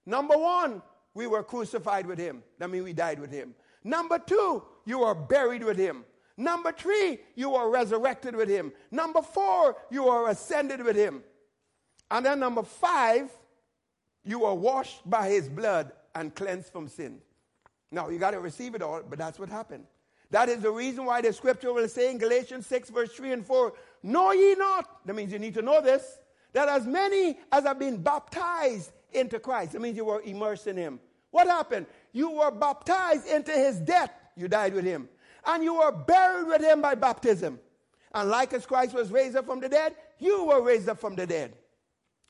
Number 0.07 0.39
one, 0.39 0.81
we 1.13 1.27
were 1.27 1.43
crucified 1.43 2.07
with 2.07 2.19
him. 2.19 2.43
That 2.59 2.71
means 2.71 2.85
we 2.85 2.95
died 2.95 3.21
with 3.21 3.31
him. 3.31 3.55
Number 3.85 4.19
two, 4.19 4.63
you 4.87 5.01
were 5.01 5.15
buried 5.15 5.65
with 5.65 5.77
him. 5.77 6.07
Number 6.43 6.73
three, 6.73 7.21
you 7.37 7.51
were 7.51 7.71
resurrected 7.71 8.35
with 8.35 8.49
him. 8.49 8.73
Number 8.91 9.23
four, 9.23 9.77
you 9.93 10.05
were 10.05 10.29
ascended 10.29 10.83
with 10.83 10.97
him. 10.97 11.23
And 12.11 12.27
then 12.27 12.41
number 12.41 12.65
five, 12.65 13.31
you 14.25 14.41
were 14.41 14.55
washed 14.55 15.09
by 15.09 15.29
his 15.29 15.49
blood 15.49 15.93
and 16.17 16.35
cleansed 16.35 16.73
from 16.73 16.89
sin. 16.89 17.19
Now, 17.93 18.09
you 18.09 18.19
got 18.19 18.33
to 18.33 18.41
receive 18.41 18.75
it 18.75 18.83
all, 18.83 19.03
but 19.09 19.21
that's 19.21 19.39
what 19.39 19.51
happened. 19.51 19.85
That 20.31 20.49
is 20.49 20.63
the 20.63 20.71
reason 20.73 21.05
why 21.05 21.21
the 21.21 21.33
scripture 21.33 21.73
will 21.73 21.89
say 21.89 22.11
in 22.11 22.19
Galatians 22.19 22.67
6, 22.67 22.91
verse 22.91 23.13
3 23.13 23.35
and 23.35 23.47
4, 23.47 23.73
Know 24.03 24.33
ye 24.33 24.57
not, 24.57 25.07
that 25.07 25.15
means 25.15 25.33
you 25.33 25.39
need 25.39 25.55
to 25.55 25.63
know 25.63 25.81
this, 25.81 26.19
that 26.55 26.69
as 26.69 26.87
many 26.89 27.39
as 27.53 27.63
have 27.63 27.79
been 27.79 28.03
baptized 28.03 28.91
into 29.13 29.39
Christ, 29.39 29.73
that 29.73 29.81
means 29.81 29.97
you 29.97 30.07
were 30.07 30.23
immersed 30.23 30.67
in 30.67 30.77
him. 30.77 30.99
What 31.31 31.47
happened? 31.47 31.87
You 32.13 32.33
were 32.33 32.51
baptized 32.51 33.29
into 33.29 33.53
his 33.53 33.79
death, 33.79 34.11
you 34.35 34.49
died 34.49 34.75
with 34.75 34.85
him. 34.85 35.09
And 35.47 35.63
you 35.63 35.75
were 35.75 35.93
buried 35.93 36.47
with 36.47 36.63
him 36.63 36.81
by 36.81 36.95
baptism. 36.95 37.59
And 38.15 38.29
like 38.29 38.53
as 38.53 38.67
Christ 38.67 38.95
was 38.95 39.11
raised 39.11 39.37
up 39.37 39.47
from 39.47 39.61
the 39.61 39.69
dead, 39.69 39.95
you 40.19 40.45
were 40.45 40.63
raised 40.63 40.89
up 40.89 41.01
from 41.01 41.17
the 41.17 41.27
dead. 41.27 41.55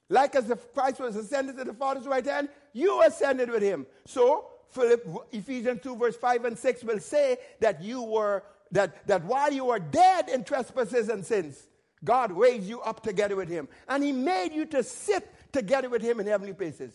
Like 0.08 0.34
as 0.34 0.50
if 0.50 0.72
Christ 0.72 1.00
was 1.00 1.16
ascended 1.16 1.56
to 1.56 1.64
the 1.64 1.74
Father's 1.74 2.06
right 2.06 2.24
hand, 2.24 2.48
you 2.72 3.02
ascended 3.02 3.50
with 3.50 3.62
him. 3.62 3.86
So, 4.06 4.46
Philip, 4.70 5.06
Ephesians 5.32 5.80
2, 5.82 5.96
verse 5.96 6.16
5 6.16 6.44
and 6.46 6.58
6 6.58 6.84
will 6.84 7.00
say 7.00 7.36
that 7.60 7.82
you 7.82 8.02
were, 8.02 8.42
that, 8.70 9.06
that 9.06 9.24
while 9.24 9.52
you 9.52 9.66
were 9.66 9.78
dead 9.78 10.28
in 10.28 10.44
trespasses 10.44 11.08
and 11.08 11.24
sins, 11.24 11.68
God 12.04 12.32
raised 12.32 12.68
you 12.68 12.80
up 12.80 13.02
together 13.02 13.36
with 13.36 13.48
him. 13.48 13.68
And 13.88 14.02
he 14.02 14.12
made 14.12 14.52
you 14.52 14.66
to 14.66 14.82
sit 14.82 15.30
together 15.52 15.88
with 15.88 16.02
him 16.02 16.20
in 16.20 16.26
heavenly 16.26 16.54
places. 16.54 16.94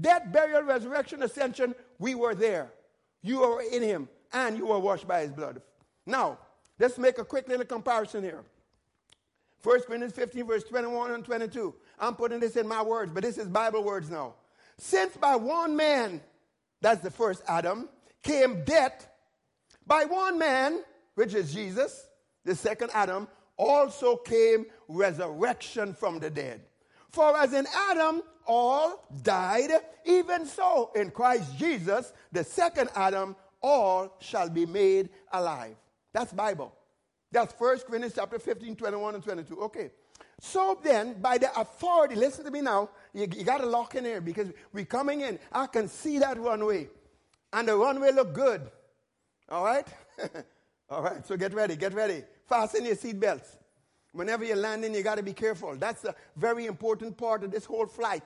Death, 0.00 0.30
burial, 0.32 0.62
resurrection, 0.62 1.22
ascension, 1.22 1.74
we 1.98 2.14
were 2.14 2.34
there. 2.34 2.70
You 3.22 3.40
were 3.40 3.62
in 3.62 3.82
him, 3.82 4.08
and 4.36 4.58
you 4.58 4.66
were 4.66 4.78
washed 4.78 5.08
by 5.08 5.22
his 5.22 5.32
blood. 5.32 5.62
Now, 6.04 6.38
let's 6.78 6.98
make 6.98 7.18
a 7.18 7.24
quick 7.24 7.48
little 7.48 7.64
comparison 7.64 8.22
here. 8.22 8.44
1 9.62 9.80
Corinthians 9.82 10.12
15, 10.12 10.46
verse 10.46 10.64
21 10.64 11.12
and 11.12 11.24
22. 11.24 11.74
I'm 11.98 12.14
putting 12.14 12.40
this 12.40 12.56
in 12.56 12.68
my 12.68 12.82
words, 12.82 13.10
but 13.12 13.22
this 13.22 13.38
is 13.38 13.48
Bible 13.48 13.82
words 13.82 14.10
now. 14.10 14.34
Since 14.76 15.16
by 15.16 15.36
one 15.36 15.74
man, 15.74 16.20
that's 16.82 17.00
the 17.00 17.10
first 17.10 17.42
Adam, 17.48 17.88
came 18.22 18.62
death, 18.64 19.08
by 19.86 20.04
one 20.04 20.38
man, 20.38 20.82
which 21.14 21.34
is 21.34 21.54
Jesus, 21.54 22.06
the 22.44 22.54
second 22.54 22.90
Adam, 22.92 23.28
also 23.56 24.16
came 24.16 24.66
resurrection 24.86 25.94
from 25.94 26.18
the 26.18 26.28
dead. 26.28 26.60
For 27.08 27.34
as 27.38 27.54
in 27.54 27.66
Adam 27.90 28.20
all 28.46 29.06
died, 29.22 29.70
even 30.04 30.44
so 30.44 30.90
in 30.94 31.10
Christ 31.10 31.56
Jesus, 31.56 32.12
the 32.32 32.44
second 32.44 32.90
Adam, 32.94 33.34
all 33.66 34.16
shall 34.20 34.48
be 34.48 34.64
made 34.64 35.10
alive. 35.32 35.74
That's 36.12 36.32
Bible. 36.32 36.72
That's 37.32 37.52
1 37.58 37.80
Corinthians 37.80 38.14
chapter 38.14 38.38
15, 38.38 38.76
21 38.76 39.16
and 39.16 39.24
22. 39.24 39.60
Okay. 39.62 39.90
So 40.40 40.78
then, 40.82 41.20
by 41.20 41.38
the 41.38 41.50
authority, 41.58 42.14
listen 42.14 42.44
to 42.44 42.50
me 42.50 42.60
now, 42.60 42.90
you, 43.12 43.26
you 43.34 43.42
got 43.44 43.58
to 43.58 43.66
lock 43.66 43.96
in 43.96 44.04
here 44.04 44.20
because 44.20 44.52
we're 44.72 44.84
coming 44.84 45.22
in. 45.22 45.38
I 45.50 45.66
can 45.66 45.88
see 45.88 46.18
that 46.20 46.38
runway. 46.38 46.88
And 47.52 47.66
the 47.66 47.76
runway 47.76 48.12
look 48.12 48.32
good. 48.32 48.62
All 49.48 49.64
right? 49.64 49.86
All 50.90 51.02
right, 51.02 51.26
so 51.26 51.36
get 51.36 51.52
ready, 51.52 51.74
get 51.74 51.92
ready. 51.92 52.22
Fasten 52.48 52.84
your 52.84 52.94
seatbelts. 52.94 53.56
Whenever 54.12 54.44
you're 54.44 54.56
landing, 54.56 54.94
you 54.94 55.02
got 55.02 55.16
to 55.16 55.22
be 55.22 55.32
careful. 55.32 55.74
That's 55.76 56.04
a 56.04 56.14
very 56.36 56.66
important 56.66 57.16
part 57.16 57.42
of 57.42 57.50
this 57.50 57.64
whole 57.64 57.86
flight. 57.86 58.22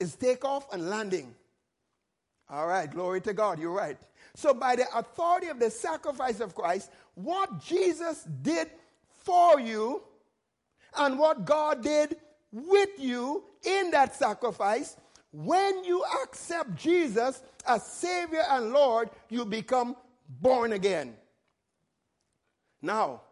Is 0.00 0.14
takeoff 0.14 0.72
and 0.72 0.88
landing. 0.88 1.34
All 2.48 2.66
right, 2.66 2.90
glory 2.90 3.20
to 3.22 3.32
God. 3.32 3.58
You're 3.58 3.72
right. 3.72 3.98
So, 4.34 4.54
by 4.54 4.76
the 4.76 4.86
authority 4.96 5.48
of 5.48 5.58
the 5.58 5.70
sacrifice 5.70 6.40
of 6.40 6.54
Christ, 6.54 6.90
what 7.14 7.58
Jesus 7.58 8.24
did 8.42 8.70
for 9.24 9.58
you 9.58 10.02
and 10.96 11.18
what 11.18 11.44
God 11.44 11.82
did 11.82 12.16
with 12.52 12.90
you 12.98 13.44
in 13.64 13.90
that 13.90 14.14
sacrifice, 14.14 14.96
when 15.32 15.84
you 15.84 16.04
accept 16.22 16.76
Jesus 16.76 17.42
as 17.66 17.84
Savior 17.84 18.44
and 18.48 18.72
Lord, 18.72 19.10
you 19.28 19.44
become 19.44 19.96
born 20.28 20.72
again. 20.72 21.14
Now, 22.80 23.22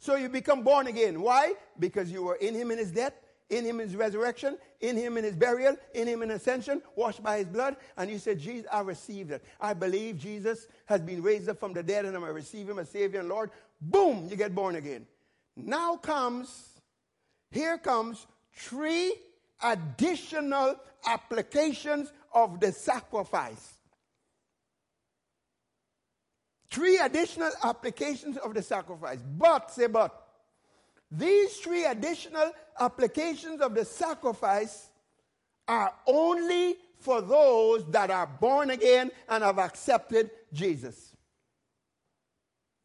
so 0.00 0.16
you 0.16 0.28
become 0.28 0.62
born 0.62 0.86
again. 0.86 1.20
Why? 1.20 1.54
Because 1.78 2.10
you 2.10 2.22
were 2.22 2.36
in 2.36 2.54
Him 2.54 2.70
in 2.70 2.78
His 2.78 2.90
death, 2.90 3.14
in 3.52 3.64
Him 3.64 3.80
in 3.80 3.86
His 3.86 3.96
resurrection, 3.96 4.58
in 4.80 4.96
Him 4.96 5.16
in 5.16 5.24
His 5.24 5.36
burial, 5.36 5.76
in 5.94 6.08
Him 6.08 6.22
in 6.22 6.32
ascension, 6.32 6.82
washed 6.96 7.22
by 7.22 7.38
His 7.38 7.46
blood. 7.46 7.76
And 7.96 8.10
you 8.10 8.18
said, 8.18 8.40
Jesus, 8.40 8.66
I 8.72 8.80
received 8.80 9.30
it. 9.30 9.44
I 9.60 9.74
believe 9.74 10.18
Jesus 10.18 10.66
has 10.86 11.00
been 11.00 11.22
raised 11.22 11.48
up 11.48 11.60
from 11.60 11.72
the 11.72 11.82
dead 11.82 12.04
and 12.04 12.16
I'm 12.16 12.22
going 12.22 12.30
to 12.30 12.34
receive 12.34 12.68
Him 12.68 12.78
as 12.78 12.88
Savior 12.88 13.20
and 13.20 13.28
Lord. 13.28 13.50
Boom, 13.80 14.26
you 14.28 14.36
get 14.36 14.54
born 14.54 14.74
again. 14.74 15.06
Now 15.56 15.96
comes 15.96 16.72
here 17.52 17.76
comes 17.76 18.26
three 18.54 19.14
additional 19.62 20.76
applications 21.06 22.10
of 22.34 22.58
the 22.58 22.72
sacrifice. 22.72 23.74
Three 26.70 26.98
additional 26.98 27.50
applications 27.62 28.38
of 28.38 28.54
the 28.54 28.62
sacrifice. 28.62 29.18
But, 29.36 29.70
say 29.70 29.86
but, 29.86 30.21
these 31.14 31.58
three 31.58 31.84
additional 31.84 32.52
applications 32.80 33.60
of 33.60 33.74
the 33.74 33.84
sacrifice 33.84 34.88
are 35.68 35.92
only 36.06 36.76
for 36.98 37.20
those 37.20 37.84
that 37.90 38.10
are 38.10 38.26
born 38.26 38.70
again 38.70 39.10
and 39.28 39.44
have 39.44 39.58
accepted 39.58 40.30
Jesus. 40.52 41.14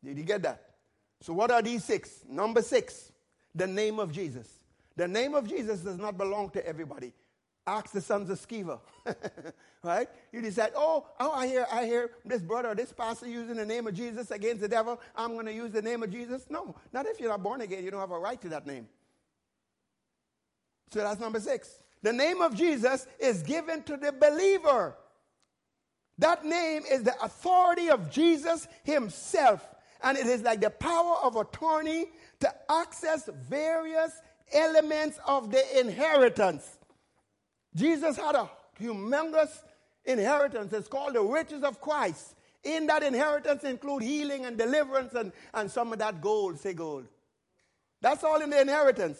Did 0.03 0.17
you 0.17 0.23
get 0.23 0.41
that? 0.43 0.61
So, 1.21 1.33
what 1.33 1.51
are 1.51 1.61
these 1.61 1.83
six? 1.83 2.23
Number 2.29 2.61
six, 2.61 3.11
the 3.55 3.65
name 3.65 3.97
of 3.97 4.11
Jesus. 4.11 4.47
The 4.95 5.07
name 5.07 5.33
of 5.33 5.47
Jesus 5.47 5.79
does 5.79 5.97
not 5.97 6.17
belong 6.17 6.49
to 6.51 6.65
everybody. 6.67 7.13
Ask 7.67 7.91
the 7.91 8.01
sons 8.01 8.29
of 8.29 8.39
Sceva. 8.39 8.79
right? 9.83 10.07
You 10.31 10.41
decide, 10.41 10.71
oh, 10.75 11.05
oh, 11.19 11.31
I 11.31 11.47
hear, 11.47 11.67
I 11.71 11.85
hear 11.85 12.11
this 12.25 12.41
brother, 12.41 12.73
this 12.73 12.93
pastor 12.93 13.27
using 13.27 13.57
the 13.57 13.65
name 13.65 13.87
of 13.87 13.93
Jesus 13.93 14.31
against 14.31 14.61
the 14.61 14.67
devil. 14.67 14.99
I'm 15.15 15.33
going 15.33 15.45
to 15.45 15.53
use 15.53 15.71
the 15.71 15.81
name 15.81 16.01
of 16.01 16.09
Jesus. 16.09 16.45
No, 16.49 16.75
not 16.93 17.05
if 17.05 17.19
you're 17.19 17.29
not 17.29 17.43
born 17.43 17.61
again. 17.61 17.83
You 17.83 17.91
don't 17.91 17.99
have 17.99 18.11
a 18.11 18.19
right 18.19 18.41
to 18.41 18.49
that 18.49 18.65
name. 18.65 18.87
So 20.93 20.99
that's 20.99 21.19
number 21.19 21.39
six. 21.39 21.79
The 22.03 22.13
name 22.13 22.41
of 22.41 22.55
Jesus 22.55 23.05
is 23.19 23.43
given 23.43 23.83
to 23.83 23.97
the 23.97 24.11
believer. 24.13 24.95
That 26.19 26.45
name 26.45 26.83
is 26.89 27.03
the 27.03 27.21
authority 27.21 27.89
of 27.89 28.09
Jesus 28.09 28.67
himself. 28.83 29.67
And 30.01 30.17
it 30.17 30.27
is 30.27 30.41
like 30.41 30.61
the 30.61 30.69
power 30.69 31.17
of 31.23 31.35
attorney 31.35 32.05
to 32.39 32.53
access 32.69 33.29
various 33.49 34.11
elements 34.53 35.19
of 35.27 35.51
the 35.51 35.79
inheritance. 35.79 36.76
Jesus 37.77 38.17
had 38.17 38.35
a 38.35 38.49
humongous 38.81 39.49
inheritance. 40.03 40.73
It's 40.73 40.87
called 40.87 41.13
the 41.13 41.21
riches 41.21 41.63
of 41.63 41.79
Christ. 41.79 42.35
In 42.63 42.87
that 42.87 43.03
inheritance 43.03 43.63
include 43.63 44.03
healing 44.03 44.45
and 44.45 44.57
deliverance 44.57 45.13
and, 45.13 45.31
and 45.53 45.69
some 45.69 45.93
of 45.93 45.99
that 45.99 46.21
gold, 46.21 46.59
say 46.59 46.73
gold. 46.73 47.05
That's 48.01 48.23
all 48.23 48.41
in 48.41 48.49
the 48.49 48.59
inheritance. 48.59 49.19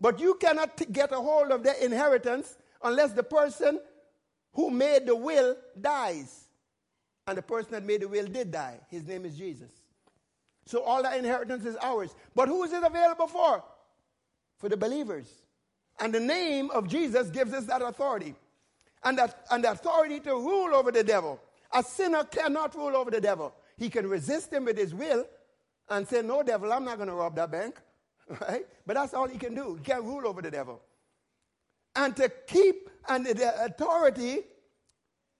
But 0.00 0.20
you 0.20 0.34
cannot 0.34 0.76
t- 0.76 0.84
get 0.84 1.12
a 1.12 1.16
hold 1.16 1.50
of 1.50 1.62
the 1.62 1.84
inheritance 1.84 2.56
unless 2.82 3.12
the 3.12 3.22
person 3.22 3.80
who 4.52 4.70
made 4.70 5.06
the 5.06 5.16
will 5.16 5.56
dies. 5.80 6.44
And 7.26 7.38
the 7.38 7.42
person 7.42 7.72
that 7.72 7.84
made 7.84 8.02
the 8.02 8.08
will 8.08 8.26
did 8.26 8.52
die. 8.52 8.78
His 8.90 9.06
name 9.06 9.24
is 9.24 9.36
Jesus. 9.36 9.70
So 10.66 10.82
all 10.82 11.02
that 11.02 11.16
inheritance 11.16 11.64
is 11.64 11.76
ours. 11.76 12.14
But 12.34 12.48
who 12.48 12.62
is 12.64 12.72
it 12.72 12.84
available 12.84 13.26
for? 13.26 13.64
for 14.58 14.68
the 14.68 14.76
believers. 14.76 15.26
And 16.00 16.14
the 16.14 16.20
name 16.20 16.70
of 16.70 16.88
Jesus 16.88 17.30
gives 17.30 17.52
us 17.52 17.64
that 17.66 17.82
authority. 17.82 18.34
And 19.04 19.18
that 19.18 19.46
and 19.50 19.64
the 19.64 19.72
authority 19.72 20.20
to 20.20 20.30
rule 20.34 20.74
over 20.74 20.90
the 20.90 21.04
devil. 21.04 21.40
A 21.72 21.82
sinner 21.82 22.24
cannot 22.24 22.74
rule 22.74 22.96
over 22.96 23.10
the 23.10 23.20
devil. 23.20 23.54
He 23.76 23.88
can 23.88 24.08
resist 24.08 24.52
him 24.52 24.64
with 24.64 24.76
his 24.76 24.94
will 24.94 25.26
and 25.88 26.06
say, 26.06 26.22
No, 26.22 26.42
devil, 26.42 26.72
I'm 26.72 26.84
not 26.84 26.96
going 26.96 27.08
to 27.08 27.14
rob 27.14 27.36
that 27.36 27.50
bank. 27.50 27.80
Right? 28.40 28.66
But 28.84 28.94
that's 28.94 29.14
all 29.14 29.28
he 29.28 29.38
can 29.38 29.54
do. 29.54 29.76
He 29.76 29.84
can't 29.84 30.02
rule 30.02 30.26
over 30.26 30.42
the 30.42 30.50
devil. 30.50 30.82
And 31.94 32.16
to 32.16 32.28
keep 32.48 32.90
and 33.08 33.24
the 33.24 33.64
authority, 33.64 34.40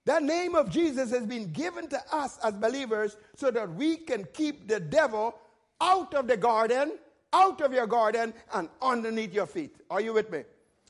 that 0.05 0.23
name 0.23 0.55
of 0.55 0.69
Jesus 0.69 1.11
has 1.11 1.25
been 1.25 1.51
given 1.51 1.89
to 1.89 2.01
us 2.13 2.39
as 2.43 2.53
believers 2.53 3.17
so 3.35 3.51
that 3.51 3.73
we 3.75 3.97
can 3.97 4.25
keep 4.33 4.69
the 4.69 4.79
devil 4.79 5.35
out 5.81 6.13
of 6.13 6.27
the 6.27 6.37
garden 6.37 6.97
out 7.33 7.61
of 7.61 7.73
your 7.73 7.87
garden 7.87 8.33
and 8.53 8.69
underneath 8.81 9.33
your 9.33 9.45
feet. 9.45 9.75
Are 9.89 10.01
you 10.01 10.13
with 10.13 10.31
me? 10.31 10.43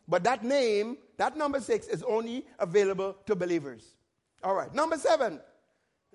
But 0.08 0.24
that 0.24 0.44
name, 0.44 0.98
that 1.18 1.38
number 1.38 1.60
six, 1.60 1.88
is 1.88 2.04
only 2.04 2.46
available 2.60 3.18
to 3.26 3.36
believers. 3.36 3.96
All 4.44 4.56
right. 4.56 4.74
Number 4.74 4.98
seven. 4.98 5.40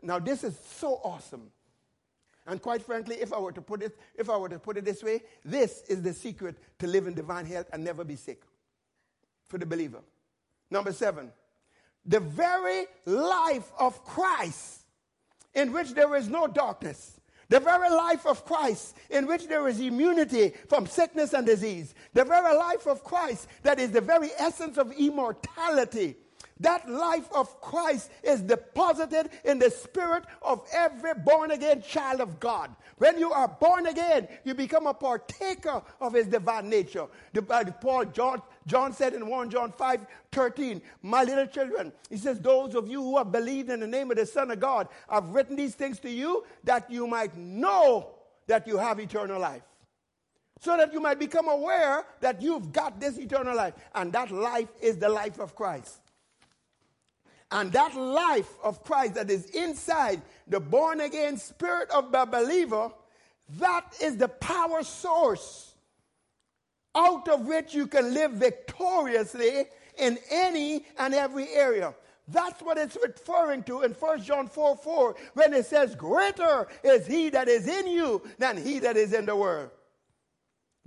Now 0.03 0.19
this 0.19 0.45
is 0.45 0.59
so 0.59 1.01
awesome. 1.05 1.51
And 2.47 2.61
quite 2.61 2.83
frankly, 2.83 3.17
if 3.17 3.33
I 3.33 3.39
were 3.39 3.53
to 3.53 3.63
put 3.63 3.83
it, 3.83 3.97
if 4.17 4.29
I 4.29 4.37
were 4.37 4.49
to 4.49 4.59
put 4.59 4.77
it 4.77 4.85
this 4.85 5.03
way, 5.03 5.21
this 5.45 5.83
is 5.89 6.03
the 6.03 6.13
secret 6.13 6.57
to 6.81 6.87
live 6.87 7.07
in 7.07 7.15
divine 7.15 7.47
health 7.47 7.69
and 7.73 7.85
never 7.85 8.03
be 8.03 8.17
sick 8.17 8.43
for 9.47 9.59
the 9.59 9.67
believer. 9.67 10.01
Number 10.71 10.93
seven, 10.93 11.31
the 12.05 12.19
very 12.19 12.87
life 13.07 13.71
of 13.79 14.03
Christ 14.05 14.81
in 15.55 15.73
which 15.73 15.93
there 15.95 16.17
is 16.17 16.29
no 16.29 16.47
darkness. 16.47 17.21
The 17.53 17.61
very 17.61 17.91
life 17.91 18.25
of 18.25 18.47
Christ 18.47 18.97
in 19.11 19.27
which 19.27 19.47
there 19.47 19.69
is 19.69 19.79
immunity 19.79 20.55
from 20.71 20.87
sickness 20.87 21.35
and 21.35 21.45
disease. 21.45 21.95
The 22.15 22.25
very 22.25 22.57
life 22.57 22.87
of 22.87 23.05
Christ 23.05 23.47
that 23.63 23.79
is 23.79 23.91
the 23.91 24.01
very 24.01 24.31
essence 24.39 24.79
of 24.79 24.91
immortality. 24.93 26.17
That 26.61 26.89
life 26.89 27.29
of 27.31 27.61
Christ 27.61 28.11
is 28.23 28.41
deposited 28.41 29.29
in 29.45 29.59
the 29.59 29.69
spirit 29.69 30.25
of 30.41 30.67
every 30.73 31.13
born 31.13 31.51
again 31.51 31.83
child 31.83 32.23
of 32.23 32.41
God. 32.41 32.75
When 32.97 33.19
you 33.19 33.33
are 33.33 33.49
born 33.49 33.87
again, 33.87 34.29
you 34.45 34.55
become 34.55 34.87
a 34.87 34.95
partaker 34.95 35.83
of 36.01 36.15
his 36.15 36.29
divine 36.29 36.71
nature. 36.71 37.07
The, 37.35 37.45
uh, 37.51 37.65
Paul 37.83 38.07
John, 38.07 38.41
John 38.67 38.93
said 38.93 39.15
in 39.15 39.27
1 39.27 39.51
John 39.51 39.73
5 39.73 40.07
13, 40.31 40.83
My 41.03 41.25
little 41.25 41.47
children, 41.47 41.93
he 42.09 42.17
says, 42.17 42.39
Those 42.41 42.75
of 42.75 42.89
you 42.89 43.03
who 43.03 43.19
have 43.19 43.33
believed 43.33 43.71
in 43.71 43.81
the 43.81 43.87
name 43.87 44.11
of 44.11 44.17
the 44.17 44.27
Son 44.27 44.51
of 44.51 44.61
God, 44.61 44.89
I've 45.09 45.31
written 45.31 45.57
these 45.57 45.75
things 45.75 45.99
to 46.01 46.11
you 46.11 46.45
that 46.65 46.91
you 46.91 47.07
might 47.07 47.37
know 47.37 48.15
that 48.47 48.67
you 48.67 48.77
have 48.79 49.01
eternal 49.01 49.41
life 49.41 49.63
so 50.63 50.77
that 50.77 50.93
you 50.93 51.01
might 51.01 51.19
become 51.19 51.49
aware 51.49 52.05
that 52.21 52.41
you've 52.41 52.73
got 52.73 53.01
this 53.01 53.19
eternal 53.19 53.57
life. 53.57 53.75
And 53.97 54.13
that 54.13 54.31
life 54.31 54.69
is 54.81 54.97
the 54.97 55.09
life 55.09 55.41
of 55.41 55.57
Christ. 55.57 56.01
And 57.51 57.73
that 57.73 57.97
life 57.97 58.49
of 58.63 58.85
Christ 58.85 59.15
that 59.15 59.29
is 59.29 59.47
inside 59.47 60.23
the 60.47 60.61
born 60.61 61.01
again 61.01 61.37
spirit 61.37 61.91
of 61.91 62.13
the 62.13 62.25
believer, 62.27 62.91
that 63.59 63.93
is 64.01 64.17
the 64.17 64.29
power 64.29 64.85
source 64.85 65.72
out 66.95 67.29
of 67.29 67.47
which 67.47 67.75
you 67.75 67.87
can 67.87 68.13
live 68.15 68.33
victoriously 68.33 69.65
in 69.99 70.19
any 70.31 70.87
and 70.99 71.15
every 71.15 71.49
area. 71.51 71.95
That's 72.29 72.63
what 72.63 72.79
it's 72.79 72.97
referring 73.03 73.65
to 73.65 73.83
in 73.83 73.93
1 73.93 74.23
John 74.23 74.49
4 74.49 74.77
4 74.77 75.17
when 75.35 75.53
it 75.53 75.67
says, 75.67 75.95
Greater 75.95 76.69
is 76.85 77.07
he 77.07 77.31
that 77.31 77.49
is 77.49 77.67
in 77.67 77.89
you 77.89 78.23
than 78.39 78.57
he 78.57 78.79
that 78.81 78.97
is 78.97 79.13
in 79.13 79.27
the 79.27 79.37
world. 79.37 79.71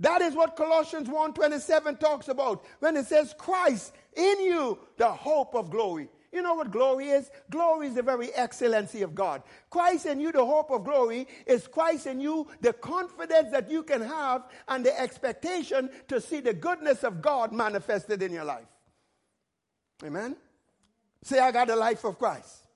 That 0.00 0.22
is 0.22 0.34
what 0.34 0.56
Colossians 0.56 1.08
1 1.08 1.34
27 1.34 1.96
talks 1.96 2.28
about 2.28 2.64
when 2.80 2.96
it 2.96 3.06
says, 3.06 3.34
Christ 3.38 3.92
in 4.14 4.40
you, 4.40 4.78
the 4.96 5.10
hope 5.10 5.54
of 5.54 5.70
glory. 5.70 6.08
You 6.36 6.42
know 6.42 6.52
what 6.52 6.70
glory 6.70 7.08
is? 7.08 7.30
Glory 7.50 7.86
is 7.86 7.94
the 7.94 8.02
very 8.02 8.30
excellency 8.34 9.00
of 9.00 9.14
God. 9.14 9.42
Christ 9.70 10.04
in 10.04 10.20
you, 10.20 10.32
the 10.32 10.44
hope 10.44 10.70
of 10.70 10.84
glory, 10.84 11.26
is 11.46 11.66
Christ 11.66 12.06
in 12.06 12.20
you, 12.20 12.46
the 12.60 12.74
confidence 12.74 13.50
that 13.52 13.70
you 13.70 13.82
can 13.82 14.02
have 14.02 14.42
and 14.68 14.84
the 14.84 15.00
expectation 15.00 15.88
to 16.08 16.20
see 16.20 16.40
the 16.40 16.52
goodness 16.52 17.04
of 17.04 17.22
God 17.22 17.52
manifested 17.52 18.22
in 18.22 18.32
your 18.32 18.44
life. 18.44 18.66
Amen? 20.04 20.36
Say, 21.22 21.38
I 21.38 21.52
got 21.52 21.68
the 21.68 21.76
life 21.76 22.04
of 22.04 22.18
Christ. 22.18 22.66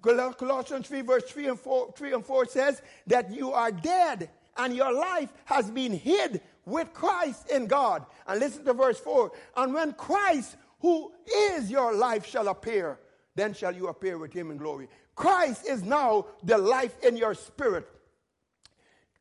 Colossians 0.00 0.88
3, 0.88 1.02
verse 1.02 1.24
3 1.24 1.48
and 1.48 1.60
4, 1.60 1.92
3 1.94 2.14
and 2.14 2.24
4 2.24 2.46
says 2.46 2.80
that 3.08 3.30
you 3.30 3.52
are 3.52 3.70
dead 3.70 4.30
and 4.56 4.74
your 4.74 4.94
life 4.94 5.30
has 5.44 5.70
been 5.70 5.92
hid 5.92 6.40
with 6.64 6.94
Christ 6.94 7.50
in 7.50 7.66
God. 7.66 8.06
And 8.26 8.40
listen 8.40 8.64
to 8.64 8.72
verse 8.72 8.98
4. 9.00 9.32
And 9.58 9.74
when 9.74 9.92
Christ, 9.92 10.56
who 10.82 11.12
is 11.32 11.70
your 11.70 11.94
life 11.94 12.26
shall 12.26 12.48
appear, 12.48 12.98
then 13.36 13.54
shall 13.54 13.74
you 13.74 13.86
appear 13.86 14.18
with 14.18 14.32
him 14.32 14.50
in 14.50 14.56
glory. 14.56 14.88
Christ 15.14 15.64
is 15.64 15.84
now 15.84 16.26
the 16.42 16.58
life 16.58 16.96
in 17.04 17.16
your 17.16 17.34
spirit. 17.34 17.88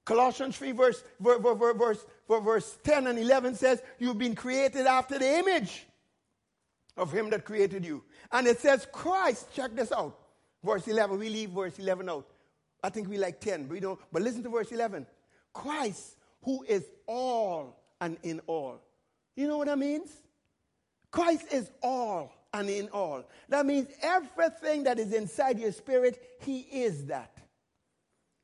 Colossians 0.03 0.57
3, 0.57 0.72
verse, 0.72 1.03
verse, 1.20 1.38
verse, 1.78 2.05
verse 2.28 2.78
10 2.84 3.05
and 3.05 3.20
11 3.20 3.55
says, 3.55 3.84
You've 3.99 4.18
been 4.18 4.34
created 4.34 4.88
after 4.88 5.20
the 5.20 5.38
image 5.38 5.86
of 6.97 7.12
him 7.12 7.30
that 7.30 7.45
created 7.45 7.86
you. 7.86 8.03
And 8.32 8.47
it 8.47 8.59
says, 8.59 8.88
Christ, 8.91 9.53
check 9.53 9.76
this 9.76 9.91
out. 9.91 10.18
Verse 10.64 10.88
11, 10.88 11.20
we 11.20 11.30
leave 11.30 11.51
verse 11.51 11.78
11 11.78 12.09
out. 12.09 12.28
I 12.84 12.89
think 12.89 13.07
we 13.07 13.20
like 13.20 13.39
10, 13.39 13.66
but 13.66 13.74
we 13.74 13.80
don't. 13.80 13.99
But 14.12 14.24
listen 14.24 14.41
to 14.43 14.49
verse 14.49 14.72
11. 14.72 15.05
Christ, 15.53 16.16
who 16.41 16.64
is 16.68 16.84
all 17.05 17.78
and 17.99 18.18
in 18.24 18.41
all. 18.47 18.82
You 19.36 19.47
know 19.47 19.57
what 19.57 19.68
that 19.68 19.78
means? 19.78 20.09
Christ 21.12 21.45
is 21.51 21.70
all 21.82 22.34
and 22.53 22.70
in 22.70 22.89
all. 22.89 23.24
That 23.49 23.66
means 23.66 23.88
everything 24.01 24.84
that 24.84 24.99
is 24.99 25.14
inside 25.14 25.59
your 25.59 25.72
spirit, 25.72 26.22
He 26.41 26.59
is 26.59 27.05
that. 27.05 27.38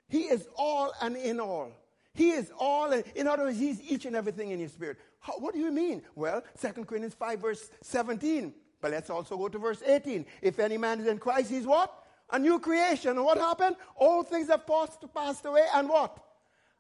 He 0.09 0.24
is 0.24 0.47
all 0.55 0.93
and 1.01 1.18
in 1.18 1.39
all. 1.39 1.72
He 2.13 2.32
is 2.32 2.51
all, 2.57 2.91
in 2.93 3.28
other 3.28 3.43
words, 3.43 3.59
He's 3.59 3.82
each 3.82 4.05
and 4.05 4.15
everything 4.15 4.51
in 4.51 4.59
your 4.59 4.70
spirit. 4.70 4.97
How, 5.20 5.34
what 5.34 5.53
do 5.53 5.59
you 5.59 5.72
mean? 5.72 6.01
Well, 6.15 6.43
2 6.59 6.86
Corinthians 6.86 7.13
5, 7.13 7.39
verse 7.39 7.70
17. 7.82 8.53
But 8.82 8.91
let's 8.91 9.09
also 9.09 9.38
go 9.38 9.49
to 9.49 9.57
verse 9.57 9.82
18. 9.86 10.26
If 10.41 10.59
any 10.59 10.78
man 10.78 10.99
is 10.99 11.07
in 11.07 11.18
Christ, 11.18 11.49
he's 11.49 11.65
what? 11.65 11.93
A 12.32 12.39
new 12.39 12.59
creation. 12.59 13.11
And 13.11 13.24
what 13.26 13.38
happened? 13.38 13.76
All 13.95 14.24
things 14.24 14.47
have 14.49 14.68
passed, 14.68 15.03
passed 15.13 15.45
away, 15.45 15.65
and 15.74 15.89
what? 15.89 16.18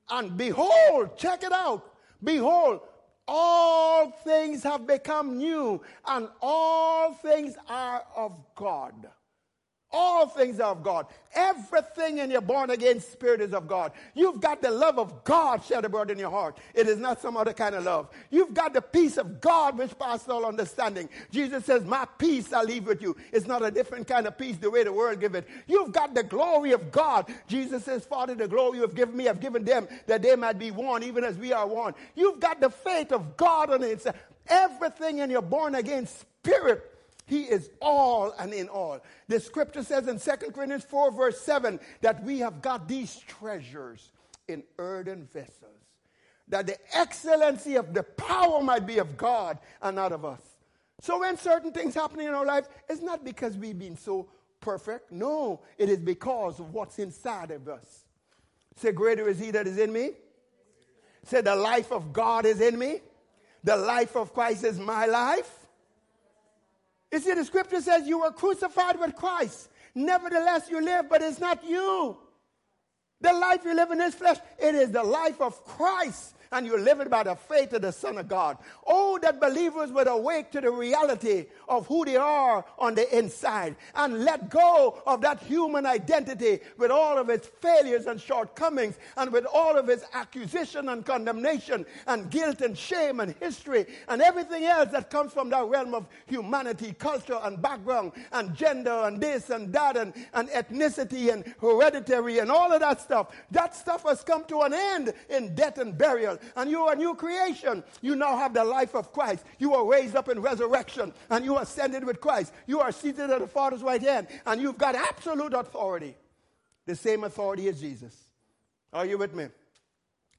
And 0.09 0.37
behold, 0.37 1.17
check 1.17 1.43
it 1.43 1.51
out. 1.51 1.93
Behold, 2.23 2.81
all 3.27 4.11
things 4.11 4.63
have 4.63 4.87
become 4.87 5.37
new, 5.37 5.81
and 6.07 6.29
all 6.41 7.13
things 7.13 7.55
are 7.67 8.03
of 8.15 8.33
God. 8.55 8.93
All 9.91 10.27
things 10.27 10.59
are 10.59 10.71
of 10.71 10.83
God. 10.83 11.07
Everything 11.33 12.17
in 12.17 12.29
your 12.29 12.41
born 12.41 12.71
again 12.71 12.99
spirit 12.99 13.39
is 13.39 13.53
of 13.53 13.67
God. 13.67 13.93
You've 14.15 14.41
got 14.41 14.61
the 14.61 14.69
love 14.69 14.99
of 14.99 15.23
God 15.23 15.63
shed 15.63 15.85
abroad 15.85 16.11
in 16.11 16.19
your 16.19 16.29
heart. 16.29 16.57
It 16.73 16.87
is 16.87 16.97
not 16.97 17.21
some 17.21 17.37
other 17.37 17.53
kind 17.53 17.73
of 17.73 17.85
love. 17.85 18.09
You've 18.29 18.53
got 18.53 18.73
the 18.73 18.81
peace 18.81 19.15
of 19.15 19.39
God 19.39 19.77
which 19.77 19.97
passes 19.97 20.27
all 20.27 20.45
understanding. 20.45 21.07
Jesus 21.31 21.63
says, 21.63 21.85
My 21.85 22.05
peace 22.17 22.51
I 22.51 22.63
leave 22.63 22.85
with 22.85 23.01
you. 23.01 23.15
It's 23.31 23.47
not 23.47 23.63
a 23.63 23.71
different 23.71 24.07
kind 24.07 24.27
of 24.27 24.37
peace 24.37 24.57
the 24.57 24.69
way 24.69 24.83
the 24.83 24.91
world 24.91 25.21
give 25.21 25.35
it. 25.35 25.47
You've 25.67 25.93
got 25.93 26.13
the 26.13 26.23
glory 26.23 26.73
of 26.73 26.91
God. 26.91 27.31
Jesus 27.47 27.85
says, 27.85 28.05
Father, 28.05 28.35
the 28.35 28.47
glory 28.47 28.77
you 28.77 28.81
have 28.81 28.95
given 28.95 29.15
me, 29.15 29.29
I've 29.29 29.39
given 29.39 29.63
them 29.63 29.87
that 30.07 30.21
they 30.21 30.35
might 30.35 30.59
be 30.59 30.71
one, 30.71 31.01
even 31.03 31.23
as 31.23 31.37
we 31.37 31.53
are 31.53 31.65
one. 31.65 31.93
You've 32.13 32.41
got 32.41 32.59
the 32.59 32.69
faith 32.69 33.13
of 33.13 33.37
God 33.37 33.69
on 33.69 33.83
it. 33.83 34.05
Everything 34.47 35.19
in 35.19 35.29
your 35.29 35.41
born 35.41 35.75
again 35.75 36.07
spirit 36.07 36.96
he 37.27 37.43
is 37.43 37.69
all 37.81 38.33
and 38.39 38.53
in 38.53 38.69
all. 38.69 39.01
The 39.27 39.39
scripture 39.39 39.83
says 39.83 40.07
in 40.07 40.17
2 40.17 40.51
Corinthians 40.51 40.85
4, 40.85 41.11
verse 41.11 41.39
7, 41.41 41.79
that 42.01 42.23
we 42.23 42.39
have 42.39 42.61
got 42.61 42.87
these 42.87 43.19
treasures 43.27 44.11
in 44.47 44.63
earthen 44.79 45.27
vessels, 45.33 45.83
that 46.47 46.67
the 46.67 46.77
excellency 46.97 47.75
of 47.75 47.93
the 47.93 48.03
power 48.03 48.63
might 48.63 48.87
be 48.87 48.97
of 48.97 49.17
God 49.17 49.59
and 49.81 49.97
not 49.97 50.13
of 50.13 50.23
us. 50.23 50.41
So 51.01 51.19
when 51.19 51.37
certain 51.37 51.73
things 51.73 51.93
happen 51.93 52.21
in 52.21 52.33
our 52.33 52.45
life, 52.45 52.69
it's 52.87 53.01
not 53.01 53.25
because 53.25 53.57
we've 53.57 53.77
been 53.77 53.97
so 53.97 54.29
perfect. 54.61 55.11
No, 55.11 55.59
it 55.77 55.89
is 55.89 55.99
because 55.99 56.61
of 56.61 56.73
what's 56.73 56.97
inside 56.97 57.51
of 57.51 57.67
us. 57.67 58.05
Say, 58.77 58.93
greater 58.93 59.27
is 59.27 59.37
he 59.37 59.51
that 59.51 59.67
is 59.67 59.77
in 59.77 59.91
me. 59.91 60.11
Say, 61.23 61.41
the 61.41 61.55
life 61.55 61.91
of 61.91 62.13
God 62.13 62.45
is 62.45 62.61
in 62.61 62.79
me. 62.79 63.01
The 63.65 63.75
life 63.75 64.15
of 64.15 64.33
Christ 64.33 64.63
is 64.63 64.79
my 64.79 65.07
life. 65.07 65.56
You 67.17 67.23
see, 67.23 67.33
the 67.33 67.45
scripture 67.45 67.81
says 67.81 68.07
you 68.07 68.19
were 68.19 68.29
crucified 68.29 68.99
with 68.99 69.15
Christ. 69.15 69.69
Nevertheless, 69.95 70.69
you 70.69 70.79
live, 70.79 71.09
but 71.09 71.23
it's 71.23 71.39
not 71.39 71.67
you. 71.67 72.15
The 73.21 73.33
life 73.33 73.61
you 73.65 73.73
live 73.73 73.89
in 73.89 73.97
this 73.97 74.13
flesh, 74.13 74.37
it 74.59 74.75
is 74.75 74.91
the 74.91 75.01
life 75.01 75.41
of 75.41 75.65
Christ 75.65 76.35
and 76.51 76.65
you 76.65 76.77
live 76.77 76.99
it 76.99 77.09
by 77.09 77.23
the 77.23 77.35
faith 77.35 77.73
of 77.73 77.81
the 77.81 77.91
Son 77.91 78.17
of 78.17 78.27
God. 78.27 78.57
Oh, 78.85 79.19
that 79.21 79.39
believers 79.39 79.91
would 79.91 80.07
awake 80.07 80.51
to 80.51 80.61
the 80.61 80.71
reality 80.71 81.45
of 81.67 81.87
who 81.87 82.05
they 82.05 82.15
are 82.15 82.65
on 82.77 82.95
the 82.95 83.17
inside 83.17 83.75
and 83.95 84.23
let 84.23 84.49
go 84.49 85.01
of 85.05 85.21
that 85.21 85.41
human 85.41 85.85
identity 85.85 86.59
with 86.77 86.91
all 86.91 87.17
of 87.17 87.29
its 87.29 87.47
failures 87.47 88.05
and 88.05 88.19
shortcomings 88.19 88.97
and 89.17 89.31
with 89.31 89.45
all 89.45 89.77
of 89.77 89.89
its 89.89 90.03
accusation 90.13 90.89
and 90.89 91.05
condemnation 91.05 91.85
and 92.07 92.29
guilt 92.29 92.61
and 92.61 92.77
shame 92.77 93.19
and 93.19 93.35
history 93.39 93.85
and 94.07 94.21
everything 94.21 94.63
else 94.63 94.91
that 94.91 95.09
comes 95.09 95.33
from 95.33 95.49
that 95.49 95.65
realm 95.65 95.93
of 95.93 96.07
humanity, 96.27 96.93
culture 96.93 97.39
and 97.43 97.61
background 97.61 98.11
and 98.31 98.55
gender 98.55 99.03
and 99.05 99.21
this 99.21 99.49
and 99.49 99.71
that 99.73 99.97
and, 99.97 100.13
and 100.33 100.49
ethnicity 100.49 101.31
and 101.31 101.53
hereditary 101.59 102.39
and 102.39 102.51
all 102.51 102.71
of 102.71 102.79
that 102.79 103.01
stuff. 103.01 103.27
That 103.51 103.75
stuff 103.75 104.03
has 104.03 104.23
come 104.23 104.45
to 104.45 104.61
an 104.61 104.73
end 104.73 105.13
in 105.29 105.55
death 105.55 105.77
and 105.77 105.97
burial 105.97 106.36
and 106.55 106.69
you 106.69 106.81
are 106.81 106.93
a 106.93 106.95
new 106.95 107.15
creation. 107.15 107.83
You 108.01 108.15
now 108.15 108.37
have 108.37 108.53
the 108.53 108.63
life 108.63 108.95
of 108.95 109.11
Christ. 109.13 109.45
You 109.59 109.73
are 109.75 109.85
raised 109.85 110.15
up 110.15 110.29
in 110.29 110.39
resurrection 110.39 111.13
and 111.29 111.45
you 111.45 111.57
ascended 111.57 112.03
with 112.03 112.21
Christ. 112.21 112.53
You 112.65 112.79
are 112.79 112.91
seated 112.91 113.29
at 113.29 113.39
the 113.39 113.47
Father's 113.47 113.83
right 113.83 114.01
hand 114.01 114.27
and 114.45 114.61
you've 114.61 114.77
got 114.77 114.95
absolute 114.95 115.53
authority. 115.53 116.15
The 116.85 116.95
same 116.95 117.23
authority 117.23 117.67
as 117.67 117.81
Jesus. 117.81 118.15
Are 118.93 119.05
you 119.05 119.17
with 119.17 119.35
me? 119.35 119.47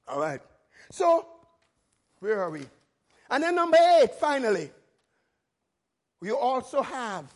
All 0.07 0.19
right. 0.19 0.41
So, 0.91 1.25
where 2.19 2.41
are 2.41 2.49
we? 2.49 2.61
And 3.29 3.43
then 3.43 3.55
number 3.55 3.77
eight, 4.01 4.15
finally, 4.15 4.71
you 6.21 6.35
also 6.35 6.81
have 6.81 7.31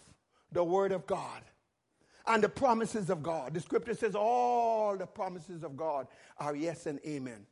the 0.51 0.63
Word 0.63 0.91
of 0.91 1.05
God 1.05 1.41
and 2.27 2.43
the 2.43 2.49
promises 2.49 3.09
of 3.09 3.21
God. 3.21 3.53
The 3.53 3.59
scripture 3.59 3.93
says 3.93 4.15
all 4.15 4.97
the 4.97 5.05
promises 5.05 5.63
of 5.63 5.75
God 5.75 6.07
are 6.37 6.55
yes 6.55 6.85
and 6.85 6.99
amen. 7.05 7.45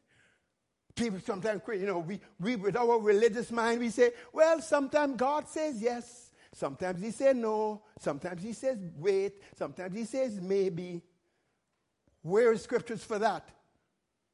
People 0.96 1.20
sometimes, 1.26 1.62
you 1.68 1.86
know, 1.86 2.00
we, 2.00 2.20
we, 2.40 2.56
with 2.56 2.76
our 2.76 3.00
religious 3.00 3.52
mind, 3.52 3.80
we 3.80 3.90
say, 3.90 4.12
well, 4.34 4.62
sometimes 4.62 5.16
God 5.16 5.48
says 5.48 5.82
yes, 5.82 6.32
Sometimes 6.54 7.02
he 7.02 7.12
says 7.12 7.36
no. 7.36 7.82
Sometimes 8.00 8.44
he 8.44 8.54
says 8.54 8.78
wait. 8.98 9.42
Sometimes 9.58 9.96
he 9.96 10.06
says 10.06 10.40
maybe. 10.42 11.02
Where 12.24 12.52
is 12.52 12.62
scriptures 12.62 13.04
for 13.04 13.20
that? 13.20 13.50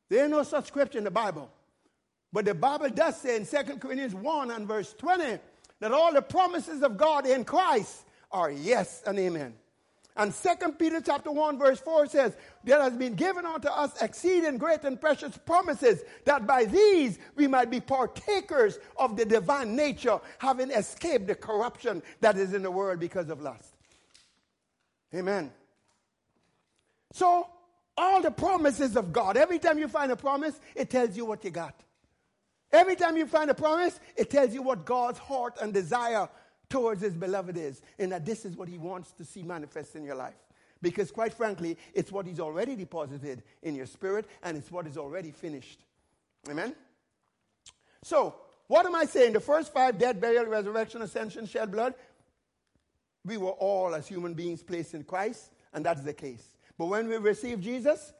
There 0.09 0.23
ain't 0.23 0.31
no 0.31 0.43
such 0.43 0.67
scripture 0.67 0.97
in 0.97 1.03
the 1.03 1.11
Bible. 1.11 1.51
But 2.33 2.45
the 2.45 2.53
Bible 2.53 2.89
does 2.89 3.21
say 3.21 3.37
in 3.37 3.45
2 3.45 3.77
Corinthians 3.77 4.15
1 4.15 4.51
and 4.51 4.67
verse 4.67 4.93
20 4.93 5.39
that 5.79 5.91
all 5.91 6.11
the 6.11 6.21
promises 6.21 6.81
of 6.81 6.97
God 6.97 7.25
in 7.25 7.45
Christ 7.45 8.05
are 8.31 8.51
yes 8.51 9.03
and 9.05 9.17
amen. 9.19 9.53
And 10.17 10.33
2 10.33 10.71
Peter 10.79 10.99
chapter 10.99 11.31
1 11.31 11.59
verse 11.59 11.79
4 11.79 12.07
says, 12.07 12.35
There 12.63 12.81
has 12.81 12.93
been 12.93 13.13
given 13.13 13.45
unto 13.45 13.67
us 13.67 14.01
exceeding 14.01 14.57
great 14.57 14.83
and 14.83 14.99
precious 14.99 15.37
promises, 15.37 16.01
that 16.25 16.47
by 16.47 16.65
these 16.65 17.19
we 17.35 17.47
might 17.47 17.69
be 17.69 17.79
partakers 17.79 18.79
of 18.97 19.15
the 19.15 19.25
divine 19.25 19.75
nature, 19.75 20.19
having 20.39 20.71
escaped 20.71 21.27
the 21.27 21.35
corruption 21.35 22.01
that 22.19 22.35
is 22.35 22.53
in 22.53 22.63
the 22.63 22.71
world 22.71 22.99
because 22.99 23.29
of 23.29 23.41
lust. 23.41 23.75
Amen. 25.13 25.51
So, 27.13 27.47
all 27.95 28.21
the 28.21 28.31
promises 28.31 28.95
of 28.95 29.13
God, 29.13 29.37
every 29.37 29.59
time 29.59 29.77
you 29.77 29.87
find 29.87 30.11
a 30.11 30.15
promise, 30.15 30.59
it 30.75 30.89
tells 30.89 31.15
you 31.15 31.25
what 31.25 31.43
you 31.43 31.51
got. 31.51 31.79
Every 32.71 32.95
time 32.95 33.17
you 33.17 33.25
find 33.25 33.49
a 33.49 33.53
promise, 33.53 33.99
it 34.15 34.29
tells 34.29 34.53
you 34.53 34.61
what 34.61 34.85
God's 34.85 35.19
heart 35.19 35.57
and 35.61 35.73
desire 35.73 36.27
towards 36.69 37.01
his 37.01 37.15
beloved 37.15 37.57
is, 37.57 37.81
and 37.97 38.11
that 38.11 38.25
this 38.25 38.45
is 38.45 38.55
what 38.55 38.67
he 38.67 38.77
wants 38.77 39.11
to 39.13 39.25
see 39.25 39.43
manifest 39.43 39.95
in 39.95 40.03
your 40.03 40.15
life. 40.15 40.35
Because, 40.81 41.11
quite 41.11 41.33
frankly, 41.33 41.77
it's 41.93 42.11
what 42.11 42.25
he's 42.25 42.39
already 42.39 42.75
deposited 42.75 43.41
in 43.63 43.73
your 43.73 43.85
spirit, 43.85 44.25
and 44.43 44.57
it's 44.57 44.71
what 44.71 44.85
is 44.85 44.97
already 44.97 45.31
finished. 45.31 45.79
Amen? 46.49 46.75
So, 48.03 48.35
what 48.67 48.85
am 48.85 48.95
I 48.95 49.05
saying? 49.05 49.33
The 49.33 49.39
first 49.39 49.73
five 49.73 49.97
death, 49.97 50.19
burial, 50.19 50.45
resurrection, 50.45 51.01
ascension, 51.01 51.47
shed 51.47 51.71
blood, 51.71 51.93
we 53.25 53.37
were 53.37 53.51
all, 53.51 53.95
as 53.95 54.07
human 54.07 54.33
beings, 54.33 54.61
placed 54.61 54.93
in 54.93 55.03
Christ, 55.03 55.51
and 55.73 55.85
that's 55.85 56.01
the 56.01 56.13
case. 56.13 56.55
But 56.77 56.85
when 56.85 57.07
we 57.07 57.17
receive 57.17 57.59
Jesus, 57.59 58.13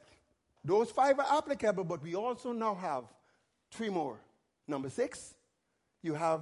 those 0.64 0.90
five 0.92 1.20
are 1.20 1.38
applicable, 1.38 1.84
but 1.84 2.02
we 2.02 2.16
also 2.16 2.52
now 2.52 2.76
have 2.76 3.04
three 3.72 3.90
more. 3.90 4.20
Number 4.68 4.90
six, 4.90 5.36
you 6.02 6.14
have 6.14 6.42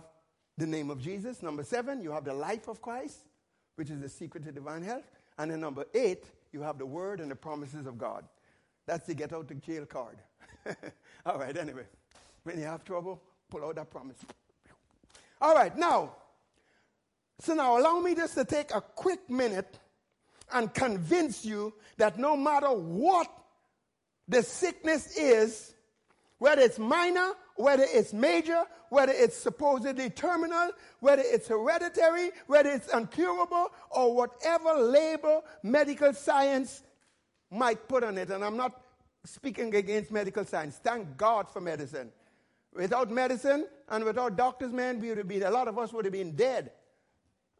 the 0.57 0.67
name 0.67 0.89
of 0.89 1.01
Jesus. 1.01 1.41
Number 1.41 1.63
seven, 1.63 2.01
you 2.01 2.11
have 2.11 2.25
the 2.25 2.33
life 2.33 2.67
of 2.67 2.81
Christ, 2.81 3.19
which 3.75 3.89
is 3.89 3.99
the 3.99 4.09
secret 4.09 4.43
to 4.43 4.51
divine 4.51 4.83
health. 4.83 5.09
And 5.37 5.51
then 5.51 5.59
number 5.59 5.85
eight, 5.93 6.23
you 6.53 6.61
have 6.61 6.77
the 6.77 6.85
word 6.85 7.19
and 7.19 7.29
the 7.29 7.35
promises 7.35 7.85
of 7.85 7.97
God. 7.97 8.23
That's 8.85 9.07
the 9.07 9.15
get 9.15 9.33
out 9.33 9.51
of 9.51 9.61
jail 9.61 9.85
card. 9.85 10.17
All 11.25 11.37
right, 11.37 11.55
anyway. 11.55 11.85
When 12.43 12.59
you 12.59 12.65
have 12.65 12.83
trouble, 12.83 13.21
pull 13.49 13.65
out 13.65 13.75
that 13.75 13.89
promise. 13.89 14.17
All 15.41 15.55
right, 15.55 15.75
now, 15.75 16.13
so 17.39 17.53
now 17.53 17.77
allow 17.77 17.99
me 17.99 18.15
just 18.15 18.35
to 18.35 18.45
take 18.45 18.73
a 18.73 18.81
quick 18.81 19.29
minute 19.29 19.79
and 20.53 20.73
convince 20.73 21.43
you 21.43 21.73
that 21.97 22.17
no 22.17 22.37
matter 22.37 22.67
what 22.67 23.27
the 24.27 24.43
sickness 24.43 25.17
is, 25.17 25.73
whether 26.37 26.61
it's 26.61 26.79
minor 26.79 27.31
whether 27.55 27.85
it's 27.87 28.13
major, 28.13 28.63
whether 28.89 29.13
it's 29.13 29.35
supposedly 29.35 30.09
terminal, 30.09 30.71
whether 30.99 31.23
it's 31.25 31.47
hereditary, 31.47 32.31
whether 32.47 32.69
it's 32.69 32.93
incurable, 32.93 33.71
or 33.89 34.13
whatever 34.13 34.73
label 34.75 35.43
medical 35.63 36.13
science 36.13 36.83
might 37.49 37.87
put 37.87 38.03
on 38.03 38.17
it. 38.17 38.29
And 38.29 38.43
I'm 38.43 38.57
not 38.57 38.81
speaking 39.23 39.73
against 39.75 40.11
medical 40.11 40.45
science. 40.45 40.79
Thank 40.83 41.17
God 41.17 41.49
for 41.49 41.61
medicine. 41.61 42.11
Without 42.73 43.09
medicine 43.09 43.65
and 43.89 44.03
without 44.03 44.35
doctors, 44.35 44.71
man, 44.71 44.99
we 44.99 45.09
would 45.09 45.17
have 45.17 45.27
been, 45.27 45.43
a 45.43 45.49
lot 45.49 45.67
of 45.67 45.79
us 45.79 45.93
would 45.93 46.05
have 46.05 46.11
been 46.11 46.35
dead. 46.35 46.71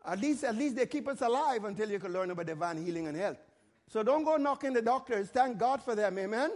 At 0.06 0.20
least, 0.20 0.44
at 0.44 0.56
least 0.56 0.76
they 0.76 0.86
keep 0.86 1.08
us 1.08 1.22
alive 1.22 1.64
until 1.64 1.90
you 1.90 2.00
can 2.00 2.12
learn 2.12 2.30
about 2.32 2.46
divine 2.46 2.84
healing 2.84 3.08
and 3.08 3.18
health. 3.18 3.38
So 3.88 4.04
don't 4.04 4.24
go 4.24 4.36
knocking 4.36 4.74
the 4.74 4.82
doctors. 4.82 5.30
Thank 5.30 5.58
God 5.58 5.82
for 5.82 5.96
them, 5.96 6.20
amen? 6.20 6.52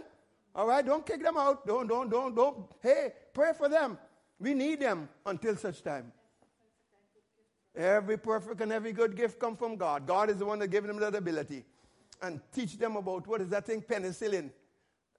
All 0.54 0.66
right, 0.66 0.84
don't 0.84 1.06
kick 1.06 1.22
them 1.22 1.36
out. 1.36 1.66
Don't, 1.66 1.86
don't, 1.86 2.10
don't, 2.10 2.34
don't. 2.34 2.56
Hey, 2.82 3.12
pray 3.32 3.52
for 3.56 3.68
them. 3.68 3.98
We 4.38 4.54
need 4.54 4.80
them 4.80 5.08
until 5.24 5.56
such 5.56 5.82
time. 5.82 6.12
Every 7.76 8.18
perfect 8.18 8.60
and 8.60 8.72
every 8.72 8.92
good 8.92 9.16
gift 9.16 9.38
come 9.38 9.56
from 9.56 9.76
God. 9.76 10.06
God 10.06 10.28
is 10.28 10.36
the 10.36 10.44
one 10.44 10.58
that 10.58 10.68
gave 10.68 10.82
them 10.84 10.98
that 10.98 11.14
ability. 11.14 11.64
And 12.20 12.40
teach 12.52 12.76
them 12.76 12.96
about 12.96 13.26
what 13.26 13.40
is 13.40 13.48
that 13.50 13.64
thing, 13.64 13.80
penicillin, 13.80 14.50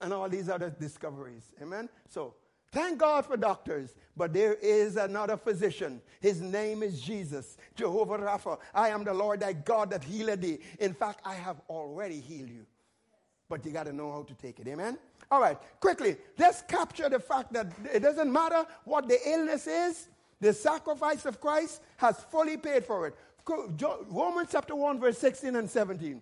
and 0.02 0.14
all 0.14 0.28
these 0.28 0.50
other 0.50 0.70
discoveries. 0.70 1.54
Amen? 1.62 1.88
So, 2.10 2.36
thank 2.72 3.00
God 3.00 3.26
for 3.26 3.38
doctors, 3.38 3.96
but 4.18 4.34
there 4.34 4.56
is 4.56 4.98
another 4.98 5.38
physician. 5.38 6.02
His 6.20 6.42
name 6.42 6.84
is 6.84 7.02
Jesus, 7.02 7.58
Jehovah 7.76 8.18
Rapha. 8.18 8.60
I 8.74 8.90
am 8.90 9.04
the 9.04 9.14
Lord 9.14 9.40
thy 9.40 9.54
God 9.54 9.92
that 9.92 10.04
healed 10.04 10.42
thee. 10.42 10.60
In 10.80 10.94
fact, 10.94 11.22
I 11.26 11.36
have 11.36 11.62
already 11.70 12.20
healed 12.20 12.50
you. 12.50 12.66
But 13.52 13.66
you 13.66 13.74
got 13.74 13.86
to 13.88 13.92
know 13.92 14.10
how 14.10 14.24
to 14.24 14.34
take 14.34 14.62
it. 14.62 14.68
Amen? 14.70 14.98
All 15.30 15.42
right, 15.42 15.58
quickly, 15.82 16.16
let's 16.38 16.62
capture 16.62 17.10
the 17.10 17.20
fact 17.20 17.52
that 17.52 17.68
it 17.94 18.00
doesn't 18.00 18.32
matter 18.32 18.66
what 18.86 19.10
the 19.10 19.20
illness 19.30 19.68
is, 19.68 20.08
the 20.40 20.54
sacrifice 20.54 21.26
of 21.26 21.42
Christ 21.42 21.82
has 21.98 22.18
fully 22.32 22.56
paid 22.56 22.86
for 22.86 23.08
it. 23.08 23.16
Romans 24.10 24.48
chapter 24.54 24.74
1, 24.74 25.02
verse 25.02 25.18
16 25.18 25.58
and 25.58 25.70
17. 25.70 26.22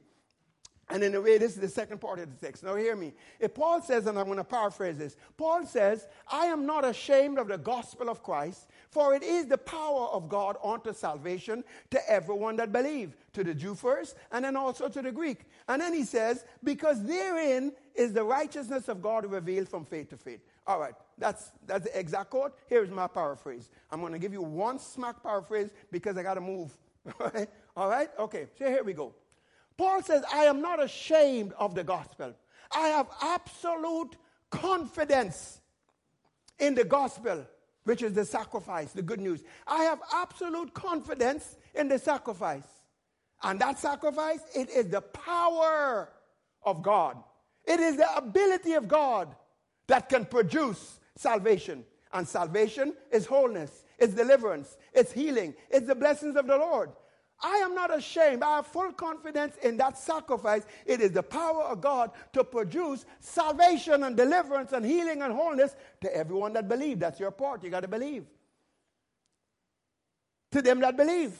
And 0.89 1.03
in 1.03 1.13
a 1.13 1.21
way, 1.21 1.37
this 1.37 1.53
is 1.53 1.61
the 1.61 1.69
second 1.69 2.01
part 2.01 2.17
of 2.17 2.29
the 2.31 2.47
text. 2.47 2.63
Now, 2.63 2.75
hear 2.75 2.95
me. 2.95 3.13
If 3.39 3.53
Paul 3.53 3.79
says, 3.83 4.07
and 4.07 4.17
I'm 4.17 4.25
going 4.25 4.37
to 4.37 4.43
paraphrase 4.43 4.97
this 4.97 5.15
Paul 5.37 5.67
says, 5.67 6.07
I 6.31 6.47
am 6.47 6.65
not 6.65 6.83
ashamed 6.83 7.37
of 7.37 7.47
the 7.47 7.59
gospel 7.59 8.09
of 8.09 8.23
Christ, 8.23 8.67
for 8.91 9.13
it 9.13 9.21
is 9.21 9.45
the 9.45 9.57
power 9.57 10.07
of 10.07 10.29
God 10.29 10.57
unto 10.63 10.93
salvation 10.93 11.63
to 11.91 12.11
everyone 12.11 12.55
that 12.55 12.71
believe, 12.71 13.15
to 13.33 13.43
the 13.43 13.53
Jew 13.53 13.75
first, 13.75 14.15
and 14.31 14.43
then 14.43 14.55
also 14.55 14.89
to 14.89 15.01
the 15.01 15.11
Greek. 15.11 15.41
And 15.67 15.81
then 15.81 15.93
he 15.93 16.03
says, 16.03 16.43
because 16.63 17.03
therein 17.03 17.71
is 17.93 18.13
the 18.13 18.23
righteousness 18.23 18.87
of 18.87 19.01
God 19.01 19.25
revealed 19.25 19.69
from 19.69 19.85
faith 19.85 20.09
to 20.09 20.17
faith. 20.17 20.39
All 20.65 20.79
right, 20.79 20.95
that's, 21.17 21.51
that's 21.65 21.85
the 21.85 21.99
exact 21.99 22.31
quote. 22.31 22.55
Here's 22.67 22.89
my 22.89 23.07
paraphrase. 23.07 23.69
I'm 23.91 24.01
going 24.01 24.13
to 24.13 24.19
give 24.19 24.33
you 24.33 24.41
one 24.41 24.79
smack 24.79 25.21
paraphrase 25.21 25.69
because 25.91 26.17
I 26.17 26.23
got 26.23 26.35
to 26.35 26.41
move. 26.41 26.75
All 27.19 27.31
right? 27.33 27.49
All 27.75 27.89
right? 27.89 28.09
Okay, 28.17 28.47
so 28.57 28.65
here 28.65 28.83
we 28.83 28.93
go. 28.93 29.13
Paul 29.77 30.01
says, 30.01 30.23
I 30.33 30.43
am 30.43 30.61
not 30.61 30.83
ashamed 30.83 31.53
of 31.57 31.73
the 31.73 31.83
gospel. 31.83 32.33
I 32.71 32.87
have 32.89 33.07
absolute 33.21 34.15
confidence 34.49 35.61
in 36.59 36.75
the 36.75 36.83
gospel, 36.83 37.45
which 37.89 38.03
is 38.03 38.13
the 38.13 38.23
sacrifice, 38.23 38.91
the 38.91 39.01
good 39.01 39.19
news. 39.19 39.41
I 39.65 39.83
have 39.85 39.99
absolute 40.13 40.75
confidence 40.75 41.57
in 41.73 41.87
the 41.87 41.97
sacrifice. 41.97 42.67
And 43.41 43.59
that 43.61 43.79
sacrifice, 43.79 44.41
it 44.55 44.69
is 44.69 44.89
the 44.89 45.01
power 45.01 46.09
of 46.61 46.83
God. 46.83 47.17
It 47.65 47.79
is 47.79 47.97
the 47.97 48.15
ability 48.15 48.73
of 48.73 48.87
God 48.87 49.35
that 49.87 50.07
can 50.07 50.25
produce 50.25 50.99
salvation. 51.15 51.83
And 52.13 52.27
salvation 52.27 52.93
is 53.11 53.25
wholeness, 53.25 53.83
it's 53.97 54.13
deliverance, 54.13 54.77
it's 54.93 55.11
healing, 55.11 55.55
it's 55.71 55.87
the 55.87 55.95
blessings 55.95 56.35
of 56.35 56.45
the 56.45 56.57
Lord. 56.57 56.91
I 57.41 57.57
am 57.57 57.73
not 57.73 57.95
ashamed. 57.95 58.43
I 58.43 58.57
have 58.57 58.67
full 58.67 58.91
confidence 58.91 59.55
in 59.63 59.77
that 59.77 59.97
sacrifice. 59.97 60.63
It 60.85 60.99
is 60.99 61.11
the 61.11 61.23
power 61.23 61.63
of 61.63 61.79
God 61.79 62.11
to 62.33 62.43
produce 62.43 63.05
salvation 63.21 64.03
and 64.03 64.17
deliverance 64.17 64.73
and 64.73 64.85
healing 64.85 65.21
and 65.21 65.33
wholeness 65.33 65.75
to 66.01 66.13
everyone 66.13 66.53
that 66.53 66.67
believes. 66.67 66.99
That's 66.99 67.19
your 67.19 67.31
part. 67.31 67.63
You 67.63 67.69
got 67.69 67.81
to 67.81 67.87
believe. 67.87 68.25
To 70.51 70.61
them 70.61 70.81
that 70.81 70.97
believe. 70.97 71.33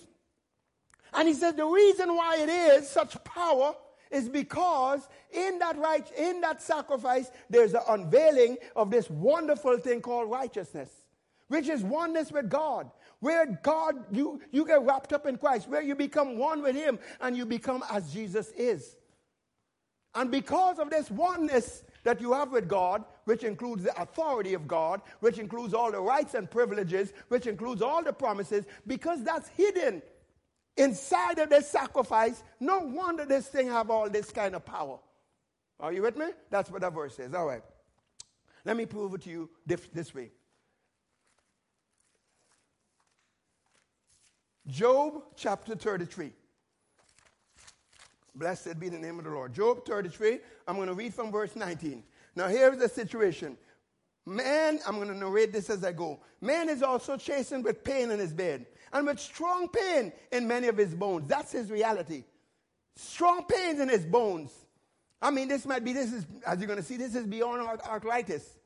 And 1.13 1.27
he 1.27 1.33
says 1.33 1.55
the 1.55 1.65
reason 1.65 2.15
why 2.15 2.37
it 2.37 2.49
is 2.49 2.87
such 2.87 3.21
power 3.23 3.73
is 4.11 4.29
because 4.29 5.07
in 5.31 5.59
that 5.59 5.77
right, 5.77 6.09
in 6.17 6.41
that 6.41 6.61
sacrifice, 6.61 7.29
there's 7.49 7.73
an 7.73 7.81
unveiling 7.89 8.57
of 8.75 8.89
this 8.89 9.09
wonderful 9.09 9.77
thing 9.77 10.01
called 10.01 10.31
righteousness, 10.31 10.89
which 11.47 11.67
is 11.67 11.83
oneness 11.83 12.31
with 12.31 12.49
God. 12.49 12.89
Where 13.19 13.59
God, 13.63 13.95
you, 14.11 14.41
you 14.51 14.65
get 14.65 14.81
wrapped 14.81 15.11
up 15.11 15.25
in 15.25 15.37
Christ, 15.37 15.67
where 15.67 15.81
you 15.81 15.95
become 15.95 16.37
one 16.37 16.61
with 16.61 16.75
Him 16.75 16.99
and 17.19 17.35
you 17.35 17.45
become 17.45 17.83
as 17.91 18.13
Jesus 18.13 18.51
is. 18.51 18.95
And 20.15 20.31
because 20.31 20.79
of 20.79 20.89
this 20.89 21.11
oneness 21.11 21.83
that 22.03 22.21
you 22.21 22.33
have 22.33 22.51
with 22.51 22.67
God, 22.67 23.03
which 23.25 23.43
includes 23.43 23.83
the 23.83 24.01
authority 24.01 24.53
of 24.53 24.67
God, 24.67 25.01
which 25.19 25.37
includes 25.37 25.73
all 25.73 25.91
the 25.91 25.99
rights 25.99 26.33
and 26.33 26.49
privileges, 26.49 27.13
which 27.27 27.45
includes 27.45 27.81
all 27.81 28.03
the 28.03 28.13
promises, 28.13 28.65
because 28.87 29.23
that's 29.23 29.49
hidden 29.49 30.01
inside 30.77 31.39
of 31.39 31.49
this 31.49 31.69
sacrifice, 31.69 32.41
no 32.59 32.79
wonder 32.79 33.25
this 33.25 33.47
thing 33.47 33.67
have 33.67 33.89
all 33.89 34.09
this 34.09 34.31
kind 34.31 34.55
of 34.55 34.65
power. 34.65 34.97
Are 35.79 35.93
you 35.93 36.01
with 36.01 36.17
me? 36.17 36.27
That's 36.49 36.71
what 36.71 36.81
that 36.81 36.93
verse 36.93 37.15
says. 37.15 37.33
All 37.33 37.45
right. 37.45 37.63
Let 38.65 38.77
me 38.77 38.85
prove 38.85 39.13
it 39.13 39.21
to 39.21 39.29
you 39.29 39.49
this, 39.65 39.81
this 39.93 40.13
way. 40.13 40.31
Job 44.69 45.23
chapter 45.35 45.75
33. 45.75 46.31
Blessed 48.35 48.79
be 48.79 48.89
the 48.89 48.99
name 48.99 49.17
of 49.17 49.25
the 49.25 49.31
Lord. 49.31 49.53
Job 49.53 49.85
33, 49.85 50.39
I'm 50.67 50.75
going 50.75 50.87
to 50.87 50.93
read 50.93 51.13
from 51.13 51.31
verse 51.31 51.55
19. 51.55 52.03
Now, 52.35 52.47
here's 52.47 52.77
the 52.77 52.87
situation. 52.87 53.57
Man, 54.25 54.79
I'm 54.87 54.95
going 54.95 55.07
to 55.07 55.17
narrate 55.17 55.51
this 55.51 55.69
as 55.69 55.83
I 55.83 55.91
go. 55.91 56.19
Man 56.39 56.69
is 56.69 56.83
also 56.83 57.17
chastened 57.17 57.65
with 57.65 57.83
pain 57.83 58.11
in 58.11 58.19
his 58.19 58.31
bed, 58.31 58.67
and 58.93 59.07
with 59.07 59.19
strong 59.19 59.67
pain 59.69 60.13
in 60.31 60.47
many 60.47 60.67
of 60.67 60.77
his 60.77 60.93
bones. 60.93 61.27
That's 61.27 61.51
his 61.51 61.71
reality. 61.71 62.23
Strong 62.95 63.45
pains 63.45 63.79
in 63.79 63.89
his 63.89 64.05
bones. 64.05 64.51
I 65.21 65.31
mean, 65.31 65.47
this 65.47 65.65
might 65.65 65.83
be, 65.83 65.93
this 65.93 66.13
is, 66.13 66.25
as 66.45 66.59
you're 66.59 66.67
going 66.67 66.79
to 66.79 66.85
see, 66.85 66.97
this 66.97 67.15
is 67.15 67.25
beyond 67.25 67.67
arthritis. 67.67 68.58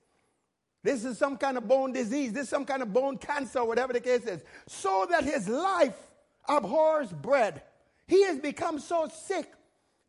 This 0.84 1.06
is 1.06 1.18
some 1.18 1.38
kind 1.38 1.58
of 1.58 1.68
bone 1.68 1.94
disease. 1.94 2.34
This 2.34 2.44
is 2.44 2.50
some 2.50 2.66
kind 2.66 2.82
of 2.82 2.92
bone 2.92 3.18
cancer, 3.18 3.64
whatever 3.64 3.94
the 3.94 4.02
case 4.02 4.26
is. 4.26 4.42
So 4.68 5.08
that 5.10 5.24
his 5.24 5.48
life 5.48 5.98
abhors 6.48 7.12
bread. 7.12 7.62
He 8.06 8.24
has 8.26 8.38
become 8.38 8.80
so 8.80 9.08
sick 9.08 9.50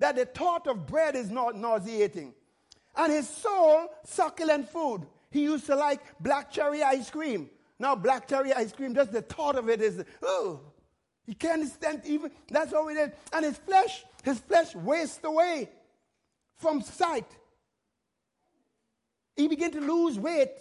that 0.01 0.17
the 0.17 0.27
thought 0.27 0.67
of 0.67 0.87
bread 0.87 1.15
is 1.15 1.31
not 1.31 1.57
nauseating. 1.57 2.35
And 2.97 3.13
his 3.13 3.29
soul, 3.29 3.89
succulent 4.05 4.69
food. 4.69 5.07
He 5.31 5.43
used 5.43 5.67
to 5.67 5.77
like 5.77 6.01
black 6.21 6.51
cherry 6.51 6.83
ice 6.83 7.09
cream. 7.09 7.51
Now, 7.79 7.95
black 7.95 8.29
cherry 8.29 8.53
ice 8.53 8.73
cream, 8.73 8.95
just 8.95 9.13
the 9.13 9.23
thought 9.23 9.57
of 9.57 9.69
it 9.69 9.81
is, 9.81 10.03
oh, 10.23 10.61
he 11.27 11.35
can't 11.35 11.67
stand 11.69 12.03
even, 12.05 12.31
that's 12.49 12.73
all 12.73 12.89
it 12.89 12.97
is. 12.97 13.11
And 13.33 13.45
his 13.45 13.57
flesh, 13.59 14.05
his 14.23 14.39
flesh 14.41 14.75
wastes 14.75 15.23
away 15.25 15.71
from 16.57 16.83
sight. 16.83 17.27
He 19.37 19.49
began 19.49 19.71
to 19.73 19.81
lose 19.81 20.19
weight. 20.19 20.53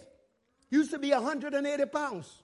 Used 0.70 0.90
to 0.90 0.98
be 0.98 1.10
180 1.10 1.86
pounds. 1.86 2.42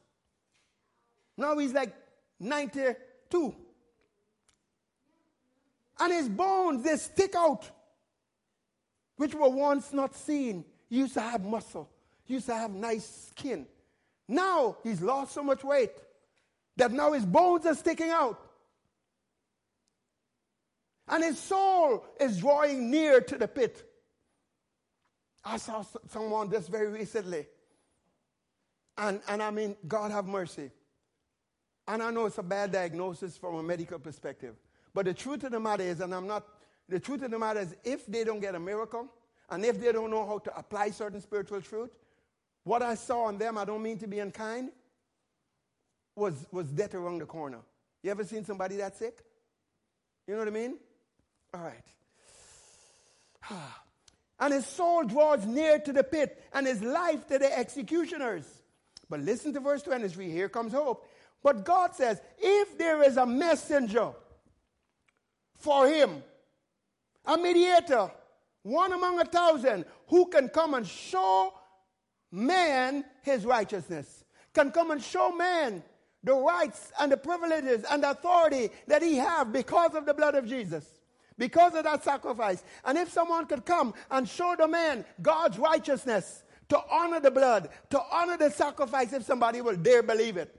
Now 1.36 1.58
he's 1.58 1.72
like 1.72 1.94
92. 2.38 3.54
And 5.98 6.12
his 6.12 6.28
bones, 6.28 6.82
they 6.82 6.96
stick 6.96 7.34
out, 7.34 7.68
which 9.16 9.34
were 9.34 9.48
once 9.48 9.92
not 9.92 10.14
seen. 10.14 10.64
He 10.88 10.98
used 10.98 11.14
to 11.14 11.20
have 11.20 11.44
muscle, 11.44 11.88
he 12.24 12.34
used 12.34 12.46
to 12.46 12.54
have 12.54 12.70
nice 12.72 13.28
skin. 13.30 13.66
Now 14.28 14.76
he's 14.82 15.02
lost 15.02 15.32
so 15.32 15.42
much 15.42 15.64
weight 15.64 15.92
that 16.76 16.92
now 16.92 17.12
his 17.12 17.26
bones 17.26 17.66
are 17.66 17.74
sticking 17.74 18.10
out. 18.10 18.40
And 21.08 21.24
his 21.24 21.38
soul 21.38 22.06
is 22.20 22.38
drawing 22.38 22.90
near 22.90 23.20
to 23.20 23.36
the 23.36 23.48
pit. 23.48 23.89
I 25.45 25.57
saw 25.57 25.84
someone 26.09 26.51
just 26.51 26.68
very 26.68 26.88
recently. 26.88 27.47
And, 28.99 29.20
and 29.28 29.43
I 29.43 29.51
mean, 29.51 29.76
God 29.88 30.11
have 30.11 30.26
mercy. 30.26 30.70
And 31.88 32.03
I 32.03 32.11
know 32.11 32.26
it's 32.26 32.38
a 32.38 32.43
bad 32.43 32.72
diagnosis 32.72 33.36
from 33.36 33.55
a 33.57 33.62
medical 33.62 33.99
perspective. 33.99 34.55
But 34.93 35.07
the 35.07 35.14
truth 35.14 35.45
of 35.45 35.53
the 35.53 35.61
matter 35.61 35.82
is, 35.82 36.01
and 36.01 36.14
I'm 36.14 36.26
not, 36.26 36.45
the 36.88 37.01
truth 37.01 37.22
of 37.22 37.30
the 37.30 37.38
matter 37.38 37.61
is, 37.61 37.74
if 37.84 38.07
they 38.07 38.24
don't 38.24 38.41
get 38.41 38.55
a 38.55 38.61
miracle, 38.61 39.09
and 39.49 39.64
if 39.64 39.80
they 39.80 39.91
don't 39.91 40.11
know 40.11 40.26
how 40.26 40.38
to 40.38 40.57
apply 40.57 40.91
certain 40.91 41.20
spiritual 41.20 41.61
truth, 41.61 41.91
what 42.64 42.82
I 42.82 42.95
saw 42.95 43.24
on 43.24 43.38
them, 43.38 43.57
I 43.57 43.64
don't 43.64 43.82
mean 43.82 43.99
to 43.99 44.07
be 44.07 44.18
unkind, 44.18 44.70
was, 46.14 46.47
was 46.53 46.66
death 46.66 46.95
around 46.95 47.18
the 47.18 47.26
corner. 47.26 47.61
You 48.03 48.11
ever 48.11 48.24
seen 48.24 48.45
somebody 48.45 48.76
that 48.76 48.97
sick? 48.97 49.24
You 50.26 50.34
know 50.34 50.41
what 50.41 50.49
I 50.49 50.53
mean? 50.53 50.78
All 51.55 51.62
right. 51.62 51.84
Ah. 53.53 53.79
And 54.41 54.53
his 54.53 54.66
soul 54.66 55.05
draws 55.05 55.47
near 55.47 55.78
to 55.78 55.93
the 55.93 56.03
pit, 56.03 56.43
and 56.53 56.66
his 56.66 56.82
life 56.82 57.26
to 57.28 57.38
the 57.38 57.59
executioners. 57.59 58.45
But 59.09 59.20
listen 59.20 59.53
to 59.55 59.61
verse 59.61 59.82
23. 59.82 60.30
Here 60.30 60.49
comes 60.49 60.72
hope. 60.72 61.07
But 61.43 61.64
God 61.64 61.95
says, 61.95 62.20
if 62.38 62.78
there 62.78 63.03
is 63.03 63.16
a 63.16 63.26
messenger 63.26 64.12
for 65.59 65.88
him, 65.88 66.22
a 67.26 67.36
mediator, 67.36 68.11
one 68.62 68.93
among 68.93 69.20
a 69.20 69.24
thousand, 69.24 69.84
who 70.09 70.26
can 70.26 70.49
come 70.49 70.74
and 70.74 70.86
show 70.86 71.53
man 72.30 73.05
his 73.22 73.45
righteousness, 73.45 74.24
can 74.55 74.70
come 74.70 74.91
and 74.91 75.03
show 75.03 75.32
man 75.32 75.82
the 76.22 76.34
rights 76.34 76.93
and 77.01 77.11
the 77.12 77.16
privileges 77.16 77.84
and 77.91 78.05
authority 78.05 78.70
that 78.86 79.03
he 79.03 79.16
have 79.16 79.53
because 79.53 79.95
of 79.95 80.07
the 80.07 80.14
blood 80.14 80.34
of 80.34 80.47
Jesus, 80.47 80.86
because 81.41 81.74
of 81.74 81.84
that 81.84 82.05
sacrifice. 82.05 82.62
And 82.84 82.99
if 82.99 83.11
someone 83.11 83.47
could 83.47 83.64
come 83.64 83.95
and 84.11 84.28
show 84.28 84.55
the 84.57 84.68
man 84.68 85.07
God's 85.22 85.59
righteousness 85.59 86.45
to 86.68 86.78
honor 86.93 87.18
the 87.18 87.30
blood, 87.30 87.70
to 87.88 88.01
honor 88.12 88.36
the 88.36 88.51
sacrifice, 88.51 89.12
if 89.14 89.24
somebody 89.24 89.62
will 89.62 89.74
dare 89.74 90.03
believe 90.03 90.36
it. 90.36 90.55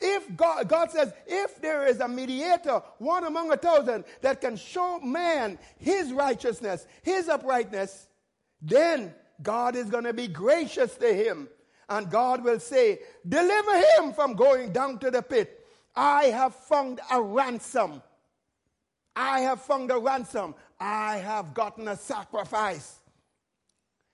If 0.00 0.34
God, 0.34 0.66
God 0.66 0.90
says, 0.90 1.12
if 1.26 1.60
there 1.60 1.86
is 1.86 2.00
a 2.00 2.08
mediator, 2.08 2.80
one 2.96 3.24
among 3.24 3.52
a 3.52 3.58
thousand, 3.58 4.04
that 4.22 4.40
can 4.40 4.56
show 4.56 4.98
man 5.00 5.58
his 5.78 6.10
righteousness, 6.10 6.86
his 7.02 7.28
uprightness, 7.28 8.08
then 8.62 9.14
God 9.42 9.76
is 9.76 9.90
going 9.90 10.04
to 10.04 10.14
be 10.14 10.26
gracious 10.26 10.94
to 10.96 11.12
him. 11.12 11.48
And 11.90 12.10
God 12.10 12.42
will 12.42 12.60
say, 12.60 13.00
deliver 13.28 13.76
him 13.76 14.14
from 14.14 14.36
going 14.36 14.72
down 14.72 15.00
to 15.00 15.10
the 15.10 15.20
pit. 15.20 15.66
I 15.94 16.26
have 16.26 16.54
found 16.54 17.00
a 17.10 17.20
ransom. 17.20 18.00
I 19.14 19.40
have 19.40 19.60
found 19.62 19.90
a 19.90 19.98
ransom. 19.98 20.54
I 20.78 21.16
have 21.18 21.54
gotten 21.54 21.88
a 21.88 21.96
sacrifice. 21.96 22.98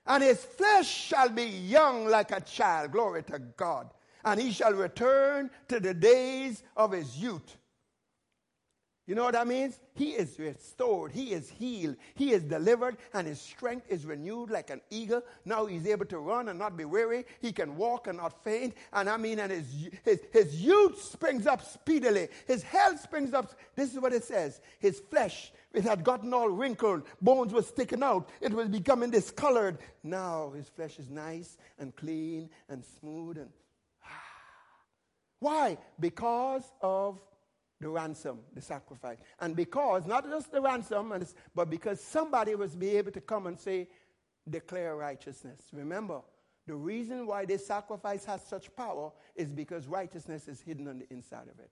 And 0.07 0.23
his 0.23 0.45
flesh 0.45 0.89
shall 0.89 1.29
be 1.29 1.45
young 1.45 2.07
like 2.07 2.31
a 2.31 2.41
child. 2.41 2.93
Glory 2.93 3.23
to 3.25 3.39
God 3.39 3.91
and 4.27 4.41
he 4.41 4.51
shall 4.51 4.73
return 4.73 5.49
to 5.69 5.81
the 5.81 5.95
days 5.95 6.65
of 6.77 6.93
his 6.93 7.17
youth. 7.17 7.57
You 9.07 9.15
know 9.15 9.23
what 9.23 9.35
that 9.35 9.47
means? 9.47 9.79
He 9.95 10.11
is 10.11 10.37
restored. 10.41 11.13
He 11.13 11.33
is 11.33 11.49
healed. 11.49 11.95
He 12.17 12.33
is 12.33 12.43
delivered, 12.43 12.97
and 13.15 13.25
his 13.25 13.41
strength 13.41 13.87
is 13.89 14.05
renewed 14.05 14.51
like 14.51 14.69
an 14.71 14.81
eagle. 14.91 15.23
Now 15.45 15.67
he's 15.67 15.87
able 15.87 16.07
to 16.07 16.19
run 16.19 16.49
and 16.49 16.59
not 16.59 16.77
be 16.77 16.85
weary. 16.85 17.25
He 17.41 17.53
can 17.53 17.77
walk 17.77 18.09
and 18.09 18.19
not 18.19 18.43
faint. 18.43 18.75
And 18.93 19.09
I 19.09 19.17
mean, 19.17 19.39
and 19.39 19.53
his, 19.53 19.91
his, 20.05 20.21
his 20.33 20.61
youth 20.61 21.01
springs 21.01 21.47
up 21.47 21.65
speedily. 21.65 22.29
His 22.49 22.65
health 22.65 23.01
springs 23.01 23.33
up. 23.33 23.55
This 23.77 23.95
is 23.95 24.01
what 24.01 24.13
it 24.13 24.25
says. 24.25 24.61
His 24.81 24.99
flesh, 24.99 25.53
it 25.73 25.85
had 25.85 26.03
gotten 26.03 26.35
all 26.35 26.49
wrinkled. 26.49 27.03
Bones 27.23 27.53
were 27.53 27.63
sticking 27.63 28.03
out. 28.03 28.29
It 28.41 28.53
was 28.53 28.69
becoming 28.69 29.11
discolored. 29.11 29.79
Now 30.03 30.51
his 30.57 30.69
flesh 30.69 30.99
is 30.99 31.11
nice 31.11 31.59
and 31.79 31.95
clean 31.95 32.51
and 32.69 32.85
smooth 32.99 33.39
and 33.39 33.51
why? 35.39 35.79
Because 36.01 36.65
of 36.81 37.21
the 37.81 37.89
ransom, 37.89 38.39
the 38.55 38.61
sacrifice. 38.61 39.19
And 39.41 39.55
because, 39.55 40.07
not 40.07 40.29
just 40.29 40.51
the 40.51 40.61
ransom, 40.61 41.13
but 41.55 41.71
because 41.71 42.01
somebody 42.01 42.55
was 42.55 42.75
be 42.75 42.97
able 42.97 43.13
to 43.13 43.21
come 43.21 43.47
and 43.47 43.59
say, 43.59 43.89
declare 44.49 44.97
righteousness. 44.97 45.61
Remember, 45.73 46.21
the 46.67 46.75
reason 46.75 47.27
why 47.27 47.45
this 47.45 47.67
sacrifice 47.67 48.25
has 48.25 48.43
such 48.43 48.75
power 48.75 49.13
is 49.35 49.53
because 49.53 49.87
righteousness 49.87 50.49
is 50.49 50.61
hidden 50.61 50.89
on 50.89 50.99
the 50.99 51.13
inside 51.13 51.49
of 51.53 51.59
it. 51.61 51.71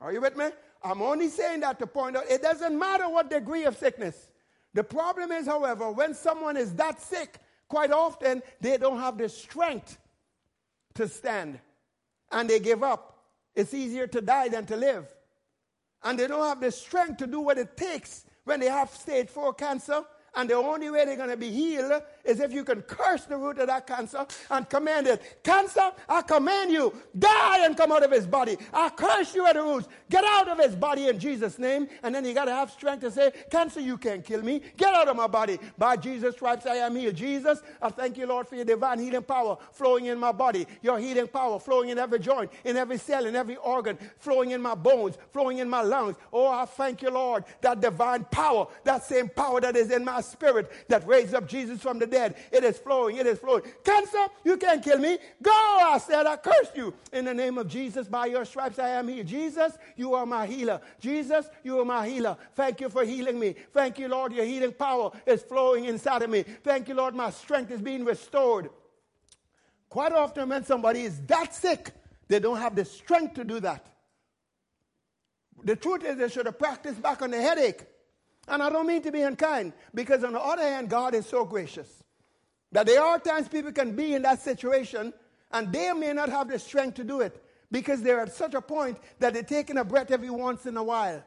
Are 0.00 0.12
you 0.12 0.20
with 0.20 0.36
me? 0.36 0.46
I'm 0.82 1.02
only 1.02 1.28
saying 1.28 1.60
that 1.60 1.78
to 1.78 1.86
point 1.86 2.16
out 2.16 2.24
it 2.28 2.42
doesn't 2.42 2.76
matter 2.78 3.08
what 3.08 3.30
degree 3.30 3.64
of 3.64 3.76
sickness. 3.76 4.30
The 4.74 4.82
problem 4.82 5.30
is, 5.30 5.46
however, 5.46 5.90
when 5.92 6.14
someone 6.14 6.56
is 6.56 6.74
that 6.74 7.00
sick, 7.00 7.38
quite 7.68 7.92
often 7.92 8.42
they 8.60 8.76
don't 8.76 8.98
have 8.98 9.16
the 9.16 9.28
strength 9.28 9.98
to 10.94 11.06
stand 11.06 11.60
and 12.32 12.50
they 12.50 12.58
give 12.58 12.82
up. 12.82 13.18
It's 13.54 13.72
easier 13.72 14.08
to 14.08 14.20
die 14.20 14.48
than 14.48 14.66
to 14.66 14.76
live. 14.76 15.13
And 16.04 16.18
they 16.18 16.26
don't 16.26 16.46
have 16.46 16.60
the 16.60 16.70
strength 16.70 17.18
to 17.18 17.26
do 17.26 17.40
what 17.40 17.58
it 17.58 17.76
takes 17.76 18.26
when 18.44 18.60
they 18.60 18.68
have 18.68 18.90
stage 18.90 19.28
four 19.28 19.54
cancer 19.54 20.04
and 20.36 20.48
the 20.48 20.54
only 20.54 20.90
way 20.90 21.04
they're 21.04 21.16
going 21.16 21.30
to 21.30 21.36
be 21.36 21.50
healed 21.50 22.02
is 22.24 22.40
if 22.40 22.52
you 22.52 22.64
can 22.64 22.82
curse 22.82 23.24
the 23.24 23.36
root 23.36 23.58
of 23.58 23.66
that 23.66 23.86
cancer 23.86 24.26
and 24.50 24.68
command 24.68 25.06
it. 25.06 25.42
Cancer, 25.42 25.92
I 26.08 26.22
command 26.22 26.72
you, 26.72 26.92
die 27.18 27.64
and 27.64 27.76
come 27.76 27.92
out 27.92 28.02
of 28.02 28.10
his 28.10 28.26
body. 28.26 28.56
I 28.72 28.90
curse 28.90 29.34
you 29.34 29.46
at 29.46 29.54
the 29.54 29.62
roots. 29.62 29.88
Get 30.10 30.24
out 30.24 30.48
of 30.48 30.58
his 30.58 30.74
body 30.74 31.08
in 31.08 31.18
Jesus' 31.18 31.58
name. 31.58 31.88
And 32.02 32.14
then 32.14 32.24
you 32.24 32.34
got 32.34 32.46
to 32.46 32.52
have 32.52 32.70
strength 32.70 33.02
to 33.02 33.10
say, 33.10 33.32
Cancer, 33.50 33.80
you 33.80 33.96
can't 33.96 34.24
kill 34.24 34.42
me. 34.42 34.62
Get 34.76 34.94
out 34.94 35.08
of 35.08 35.16
my 35.16 35.26
body. 35.26 35.58
By 35.78 35.96
Jesus' 35.96 36.34
stripes, 36.34 36.66
I 36.66 36.76
am 36.76 36.96
healed. 36.96 37.16
Jesus, 37.16 37.60
I 37.80 37.90
thank 37.90 38.16
you, 38.16 38.26
Lord, 38.26 38.48
for 38.48 38.56
your 38.56 38.64
divine 38.64 38.98
healing 38.98 39.22
power 39.22 39.58
flowing 39.72 40.06
in 40.06 40.18
my 40.18 40.32
body. 40.32 40.66
Your 40.82 40.98
healing 40.98 41.28
power 41.28 41.58
flowing 41.58 41.90
in 41.90 41.98
every 41.98 42.18
joint, 42.18 42.50
in 42.64 42.76
every 42.76 42.98
cell, 42.98 43.26
in 43.26 43.36
every 43.36 43.56
organ, 43.56 43.98
flowing 44.18 44.50
in 44.50 44.60
my 44.60 44.74
bones, 44.74 45.16
flowing 45.32 45.58
in 45.58 45.68
my 45.68 45.82
lungs. 45.82 46.16
Oh, 46.32 46.48
I 46.48 46.64
thank 46.64 47.02
you, 47.02 47.10
Lord, 47.10 47.44
that 47.60 47.80
divine 47.80 48.24
power, 48.30 48.66
that 48.84 49.04
same 49.04 49.28
power 49.28 49.60
that 49.60 49.76
is 49.76 49.90
in 49.90 50.04
my 50.04 50.20
spirit 50.24 50.70
that 50.88 51.06
raised 51.06 51.34
up 51.34 51.46
Jesus 51.48 51.80
from 51.80 51.98
the 51.98 52.06
dead. 52.06 52.36
It 52.52 52.64
is 52.64 52.78
flowing. 52.78 53.16
It 53.16 53.26
is 53.26 53.38
flowing. 53.38 53.62
Cancer, 53.84 54.26
you 54.44 54.56
can't 54.56 54.82
kill 54.82 54.98
me. 54.98 55.18
Go, 55.42 55.50
I 55.52 55.98
said, 55.98 56.26
I 56.26 56.36
curse 56.36 56.70
you. 56.74 56.94
In 57.12 57.24
the 57.24 57.34
name 57.34 57.58
of 57.58 57.68
Jesus, 57.68 58.08
by 58.08 58.26
your 58.26 58.44
stripes 58.44 58.78
I 58.78 58.90
am 58.90 59.08
healed. 59.08 59.26
Jesus, 59.26 59.76
you 59.96 60.14
are 60.14 60.26
my 60.26 60.46
healer. 60.46 60.80
Jesus, 61.00 61.46
you 61.62 61.78
are 61.80 61.84
my 61.84 62.06
healer. 62.08 62.36
Thank 62.54 62.80
you 62.80 62.88
for 62.88 63.04
healing 63.04 63.38
me. 63.38 63.54
Thank 63.72 63.98
you, 63.98 64.08
Lord, 64.08 64.32
your 64.32 64.44
healing 64.44 64.72
power 64.72 65.10
is 65.26 65.42
flowing 65.42 65.84
inside 65.84 66.22
of 66.22 66.30
me. 66.30 66.42
Thank 66.42 66.88
you, 66.88 66.94
Lord, 66.94 67.14
my 67.14 67.30
strength 67.30 67.70
is 67.70 67.80
being 67.80 68.04
restored. 68.04 68.70
Quite 69.88 70.12
often, 70.12 70.48
when 70.48 70.64
somebody 70.64 71.02
is 71.02 71.20
that 71.26 71.54
sick, 71.54 71.92
they 72.28 72.40
don't 72.40 72.58
have 72.58 72.74
the 72.74 72.84
strength 72.84 73.34
to 73.34 73.44
do 73.44 73.60
that. 73.60 73.86
The 75.62 75.76
truth 75.76 76.04
is, 76.04 76.16
they 76.16 76.28
should 76.28 76.46
have 76.46 76.58
practiced 76.58 77.00
back 77.00 77.22
on 77.22 77.30
the 77.30 77.40
headache. 77.40 77.86
And 78.46 78.62
I 78.62 78.70
don't 78.70 78.86
mean 78.86 79.02
to 79.02 79.12
be 79.12 79.22
unkind, 79.22 79.72
because 79.94 80.22
on 80.24 80.32
the 80.34 80.40
other 80.40 80.62
hand, 80.62 80.90
God 80.90 81.14
is 81.14 81.26
so 81.26 81.44
gracious 81.44 82.02
that 82.72 82.86
there 82.86 83.02
are 83.02 83.18
times 83.18 83.48
people 83.48 83.72
can 83.72 83.96
be 83.96 84.14
in 84.14 84.22
that 84.22 84.40
situation 84.42 85.12
and 85.50 85.72
they 85.72 85.92
may 85.92 86.12
not 86.12 86.28
have 86.28 86.48
the 86.48 86.58
strength 86.58 86.94
to 86.96 87.04
do 87.04 87.20
it. 87.20 87.40
because 87.74 88.02
they're 88.02 88.20
at 88.20 88.32
such 88.32 88.54
a 88.54 88.60
point 88.60 88.96
that 89.18 89.34
they're 89.34 89.42
taking 89.42 89.78
a 89.78 89.84
breath 89.84 90.12
every 90.12 90.30
once 90.30 90.64
in 90.64 90.76
a 90.76 90.82
while 90.82 91.24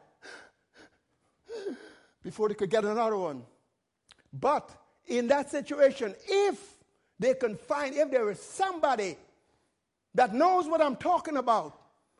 before 2.23 2.47
they 2.47 2.55
could 2.55 2.69
get 2.69 2.85
another 2.85 3.17
one. 3.17 3.43
But 4.31 4.71
in 5.07 5.27
that 5.27 5.51
situation, 5.51 6.15
if 6.25 6.57
they 7.19 7.33
can 7.33 7.57
find, 7.57 7.93
if 7.95 8.09
there 8.09 8.31
is 8.31 8.41
somebody 8.41 9.17
that 10.15 10.33
knows 10.33 10.67
what 10.67 10.81
I'm 10.81 10.95
talking 10.95 11.35
about, 11.35 11.76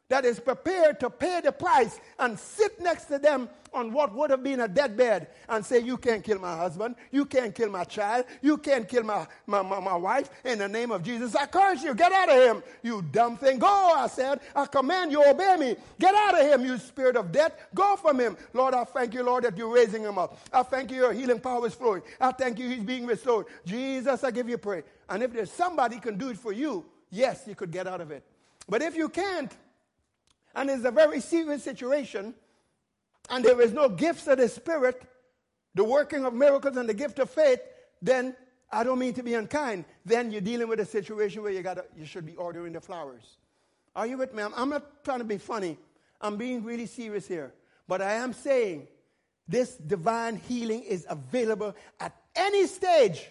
that 0.09 0.25
is 0.25 0.39
prepared 0.39 0.99
to 1.01 1.09
pay 1.09 1.41
the 1.43 1.51
price 1.51 1.99
and 2.19 2.39
sit 2.39 2.79
next 2.81 3.05
to 3.05 3.19
them 3.19 3.49
on 3.73 3.91
what 3.91 4.15
would 4.15 4.29
have 4.29 4.41
been 4.41 4.61
a 4.61 4.67
deathbed 4.67 5.27
and 5.49 5.65
say, 5.65 5.79
You 5.79 5.97
can't 5.97 6.23
kill 6.23 6.39
my 6.39 6.55
husband, 6.55 6.95
you 7.11 7.25
can't 7.25 7.53
kill 7.53 7.69
my 7.69 7.83
child, 7.83 8.25
you 8.41 8.57
can't 8.57 8.87
kill 8.87 9.03
my, 9.03 9.27
my, 9.45 9.61
my, 9.61 9.79
my 9.79 9.95
wife 9.95 10.29
in 10.45 10.59
the 10.59 10.67
name 10.67 10.91
of 10.91 11.03
Jesus. 11.03 11.35
I 11.35 11.45
curse 11.45 11.83
you, 11.83 11.93
get 11.93 12.11
out 12.11 12.29
of 12.29 12.35
him, 12.35 12.63
you 12.83 13.01
dumb 13.11 13.37
thing. 13.37 13.59
Go, 13.59 13.67
I 13.67 14.07
said, 14.07 14.39
I 14.55 14.65
command 14.65 15.11
you, 15.11 15.23
obey 15.23 15.57
me. 15.57 15.75
Get 15.99 16.15
out 16.15 16.39
of 16.39 16.47
him, 16.47 16.65
you 16.65 16.77
spirit 16.77 17.17
of 17.17 17.31
death. 17.31 17.53
Go 17.75 17.97
from 17.97 18.19
him. 18.19 18.37
Lord, 18.53 18.73
I 18.73 18.85
thank 18.85 19.13
you, 19.13 19.23
Lord, 19.23 19.43
that 19.43 19.57
you're 19.57 19.73
raising 19.73 20.03
him 20.03 20.17
up. 20.17 20.39
I 20.53 20.63
thank 20.63 20.91
you, 20.91 20.97
your 20.97 21.13
healing 21.13 21.39
power 21.39 21.67
is 21.67 21.73
flowing. 21.73 22.01
I 22.19 22.31
thank 22.31 22.59
you, 22.59 22.69
he's 22.69 22.83
being 22.83 23.05
restored. 23.05 23.47
Jesus, 23.65 24.23
I 24.23 24.31
give 24.31 24.47
you 24.47 24.57
praise. 24.57 24.83
And 25.09 25.21
if 25.21 25.33
there's 25.33 25.51
somebody 25.51 25.99
can 25.99 26.17
do 26.17 26.29
it 26.29 26.37
for 26.37 26.53
you, 26.53 26.85
yes, 27.11 27.43
you 27.45 27.55
could 27.55 27.71
get 27.71 27.87
out 27.87 28.01
of 28.01 28.11
it. 28.11 28.23
But 28.69 28.81
if 28.81 28.95
you 28.95 29.07
can't, 29.07 29.55
and 30.57 30.71
it's 30.71 30.83
a 30.83 30.91
very 30.91 31.21
serious 31.21 31.63
situation, 31.63 32.33
and 33.29 33.45
there 33.45 33.61
is 33.61 33.71
no 33.73 33.87
gifts 33.87 34.27
of 34.27 34.39
the 34.39 34.49
Spirit, 34.49 35.03
the 35.75 35.83
working 35.83 36.25
of 36.25 36.33
miracles 36.33 36.75
and 36.77 36.89
the 36.89 36.95
gift 36.95 37.19
of 37.19 37.29
faith, 37.29 37.59
then 38.01 38.35
I 38.71 38.83
don't 38.83 38.97
mean 38.97 39.13
to 39.13 39.23
be 39.23 39.35
unkind. 39.35 39.85
Then 40.03 40.31
you're 40.31 40.41
dealing 40.41 40.67
with 40.67 40.79
a 40.79 40.85
situation 40.85 41.43
where 41.43 41.51
you 41.51 41.61
got 41.61 41.77
you 41.95 42.05
should 42.05 42.25
be 42.25 42.35
ordering 42.35 42.73
the 42.73 42.81
flowers. 42.81 43.37
Are 43.95 44.07
you 44.07 44.17
with 44.17 44.33
me? 44.33 44.41
I'm, 44.41 44.53
I'm 44.55 44.69
not 44.69 45.03
trying 45.03 45.19
to 45.19 45.25
be 45.25 45.37
funny. 45.37 45.77
I'm 46.19 46.37
being 46.37 46.63
really 46.63 46.87
serious 46.87 47.27
here. 47.27 47.53
But 47.87 48.01
I 48.01 48.13
am 48.13 48.33
saying 48.33 48.87
this 49.47 49.75
divine 49.75 50.37
healing 50.37 50.81
is 50.81 51.05
available 51.07 51.75
at 51.99 52.15
any 52.35 52.65
stage, 52.65 53.27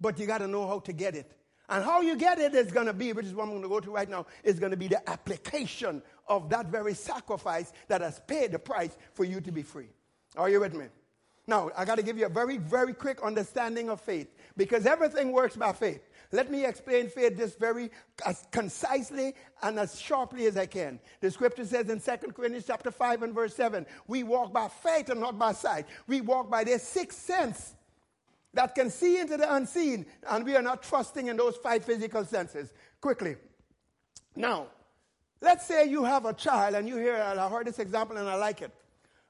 but 0.00 0.18
you 0.18 0.26
got 0.26 0.38
to 0.38 0.48
know 0.48 0.68
how 0.68 0.80
to 0.80 0.92
get 0.92 1.14
it. 1.14 1.32
And 1.68 1.84
how 1.84 2.00
you 2.00 2.16
get 2.16 2.38
it 2.38 2.54
is 2.54 2.70
going 2.70 2.86
to 2.86 2.92
be, 2.92 3.12
which 3.12 3.26
is 3.26 3.34
what 3.34 3.44
I'm 3.44 3.50
going 3.50 3.62
to 3.62 3.68
go 3.68 3.80
to 3.80 3.90
right 3.90 4.08
now, 4.08 4.26
is 4.44 4.60
going 4.60 4.70
to 4.70 4.76
be 4.76 4.86
the 4.86 5.08
application 5.10 6.00
of 6.28 6.50
that 6.50 6.66
very 6.66 6.94
sacrifice 6.94 7.72
that 7.88 8.00
has 8.00 8.20
paid 8.26 8.52
the 8.52 8.58
price 8.58 8.96
for 9.14 9.24
you 9.24 9.40
to 9.40 9.52
be 9.52 9.62
free. 9.62 9.88
Are 10.36 10.48
you 10.48 10.60
with 10.60 10.74
me? 10.74 10.86
Now, 11.48 11.70
I 11.76 11.84
got 11.84 11.94
to 11.96 12.02
give 12.02 12.18
you 12.18 12.26
a 12.26 12.30
very, 12.30 12.56
very 12.56 12.92
quick 12.92 13.22
understanding 13.22 13.88
of 13.88 14.00
faith 14.00 14.34
because 14.56 14.84
everything 14.84 15.30
works 15.30 15.54
by 15.54 15.72
faith. 15.72 16.00
Let 16.32 16.50
me 16.50 16.64
explain 16.64 17.08
faith 17.08 17.36
just 17.36 17.60
very 17.60 17.90
as 18.26 18.48
concisely 18.50 19.34
and 19.62 19.78
as 19.78 20.00
sharply 20.00 20.46
as 20.46 20.56
I 20.56 20.66
can. 20.66 20.98
The 21.20 21.30
scripture 21.30 21.64
says 21.64 21.88
in 21.88 22.00
2 22.00 22.32
Corinthians 22.32 22.64
chapter 22.66 22.90
5 22.90 23.22
and 23.22 23.32
verse 23.32 23.54
7, 23.54 23.86
we 24.08 24.24
walk 24.24 24.52
by 24.52 24.66
faith 24.66 25.08
and 25.08 25.20
not 25.20 25.38
by 25.38 25.52
sight. 25.52 25.86
We 26.08 26.20
walk 26.20 26.50
by 26.50 26.64
the 26.64 26.80
sixth 26.80 27.20
sense 27.20 27.76
that 28.54 28.74
can 28.74 28.90
see 28.90 29.20
into 29.20 29.36
the 29.36 29.54
unseen, 29.54 30.06
and 30.28 30.44
we 30.44 30.56
are 30.56 30.62
not 30.62 30.82
trusting 30.82 31.28
in 31.28 31.36
those 31.36 31.56
five 31.56 31.84
physical 31.84 32.24
senses. 32.24 32.72
Quickly. 33.00 33.36
Now, 34.34 34.68
let's 35.40 35.66
say 35.66 35.88
you 35.88 36.04
have 36.04 36.24
a 36.24 36.32
child, 36.32 36.74
and 36.74 36.88
you 36.88 36.96
hear, 36.96 37.16
I 37.16 37.48
heard 37.48 37.66
this 37.66 37.78
example 37.78 38.16
and 38.16 38.28
I 38.28 38.34
like 38.34 38.62
it. 38.62 38.72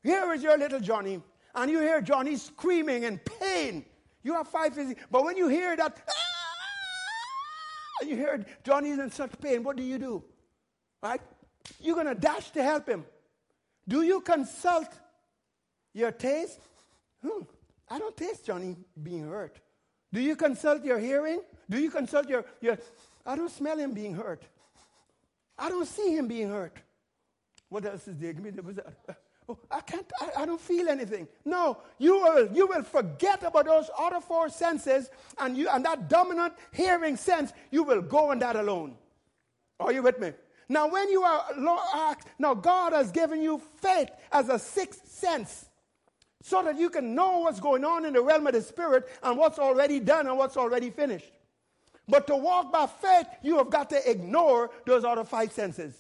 Here 0.02 0.32
is 0.32 0.42
your 0.42 0.57
little 0.57 0.80
Johnny, 0.80 1.20
and 1.54 1.70
you 1.70 1.80
hear 1.80 2.00
Johnny 2.00 2.36
screaming 2.36 3.04
in 3.04 3.18
pain. 3.18 3.84
You 4.22 4.34
have 4.34 4.48
five 4.48 4.74
physical, 4.74 5.02
but 5.11 5.24
when 5.24 5.36
you 5.36 5.48
hear 5.48 5.76
that, 5.76 6.02
ah, 6.09 8.04
you 8.04 8.16
hear 8.16 8.44
Johnny's 8.64 8.98
in 8.98 9.11
such 9.11 9.32
pain, 9.40 9.62
what 9.62 9.76
do 9.76 9.82
you 9.82 9.98
do? 9.98 10.24
Right? 11.02 11.20
You're 11.80 11.94
going 11.94 12.07
to 12.07 12.14
dash 12.14 12.50
to 12.50 12.62
help 12.62 12.88
him. 12.88 13.04
Do 13.88 14.02
you 14.02 14.20
consult 14.20 14.88
your 15.92 16.12
taste? 16.12 16.61
Hmm. 17.22 17.42
I 17.88 17.98
don't 17.98 18.16
taste 18.16 18.44
Johnny 18.44 18.76
being 19.00 19.28
hurt. 19.28 19.61
Do 20.12 20.20
you 20.20 20.36
consult 20.36 20.84
your 20.84 20.98
hearing? 20.98 21.40
Do 21.68 21.78
you 21.78 21.90
consult 21.90 22.28
your, 22.28 22.44
your 22.61 22.78
I 23.24 23.36
don't 23.36 23.50
smell 23.50 23.78
him 23.78 23.92
being 23.92 24.14
hurt. 24.14 24.42
I 25.59 25.68
don't 25.68 25.86
see 25.86 26.14
him 26.14 26.28
being 26.28 26.48
hurt. 26.48 26.76
What 27.68 27.84
else 27.84 28.07
is 28.09 28.16
there? 28.18 28.32
Give 28.32 28.44
me 28.44 28.50
the, 28.50 28.84
oh, 29.48 29.59
I 29.70 29.80
can't, 29.80 30.11
I, 30.20 30.42
I, 30.42 30.46
don't 30.46 30.61
feel 30.61 30.88
anything. 30.88 31.26
No, 31.44 31.78
you 31.98 32.14
will, 32.14 32.48
you 32.52 32.66
will 32.66 32.82
forget 32.82 33.42
about 33.42 33.64
those 33.64 33.90
other 33.98 34.20
four 34.20 34.48
senses 34.48 35.11
and 35.38 35.57
you, 35.57 35.68
and 35.68 35.84
that 35.84 36.09
dominant 36.09 36.54
hearing 36.72 37.16
sense, 37.16 37.52
you 37.70 37.82
will 37.82 38.02
go 38.02 38.30
on 38.30 38.38
that 38.40 38.57
alone. 38.57 38.96
Are 39.80 39.92
you 39.92 40.02
with 40.02 40.20
me? 40.20 40.32
Now, 40.68 40.88
when 40.88 41.09
you 41.09 41.22
are, 41.22 42.16
now 42.38 42.54
God 42.54 42.92
has 42.92 43.12
given 43.12 43.40
you 43.40 43.61
faith 43.80 44.11
as 44.32 44.48
a 44.48 44.59
sixth 44.59 45.09
sense 45.09 45.66
so 46.42 46.62
that 46.62 46.78
you 46.78 46.90
can 46.90 47.14
know 47.14 47.40
what's 47.40 47.61
going 47.61 47.84
on 47.84 48.04
in 48.04 48.14
the 48.14 48.22
realm 48.22 48.46
of 48.46 48.52
the 48.52 48.62
spirit 48.62 49.09
and 49.22 49.38
what's 49.38 49.59
already 49.59 50.00
done 50.00 50.26
and 50.26 50.36
what's 50.38 50.57
already 50.57 50.90
finished. 50.90 51.32
But 52.09 52.26
to 52.28 52.36
walk 52.36 52.72
by 52.72 52.86
faith, 52.86 53.26
you 53.42 53.59
have 53.59 53.70
got 53.70 53.90
to 53.90 54.11
ignore 54.11 54.70
those 54.84 55.04
other 55.04 55.24
five 55.24 55.52
senses. 55.52 55.94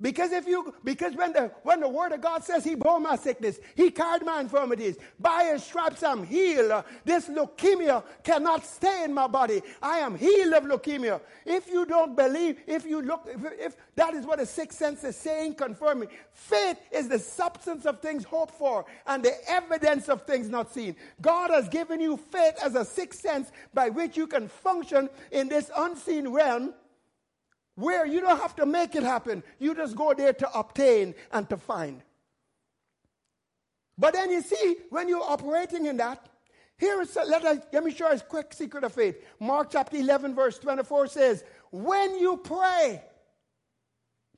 Because 0.00 0.32
if 0.32 0.46
you, 0.46 0.74
because 0.82 1.14
when 1.14 1.32
the, 1.32 1.50
when 1.62 1.80
the 1.80 1.88
word 1.88 2.12
of 2.12 2.22
God 2.22 2.42
says 2.42 2.64
he 2.64 2.74
bore 2.74 2.98
my 3.00 3.16
sickness, 3.16 3.58
he 3.74 3.90
carried 3.90 4.24
my 4.24 4.40
infirmities, 4.40 4.96
by 5.18 5.50
his 5.52 5.62
stripes 5.62 6.02
I'm 6.02 6.24
healed. 6.24 6.84
This 7.04 7.28
leukemia 7.28 8.02
cannot 8.24 8.64
stay 8.64 9.04
in 9.04 9.12
my 9.12 9.26
body. 9.26 9.60
I 9.82 9.98
am 9.98 10.16
healed 10.16 10.54
of 10.54 10.64
leukemia. 10.64 11.20
If 11.44 11.68
you 11.68 11.84
don't 11.84 12.16
believe, 12.16 12.58
if 12.66 12.86
you 12.86 13.02
look, 13.02 13.28
if, 13.28 13.40
if 13.58 13.76
that 13.96 14.14
is 14.14 14.24
what 14.24 14.38
the 14.38 14.46
sixth 14.46 14.78
sense 14.78 15.04
is 15.04 15.16
saying, 15.16 15.54
confirming. 15.56 16.08
Faith 16.32 16.78
is 16.90 17.08
the 17.08 17.18
substance 17.18 17.84
of 17.84 18.00
things 18.00 18.24
hoped 18.24 18.54
for 18.54 18.86
and 19.06 19.22
the 19.22 19.34
evidence 19.50 20.08
of 20.08 20.22
things 20.22 20.48
not 20.48 20.72
seen. 20.72 20.96
God 21.20 21.50
has 21.50 21.68
given 21.68 22.00
you 22.00 22.16
faith 22.16 22.54
as 22.64 22.74
a 22.74 22.84
sixth 22.84 23.20
sense 23.20 23.52
by 23.74 23.90
which 23.90 24.16
you 24.16 24.26
can 24.26 24.48
function 24.48 25.10
in 25.30 25.48
this 25.48 25.70
unseen 25.76 26.28
realm 26.28 26.72
where 27.74 28.06
you 28.06 28.20
don't 28.20 28.40
have 28.40 28.56
to 28.56 28.66
make 28.66 28.94
it 28.94 29.02
happen. 29.02 29.42
You 29.58 29.74
just 29.74 29.96
go 29.96 30.14
there 30.14 30.32
to 30.32 30.58
obtain 30.58 31.14
and 31.32 31.48
to 31.48 31.56
find. 31.56 32.02
But 33.96 34.14
then 34.14 34.30
you 34.30 34.40
see, 34.40 34.76
when 34.88 35.08
you're 35.08 35.22
operating 35.22 35.86
in 35.86 35.98
that, 35.98 36.26
here 36.78 37.02
is, 37.02 37.14
let, 37.14 37.44
us, 37.44 37.58
let 37.72 37.84
me 37.84 37.92
show 37.92 38.10
you 38.10 38.16
a 38.16 38.20
quick 38.20 38.54
secret 38.54 38.84
of 38.84 38.94
faith. 38.94 39.22
Mark 39.38 39.68
chapter 39.70 39.98
11, 39.98 40.34
verse 40.34 40.58
24 40.58 41.08
says, 41.08 41.44
When 41.70 42.18
you 42.18 42.38
pray, 42.38 43.02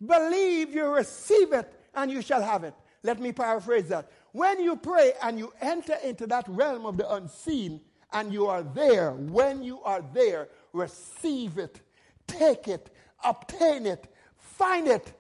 believe 0.05 0.75
you 0.75 0.87
receive 0.87 1.53
it 1.53 1.73
and 1.95 2.11
you 2.11 2.21
shall 2.21 2.43
have 2.43 2.65
it. 2.65 2.75
Let 3.05 3.21
me 3.21 3.33
paraphrase 3.33 3.89
that. 3.89 4.11
When 4.33 4.61
you 4.61 4.77
pray 4.77 5.13
and 5.23 5.39
you 5.39 5.53
enter 5.61 5.97
into 6.03 6.27
that 6.27 6.49
realm 6.49 6.85
of 6.85 6.97
the 6.97 7.13
unseen 7.15 7.81
and 8.13 8.33
you 8.33 8.47
are 8.47 8.65
there, 8.65 9.13
when 9.13 9.63
you 9.63 9.81
are 9.83 10.05
there, 10.13 10.49
receive 10.73 11.59
it, 11.59 11.81
take 12.27 12.67
it, 12.67 12.91
obtain 13.25 13.87
it, 13.87 14.13
find 14.37 14.87
it. 14.89 15.13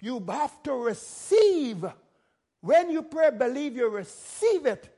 You 0.00 0.22
have 0.28 0.62
to 0.64 0.72
receive. 0.72 1.84
When 2.60 2.90
you 2.90 3.02
pray, 3.02 3.30
believe 3.30 3.76
you 3.76 3.88
receive 3.88 4.66
it, 4.66 4.88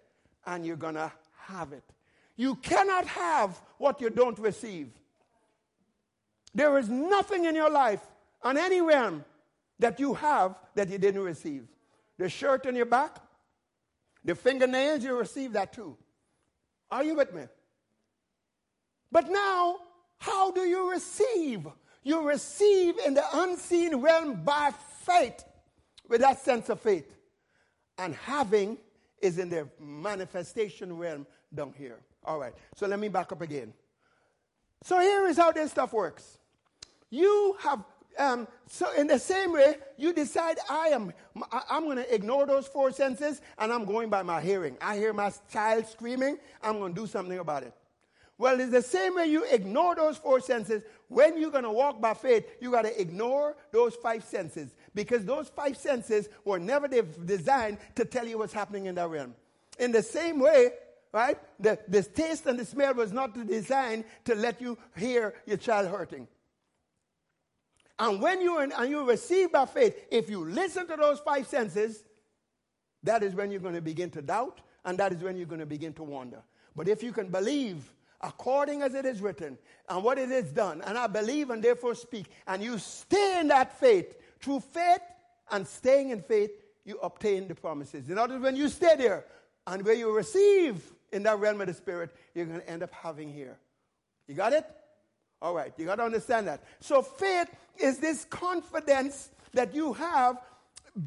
and 0.47 0.65
you're 0.65 0.77
going 0.77 0.95
to 0.95 1.13
have 1.37 1.73
it. 1.73 1.85
You 2.37 2.55
cannot 2.57 3.07
have 3.07 3.61
what 3.79 4.01
you 4.01 4.11
don't 4.11 4.39
receive. 4.39 4.91
There 6.55 6.79
is 6.79 6.89
nothing 6.89 7.45
in 7.45 7.55
your 7.55 7.71
life, 7.71 8.01
on 8.43 8.57
any 8.57 8.81
realm, 8.81 9.25
that 9.79 10.01
you 10.01 10.15
have 10.15 10.57
that 10.75 10.89
you 10.89 10.99
didn't 10.99 11.23
receive. 11.23 11.67
The 12.19 12.29
shirt 12.29 12.67
on 12.67 12.75
your 12.75 12.87
back, 12.87 13.19
the 14.25 14.35
fingernails, 14.35 15.05
you 15.05 15.17
receive 15.17 15.53
that 15.53 15.73
too. 15.73 15.97
Are 16.91 17.05
you 17.05 17.15
with 17.15 17.33
me? 17.33 17.43
But 19.13 19.31
now, 19.31 19.77
how 20.19 20.51
do 20.51 20.63
you 20.63 20.91
receive 20.91 21.67
you 22.03 22.27
receive 22.27 22.95
in 23.07 23.15
the 23.15 23.25
unseen 23.33 23.97
realm 23.97 24.43
by 24.45 24.73
faith, 25.03 25.45
with 26.09 26.21
that 26.21 26.41
sense 26.41 26.69
of 26.69 26.81
faith. 26.81 27.15
And 27.99 28.15
having 28.15 28.79
is 29.21 29.39
in 29.39 29.49
the 29.49 29.69
manifestation 29.81 30.97
realm 30.97 31.27
down 31.55 31.75
here. 31.77 31.99
All 32.25 32.39
right, 32.39 32.55
so 32.75 32.87
let 32.87 32.99
me 32.99 33.09
back 33.09 33.33
up 33.33 33.41
again. 33.41 33.73
So 34.83 35.01
here 35.01 35.27
is 35.27 35.37
how 35.37 35.53
this 35.53 35.71
stuff 35.71 35.93
works. 35.93 36.39
You 37.11 37.57
have, 37.61 37.83
um, 38.19 38.47
so 38.69 38.93
in 38.93 39.07
the 39.07 39.19
same 39.19 39.53
way, 39.53 39.77
you 39.97 40.13
decide 40.13 40.59
I 40.69 40.89
am, 40.89 41.13
I'm 41.69 41.85
going 41.85 41.97
to 41.97 42.15
ignore 42.15 42.47
those 42.47 42.67
four 42.67 42.93
senses 42.93 43.41
and 43.59 43.73
I'm 43.73 43.85
going 43.85 44.11
by 44.11 44.23
my 44.23 44.41
hearing. 44.41 44.77
I 44.81 44.97
hear 44.97 45.13
my 45.13 45.33
child 45.51 45.87
screaming, 45.87 46.39
I'm 46.63 46.79
going 46.79 46.95
to 46.95 47.01
do 47.01 47.07
something 47.07 47.39
about 47.39 47.65
it. 47.65 47.73
Well, 48.39 48.61
it's 48.61 48.71
the 48.71 48.83
same 48.83 49.17
way 49.17 49.27
you 49.27 49.45
ignore 49.45 49.97
those 49.97 50.17
four 50.17 50.41
senses. 50.41 50.85
When 51.09 51.41
you're 51.41 51.51
going 51.51 51.65
to 51.65 51.73
walk 51.73 52.01
by 52.01 52.15
faith, 52.15 52.47
you 52.61 52.71
got 52.71 52.83
to 52.83 53.01
ignore 53.01 53.57
those 53.73 53.97
five 53.97 54.23
senses 54.23 54.77
because 54.95 55.25
those 55.25 55.49
five 55.49 55.77
senses 55.77 56.29
were 56.45 56.61
never 56.61 56.87
designed 56.87 57.79
to 57.97 58.05
tell 58.05 58.27
you 58.27 58.39
what's 58.39 58.53
happening 58.53 58.87
in 58.87 58.95
that 58.95 59.09
realm. 59.09 59.35
In 59.81 59.91
the 59.91 60.03
same 60.03 60.39
way, 60.39 60.71
right, 61.13 61.37
the, 61.59 61.79
the 61.89 62.03
taste 62.05 62.47
and 62.47 62.59
the 62.59 62.65
smell 62.65 62.95
was 62.95 63.13
not 63.13 63.35
designed 63.47 64.05
to 64.27 64.37
let 64.37 64.61
you 64.61 64.79
hear 64.97 65.35
your 65.45 65.57
child 65.57 65.89
hurting. 65.89 66.29
And 67.99 68.23
when 68.23 68.41
you 68.41 68.59
and 68.59 68.89
you 68.89 69.09
receive 69.09 69.51
by 69.51 69.67
faith, 69.67 69.97
if 70.13 70.31
you 70.31 70.45
listen 70.45 70.87
to 70.87 70.97
those 70.97 71.19
five 71.19 71.49
senses, 71.49 72.05
that 73.03 73.25
is 73.25 73.35
when 73.35 73.51
you're 73.51 73.61
going 73.61 73.75
to 73.75 73.81
begin 73.81 74.11
to 74.11 74.23
doubt, 74.23 74.61
and 74.85 74.97
that 74.99 75.13
is 75.13 75.23
when 75.23 75.37
you're 75.37 75.47
going 75.47 75.59
to 75.59 75.67
begin 75.67 75.93
to 75.95 76.05
wonder. 76.05 76.43
But 76.77 76.87
if 76.87 77.03
you 77.03 77.13
can 77.13 77.29
believe 77.29 77.93
according 78.21 78.83
as 78.83 78.95
it 78.95 79.07
is 79.07 79.21
written 79.21 79.59
and 79.89 80.03
what 80.03 80.19
it 80.19 80.31
is 80.31 80.51
done, 80.53 80.83
and 80.83 80.99
I 80.99 81.07
believe 81.07 81.51
and 81.51 81.63
therefore 81.63 81.95
speak, 81.95 82.27
and 82.47 82.63
you 82.63 82.79
stay 82.79 83.41
in 83.41 83.49
that 83.49 83.79
faith, 83.79 84.15
through 84.41 84.61
faith 84.61 85.01
and 85.51 85.67
staying 85.67 86.11
in 86.11 86.23
faith, 86.23 86.51
you 86.85 86.99
obtain 87.03 87.49
the 87.49 87.55
promises. 87.55 88.09
In 88.09 88.19
other 88.19 88.35
words, 88.35 88.45
when 88.45 88.57
you 88.57 88.69
stay 88.69 88.97
there 88.97 89.25
and 89.67 89.85
where 89.85 89.95
you 89.95 90.15
receive 90.15 90.83
in 91.13 91.23
that 91.25 91.39
realm 91.39 91.61
of 91.61 91.67
the 91.67 91.75
spirit, 91.75 92.15
you're 92.35 92.47
going 92.47 92.61
to 92.61 92.71
end 92.71 92.83
up 92.83 92.93
having 92.93 93.33
here. 93.33 93.59
You 94.27 94.35
got 94.35 94.53
it? 94.53 94.65
All 95.41 95.55
right, 95.55 95.73
you 95.77 95.87
got 95.87 95.97
to 95.97 96.05
understand 96.05 96.49
that. 96.49 96.63
So 96.81 97.03
faith 97.03 97.49
is 97.79 97.99
this 97.99 98.25
confidence 98.25 99.31
that 99.53 99.75
you 99.75 99.93
have 99.93 100.39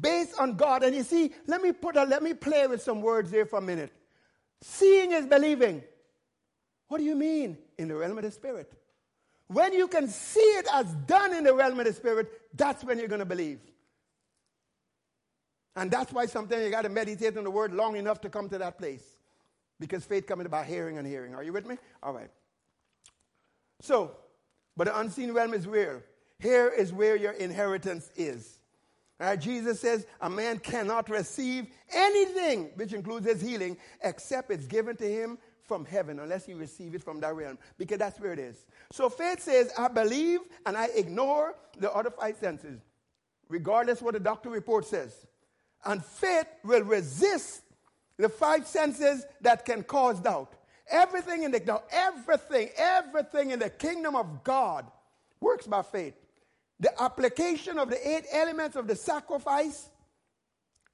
based 0.00 0.38
on 0.38 0.56
God. 0.56 0.82
And 0.82 0.96
you 0.96 1.02
see, 1.02 1.32
let 1.46 1.60
me 1.60 1.72
put 1.72 1.96
a, 1.96 2.04
let 2.04 2.22
me 2.22 2.34
play 2.34 2.66
with 2.66 2.82
some 2.82 3.02
words 3.02 3.30
there 3.30 3.44
for 3.44 3.58
a 3.58 3.62
minute. 3.62 3.92
Seeing 4.62 5.12
is 5.12 5.26
believing. 5.26 5.82
What 6.92 6.98
do 6.98 7.04
you 7.04 7.16
mean? 7.16 7.56
In 7.78 7.88
the 7.88 7.94
realm 7.94 8.18
of 8.18 8.24
the 8.24 8.30
spirit. 8.30 8.70
When 9.46 9.72
you 9.72 9.88
can 9.88 10.08
see 10.08 10.40
it 10.40 10.66
as 10.74 10.92
done 11.06 11.32
in 11.32 11.42
the 11.42 11.54
realm 11.54 11.80
of 11.80 11.86
the 11.86 11.94
spirit, 11.94 12.30
that's 12.52 12.84
when 12.84 12.98
you're 12.98 13.08
going 13.08 13.20
to 13.20 13.24
believe. 13.24 13.60
And 15.74 15.90
that's 15.90 16.12
why 16.12 16.26
sometimes 16.26 16.62
you 16.62 16.70
got 16.70 16.82
to 16.82 16.90
meditate 16.90 17.38
on 17.38 17.44
the 17.44 17.50
word 17.50 17.72
long 17.72 17.96
enough 17.96 18.20
to 18.20 18.28
come 18.28 18.50
to 18.50 18.58
that 18.58 18.76
place. 18.76 19.02
Because 19.80 20.04
faith 20.04 20.26
comes 20.26 20.46
by 20.48 20.64
hearing 20.64 20.98
and 20.98 21.06
hearing. 21.06 21.34
Are 21.34 21.42
you 21.42 21.54
with 21.54 21.64
me? 21.66 21.78
All 22.02 22.12
right. 22.12 22.28
So, 23.80 24.14
but 24.76 24.84
the 24.84 24.98
unseen 24.98 25.32
realm 25.32 25.54
is 25.54 25.66
where? 25.66 26.04
Here 26.40 26.68
is 26.68 26.92
where 26.92 27.16
your 27.16 27.32
inheritance 27.32 28.10
is. 28.16 28.58
Right? 29.18 29.40
Jesus 29.40 29.80
says 29.80 30.06
a 30.20 30.28
man 30.28 30.58
cannot 30.58 31.08
receive 31.08 31.68
anything, 31.90 32.68
which 32.74 32.92
includes 32.92 33.24
his 33.24 33.40
healing, 33.40 33.78
except 34.02 34.50
it's 34.50 34.66
given 34.66 34.94
to 34.96 35.10
him 35.10 35.38
from 35.72 35.86
heaven, 35.86 36.18
unless 36.18 36.46
you 36.46 36.56
receive 36.56 36.94
it 36.94 37.02
from 37.02 37.18
that 37.20 37.34
realm, 37.34 37.56
because 37.78 37.96
that's 37.96 38.20
where 38.20 38.34
it 38.34 38.38
is. 38.38 38.66
So 38.90 39.08
faith 39.08 39.40
says, 39.40 39.72
I 39.78 39.88
believe 39.88 40.40
and 40.66 40.76
I 40.76 40.88
ignore 40.94 41.54
the 41.78 41.90
other 41.90 42.10
five 42.10 42.36
senses, 42.36 42.78
regardless 43.48 44.02
what 44.02 44.12
the 44.12 44.20
doctor 44.20 44.50
report 44.50 44.84
says. 44.84 45.26
And 45.86 46.04
faith 46.04 46.44
will 46.62 46.82
resist 46.82 47.62
the 48.18 48.28
five 48.28 48.66
senses 48.66 49.24
that 49.40 49.64
can 49.64 49.82
cause 49.82 50.20
doubt. 50.20 50.52
Everything 50.90 51.44
in 51.44 51.52
the 51.52 51.60
now, 51.60 51.84
everything, 51.90 52.68
everything 52.76 53.52
in 53.52 53.58
the 53.58 53.70
kingdom 53.70 54.14
of 54.14 54.44
God 54.44 54.84
works 55.40 55.66
by 55.66 55.80
faith. 55.80 56.12
The 56.80 57.02
application 57.02 57.78
of 57.78 57.88
the 57.88 58.06
eight 58.06 58.26
elements 58.30 58.76
of 58.76 58.86
the 58.86 58.96
sacrifice 58.96 59.88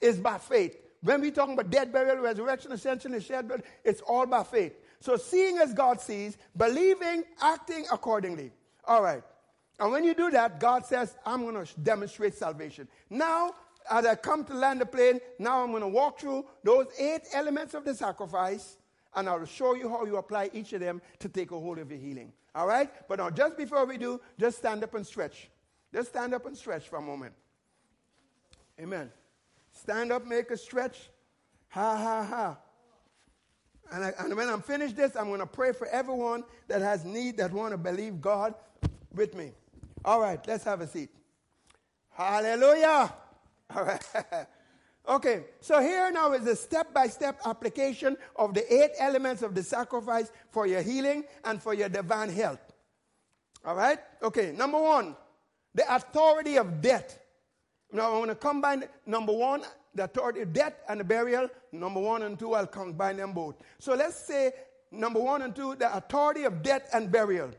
is 0.01 0.21
by 0.21 0.39
faith. 0.39 0.77
When 1.03 1.21
we 1.21 1.31
talk 1.31 1.49
about 1.49 1.71
dead 1.71 1.93
burial, 1.93 2.17
resurrection, 2.17 2.73
ascension, 2.73 3.15
and 3.15 3.23
shed 3.23 3.49
blood, 3.49 3.63
it's 3.85 4.01
all 4.01 4.27
by 4.27 4.43
faith. 4.43 4.75
So 5.01 5.17
seeing 5.17 5.59
as 5.59 5.73
God 5.73 6.01
sees, 6.01 6.37
believing, 6.57 7.25
acting 7.41 7.87
accordingly. 7.93 8.51
All 8.85 9.03
right. 9.03 9.23
And 9.79 9.93
when 9.93 10.03
you 10.03 10.15
do 10.15 10.31
that, 10.31 10.59
God 10.59 10.85
says, 10.85 11.17
I'm 11.25 11.43
going 11.43 11.65
to 11.65 11.81
demonstrate 11.81 12.35
salvation. 12.35 12.89
Now, 13.11 13.53
as 13.91 14.05
I 14.05 14.17
come 14.17 14.45
to 14.45 14.55
land 14.55 14.81
the 14.81 14.87
plane, 14.87 15.21
now 15.39 15.63
I'm 15.63 15.71
going 15.71 15.83
to 15.83 15.89
walk 15.89 16.19
through 16.19 16.47
those 16.65 16.87
eight 16.99 17.23
elements 17.33 17.75
of 17.75 17.85
the 17.85 17.95
sacrifice, 17.95 18.77
and 19.15 19.29
I'll 19.29 19.45
show 19.45 19.75
you 19.75 19.89
how 19.89 20.05
you 20.05 20.17
apply 20.17 20.51
each 20.53 20.73
of 20.73 20.81
them 20.81 21.01
to 21.21 21.29
take 21.29 21.53
a 21.53 21.61
hold 21.61 21.79
of 21.79 21.91
your 21.91 22.01
healing. 22.01 22.33
All 22.55 22.67
right? 22.67 22.91
But 23.09 23.19
now, 23.21 23.31
just 23.31 23.57
before 23.57 23.87
we 23.87 23.99
do, 23.99 24.21
just 24.39 24.59
stand 24.59 24.83
up 24.83 24.95
and 24.95 25.07
stretch. 25.07 25.49
Just 25.95 26.09
stand 26.09 26.35
up 26.35 26.45
and 26.45 26.57
stretch 26.57 26.89
for 26.89 26.97
a 26.97 27.03
moment. 27.03 27.35
Amen. 28.81 29.11
Stand 29.81 30.13
up, 30.13 30.27
make 30.27 30.51
a 30.51 30.57
stretch. 30.57 31.11
Ha, 31.69 31.97
ha, 31.97 32.25
ha. 32.25 32.57
And, 33.91 34.05
I, 34.05 34.13
and 34.19 34.37
when 34.37 34.49
I'm 34.49 34.61
finished 34.61 34.97
this, 34.97 35.17
I'm 35.17 35.29
going 35.29 35.41
to 35.41 35.47
pray 35.47 35.73
for 35.73 35.87
everyone 35.87 36.45
that 36.67 36.83
has 36.83 37.05
need, 37.05 37.37
that 37.39 37.53
want 37.53 37.73
to 37.73 37.79
believe 37.79 38.21
God 38.21 38.55
with 39.15 39.35
me. 39.35 39.53
All 40.05 40.21
right, 40.21 40.39
let's 40.47 40.65
have 40.65 40.81
a 40.81 40.87
seat. 40.87 41.11
Hallelujah. 42.11 43.15
All 43.77 43.85
right. 43.85 44.05
okay, 45.09 45.45
so 45.61 45.81
here 45.81 46.11
now 46.11 46.33
is 46.33 46.47
a 46.47 46.57
step 46.57 46.93
by 46.93 47.07
step 47.07 47.41
application 47.47 48.17
of 48.37 48.55
the 48.55 48.73
eight 48.73 48.91
elements 48.99 49.43
of 49.43 49.55
the 49.55 49.63
sacrifice 49.63 50.31
for 50.51 50.67
your 50.67 50.83
healing 50.83 51.25
and 51.45 51.63
for 51.63 51.73
your 51.73 51.89
divine 51.89 52.31
health. 52.31 52.61
All 53.65 53.75
right? 53.75 53.99
Okay, 54.23 54.53
number 54.53 54.81
one, 54.81 55.17
the 55.75 55.95
authority 55.95 56.57
of 56.57 56.81
death. 56.81 57.19
Now, 57.93 58.15
I 58.15 58.19
want 58.19 58.31
to 58.31 58.35
combine 58.35 58.85
number 59.07 59.33
one, 59.33 59.63
the 59.95 60.05
authority 60.05 60.41
of 60.43 60.53
death 60.53 60.75
and 60.89 61.01
the 61.01 61.05
burial. 61.05 61.49
Number 61.73 62.01
one 62.01 62.23
and 62.23 62.39
two, 62.39 62.55
I'll 62.55 62.67
combine 62.67 63.17
them 63.17 63.33
both. 63.33 63.57
So 63.79 63.95
let's 63.95 64.17
say 64.17 64.53
number 64.91 65.21
one 65.21 65.43
and 65.43 65.55
two, 65.55 65.75
the 65.75 65.95
authority 65.97 66.45
of 66.45 66.63
death 66.63 66.89
and 66.93 67.11
burial 67.11 67.51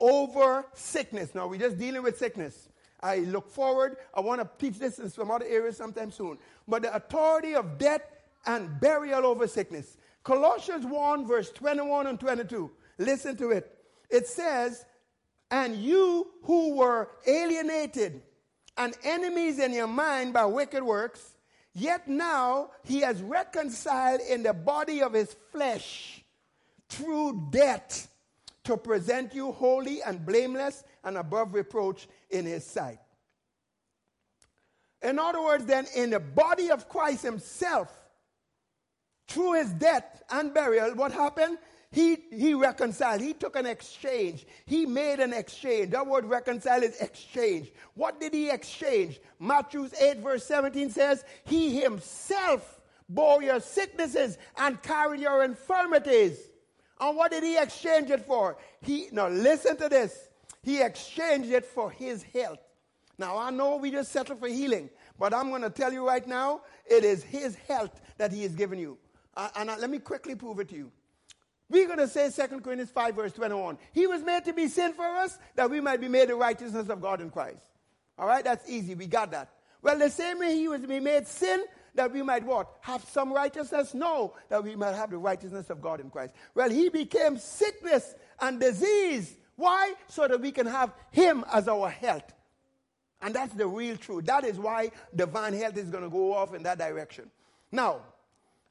over 0.00 0.64
sickness. 0.74 1.34
Now, 1.34 1.48
we're 1.48 1.60
just 1.60 1.78
dealing 1.78 2.02
with 2.02 2.18
sickness. 2.18 2.68
I 3.00 3.18
look 3.18 3.50
forward. 3.50 3.96
I 4.14 4.20
want 4.20 4.40
to 4.40 4.48
teach 4.58 4.78
this 4.78 4.98
in 4.98 5.10
some 5.10 5.30
other 5.30 5.46
areas 5.46 5.76
sometime 5.76 6.10
soon. 6.10 6.38
But 6.66 6.82
the 6.82 6.94
authority 6.94 7.54
of 7.54 7.78
death 7.78 8.02
and 8.46 8.80
burial 8.80 9.26
over 9.26 9.46
sickness. 9.46 9.98
Colossians 10.24 10.84
1, 10.84 11.26
verse 11.26 11.50
21 11.52 12.06
and 12.06 12.18
22. 12.18 12.70
Listen 12.98 13.36
to 13.36 13.50
it. 13.50 13.78
It 14.10 14.26
says, 14.26 14.84
and 15.50 15.76
you 15.76 16.28
who 16.42 16.76
were 16.76 17.10
alienated 17.26 18.22
and 18.78 18.96
enemies 19.04 19.58
in 19.58 19.72
your 19.72 19.88
mind 19.88 20.32
by 20.32 20.46
wicked 20.46 20.82
works, 20.82 21.34
yet 21.74 22.08
now 22.08 22.70
he 22.84 23.00
has 23.00 23.20
reconciled 23.20 24.20
in 24.20 24.42
the 24.42 24.54
body 24.54 25.02
of 25.02 25.12
his 25.12 25.36
flesh 25.52 26.24
through 26.88 27.48
death 27.50 28.08
to 28.64 28.76
present 28.76 29.34
you 29.34 29.52
holy 29.52 30.00
and 30.02 30.24
blameless 30.24 30.84
and 31.04 31.18
above 31.18 31.54
reproach 31.54 32.08
in 32.30 32.46
his 32.46 32.64
sight. 32.64 33.00
In 35.02 35.18
other 35.18 35.42
words, 35.42 35.64
then, 35.64 35.86
in 35.94 36.10
the 36.10 36.20
body 36.20 36.70
of 36.70 36.88
Christ 36.88 37.22
himself, 37.22 37.92
through 39.28 39.54
his 39.54 39.72
death 39.74 40.22
and 40.30 40.52
burial, 40.52 40.94
what 40.94 41.12
happened? 41.12 41.58
He, 41.90 42.18
he 42.30 42.52
reconciled. 42.52 43.22
He 43.22 43.32
took 43.32 43.56
an 43.56 43.64
exchange. 43.64 44.46
He 44.66 44.84
made 44.84 45.20
an 45.20 45.32
exchange. 45.32 45.90
That 45.90 46.06
word 46.06 46.26
reconcile 46.26 46.82
is 46.82 47.00
exchange. 47.00 47.72
What 47.94 48.20
did 48.20 48.34
he 48.34 48.50
exchange? 48.50 49.20
Matthew 49.38 49.88
8 49.98 50.18
verse 50.18 50.44
17 50.44 50.90
says, 50.90 51.24
He 51.44 51.80
himself 51.80 52.80
bore 53.08 53.42
your 53.42 53.60
sicknesses 53.60 54.36
and 54.58 54.82
carried 54.82 55.20
your 55.20 55.44
infirmities. 55.44 56.38
And 57.00 57.16
what 57.16 57.30
did 57.30 57.42
he 57.42 57.56
exchange 57.56 58.10
it 58.10 58.26
for? 58.26 58.58
He, 58.82 59.08
now 59.12 59.28
listen 59.28 59.76
to 59.78 59.88
this. 59.88 60.28
He 60.62 60.82
exchanged 60.82 61.50
it 61.50 61.64
for 61.64 61.90
his 61.90 62.22
health. 62.22 62.58
Now 63.16 63.38
I 63.38 63.50
know 63.50 63.76
we 63.76 63.90
just 63.90 64.12
settled 64.12 64.40
for 64.40 64.48
healing, 64.48 64.90
but 65.18 65.32
I'm 65.32 65.48
going 65.48 65.62
to 65.62 65.70
tell 65.70 65.92
you 65.92 66.06
right 66.06 66.26
now, 66.26 66.60
it 66.84 67.04
is 67.04 67.22
his 67.22 67.56
health 67.56 68.00
that 68.18 68.32
he 68.32 68.42
has 68.42 68.54
given 68.54 68.78
you. 68.78 68.98
Uh, 69.34 69.48
and 69.56 69.70
uh, 69.70 69.76
let 69.78 69.88
me 69.88 69.98
quickly 69.98 70.34
prove 70.34 70.60
it 70.60 70.68
to 70.68 70.76
you. 70.76 70.92
We're 71.70 71.86
going 71.86 71.98
to 71.98 72.08
say 72.08 72.30
2 72.30 72.60
Corinthians 72.60 72.90
5, 72.90 73.14
verse 73.14 73.32
21. 73.32 73.78
He 73.92 74.06
was 74.06 74.22
made 74.22 74.44
to 74.46 74.52
be 74.52 74.68
sin 74.68 74.94
for 74.94 75.04
us 75.04 75.38
that 75.54 75.70
we 75.70 75.80
might 75.80 76.00
be 76.00 76.08
made 76.08 76.28
the 76.28 76.34
righteousness 76.34 76.88
of 76.88 77.00
God 77.00 77.20
in 77.20 77.30
Christ. 77.30 77.62
All 78.18 78.26
right, 78.26 78.42
that's 78.42 78.68
easy. 78.68 78.94
We 78.94 79.06
got 79.06 79.30
that. 79.32 79.50
Well, 79.82 79.98
the 79.98 80.10
same 80.10 80.38
way 80.38 80.54
he 80.56 80.66
was 80.66 80.80
made 80.80 81.26
sin 81.26 81.64
that 81.94 82.12
we 82.12 82.22
might 82.22 82.44
what? 82.44 82.68
Have 82.80 83.04
some 83.04 83.32
righteousness? 83.32 83.94
No, 83.94 84.34
that 84.48 84.64
we 84.64 84.76
might 84.76 84.94
have 84.94 85.10
the 85.10 85.18
righteousness 85.18 85.68
of 85.70 85.80
God 85.80 86.00
in 86.00 86.10
Christ. 86.10 86.32
Well, 86.54 86.70
he 86.70 86.88
became 86.88 87.38
sickness 87.38 88.14
and 88.40 88.58
disease. 88.58 89.36
Why? 89.56 89.94
So 90.08 90.26
that 90.26 90.40
we 90.40 90.52
can 90.52 90.66
have 90.66 90.92
him 91.10 91.44
as 91.52 91.68
our 91.68 91.90
health. 91.90 92.32
And 93.20 93.34
that's 93.34 93.52
the 93.54 93.66
real 93.66 93.96
truth. 93.96 94.26
That 94.26 94.44
is 94.44 94.58
why 94.58 94.92
divine 95.14 95.52
health 95.52 95.76
is 95.76 95.90
going 95.90 96.04
to 96.04 96.10
go 96.10 96.34
off 96.34 96.54
in 96.54 96.62
that 96.62 96.78
direction. 96.78 97.30
Now, 97.72 98.02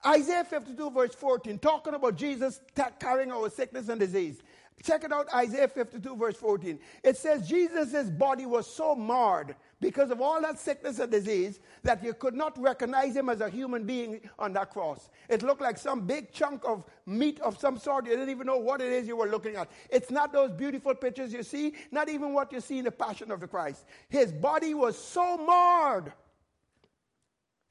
Isaiah 0.07 0.45
52, 0.45 0.89
verse 0.91 1.13
14, 1.13 1.59
talking 1.59 1.93
about 1.93 2.15
Jesus 2.15 2.61
carrying 2.99 3.31
our 3.31 3.49
sickness 3.49 3.89
and 3.89 3.99
disease. 3.99 4.41
Check 4.83 5.03
it 5.03 5.11
out, 5.11 5.27
Isaiah 5.33 5.67
52, 5.67 6.15
verse 6.15 6.37
14. 6.37 6.79
It 7.03 7.17
says 7.17 7.47
Jesus' 7.47 8.09
body 8.11 8.45
was 8.45 8.67
so 8.67 8.95
marred 8.95 9.55
because 9.81 10.11
of 10.11 10.21
all 10.21 10.39
that 10.41 10.59
sickness 10.59 10.99
and 10.99 11.11
disease 11.11 11.59
that 11.81 12.03
you 12.03 12.13
could 12.13 12.35
not 12.35 12.57
recognize 12.61 13.15
him 13.15 13.27
as 13.27 13.41
a 13.41 13.49
human 13.49 13.85
being 13.85 14.21
on 14.37 14.53
that 14.53 14.69
cross. 14.69 15.09
It 15.29 15.41
looked 15.41 15.61
like 15.61 15.79
some 15.79 16.05
big 16.05 16.31
chunk 16.31 16.63
of 16.63 16.85
meat 17.07 17.39
of 17.41 17.59
some 17.59 17.77
sort. 17.77 18.05
You 18.05 18.11
didn't 18.11 18.29
even 18.29 18.45
know 18.45 18.57
what 18.57 18.79
it 18.79 18.93
is 18.93 19.07
you 19.07 19.17
were 19.17 19.27
looking 19.27 19.55
at. 19.55 19.69
It's 19.89 20.11
not 20.11 20.31
those 20.31 20.51
beautiful 20.51 20.93
pictures 20.93 21.33
you 21.33 21.41
see, 21.41 21.73
not 21.91 22.07
even 22.07 22.33
what 22.33 22.53
you 22.53 22.61
see 22.61 22.77
in 22.77 22.85
the 22.85 22.91
Passion 22.91 23.31
of 23.31 23.39
the 23.39 23.47
Christ. 23.47 23.83
His 24.09 24.31
body 24.31 24.75
was 24.75 24.95
so 24.97 25.37
marred. 25.37 26.13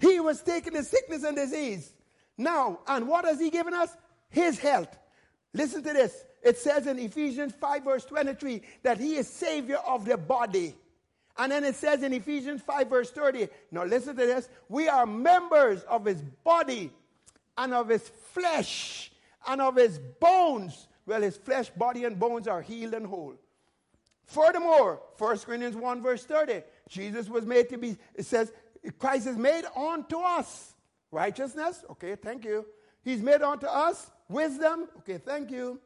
He 0.01 0.19
was 0.19 0.43
taking 0.43 0.73
the 0.75 0.83
sickness 0.83 1.23
and 1.23 1.37
disease. 1.37 1.93
Now, 2.39 2.81
and 2.87 3.09
what 3.09 3.25
has 3.25 3.41
he 3.41 3.51
given 3.51 3.75
us? 3.75 3.97
His 4.29 4.59
health. 4.59 4.97
Listen 5.55 5.83
to 5.83 5.93
this. 5.93 6.25
It 6.43 6.59
says 6.59 6.87
in 6.87 6.99
Ephesians 6.99 7.55
5, 7.61 7.85
verse 7.85 8.05
23, 8.05 8.63
that 8.83 8.99
he 8.99 9.17
is 9.17 9.29
Savior 9.29 9.79
of 9.79 10.05
the 10.05 10.17
body. 10.17 10.75
And 11.39 11.51
then 11.53 11.65
it 11.65 11.75
says 11.75 12.03
in 12.03 12.13
Ephesians 12.13 12.63
5, 12.63 12.89
verse 12.89 13.11
30, 13.11 13.49
now 13.71 13.85
listen 13.85 14.17
to 14.17 14.27
this. 14.27 14.49
We 14.69 14.89
are 14.89 15.07
members 15.07 15.83
of 15.83 16.05
his 16.05 16.23
body 16.45 16.91
and 17.59 17.75
of 17.75 17.89
his 17.89 18.09
flesh 18.33 19.11
and 19.47 19.61
of 19.61 19.77
his 19.77 19.99
bones. 19.99 20.89
Well, 21.05 21.23
his 21.23 21.37
flesh, 21.37 21.71
body, 21.71 22.05
and 22.05 22.19
bones 22.19 22.49
are 22.49 22.63
healed 22.63 22.95
and 22.95 23.07
whole. 23.07 23.35
Furthermore, 24.25 25.01
1 25.19 25.39
Corinthians 25.39 25.77
1, 25.77 26.03
verse 26.03 26.25
30, 26.25 26.63
Jesus 26.89 27.29
was 27.29 27.47
made 27.47 27.69
to 27.71 27.79
be, 27.79 27.97
it 28.15 28.27
says, 28.27 28.53
Christ 28.99 29.27
is 29.27 29.37
made 29.37 29.65
unto 29.77 30.19
us 30.19 30.75
righteousness. 31.11 31.85
Okay, 31.91 32.17
thank 32.17 32.45
you. 32.45 32.67
He's 33.03 33.23
made 33.23 33.43
unto 33.43 33.67
us 33.67 34.11
wisdom. 34.29 34.89
Okay, 34.99 35.19
thank 35.19 35.51
you. 35.51 35.81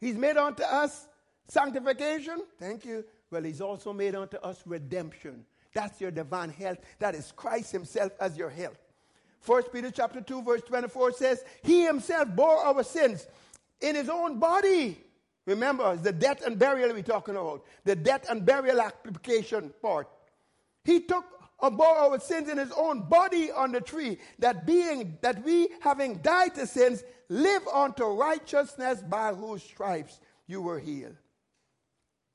He's 0.00 0.16
made 0.16 0.36
unto 0.36 0.62
us 0.62 1.06
sanctification. 1.48 2.44
Thank 2.58 2.84
you. 2.84 3.04
Well, 3.30 3.42
he's 3.42 3.60
also 3.60 3.92
made 3.92 4.14
unto 4.14 4.36
us 4.38 4.62
redemption. 4.66 5.44
That's 5.74 6.00
your 6.00 6.10
divine 6.10 6.50
health. 6.50 6.78
That 6.98 7.14
is 7.14 7.32
Christ 7.32 7.72
himself 7.72 8.12
as 8.20 8.36
your 8.36 8.50
health. 8.50 8.78
First 9.40 9.72
Peter 9.72 9.90
chapter 9.90 10.20
2, 10.20 10.42
verse 10.42 10.62
24 10.62 11.12
says, 11.12 11.44
He 11.62 11.84
himself 11.84 12.28
bore 12.28 12.58
our 12.58 12.82
sins 12.84 13.26
in 13.80 13.96
his 13.96 14.08
own 14.08 14.38
body. 14.38 14.98
Remember, 15.46 15.96
the 15.96 16.12
death 16.12 16.46
and 16.46 16.58
burial 16.58 16.92
we're 16.92 17.02
talking 17.02 17.34
about. 17.34 17.64
The 17.84 17.96
death 17.96 18.26
and 18.30 18.46
burial 18.46 18.80
application 18.80 19.72
part. 19.82 20.08
He 20.84 21.00
took 21.00 21.24
or 21.62 21.70
bore 21.70 21.96
our 21.96 22.18
sins 22.18 22.48
in 22.48 22.58
his 22.58 22.72
own 22.72 23.08
body 23.08 23.50
on 23.52 23.72
the 23.72 23.80
tree, 23.80 24.18
that 24.40 24.66
being 24.66 25.16
that 25.22 25.42
we 25.44 25.68
having 25.80 26.16
died 26.18 26.54
to 26.56 26.66
sins, 26.66 27.04
live 27.28 27.66
unto 27.72 28.04
righteousness 28.04 29.02
by 29.08 29.32
whose 29.32 29.62
stripes 29.62 30.20
you 30.46 30.60
were 30.60 30.80
healed. 30.80 31.16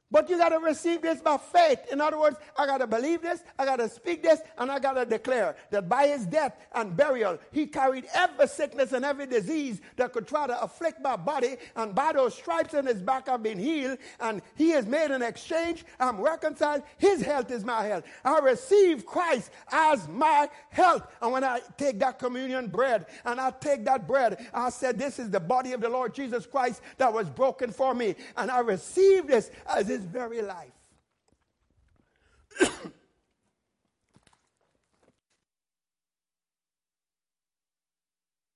But 0.10 0.30
you 0.30 0.38
got 0.38 0.50
to 0.50 0.60
receive 0.60 1.02
this 1.02 1.20
by 1.20 1.38
faith. 1.38 1.80
In 1.92 2.00
other 2.00 2.18
words, 2.18 2.38
I 2.58 2.66
got 2.66 2.78
to 2.78 2.88
believe 2.88 3.22
this, 3.22 3.44
I 3.60 3.66
got 3.66 3.78
to 3.78 3.90
speak 3.90 4.24
this, 4.24 4.40
and 4.58 4.72
I 4.72 4.80
got 4.80 4.94
to 4.94 5.06
declare 5.06 5.58
that 5.72 5.90
by 5.90 6.08
his 6.08 6.26
death 6.26 6.56
and 6.74 6.96
burial, 6.96 7.38
he 7.52 7.68
carried 7.68 8.06
every 8.14 8.48
sickness 8.48 8.94
and 8.94 9.04
every 9.04 9.26
disease 9.26 9.82
that 9.98 10.14
could 10.14 10.26
try 10.26 10.48
to 10.48 10.62
afflict 10.62 11.02
my 11.02 11.18
body. 11.18 11.58
And 11.76 11.94
by 11.94 12.14
those 12.14 12.34
stripes 12.36 12.74
in 12.74 12.86
his 12.86 13.02
back, 13.02 13.28
I've 13.28 13.44
been 13.44 13.60
healed. 13.60 13.98
And 14.22 14.42
he 14.56 14.70
has 14.70 14.86
made 14.86 15.12
an 15.12 15.22
exchange. 15.22 15.84
I'm 16.00 16.22
reconciled. 16.22 16.84
His 16.98 17.22
health 17.22 17.52
is 17.52 17.66
my 17.66 17.84
health. 17.84 18.06
I 18.24 18.40
receive 18.40 19.06
Christ 19.06 19.52
as 19.72 20.08
my 20.08 20.50
health. 20.70 21.06
And 21.22 21.34
when 21.34 21.44
I 21.44 21.60
take 21.78 22.00
that 22.00 22.18
communion 22.18 22.68
bread 22.68 23.08
and 23.26 23.42
I 23.42 23.52
take 23.52 23.84
that 23.86 24.08
bread, 24.08 24.48
I 24.54 24.70
said, 24.70 24.98
This 24.98 25.20
is 25.20 25.30
the 25.30 25.40
body 25.40 25.74
of 25.74 25.82
the 25.82 25.90
Lord 25.90 26.14
Jesus 26.14 26.46
Christ 26.46 26.82
that 26.98 27.12
was 27.12 27.30
broken 27.30 27.72
for 27.72 27.94
me. 27.94 28.16
And 28.38 28.50
I 28.50 28.60
receive 28.60 29.28
this 29.28 29.52
as 29.68 29.88
his 29.88 29.97
very 30.04 30.42
life. 30.42 30.72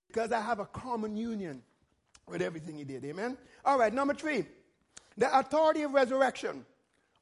because 0.07 0.31
I 0.31 0.41
have 0.41 0.59
a 0.59 0.65
common 0.65 1.15
union 1.15 1.61
with 2.27 2.41
everything 2.41 2.77
he 2.77 2.83
did. 2.83 3.05
Amen? 3.05 3.37
All 3.63 3.79
right, 3.79 3.93
number 3.93 4.13
three, 4.13 4.45
the 5.17 5.37
authority 5.37 5.83
of 5.83 5.93
resurrection 5.93 6.65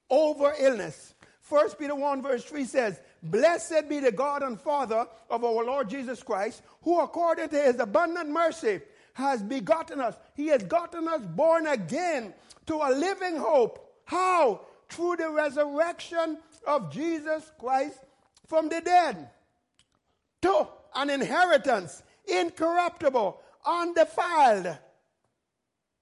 over 0.09 0.53
illness. 0.59 1.13
1 1.47 1.71
Peter 1.79 1.95
1, 1.95 2.21
verse 2.21 2.43
3 2.43 2.63
says, 2.65 2.99
Blessed 3.23 3.89
be 3.89 3.99
the 3.99 4.11
God 4.11 4.43
and 4.43 4.59
Father 4.59 5.05
of 5.29 5.43
our 5.43 5.65
Lord 5.65 5.89
Jesus 5.89 6.23
Christ, 6.23 6.61
who 6.83 6.99
according 7.01 7.49
to 7.49 7.59
his 7.61 7.79
abundant 7.79 8.29
mercy 8.29 8.81
has 9.13 9.41
begotten 9.43 9.99
us. 9.99 10.15
He 10.35 10.47
has 10.47 10.63
gotten 10.63 11.07
us 11.07 11.21
born 11.21 11.67
again 11.67 12.33
to 12.67 12.75
a 12.75 12.93
living 12.93 13.35
hope 13.35 13.88
how? 14.09 14.61
Through 14.89 15.17
the 15.17 15.29
resurrection 15.29 16.39
of 16.65 16.91
Jesus 16.91 17.51
Christ 17.59 17.99
from 18.47 18.67
the 18.67 18.81
dead. 18.81 19.29
To 20.41 20.67
an 20.95 21.11
inheritance, 21.11 22.01
incorruptible, 22.27 23.39
undefiled, 23.63 24.75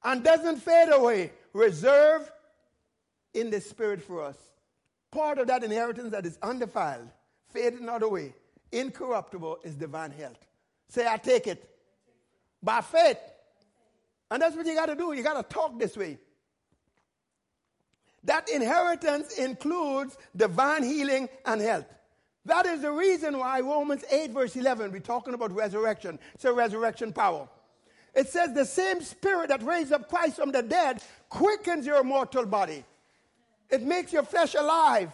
and 0.05 0.23
doesn't 0.23 0.59
fade 0.59 0.87
away, 0.93 1.33
reserved 1.51 2.31
in 3.33 3.49
the 3.49 3.59
Spirit 3.59 4.01
for 4.01 4.23
us. 4.23 4.37
Part 5.11 5.37
of 5.37 5.47
that 5.47 5.65
inheritance 5.65 6.11
that 6.11 6.25
is 6.25 6.39
undefiled, 6.41 7.09
faded 7.49 7.81
not 7.81 8.03
away, 8.03 8.33
incorruptible 8.71 9.57
is 9.65 9.75
divine 9.75 10.11
health. 10.11 10.39
Say, 10.87 11.05
I 11.05 11.17
take 11.17 11.45
it 11.47 11.69
by 12.63 12.79
faith. 12.79 13.19
And 14.31 14.41
that's 14.41 14.55
what 14.55 14.65
you 14.65 14.75
got 14.75 14.85
to 14.85 14.95
do. 14.95 15.11
You 15.11 15.23
got 15.23 15.49
to 15.49 15.53
talk 15.53 15.77
this 15.77 15.97
way. 15.97 16.19
That 18.27 18.49
inheritance 18.49 19.37
includes 19.37 20.17
divine 20.35 20.83
healing 20.83 21.29
and 21.45 21.61
health. 21.61 21.85
That 22.43 22.65
is 22.65 22.81
the 22.81 22.91
reason 22.91 23.37
why 23.37 23.61
Romans 23.61 24.03
8, 24.11 24.31
verse 24.31 24.55
11, 24.55 24.91
we're 24.91 24.99
talking 24.99 25.33
about 25.33 25.53
resurrection. 25.53 26.19
It's 26.33 26.43
a 26.43 26.51
resurrection 26.51 27.13
power. 27.13 27.47
It 28.13 28.27
says 28.27 28.53
the 28.53 28.65
same 28.65 29.01
spirit 29.01 29.47
that 29.47 29.63
raised 29.63 29.93
up 29.93 30.09
Christ 30.09 30.35
from 30.35 30.51
the 30.51 30.61
dead 30.61 31.01
quickens 31.29 31.85
your 31.85 32.03
mortal 32.03 32.45
body. 32.45 32.83
It 33.69 33.83
makes 33.83 34.11
your 34.11 34.23
flesh 34.23 34.55
alive. 34.55 35.11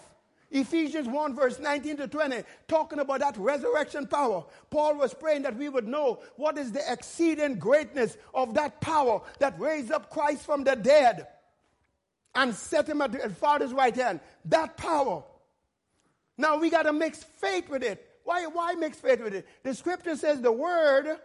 Ephesians 0.49 1.07
1, 1.07 1.35
verse 1.35 1.59
19 1.59 1.97
to 1.97 2.07
20, 2.07 2.43
talking 2.67 2.99
about 2.99 3.19
that 3.19 3.37
resurrection 3.37 4.07
power. 4.07 4.43
Paul 4.71 4.97
was 4.97 5.13
praying 5.13 5.43
that 5.43 5.55
we 5.55 5.69
would 5.69 5.87
know 5.87 6.19
what 6.35 6.57
is 6.57 6.71
the 6.71 6.81
exceeding 6.91 7.59
greatness 7.59 8.17
of 8.33 8.55
that 8.55 8.81
power 8.81 9.21
that 9.39 9.59
raised 9.59 9.91
up 9.91 10.09
Christ 10.09 10.45
from 10.45 10.63
the 10.63 10.75
dead 10.75 11.27
and 12.35 12.53
set 12.53 12.87
him 12.87 13.01
at 13.01 13.11
the 13.11 13.29
Father's 13.29 13.73
right 13.73 13.95
hand. 13.95 14.19
That 14.45 14.77
power. 14.77 15.23
Now 16.37 16.57
we 16.57 16.69
got 16.69 16.83
to 16.83 16.93
mix 16.93 17.23
faith 17.23 17.69
with 17.69 17.83
it. 17.83 18.07
Why, 18.23 18.45
why 18.45 18.73
mix 18.73 18.97
faith 18.97 19.21
with 19.21 19.33
it? 19.33 19.47
The 19.63 19.75
scripture 19.75 20.15
says 20.15 20.41
the 20.41 20.51
word 20.51 21.17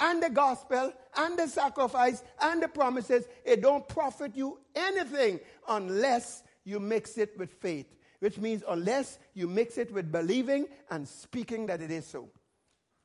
and 0.00 0.22
the 0.22 0.30
gospel 0.30 0.92
and 1.16 1.38
the 1.38 1.48
sacrifice 1.48 2.22
and 2.40 2.62
the 2.62 2.68
promises, 2.68 3.24
it 3.44 3.62
don't 3.62 3.86
profit 3.88 4.36
you 4.36 4.58
anything 4.74 5.40
unless 5.68 6.42
you 6.64 6.80
mix 6.80 7.18
it 7.18 7.36
with 7.38 7.52
faith. 7.52 7.86
Which 8.20 8.38
means 8.38 8.62
unless 8.66 9.18
you 9.34 9.46
mix 9.46 9.76
it 9.76 9.92
with 9.92 10.10
believing 10.10 10.66
and 10.90 11.06
speaking 11.06 11.66
that 11.66 11.82
it 11.82 11.90
is 11.90 12.06
so. 12.06 12.28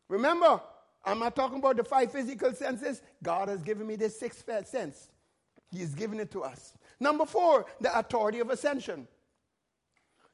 Remember, 0.07 0.61
I'm 1.03 1.19
not 1.19 1.35
talking 1.35 1.59
about 1.59 1.77
the 1.77 1.83
five 1.83 2.11
physical 2.11 2.53
senses. 2.53 3.01
God 3.21 3.49
has 3.49 3.61
given 3.61 3.87
me 3.87 3.95
this 3.95 4.17
sixth 4.17 4.45
sense. 4.67 5.09
He's 5.71 5.95
given 5.95 6.19
it 6.19 6.31
to 6.31 6.43
us. 6.43 6.73
Number 7.01 7.25
four, 7.25 7.65
the 7.81 7.97
authority 7.97 8.39
of 8.39 8.51
ascension. 8.51 9.07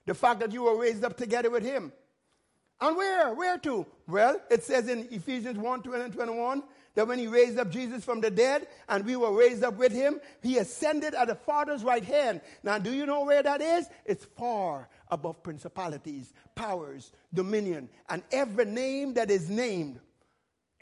The 0.05 0.13
fact 0.13 0.41
that 0.41 0.51
you 0.51 0.63
were 0.63 0.77
raised 0.77 1.03
up 1.03 1.15
together 1.15 1.49
with 1.49 1.63
him. 1.63 1.93
And 2.81 2.95
where? 2.95 3.33
Where 3.33 3.57
to? 3.59 3.85
Well, 4.07 4.39
it 4.51 4.63
says 4.63 4.89
in 4.89 5.07
Ephesians 5.09 5.57
1 5.57 5.81
20 5.81 6.03
and 6.03 6.13
21 6.13 6.61
that 6.93 7.07
when 7.07 7.19
he 7.19 7.27
raised 7.27 7.57
up 7.57 7.71
Jesus 7.71 8.03
from 8.03 8.19
the 8.19 8.29
dead 8.29 8.67
and 8.89 9.05
we 9.05 9.15
were 9.15 9.31
raised 9.31 9.63
up 9.63 9.77
with 9.77 9.93
him, 9.93 10.19
he 10.43 10.57
ascended 10.57 11.15
at 11.15 11.29
the 11.29 11.35
Father's 11.35 11.85
right 11.85 12.03
hand. 12.03 12.41
Now, 12.63 12.77
do 12.77 12.91
you 12.91 13.05
know 13.05 13.23
where 13.23 13.41
that 13.41 13.61
is? 13.61 13.87
It's 14.05 14.25
far 14.25 14.89
above 15.09 15.41
principalities, 15.41 16.33
powers, 16.53 17.13
dominion, 17.33 17.87
and 18.09 18.23
every 18.31 18.65
name 18.65 19.13
that 19.13 19.31
is 19.31 19.49
named. 19.49 20.01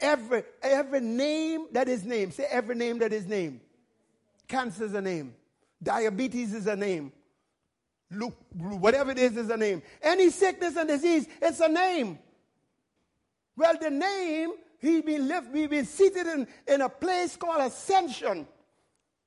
Every, 0.00 0.42
every 0.62 1.00
name 1.00 1.68
that 1.72 1.88
is 1.88 2.04
named. 2.04 2.34
Say 2.34 2.46
every 2.50 2.74
name 2.74 2.98
that 2.98 3.12
is 3.12 3.26
named. 3.26 3.60
Cancer 4.48 4.84
is 4.84 4.94
a 4.94 5.00
name. 5.00 5.34
Diabetes 5.82 6.54
is 6.54 6.66
a 6.66 6.76
name. 6.76 7.12
Look, 8.10 8.34
whatever 8.54 9.10
it 9.10 9.18
is, 9.18 9.36
is 9.36 9.50
a 9.50 9.56
name. 9.56 9.82
Any 10.00 10.30
sickness 10.30 10.76
and 10.76 10.88
disease, 10.88 11.26
it's 11.42 11.60
a 11.60 11.68
name. 11.68 12.18
Well, 13.56 13.76
the 13.80 13.90
name, 13.90 14.52
he 14.78 15.00
been 15.00 15.26
left, 15.28 15.52
we 15.52 15.66
been 15.66 15.86
seated 15.86 16.26
in, 16.26 16.46
in 16.68 16.80
a 16.82 16.88
place 16.88 17.36
called 17.36 17.62
ascension. 17.62 18.46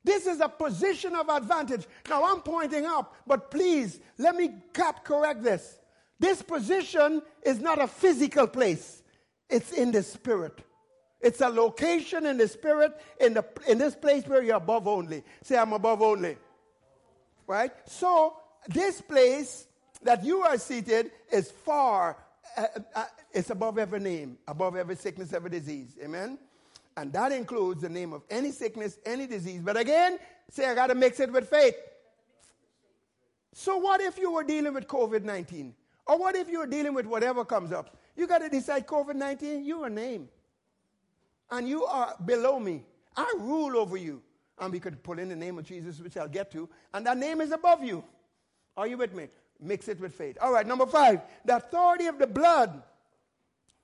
This 0.03 0.27
is 0.27 0.39
a 0.39 0.47
position 0.47 1.13
of 1.15 1.27
advantage. 1.29 1.85
Now 2.09 2.23
I'm 2.23 2.41
pointing 2.41 2.85
up, 2.85 3.15
but 3.27 3.51
please 3.51 3.99
let 4.17 4.35
me 4.35 4.51
cut 4.73 5.03
correct 5.03 5.43
this. 5.43 5.79
This 6.19 6.41
position 6.41 7.21
is 7.43 7.59
not 7.59 7.81
a 7.81 7.87
physical 7.87 8.47
place, 8.47 9.03
it's 9.49 9.71
in 9.71 9.91
the 9.91 10.03
spirit. 10.03 10.59
It's 11.21 11.41
a 11.41 11.49
location 11.49 12.25
in 12.25 12.37
the 12.37 12.47
spirit, 12.47 12.93
in, 13.19 13.33
the, 13.33 13.45
in 13.67 13.77
this 13.77 13.95
place 13.95 14.25
where 14.25 14.41
you're 14.41 14.55
above 14.55 14.87
only. 14.87 15.23
Say, 15.43 15.57
I'm 15.57 15.73
above 15.73 16.01
only. 16.01 16.37
Right? 17.45 17.71
So, 17.87 18.37
this 18.67 19.01
place 19.01 19.67
that 20.03 20.23
you 20.23 20.41
are 20.41 20.57
seated 20.57 21.11
is 21.31 21.51
far, 21.51 22.17
uh, 22.55 22.65
uh, 22.95 23.05
it's 23.33 23.49
above 23.49 23.77
every 23.77 23.99
name, 23.99 24.37
above 24.47 24.77
every 24.77 24.95
sickness, 24.95 25.33
every 25.33 25.49
disease. 25.49 25.97
Amen? 26.01 26.37
And 26.95 27.11
that 27.13 27.31
includes 27.31 27.81
the 27.81 27.89
name 27.89 28.13
of 28.13 28.23
any 28.29 28.51
sickness, 28.51 28.97
any 29.05 29.27
disease. 29.27 29.61
But 29.61 29.77
again, 29.77 30.19
say, 30.49 30.67
I 30.67 30.75
got 30.75 30.87
to 30.87 30.95
mix 30.95 31.19
it 31.19 31.31
with 31.31 31.49
faith. 31.49 31.75
So, 33.53 33.77
what 33.77 33.99
if 33.99 34.17
you 34.17 34.31
were 34.31 34.43
dealing 34.43 34.73
with 34.73 34.87
COVID 34.87 35.23
19? 35.23 35.73
Or 36.07 36.17
what 36.17 36.35
if 36.35 36.49
you 36.49 36.59
were 36.59 36.67
dealing 36.67 36.93
with 36.93 37.05
whatever 37.05 37.43
comes 37.43 37.71
up? 37.71 37.97
You 38.15 38.25
got 38.25 38.39
to 38.39 38.49
decide 38.49 38.87
COVID 38.87 39.15
19, 39.15 39.65
you 39.65 39.83
a 39.83 39.89
name 39.89 40.29
and 41.51 41.67
you 41.67 41.85
are 41.85 42.15
below 42.25 42.59
me. 42.59 42.83
I 43.15 43.33
rule 43.39 43.77
over 43.77 43.97
you. 43.97 44.21
And 44.59 44.73
we 44.73 44.79
could 44.79 45.01
pull 45.03 45.19
in 45.19 45.29
the 45.29 45.35
name 45.35 45.57
of 45.57 45.65
Jesus, 45.65 45.99
which 45.99 46.17
I'll 46.17 46.27
get 46.27 46.51
to, 46.51 46.67
and 46.93 47.05
that 47.05 47.17
name 47.17 47.39
is 47.39 47.51
above 47.51 47.83
you. 47.83 48.03
Are 48.75 48.87
you 48.87 48.97
with 48.97 49.13
me? 49.13 49.29
Mix 49.59 49.87
it 49.87 49.99
with 49.99 50.13
faith. 50.13 50.37
All 50.41 50.51
right, 50.51 50.67
number 50.67 50.85
five, 50.85 51.21
the 51.45 51.55
authority 51.55 52.07
of 52.07 52.19
the 52.19 52.27
blood 52.27 52.81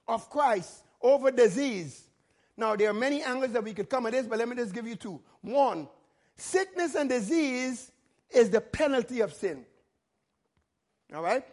of 0.07 0.29
Christ 0.29 0.83
over 1.01 1.31
disease. 1.31 2.03
Now, 2.57 2.75
there 2.75 2.89
are 2.89 2.93
many 2.93 3.21
angles 3.21 3.51
that 3.53 3.63
we 3.63 3.73
could 3.73 3.89
come 3.89 4.05
at 4.05 4.13
this, 4.13 4.27
but 4.27 4.39
let 4.39 4.47
me 4.47 4.55
just 4.55 4.73
give 4.73 4.87
you 4.87 4.95
two. 4.95 5.21
One, 5.41 5.87
sickness 6.35 6.95
and 6.95 7.09
disease 7.09 7.91
is 8.29 8.49
the 8.49 8.61
penalty 8.61 9.21
of 9.21 9.33
sin. 9.33 9.65
All 11.13 11.21
right? 11.21 11.45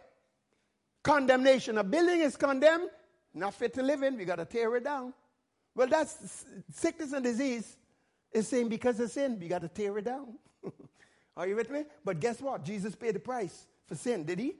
Condemnation. 1.01 1.77
A 1.77 1.83
building 1.83 2.21
is 2.21 2.35
condemned, 2.37 2.89
not 3.33 3.53
fit 3.53 3.73
to 3.73 3.83
live 3.83 4.03
in. 4.03 4.17
We 4.17 4.25
got 4.25 4.37
to 4.37 4.45
tear 4.45 4.75
it 4.77 4.83
down. 4.83 5.13
Well, 5.75 5.87
that's 5.87 6.45
sickness 6.73 7.13
and 7.13 7.23
disease 7.23 7.77
is 8.31 8.47
saying 8.47 8.69
because 8.69 8.99
of 8.99 9.11
sin, 9.11 9.39
you 9.41 9.49
got 9.49 9.61
to 9.61 9.67
tear 9.67 9.97
it 9.97 10.05
down. 10.05 10.37
Are 11.37 11.47
you 11.47 11.55
with 11.55 11.69
me? 11.69 11.83
But 12.03 12.19
guess 12.19 12.41
what? 12.41 12.63
Jesus 12.63 12.95
paid 12.95 13.15
the 13.15 13.19
price 13.19 13.65
for 13.87 13.95
sin, 13.95 14.23
did 14.23 14.39
he? 14.39 14.53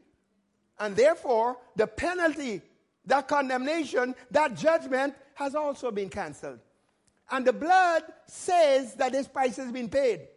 And 0.80 0.96
therefore, 0.96 1.58
the 1.76 1.88
penalty, 1.88 2.62
that 3.06 3.28
condemnation, 3.28 4.16
that 4.32 4.56
judgment 4.56 5.16
has 5.36 5.56
also 5.56 5.92
been 5.92 6.10
canceled. 6.10 6.60
And 7.30 7.46
the 7.46 7.54
blood 7.54 8.04
says 8.26 8.96
that 8.96 9.12
this 9.12 9.28
price 9.28 9.58
has 9.58 9.72
been 9.72 9.90
paid. 9.90 10.28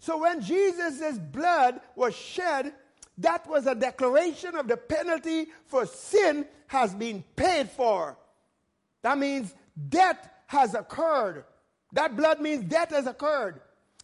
So 0.00 0.18
when 0.18 0.40
Jesus' 0.40 1.18
blood 1.18 1.80
was 1.94 2.14
shed, 2.16 2.72
that 3.18 3.46
was 3.48 3.66
a 3.66 3.74
declaration 3.74 4.56
of 4.56 4.66
the 4.66 4.76
penalty 4.76 5.46
for 5.66 5.86
sin 5.86 6.46
has 6.66 6.94
been 6.94 7.22
paid 7.36 7.68
for. 7.70 8.16
That 9.02 9.18
means 9.18 9.54
death 9.88 10.28
has 10.46 10.74
occurred. 10.74 11.44
That 11.92 12.16
blood 12.16 12.40
means 12.40 12.64
death 12.64 12.90
has 12.90 13.06
occurred. 13.06 13.60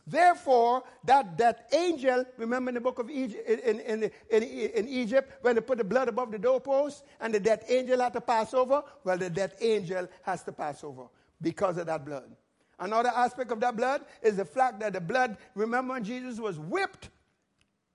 Therefore, 0.07 0.85
that, 1.05 1.36
that 1.36 1.69
angel, 1.73 2.24
remember 2.39 2.70
in 2.70 2.77
the 2.77 2.81
book 2.81 2.99
of 2.99 3.11
Egypt, 3.11 3.47
in, 3.47 3.81
in, 3.81 4.11
in, 4.31 4.43
in, 4.43 4.89
Egypt, 4.89 5.31
when 5.43 5.55
they 5.55 5.61
put 5.61 5.77
the 5.77 5.85
blood 5.85 6.09
above 6.09 6.32
the 6.32 6.39
doorpost 6.39 7.05
and 7.20 7.35
the 7.35 7.40
death 7.40 7.65
angel 7.69 8.01
had 8.01 8.15
to 8.15 8.20
pass 8.23 8.55
over? 8.55 8.82
Well, 9.05 9.19
the 9.19 9.28
death 9.28 9.55
angel 9.61 10.09
has 10.23 10.43
to 10.45 10.53
pass 10.53 10.82
over 10.82 11.05
because 11.43 11.77
of 11.77 11.86
that 11.86 12.07
blood. 12.07 12.35
Another 12.81 13.11
aspect 13.11 13.53
of 13.53 13.61
that 13.61 13.77
blood 13.77 14.03
is 14.23 14.36
the 14.36 14.47
fact 14.47 14.81
that 14.81 14.95
the 14.95 15.01
blood, 15.01 15.36
remember 15.55 15.93
when 15.93 16.05
Jesus 16.05 16.39
was 16.39 16.59
whipped 16.59 17.11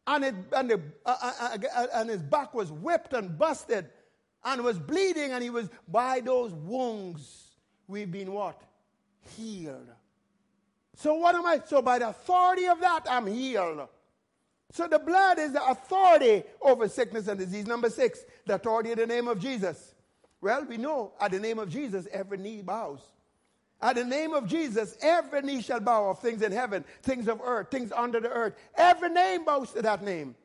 and, 0.06 0.24
it, 0.24 0.36
and, 0.56 0.70
the, 0.70 0.82
uh, 1.06 1.16
uh, 1.22 1.58
uh, 1.76 1.88
and 1.96 2.10
his 2.10 2.22
back 2.22 2.54
was 2.54 2.72
whipped 2.72 3.14
and 3.14 3.38
busted 3.40 3.90
and 4.44 4.64
was 4.64 4.78
bleeding 4.78 5.32
and 5.32 5.44
he 5.44 5.50
was, 5.50 5.70
by 5.88 6.20
those 6.20 6.54
wounds, 6.54 7.43
we've 7.88 8.12
been 8.12 8.32
what? 8.32 8.62
Healed. 9.38 9.90
So 10.96 11.16
what 11.16 11.36
am 11.36 11.46
I? 11.46 11.62
So 11.66 11.82
by 11.82 12.00
the 12.00 12.10
authority 12.10 12.68
of 12.68 12.80
that, 12.82 13.08
I'm 13.10 13.28
healed. 13.28 13.88
So 14.72 14.88
the 14.88 15.00
blood 15.00 15.40
is 15.40 15.54
the 15.54 15.64
authority 15.64 16.44
over 16.62 16.88
sickness 16.88 17.28
and 17.28 17.40
disease. 17.40 17.68
Number 17.68 17.90
six, 17.90 18.26
the 18.46 18.56
authority 18.56 18.92
of 18.92 18.98
the 18.98 19.08
name 19.08 19.28
of 19.28 19.40
Jesus. 19.40 19.94
Well, 20.42 20.66
we 20.66 20.78
know 20.78 21.14
at 21.22 21.32
the 21.32 21.40
name 21.40 21.60
of 21.60 21.70
Jesus, 21.70 22.08
every 22.12 22.38
knee 22.38 22.62
bows. 22.62 23.00
At 23.82 23.96
the 23.96 24.06
name 24.06 24.34
of 24.34 24.48
Jesus, 24.48 24.98
every 25.02 25.42
knee 25.42 25.62
shall 25.62 25.80
bow 25.80 26.10
of 26.10 26.20
things 26.20 26.42
in 26.42 26.52
heaven, 26.52 26.86
things 27.02 27.28
of 27.28 27.42
earth, 27.44 27.70
things 27.70 27.92
under 27.92 28.20
the 28.20 28.30
earth. 28.30 28.56
Every 28.76 29.10
name 29.10 29.46
bows 29.46 29.72
to 29.74 29.82
that 29.82 30.04
name. 30.04 30.36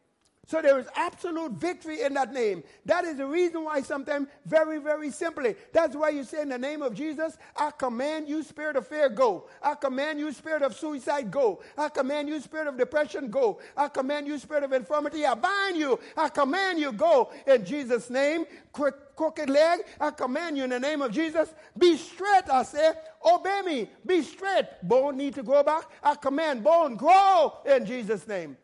So 0.49 0.63
there 0.63 0.79
is 0.79 0.87
absolute 0.97 1.53
victory 1.53 2.01
in 2.01 2.15
that 2.15 2.33
name. 2.33 2.65
That 2.87 3.05
is 3.05 3.19
the 3.19 3.27
reason 3.27 3.65
why 3.65 3.83
sometimes 3.83 4.29
very, 4.47 4.79
very 4.79 5.11
simply, 5.11 5.55
that's 5.75 5.95
why 5.95 6.09
you 6.09 6.25
say 6.25 6.41
in 6.41 6.49
the 6.49 6.57
name 6.57 6.81
of 6.81 6.95
Jesus, 6.95 7.37
I 7.55 7.71
command 7.71 8.31
you 8.31 8.43
spirit 8.43 8.75
of 8.75 8.87
fear, 8.87 9.11
go. 9.11 9.45
I 9.63 9.75
command 9.75 10.19
you 10.19 10.33
spirit 10.33 10.63
of 10.63 10.75
suicide, 10.75 11.31
go. 11.31 11.61
I 11.77 11.91
command 11.91 12.31
you 12.31 12.41
spirit 12.41 12.67
of 12.67 12.79
depression, 12.79 13.29
go. 13.29 13.61
I 13.77 13.89
command 13.89 14.27
you 14.27 14.39
spirit 14.39 14.65
of 14.65 14.73
infirmity, 14.73 15.27
I 15.27 15.35
bind 15.35 15.77
you. 15.77 16.01
I 16.17 16.31
command 16.31 16.79
you, 16.79 16.93
go. 16.93 17.31
In 17.47 17.63
Jesus' 17.67 18.09
name, 18.09 18.47
quick, 18.73 18.95
crooked 19.17 19.51
leg, 19.51 19.81
I 20.01 20.13
command 20.13 20.57
you 20.57 20.65
in 20.65 20.71
the 20.71 20.81
name 20.81 21.03
of 21.03 21.13
Jesus, 21.13 21.53
be 21.77 21.99
straight, 21.99 22.49
I 22.51 22.63
say, 22.63 22.93
obey 23.23 23.61
me, 23.67 23.91
be 24.07 24.23
straight. 24.23 24.65
Bone 24.83 25.19
need 25.19 25.35
to 25.35 25.43
grow 25.43 25.63
back. 25.63 25.91
I 26.03 26.15
command 26.15 26.65
bone, 26.65 26.97
grow 26.97 27.59
in 27.67 27.85
Jesus' 27.85 28.27
name. 28.27 28.57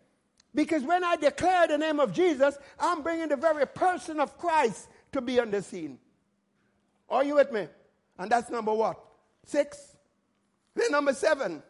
Because 0.54 0.82
when 0.84 1.02
I 1.02 1.16
declare 1.16 1.66
the 1.66 1.78
name 1.78 1.98
of 1.98 2.12
Jesus, 2.12 2.56
I'm 2.78 3.02
bringing 3.02 3.28
the 3.28 3.36
very 3.36 3.66
person 3.66 4.20
of 4.20 4.38
Christ 4.38 4.88
to 5.12 5.20
be 5.20 5.40
on 5.40 5.50
the 5.50 5.62
scene. 5.62 5.98
Are 7.10 7.24
you 7.24 7.34
with 7.34 7.50
me? 7.52 7.68
And 8.18 8.30
that's 8.30 8.50
number 8.50 8.72
what? 8.72 8.98
Six. 9.44 9.96
Then 10.74 10.92
number 10.92 11.12
seven. 11.12 11.62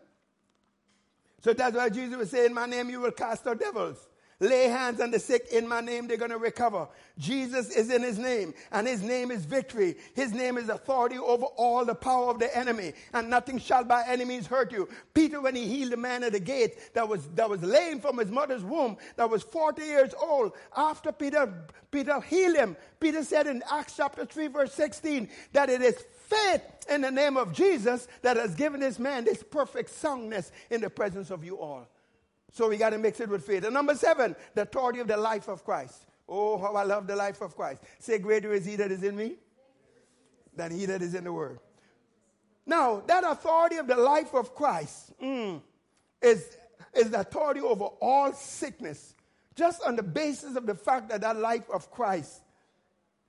So 1.41 1.53
that's 1.53 1.77
why 1.77 1.89
Jesus 1.89 2.17
was 2.17 2.31
saying, 2.31 2.53
my 2.55 2.67
name 2.67 2.91
you 2.91 3.01
will 3.01 3.11
cast 3.11 3.47
out 3.47 3.59
devils. 3.61 4.09
Lay 4.45 4.69
hands 4.69 5.01
on 5.01 5.11
the 5.11 5.19
sick 5.19 5.49
in 5.53 5.67
my 5.67 5.81
name, 5.81 6.07
they're 6.07 6.19
going 6.19 6.31
to 6.31 6.37
recover. 6.37 6.87
Jesus 7.19 7.71
is 7.71 7.91
in 7.91 8.03
his 8.03 8.19
name, 8.19 8.53
and 8.73 8.87
his 8.87 9.03
name 9.03 9.31
is 9.31 9.47
victory. 9.47 9.97
His 10.15 10.35
name 10.35 10.59
is 10.59 10.69
authority 10.69 11.17
over 11.17 11.47
all 11.57 11.85
the 11.87 11.95
power 11.95 12.29
of 12.29 12.39
the 12.39 12.55
enemy, 12.55 12.93
and 13.15 13.31
nothing 13.31 13.59
shall 13.59 13.85
by 13.85 14.05
any 14.07 14.27
means 14.27 14.47
hurt 14.47 14.71
you. 14.71 14.87
Peter, 15.15 15.41
when 15.41 15.55
he 15.55 15.67
healed 15.67 15.93
the 15.93 15.97
man 15.97 16.23
at 16.23 16.33
the 16.33 16.41
gate 16.41 16.93
that 16.93 17.09
was, 17.09 17.27
that 17.29 17.49
was 17.49 17.63
lame 17.63 18.01
from 18.01 18.19
his 18.19 18.31
mother's 18.31 18.63
womb, 18.63 18.99
that 19.17 19.31
was 19.31 19.43
40 19.43 19.83
years 19.83 20.13
old, 20.21 20.53
after 20.77 21.11
Peter, 21.11 21.51
Peter 21.91 22.21
healed 22.21 22.57
him, 22.57 22.77
Peter 23.01 23.25
said 23.25 23.47
in 23.47 23.63
Acts 23.71 23.97
chapter 23.97 24.27
3 24.27 24.49
verse 24.49 24.75
16 24.75 25.29
that 25.53 25.71
it 25.71 25.81
is 25.81 26.05
faith 26.27 26.63
in 26.91 27.01
the 27.01 27.11
name 27.11 27.39
of 27.39 27.53
Jesus 27.53 28.09
that 28.21 28.37
has 28.37 28.55
given 28.55 28.81
this 28.81 28.99
man 28.99 29.25
this 29.25 29.43
perfect 29.43 29.91
soundness 29.91 30.53
in 30.71 30.81
the 30.83 30.91
presence 30.91 31.31
of 31.31 31.45
you 31.45 31.59
all. 31.59 31.89
So 32.55 32.69
we 32.69 32.77
got 32.77 32.91
to 32.91 32.99
mix 32.99 33.19
it 33.19 33.29
with 33.29 33.45
faith. 33.45 33.65
And 33.65 33.75
number 33.75 33.97
seven, 33.97 34.37
the 34.55 34.63
authority 34.63 35.01
of 35.01 35.09
the 35.09 35.17
life 35.17 35.49
of 35.49 35.65
Christ. 35.65 36.07
Oh, 36.29 36.57
how 36.57 36.77
I 36.77 36.85
love 36.85 37.09
the 37.09 37.17
life 37.17 37.41
of 37.41 37.57
Christ. 37.57 37.83
Say, 37.99 38.19
greater 38.19 38.53
is 38.53 38.65
he 38.65 38.77
that 38.77 38.93
is 38.93 39.03
in 39.03 39.17
me 39.17 39.35
than 40.55 40.71
he 40.71 40.87
that 40.87 41.03
is 41.03 41.17
in 41.17 41.25
the 41.25 41.33
world. 41.33 41.59
Now, 42.65 43.03
that 43.09 43.25
authority 43.25 43.77
of 43.77 43.89
the 43.89 43.97
life 43.97 44.33
of 44.35 44.55
Christ 44.55 45.21
mm, 45.21 45.61
is, 46.23 46.57
is 46.95 47.11
the 47.11 47.21
authority 47.21 47.61
over 47.61 47.87
all 48.01 48.33
sickness. 48.33 49.17
Just 49.57 49.83
on 49.83 49.97
the 49.97 50.05
basis 50.05 50.55
of 50.55 50.65
the 50.65 50.77
fact 50.77 51.09
that 51.09 51.23
that 51.23 51.37
life 51.37 51.69
of 51.75 51.91
Christ, 51.91 52.41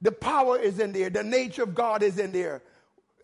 the 0.03 0.11
power 0.11 0.59
is 0.59 0.77
in 0.77 0.91
there, 0.91 1.09
the 1.09 1.23
nature 1.23 1.63
of 1.63 1.73
God 1.73 2.03
is 2.03 2.19
in 2.19 2.31
there. 2.31 2.61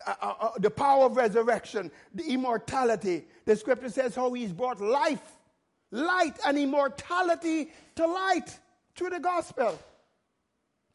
Uh, 0.04 0.14
uh, 0.20 0.34
uh, 0.40 0.50
the 0.58 0.70
power 0.70 1.06
of 1.06 1.16
resurrection, 1.16 1.92
the 2.12 2.24
immortality. 2.24 3.24
The 3.44 3.54
scripture 3.54 3.88
says 3.88 4.16
how 4.16 4.32
he's 4.32 4.52
brought 4.52 4.80
life 4.80 5.22
light 5.92 6.36
and 6.44 6.58
immortality 6.58 7.70
to 7.94 8.06
light 8.06 8.58
through 8.96 9.10
the 9.10 9.20
gospel. 9.20 9.78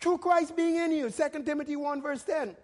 Through 0.02 0.18
Christ 0.18 0.56
being 0.56 0.76
in 0.76 0.91
you. 0.91 1.10
2 1.10 1.44
Timothy 1.44 1.76
1 1.76 2.02
verse 2.02 2.24
10. 2.24 2.56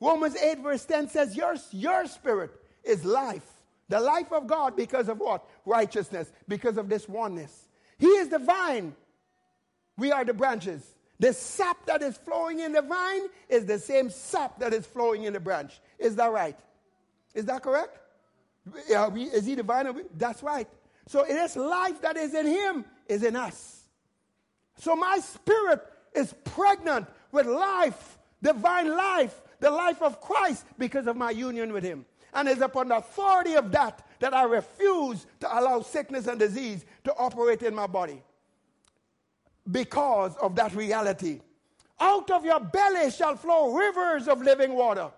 Romans 0.00 0.36
8 0.36 0.58
verse 0.58 0.84
10 0.84 1.08
says, 1.08 1.36
your, 1.36 1.54
your 1.70 2.06
spirit 2.06 2.50
is 2.82 3.04
life. 3.04 3.46
The 3.88 4.00
life 4.00 4.32
of 4.32 4.46
God 4.46 4.76
because 4.76 5.08
of 5.08 5.18
what? 5.18 5.44
Righteousness. 5.66 6.32
Because 6.48 6.76
of 6.76 6.88
this 6.88 7.08
oneness. 7.08 7.68
He 7.98 8.06
is 8.06 8.28
the 8.28 8.38
vine. 8.38 8.94
We 9.96 10.10
are 10.10 10.24
the 10.24 10.32
branches. 10.32 10.82
The 11.18 11.34
sap 11.34 11.84
that 11.84 12.00
is 12.00 12.16
flowing 12.16 12.60
in 12.60 12.72
the 12.72 12.80
vine 12.80 13.22
is 13.50 13.66
the 13.66 13.78
same 13.78 14.08
sap 14.08 14.58
that 14.60 14.72
is 14.72 14.86
flowing 14.86 15.24
in 15.24 15.34
the 15.34 15.40
branch. 15.40 15.78
Is 15.98 16.16
that 16.16 16.32
right? 16.32 16.56
Is 17.34 17.44
that 17.44 17.62
correct? 17.62 17.98
Is 18.88 19.44
he 19.44 19.54
the 19.54 19.62
vine? 19.62 20.02
That's 20.16 20.42
right. 20.42 20.66
So 21.06 21.24
this 21.26 21.56
life 21.56 22.00
that 22.02 22.16
is 22.16 22.34
in 22.34 22.46
him 22.46 22.84
is 23.08 23.22
in 23.22 23.36
us. 23.36 23.84
So 24.76 24.94
my 24.96 25.18
spirit 25.18 25.80
is 26.14 26.34
pregnant 26.44 27.06
with 27.32 27.46
life, 27.46 28.18
divine 28.42 28.88
life, 28.88 29.40
the 29.60 29.70
life 29.70 30.02
of 30.02 30.20
Christ 30.20 30.64
because 30.78 31.06
of 31.06 31.16
my 31.16 31.30
union 31.30 31.72
with 31.72 31.84
him. 31.84 32.06
And 32.32 32.48
it's 32.48 32.60
upon 32.60 32.88
the 32.88 32.96
authority 32.96 33.54
of 33.54 33.72
that 33.72 34.06
that 34.20 34.34
I 34.34 34.44
refuse 34.44 35.26
to 35.40 35.58
allow 35.58 35.80
sickness 35.80 36.26
and 36.26 36.38
disease 36.38 36.84
to 37.04 37.14
operate 37.16 37.62
in 37.62 37.74
my 37.74 37.86
body. 37.86 38.22
Because 39.70 40.36
of 40.36 40.54
that 40.56 40.74
reality. 40.74 41.40
Out 41.98 42.30
of 42.30 42.44
your 42.44 42.60
belly 42.60 43.10
shall 43.10 43.36
flow 43.36 43.74
rivers 43.74 44.28
of 44.28 44.40
living 44.40 44.74
water. 44.74 45.10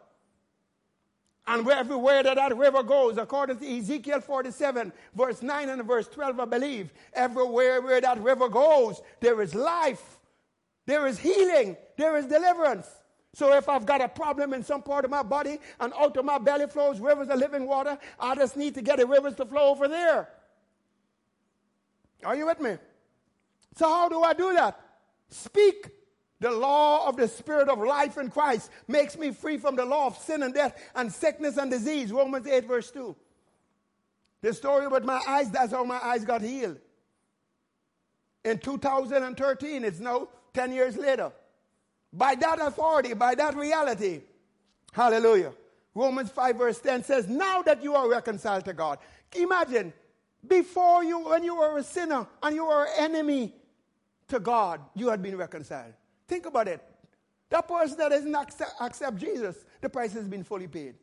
And 1.46 1.68
everywhere 1.68 2.22
that 2.22 2.36
that 2.36 2.56
river 2.56 2.82
goes, 2.82 3.18
according 3.18 3.58
to 3.58 3.78
Ezekiel 3.78 4.20
47, 4.20 4.92
verse 5.14 5.42
9 5.42 5.68
and 5.68 5.84
verse 5.84 6.06
12, 6.08 6.38
I 6.38 6.44
believe, 6.44 6.92
everywhere 7.12 7.80
where 7.80 8.00
that 8.00 8.20
river 8.22 8.48
goes, 8.48 9.02
there 9.20 9.42
is 9.42 9.54
life, 9.54 10.20
there 10.86 11.06
is 11.06 11.18
healing, 11.18 11.76
there 11.96 12.16
is 12.16 12.26
deliverance. 12.26 12.88
So 13.34 13.54
if 13.54 13.68
I've 13.68 13.86
got 13.86 14.00
a 14.00 14.08
problem 14.08 14.52
in 14.52 14.62
some 14.62 14.82
part 14.82 15.04
of 15.04 15.10
my 15.10 15.22
body 15.22 15.58
and 15.80 15.92
out 15.94 16.16
of 16.16 16.24
my 16.24 16.38
belly 16.38 16.66
flows 16.66 17.00
rivers 17.00 17.28
of 17.28 17.38
living 17.38 17.66
water, 17.66 17.98
I 18.20 18.34
just 18.36 18.56
need 18.56 18.74
to 18.74 18.82
get 18.82 18.98
the 18.98 19.06
rivers 19.06 19.34
to 19.36 19.46
flow 19.46 19.70
over 19.70 19.88
there. 19.88 20.28
Are 22.24 22.36
you 22.36 22.46
with 22.46 22.60
me? 22.60 22.76
So 23.76 23.88
how 23.88 24.08
do 24.08 24.22
I 24.22 24.32
do 24.32 24.52
that? 24.52 24.78
Speak 25.30 25.90
the 26.42 26.50
law 26.50 27.08
of 27.08 27.16
the 27.16 27.28
Spirit 27.28 27.68
of 27.68 27.78
life 27.78 28.18
in 28.18 28.28
Christ 28.28 28.70
makes 28.88 29.16
me 29.16 29.30
free 29.30 29.56
from 29.56 29.76
the 29.76 29.84
law 29.84 30.08
of 30.08 30.18
sin 30.18 30.42
and 30.42 30.52
death 30.52 30.76
and 30.94 31.10
sickness 31.10 31.56
and 31.56 31.70
disease. 31.70 32.12
Romans 32.12 32.46
8, 32.46 32.66
verse 32.66 32.90
2. 32.90 33.16
The 34.42 34.52
story 34.52 34.84
about 34.84 35.04
my 35.04 35.22
eyes, 35.26 35.50
that's 35.50 35.72
how 35.72 35.84
my 35.84 36.00
eyes 36.02 36.24
got 36.24 36.42
healed. 36.42 36.78
in 38.44 38.58
2013. 38.58 39.84
It's 39.84 40.00
now 40.00 40.28
10 40.54 40.72
years 40.72 40.96
later. 40.96 41.32
By 42.12 42.34
that 42.34 42.60
authority, 42.60 43.14
by 43.14 43.34
that 43.36 43.56
reality. 43.56 44.22
Hallelujah. 44.92 45.52
Romans 45.94 46.30
5 46.30 46.56
verse 46.56 46.80
10 46.80 47.04
says, 47.04 47.28
now 47.28 47.62
that 47.62 47.82
you 47.82 47.94
are 47.94 48.08
reconciled 48.08 48.64
to 48.64 48.72
God. 48.72 48.98
Imagine, 49.36 49.92
before 50.46 51.04
you, 51.04 51.20
when 51.20 51.44
you 51.44 51.56
were 51.56 51.78
a 51.78 51.82
sinner 51.82 52.26
and 52.42 52.54
you 52.54 52.66
were 52.66 52.84
an 52.84 52.92
enemy 52.98 53.54
to 54.28 54.40
God, 54.40 54.80
you 54.94 55.08
had 55.08 55.22
been 55.22 55.36
reconciled. 55.36 55.94
Think 56.32 56.46
about 56.46 56.66
it. 56.66 56.80
That 57.50 57.68
person 57.68 57.98
that 57.98 58.08
doesn't 58.08 58.34
accept, 58.34 58.72
accept 58.80 59.18
Jesus, 59.18 59.66
the 59.82 59.90
price 59.90 60.14
has 60.14 60.26
been 60.26 60.42
fully 60.42 60.66
paid. 60.66 60.94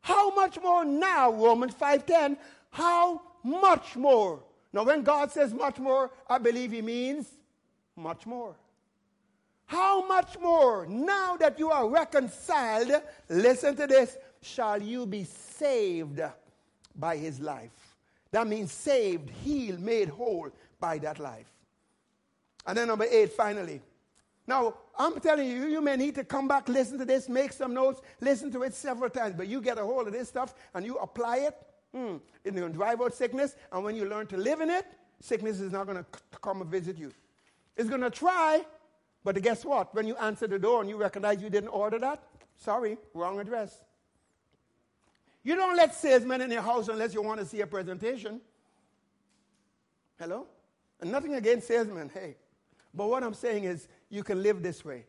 How 0.00 0.32
much 0.32 0.62
more 0.62 0.84
now, 0.84 1.32
Romans 1.32 1.74
5.10, 1.74 2.36
how 2.70 3.20
much 3.42 3.96
more? 3.96 4.44
Now 4.72 4.84
when 4.84 5.02
God 5.02 5.32
says 5.32 5.52
much 5.52 5.80
more, 5.80 6.12
I 6.30 6.38
believe 6.38 6.70
he 6.70 6.82
means 6.82 7.26
much 7.96 8.26
more. 8.26 8.54
How 9.66 10.06
much 10.06 10.38
more, 10.38 10.86
now 10.86 11.36
that 11.38 11.58
you 11.58 11.72
are 11.72 11.88
reconciled, 11.88 12.92
listen 13.28 13.74
to 13.74 13.88
this, 13.88 14.16
shall 14.40 14.80
you 14.80 15.04
be 15.04 15.24
saved 15.24 16.20
by 16.94 17.16
his 17.16 17.40
life? 17.40 17.96
That 18.30 18.46
means 18.46 18.70
saved, 18.70 19.30
healed, 19.30 19.80
made 19.80 20.10
whole 20.10 20.50
by 20.78 20.98
that 20.98 21.18
life. 21.18 21.53
And 22.66 22.76
then 22.76 22.88
number 22.88 23.06
eight, 23.10 23.32
finally. 23.32 23.80
Now, 24.46 24.74
I'm 24.98 25.18
telling 25.20 25.48
you, 25.48 25.66
you 25.66 25.80
may 25.80 25.96
need 25.96 26.14
to 26.16 26.24
come 26.24 26.46
back, 26.48 26.68
listen 26.68 26.98
to 26.98 27.04
this, 27.04 27.28
make 27.28 27.52
some 27.52 27.72
notes, 27.72 28.02
listen 28.20 28.52
to 28.52 28.62
it 28.62 28.74
several 28.74 29.08
times, 29.10 29.34
but 29.36 29.48
you 29.48 29.60
get 29.60 29.78
a 29.78 29.82
hold 29.82 30.06
of 30.06 30.12
this 30.12 30.28
stuff 30.28 30.54
and 30.74 30.84
you 30.84 30.96
apply 30.96 31.38
it, 31.38 31.54
mm, 31.94 32.20
it's 32.44 32.56
going 32.56 32.70
to 32.70 32.76
drive 32.76 33.00
out 33.00 33.14
sickness. 33.14 33.56
And 33.72 33.82
when 33.84 33.96
you 33.96 34.04
learn 34.04 34.26
to 34.28 34.36
live 34.36 34.60
in 34.60 34.68
it, 34.68 34.84
sickness 35.20 35.60
is 35.60 35.72
not 35.72 35.86
going 35.86 35.98
to 35.98 36.06
come 36.42 36.60
and 36.60 36.70
visit 36.70 36.98
you. 36.98 37.12
It's 37.76 37.88
going 37.88 38.02
to 38.02 38.10
try, 38.10 38.64
but 39.24 39.40
guess 39.40 39.64
what? 39.64 39.94
When 39.94 40.06
you 40.06 40.16
answer 40.16 40.46
the 40.46 40.58
door 40.58 40.80
and 40.82 40.90
you 40.90 40.96
recognize 40.96 41.40
you 41.40 41.50
didn't 41.50 41.70
order 41.70 41.98
that, 42.00 42.22
sorry, 42.56 42.98
wrong 43.14 43.40
address. 43.40 43.82
You 45.42 45.56
don't 45.56 45.76
let 45.76 45.94
salesmen 45.94 46.42
in 46.42 46.50
your 46.50 46.62
house 46.62 46.88
unless 46.88 47.14
you 47.14 47.22
want 47.22 47.40
to 47.40 47.46
see 47.46 47.60
a 47.62 47.66
presentation. 47.66 48.40
Hello? 50.18 50.46
And 51.00 51.10
nothing 51.10 51.34
against 51.34 51.66
salesmen, 51.66 52.10
hey. 52.12 52.36
But 52.94 53.08
what 53.08 53.22
I'm 53.24 53.34
saying 53.34 53.64
is, 53.64 53.88
you 54.08 54.22
can 54.22 54.42
live 54.42 54.62
this 54.62 54.84
way. 54.84 55.06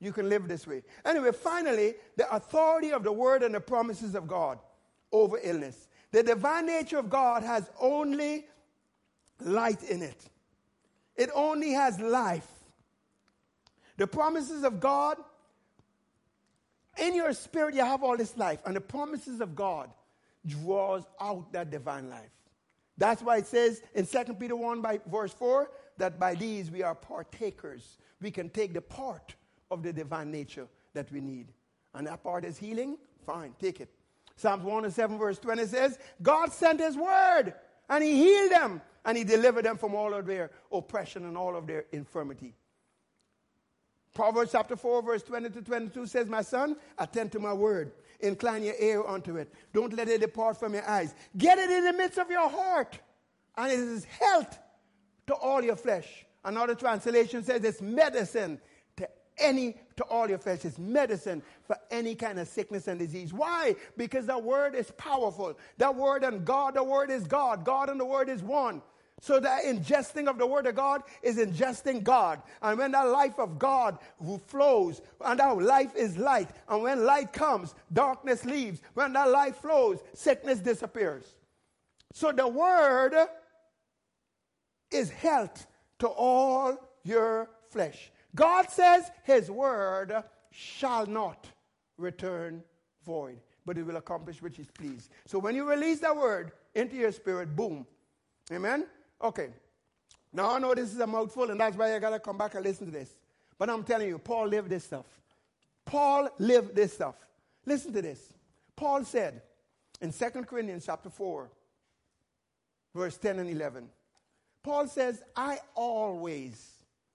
You 0.00 0.12
can 0.12 0.28
live 0.28 0.48
this 0.48 0.66
way. 0.66 0.82
Anyway, 1.04 1.30
finally, 1.30 1.94
the 2.16 2.32
authority 2.34 2.92
of 2.92 3.04
the 3.04 3.12
word 3.12 3.44
and 3.44 3.54
the 3.54 3.60
promises 3.60 4.16
of 4.16 4.26
God 4.26 4.58
over 5.12 5.38
illness. 5.42 5.88
The 6.10 6.22
divine 6.22 6.66
nature 6.66 6.98
of 6.98 7.08
God 7.08 7.44
has 7.44 7.70
only 7.80 8.46
light 9.40 9.82
in 9.84 10.02
it, 10.02 10.28
it 11.16 11.30
only 11.34 11.72
has 11.72 12.00
life. 12.00 12.48
The 13.98 14.06
promises 14.06 14.64
of 14.64 14.80
God, 14.80 15.18
in 16.98 17.14
your 17.14 17.32
spirit, 17.34 17.74
you 17.74 17.84
have 17.84 18.02
all 18.02 18.16
this 18.16 18.36
life, 18.36 18.60
and 18.64 18.74
the 18.74 18.80
promises 18.80 19.40
of 19.40 19.54
God 19.54 19.90
draws 20.46 21.04
out 21.20 21.52
that 21.52 21.70
divine 21.70 22.10
life. 22.10 22.30
That's 22.96 23.22
why 23.22 23.38
it 23.38 23.46
says 23.46 23.82
in 23.94 24.06
2 24.06 24.34
Peter 24.34 24.56
1 24.56 24.80
by 24.80 25.00
verse 25.06 25.32
4 25.32 25.70
that 26.02 26.18
by 26.18 26.34
these 26.34 26.68
we 26.68 26.82
are 26.82 26.96
partakers. 26.96 27.96
We 28.20 28.32
can 28.32 28.50
take 28.50 28.74
the 28.74 28.80
part 28.80 29.36
of 29.70 29.84
the 29.84 29.92
divine 29.92 30.32
nature 30.32 30.66
that 30.94 31.12
we 31.12 31.20
need. 31.20 31.52
And 31.94 32.08
that 32.08 32.24
part 32.24 32.44
is 32.44 32.58
healing? 32.58 32.98
Fine, 33.24 33.54
take 33.60 33.80
it. 33.80 33.88
Psalms 34.34 34.64
107 34.64 35.16
verse 35.16 35.38
20 35.38 35.64
says, 35.66 36.00
God 36.20 36.52
sent 36.52 36.80
his 36.80 36.96
word 36.96 37.54
and 37.88 38.02
he 38.02 38.16
healed 38.16 38.50
them 38.50 38.80
and 39.04 39.16
he 39.16 39.22
delivered 39.22 39.64
them 39.64 39.78
from 39.78 39.94
all 39.94 40.12
of 40.12 40.26
their 40.26 40.50
oppression 40.72 41.24
and 41.24 41.36
all 41.36 41.54
of 41.54 41.68
their 41.68 41.84
infirmity. 41.92 42.56
Proverbs 44.12 44.50
chapter 44.50 44.74
4 44.74 45.02
verse 45.02 45.22
20 45.22 45.50
to 45.50 45.62
22 45.62 46.06
says, 46.08 46.28
My 46.28 46.42
son, 46.42 46.74
attend 46.98 47.30
to 47.30 47.38
my 47.38 47.52
word. 47.52 47.92
Incline 48.18 48.64
your 48.64 48.74
ear 48.80 49.04
unto 49.06 49.36
it. 49.36 49.54
Don't 49.72 49.96
let 49.96 50.08
it 50.08 50.20
depart 50.20 50.58
from 50.58 50.74
your 50.74 50.88
eyes. 50.88 51.14
Get 51.38 51.58
it 51.58 51.70
in 51.70 51.84
the 51.84 51.92
midst 51.92 52.18
of 52.18 52.28
your 52.28 52.48
heart. 52.48 52.98
And 53.56 53.70
it 53.70 53.78
is 53.78 54.04
health 54.04 54.58
to 55.26 55.34
all 55.34 55.62
your 55.62 55.76
flesh. 55.76 56.26
Another 56.44 56.74
translation 56.74 57.42
says 57.44 57.62
it's 57.64 57.80
medicine 57.80 58.60
to 58.96 59.08
any, 59.38 59.76
to 59.96 60.04
all 60.04 60.28
your 60.28 60.38
flesh. 60.38 60.64
It's 60.64 60.78
medicine 60.78 61.42
for 61.64 61.76
any 61.90 62.14
kind 62.14 62.38
of 62.38 62.48
sickness 62.48 62.88
and 62.88 62.98
disease. 62.98 63.32
Why? 63.32 63.76
Because 63.96 64.26
the 64.26 64.38
word 64.38 64.74
is 64.74 64.90
powerful. 64.92 65.56
That 65.78 65.94
word 65.94 66.24
and 66.24 66.44
God, 66.44 66.74
the 66.74 66.82
word 66.82 67.10
is 67.10 67.26
God. 67.26 67.64
God 67.64 67.88
and 67.88 68.00
the 68.00 68.04
word 68.04 68.28
is 68.28 68.42
one. 68.42 68.82
So 69.20 69.38
that 69.38 69.64
ingesting 69.64 70.26
of 70.26 70.36
the 70.36 70.46
word 70.48 70.66
of 70.66 70.74
God 70.74 71.02
is 71.22 71.36
ingesting 71.36 72.02
God. 72.02 72.42
And 72.60 72.76
when 72.76 72.90
that 72.90 73.06
life 73.06 73.38
of 73.38 73.56
God 73.56 73.98
who 74.18 74.36
flows, 74.36 75.00
and 75.24 75.40
our 75.40 75.62
life 75.62 75.94
is 75.94 76.18
light, 76.18 76.50
and 76.68 76.82
when 76.82 77.04
light 77.04 77.32
comes, 77.32 77.76
darkness 77.92 78.44
leaves. 78.44 78.80
When 78.94 79.12
that 79.12 79.30
light 79.30 79.54
flows, 79.54 80.00
sickness 80.12 80.58
disappears. 80.58 81.36
So 82.12 82.32
the 82.32 82.48
word 82.48 83.14
is 84.92 85.10
health 85.10 85.66
to 85.98 86.08
all 86.08 86.76
your 87.04 87.50
flesh. 87.70 88.10
God 88.34 88.70
says 88.70 89.10
his 89.24 89.50
word 89.50 90.22
shall 90.50 91.06
not 91.06 91.46
return 91.96 92.62
void, 93.04 93.38
but 93.66 93.78
it 93.78 93.84
will 93.84 93.96
accomplish 93.96 94.40
which 94.40 94.58
is 94.58 94.70
pleased. 94.70 95.10
So 95.26 95.38
when 95.38 95.54
you 95.54 95.68
release 95.68 96.00
that 96.00 96.16
word 96.16 96.52
into 96.74 96.96
your 96.96 97.12
spirit, 97.12 97.54
boom. 97.54 97.86
Amen? 98.50 98.86
Okay. 99.22 99.50
Now 100.32 100.54
I 100.54 100.58
know 100.58 100.74
this 100.74 100.92
is 100.92 101.00
a 101.00 101.06
mouthful, 101.06 101.50
and 101.50 101.60
that's 101.60 101.76
why 101.76 101.94
I 101.94 101.98
gotta 101.98 102.18
come 102.18 102.38
back 102.38 102.54
and 102.54 102.64
listen 102.64 102.86
to 102.86 102.92
this. 102.92 103.10
But 103.58 103.68
I'm 103.70 103.84
telling 103.84 104.08
you, 104.08 104.18
Paul 104.18 104.48
lived 104.48 104.70
this 104.70 104.84
stuff. 104.84 105.06
Paul 105.84 106.28
lived 106.38 106.74
this 106.74 106.94
stuff. 106.94 107.14
Listen 107.66 107.92
to 107.92 108.02
this. 108.02 108.32
Paul 108.74 109.04
said 109.04 109.42
in 110.00 110.12
2 110.12 110.30
Corinthians 110.44 110.86
chapter 110.86 111.10
4, 111.10 111.50
verse 112.94 113.16
10 113.18 113.38
and 113.40 113.50
11. 113.50 113.88
Paul 114.62 114.86
says, 114.86 115.22
I 115.34 115.58
always, 115.74 116.70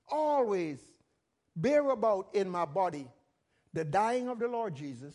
always 0.09 0.79
bear 1.55 1.89
about 1.89 2.29
in 2.33 2.49
my 2.49 2.65
body 2.65 3.07
the 3.73 3.85
dying 3.85 4.27
of 4.27 4.39
the 4.39 4.47
Lord 4.47 4.75
Jesus, 4.75 5.13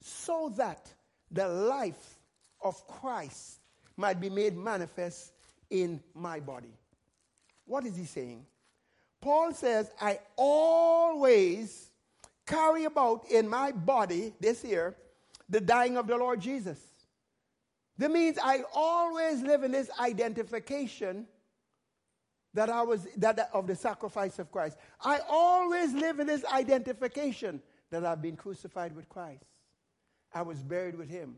so 0.00 0.52
that 0.56 0.92
the 1.30 1.48
life 1.48 2.18
of 2.60 2.86
Christ 2.86 3.58
might 3.96 4.20
be 4.20 4.30
made 4.30 4.56
manifest 4.56 5.32
in 5.70 6.00
my 6.14 6.40
body. 6.40 6.74
What 7.64 7.86
is 7.86 7.96
he 7.96 8.04
saying? 8.04 8.44
Paul 9.20 9.54
says, 9.54 9.90
I 10.00 10.18
always 10.36 11.88
carry 12.46 12.84
about 12.84 13.30
in 13.30 13.48
my 13.48 13.72
body 13.72 14.34
this 14.40 14.64
year 14.64 14.96
the 15.48 15.60
dying 15.60 15.96
of 15.96 16.06
the 16.06 16.16
Lord 16.16 16.40
Jesus. 16.40 16.78
That 17.98 18.10
means 18.10 18.38
I 18.42 18.62
always 18.74 19.42
live 19.42 19.62
in 19.62 19.72
this 19.72 19.90
identification 20.00 21.26
that 22.54 22.68
I 22.68 22.82
was 22.82 23.06
that 23.16 23.50
of 23.52 23.66
the 23.66 23.76
sacrifice 23.76 24.38
of 24.38 24.50
Christ. 24.52 24.76
I 25.00 25.20
always 25.28 25.92
live 25.94 26.20
in 26.20 26.26
this 26.26 26.44
identification 26.44 27.62
that 27.90 28.04
I've 28.04 28.22
been 28.22 28.36
crucified 28.36 28.94
with 28.94 29.08
Christ. 29.08 29.44
I 30.34 30.42
was 30.42 30.62
buried 30.62 30.96
with 30.96 31.08
him. 31.08 31.36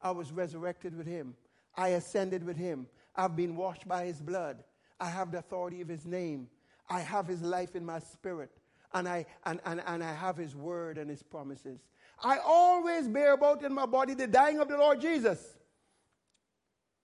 I 0.00 0.12
was 0.12 0.30
resurrected 0.32 0.96
with 0.96 1.06
him. 1.06 1.34
I 1.76 1.88
ascended 1.88 2.44
with 2.44 2.56
him. 2.56 2.86
I've 3.16 3.36
been 3.36 3.56
washed 3.56 3.86
by 3.86 4.06
his 4.06 4.20
blood. 4.20 4.62
I 5.00 5.08
have 5.08 5.32
the 5.32 5.38
authority 5.38 5.80
of 5.80 5.88
his 5.88 6.06
name. 6.06 6.48
I 6.88 7.00
have 7.00 7.26
his 7.26 7.42
life 7.42 7.76
in 7.76 7.84
my 7.84 7.98
spirit. 7.98 8.50
And 8.94 9.08
I, 9.08 9.26
and, 9.44 9.60
and, 9.64 9.82
and 9.86 10.02
I 10.02 10.14
have 10.14 10.36
his 10.36 10.56
word 10.56 10.98
and 10.98 11.10
his 11.10 11.22
promises. 11.22 11.80
I 12.22 12.38
always 12.38 13.06
bear 13.06 13.34
about 13.34 13.62
in 13.62 13.72
my 13.72 13.86
body 13.86 14.14
the 14.14 14.26
dying 14.26 14.58
of 14.58 14.68
the 14.68 14.76
Lord 14.76 15.00
Jesus. 15.00 15.56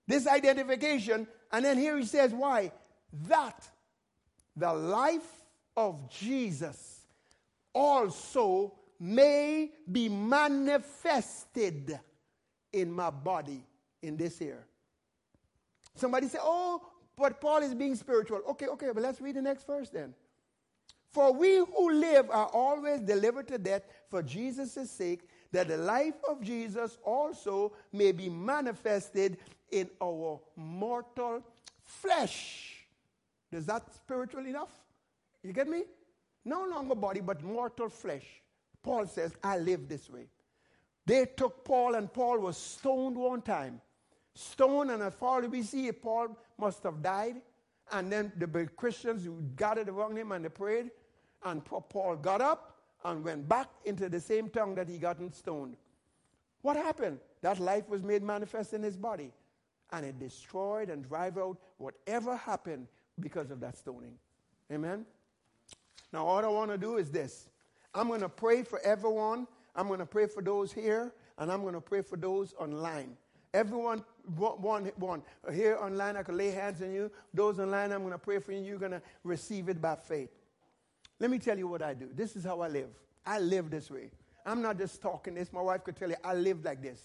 This 0.07 0.27
identification. 0.27 1.27
And 1.53 1.65
then 1.65 1.79
here 1.79 1.97
he 1.99 2.05
says, 2.05 2.33
why? 2.33 2.73
That 3.29 3.69
the 4.57 4.73
life 4.73 5.45
of 5.77 6.09
Jesus 6.11 7.01
also 7.73 8.75
may 9.01 9.71
be 9.91 10.09
manifested 10.09 11.99
in 12.73 12.93
my 12.93 13.11
body 13.11 13.65
in 14.03 14.17
this 14.17 14.41
year. 14.41 14.65
Somebody 15.95 16.29
say, 16.29 16.39
Oh, 16.41 16.83
but 17.17 17.41
Paul 17.41 17.59
is 17.59 17.75
being 17.75 17.95
spiritual. 17.95 18.41
Okay, 18.51 18.67
okay, 18.67 18.89
but 18.93 19.03
let's 19.03 19.21
read 19.21 19.37
the 19.37 19.43
next 19.43 19.67
verse 19.67 19.91
then. 19.91 20.15
For 21.13 21.33
we 21.33 21.59
who 21.59 21.93
live 21.93 22.29
are 22.31 22.47
always 22.47 23.01
delivered 23.01 23.47
to 23.49 23.59
death 23.59 23.83
for 24.11 24.21
Jesus' 24.21 24.91
sake, 24.91 25.29
that 25.53 25.69
the 25.69 25.77
life 25.77 26.17
of 26.29 26.41
Jesus 26.43 26.99
also 27.05 27.73
may 27.93 28.11
be 28.11 28.29
manifested 28.29 29.39
in 29.71 29.89
our 30.03 30.41
mortal 30.57 31.45
flesh. 31.85 32.74
Is 33.55 33.67
that 33.67 33.93
spiritual 33.95 34.47
enough? 34.47 34.71
You 35.43 35.53
get 35.53 35.69
me? 35.69 35.85
No 36.45 36.65
longer 36.67 36.95
body, 36.95 37.21
but 37.21 37.43
mortal 37.43 37.89
flesh. 37.89 38.25
Paul 38.83 39.07
says, 39.07 39.33
I 39.43 39.59
live 39.59 39.89
this 39.89 40.11
way. 40.11 40.27
They 41.07 41.27
took 41.27 41.65
Paul, 41.65 41.95
and 41.95 42.13
Paul 42.13 42.39
was 42.39 42.57
stoned 42.57 43.17
one 43.17 43.43
time. 43.43 43.81
Stoned, 44.35 44.91
and 44.91 45.03
as 45.03 45.15
far 45.15 45.43
as 45.43 45.49
we 45.49 45.63
see, 45.63 45.91
Paul 45.93 46.37
must 46.59 46.83
have 46.83 47.03
died. 47.03 47.37
And 47.93 48.11
then 48.11 48.33
the 48.37 48.69
Christians 48.77 49.25
who 49.25 49.41
gathered 49.57 49.89
around 49.89 50.17
him 50.17 50.33
and 50.33 50.45
they 50.45 50.49
prayed. 50.49 50.91
And 51.45 51.63
Paul 51.65 52.17
got 52.17 52.41
up 52.41 52.79
and 53.05 53.23
went 53.23 53.49
back 53.49 53.69
into 53.85 54.09
the 54.09 54.21
same 54.21 54.49
tongue 54.49 54.75
that 54.77 54.89
he 54.89 54.99
got 54.99 55.19
stoned. 55.35 55.77
What 56.63 56.77
happened? 56.77 57.19
That 57.43 57.61
life 57.61 57.89
was 57.89 58.03
made 58.03 58.23
manifest 58.23 58.73
in 58.73 58.83
his 58.83 58.97
body. 58.97 59.31
And 59.93 60.07
it 60.07 60.19
destroyed 60.19 60.89
and 60.89 61.07
drive 61.07 61.37
out 61.37 61.59
whatever 61.77 62.37
happened 62.37 62.89
because 63.21 63.51
of 63.51 63.61
that 63.61 63.77
stoning. 63.77 64.15
Amen? 64.73 65.05
Now, 66.13 66.27
all 66.27 66.45
I 66.45 66.49
want 66.49 66.71
to 66.71 66.79
do 66.79 66.97
is 66.97 67.11
this 67.11 67.49
I'm 67.95 68.09
going 68.09 68.21
to 68.21 68.29
pray 68.29 68.63
for 68.63 68.81
everyone. 68.81 69.47
I'm 69.77 69.89
going 69.89 70.01
to 70.01 70.07
pray 70.07 70.27
for 70.27 70.43
those 70.43 70.73
here, 70.73 71.13
and 71.39 71.51
I'm 71.51 71.63
going 71.63 71.75
to 71.75 71.81
pray 71.81 72.01
for 72.01 72.17
those 72.17 72.55
online. 72.59 73.17
Everyone, 73.53 74.05
one, 74.37 74.91
one. 74.97 75.23
Here 75.53 75.77
online, 75.81 76.17
I 76.17 76.23
can 76.23 76.37
lay 76.37 76.51
hands 76.51 76.83
on 76.83 76.93
you. 76.93 77.11
Those 77.33 77.61
online, 77.61 77.93
I'm 77.93 78.01
going 78.01 78.13
to 78.13 78.19
pray 78.19 78.39
for 78.41 78.53
you. 78.53 78.61
You're 78.61 78.79
going 78.79 78.93
to 78.93 79.03
receive 79.23 79.69
it 79.69 79.81
by 79.81 79.97
faith. 79.97 80.31
Let 81.21 81.31
me 81.31 81.39
tell 81.39 81.57
you 81.57 81.69
what 81.69 81.83
I 81.83 81.95
do. 81.95 82.09
This 82.13 82.35
is 82.35 82.45
how 82.45 82.61
I 82.61 82.69
live. 82.69 82.89
I 83.25 83.39
live 83.39 83.71
this 83.71 83.91
way. 83.91 84.11
I'm 84.45 84.61
not 84.61 84.77
just 84.77 85.01
talking 85.01 85.35
this. 85.35 85.53
My 85.53 85.63
wife 85.63 85.85
could 85.85 85.97
tell 85.97 86.11
you, 86.11 86.17
I 86.25 86.35
live 86.35 86.65
like 86.65 86.83
this. 86.83 87.01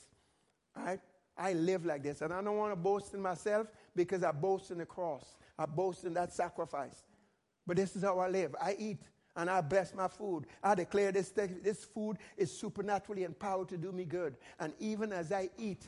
All 0.76 0.84
right? 0.84 1.00
I 1.38 1.54
live 1.54 1.86
like 1.86 2.04
this. 2.04 2.22
And 2.22 2.34
I 2.34 2.42
don't 2.42 2.58
want 2.58 2.72
to 2.72 2.76
boast 2.76 3.14
in 3.14 3.22
myself 3.22 3.68
because 4.06 4.24
I 4.24 4.32
boast 4.32 4.72
in 4.72 4.78
the 4.78 4.86
cross. 4.86 5.36
I 5.58 5.66
boast 5.66 6.06
in 6.06 6.14
that 6.14 6.34
sacrifice. 6.34 7.04
But 7.68 7.78
this 7.78 7.96
is 7.96 8.04
how 8.04 8.20
I 8.20 8.30
live. 8.30 8.56
I 8.62 8.76
eat 8.80 9.02
and 9.36 9.50
I 9.50 9.62
bless 9.62 9.94
my 9.94 10.08
food. 10.08 10.46
I 10.64 10.76
declare 10.76 11.12
this, 11.12 11.30
this 11.30 11.86
food 11.86 12.18
is 12.38 12.52
supernaturally 12.52 13.24
empowered 13.24 13.70
to 13.70 13.78
do 13.78 13.92
me 13.92 14.06
good. 14.06 14.38
And 14.60 14.74
even 14.80 15.12
as 15.12 15.32
I 15.32 15.50
eat, 15.58 15.88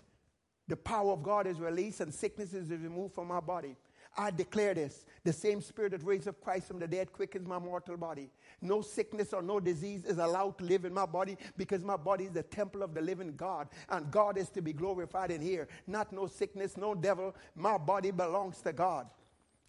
the 0.68 0.76
power 0.76 1.12
of 1.12 1.24
God 1.24 1.48
is 1.48 1.60
released 1.60 2.02
and 2.02 2.14
sickness 2.14 2.54
is 2.54 2.70
removed 2.70 3.16
from 3.16 3.28
my 3.28 3.40
body. 3.40 3.76
I 4.18 4.32
declare 4.32 4.74
this 4.74 5.06
the 5.24 5.32
same 5.32 5.62
spirit 5.62 5.92
that 5.92 6.04
raised 6.04 6.28
up 6.28 6.42
Christ 6.42 6.68
from 6.68 6.80
the 6.80 6.88
dead 6.88 7.14
quickens 7.14 7.48
my 7.48 7.60
mortal 7.60 7.96
body. 7.96 8.30
No 8.62 8.82
sickness 8.82 9.34
or 9.34 9.42
no 9.42 9.60
disease 9.60 10.04
is 10.04 10.18
allowed 10.18 10.58
to 10.58 10.64
live 10.64 10.84
in 10.84 10.94
my 10.94 11.06
body 11.06 11.38
because 11.58 11.84
my 11.84 11.96
body 11.96 12.26
is 12.26 12.32
the 12.32 12.44
temple 12.44 12.82
of 12.84 12.94
the 12.94 13.02
living 13.02 13.36
God. 13.36 13.70
And 13.90 14.10
God 14.12 14.38
is 14.38 14.50
to 14.50 14.62
be 14.62 14.74
glorified 14.74 15.32
in 15.32 15.42
here. 15.42 15.68
Not 15.88 16.12
no 16.12 16.28
sickness, 16.28 16.76
no 16.76 16.96
devil. 16.96 17.36
My 17.56 17.78
body 17.78 18.12
belongs 18.12 18.62
to 18.62 18.74
God. 18.74 19.08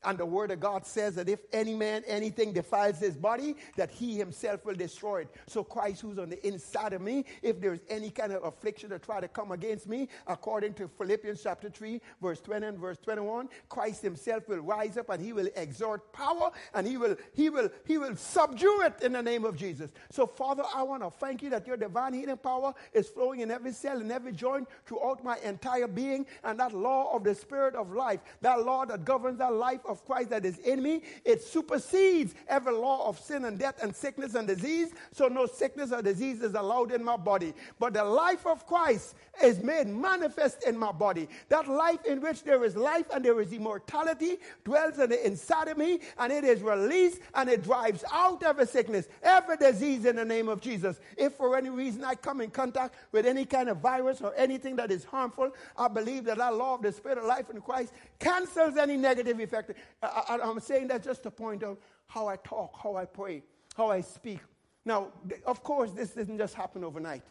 And 0.05 0.19
the 0.19 0.27
word 0.27 0.51
of 0.51 0.61
God 0.61 0.85
says 0.85 1.15
that 1.15 1.29
if 1.29 1.41
any 1.53 1.75
man, 1.75 2.03
anything 2.07 2.53
defiles 2.53 2.99
his 2.99 3.17
body, 3.17 3.57
that 3.77 3.91
he 3.91 4.17
himself 4.17 4.65
will 4.65 4.75
destroy 4.75 5.23
it. 5.23 5.29
So 5.47 5.63
Christ 5.63 6.01
who's 6.01 6.19
on 6.19 6.29
the 6.29 6.45
inside 6.47 6.93
of 6.93 7.03
me, 7.03 7.25
if 7.43 7.61
there's 7.61 7.81
any 7.89 8.11
kind 8.11 8.33
of 8.33 8.43
affliction 8.45 8.91
that 8.91 9.03
try 9.03 9.21
to 9.21 9.29
come 9.29 9.53
against 9.53 9.89
me, 9.89 10.09
according 10.27 10.75
to 10.75 10.89
Philippians 10.89 11.43
chapter 11.43 11.71
3, 11.71 12.01
verse 12.21 12.41
20 12.41 12.67
and 12.67 12.79
verse 12.79 12.99
21, 12.99 13.49
Christ 13.69 14.03
himself 14.03 14.49
will 14.49 14.61
rise 14.61 14.97
up 14.97 15.09
and 15.11 15.23
he 15.23 15.33
will 15.33 15.49
exert 15.55 16.13
power 16.13 16.51
and 16.75 16.87
he 16.87 16.97
will, 16.97 17.17
he 17.33 17.49
will, 17.49 17.69
he 17.87 17.99
will 17.99 18.17
subdue 18.17 18.83
it 18.85 19.03
in 19.03 19.13
the 19.13 19.23
name 19.23 19.45
of 19.45 19.57
Jesus. 19.57 19.93
So 20.11 20.27
Father, 20.27 20.65
I 20.75 20.83
want 20.83 21.03
to 21.03 21.11
thank 21.11 21.43
you 21.43 21.51
that 21.51 21.67
your 21.67 21.77
divine 21.77 22.15
healing 22.15 22.37
power 22.39 22.75
is 22.93 23.09
flowing 23.09 23.41
in 23.41 23.51
every 23.51 23.73
cell 23.73 24.01
and 24.01 24.11
every 24.11 24.33
joint 24.33 24.69
throughout 24.87 25.23
my 25.23 25.39
entire 25.45 25.87
being 25.87 26.27
and 26.43 26.59
that 26.59 26.73
law 26.73 27.15
of 27.15 27.23
the 27.23 27.35
spirit 27.35 27.75
of 27.75 27.93
life, 27.93 28.21
that 28.41 28.65
law 28.65 28.85
that 28.85 29.05
governs 29.05 29.41
our 29.41 29.53
life 29.53 29.81
Christ 30.01 30.31
that 30.31 30.47
is 30.47 30.59
in 30.59 30.83
me, 30.83 31.03
it 31.25 31.43
supersedes 31.43 32.35
every 32.49 32.73
law 32.73 33.09
of 33.09 33.19
sin 33.19 33.45
and 33.45 33.59
death 33.59 33.83
and 33.83 33.95
sickness 33.95 34.35
and 34.35 34.47
disease. 34.49 34.93
So 35.13 35.29
no 35.29 35.47
sickness 35.47 35.93
or 35.93 36.03
disease 36.03 36.43
is 36.43 36.55
allowed 36.55 36.93
in 36.93 37.05
my 37.05 37.17
body. 37.17 37.53
But 37.79 37.95
the 37.95 38.05
life 38.05 38.47
of 38.47 38.67
Christ 38.67 39.15
is 39.43 39.63
made 39.63 39.89
manifest 39.89 40.65
in 40.65 40.77
my 40.79 40.93
body. 40.93 41.29
That 41.49 41.69
life 41.69 42.05
in 42.05 42.21
which 42.21 42.45
there 42.45 42.65
is 42.65 42.77
life 42.77 43.07
and 43.13 43.25
there 43.25 43.41
is 43.41 43.53
immortality 43.53 44.37
dwells 44.65 44.99
in 44.99 45.11
the 45.11 45.27
inside 45.27 45.69
of 45.69 45.79
me 45.79 46.01
and 46.19 46.33
it 46.33 46.45
is 46.45 46.63
released 46.63 47.21
and 47.35 47.49
it 47.49 47.63
drives 47.63 48.05
out 48.13 48.43
every 48.43 48.67
sickness, 48.67 49.09
every 49.23 49.57
disease 49.57 50.05
in 50.05 50.17
the 50.17 50.25
name 50.25 50.49
of 50.49 50.61
Jesus. 50.61 51.01
If 51.17 51.35
for 51.35 51.57
any 51.57 51.71
reason 51.71 52.05
I 52.05 52.15
come 52.15 52.41
in 52.41 52.51
contact 52.51 52.95
with 53.11 53.27
any 53.27 53.45
kind 53.45 53.69
of 53.69 53.79
virus 53.79 54.21
or 54.21 54.35
anything 54.37 54.77
that 54.77 54.91
is 54.91 55.05
harmful, 55.05 55.51
I 55.77 55.89
believe 55.89 56.25
that 56.25 56.39
that 56.39 56.55
law 56.55 56.75
of 56.75 56.83
the 56.83 56.93
spirit 56.93 57.19
of 57.19 57.25
life 57.25 57.51
in 57.51 57.61
Christ 57.61 57.93
cancels 58.19 58.77
any 58.77 58.97
negative 58.97 59.41
effect. 59.41 59.73
I, 60.03 60.39
am 60.43 60.61
saying 60.61 60.89
that 60.89 61.03
just 61.03 61.23
to 61.25 61.31
point 61.31 61.63
out 61.63 61.81
how 62.07 62.29
I 62.29 62.37
talk, 62.37 62.79
how 62.83 62.97
I 62.97 63.05
pray, 63.05 63.43
how 63.77 63.91
I 63.91 64.01
speak. 64.01 64.41
Now, 64.85 65.09
of 65.47 65.63
course, 65.63 65.93
this 65.93 66.11
didn't 66.11 66.39
just 66.39 66.55
happen 66.55 66.85
overnight. 66.85 67.23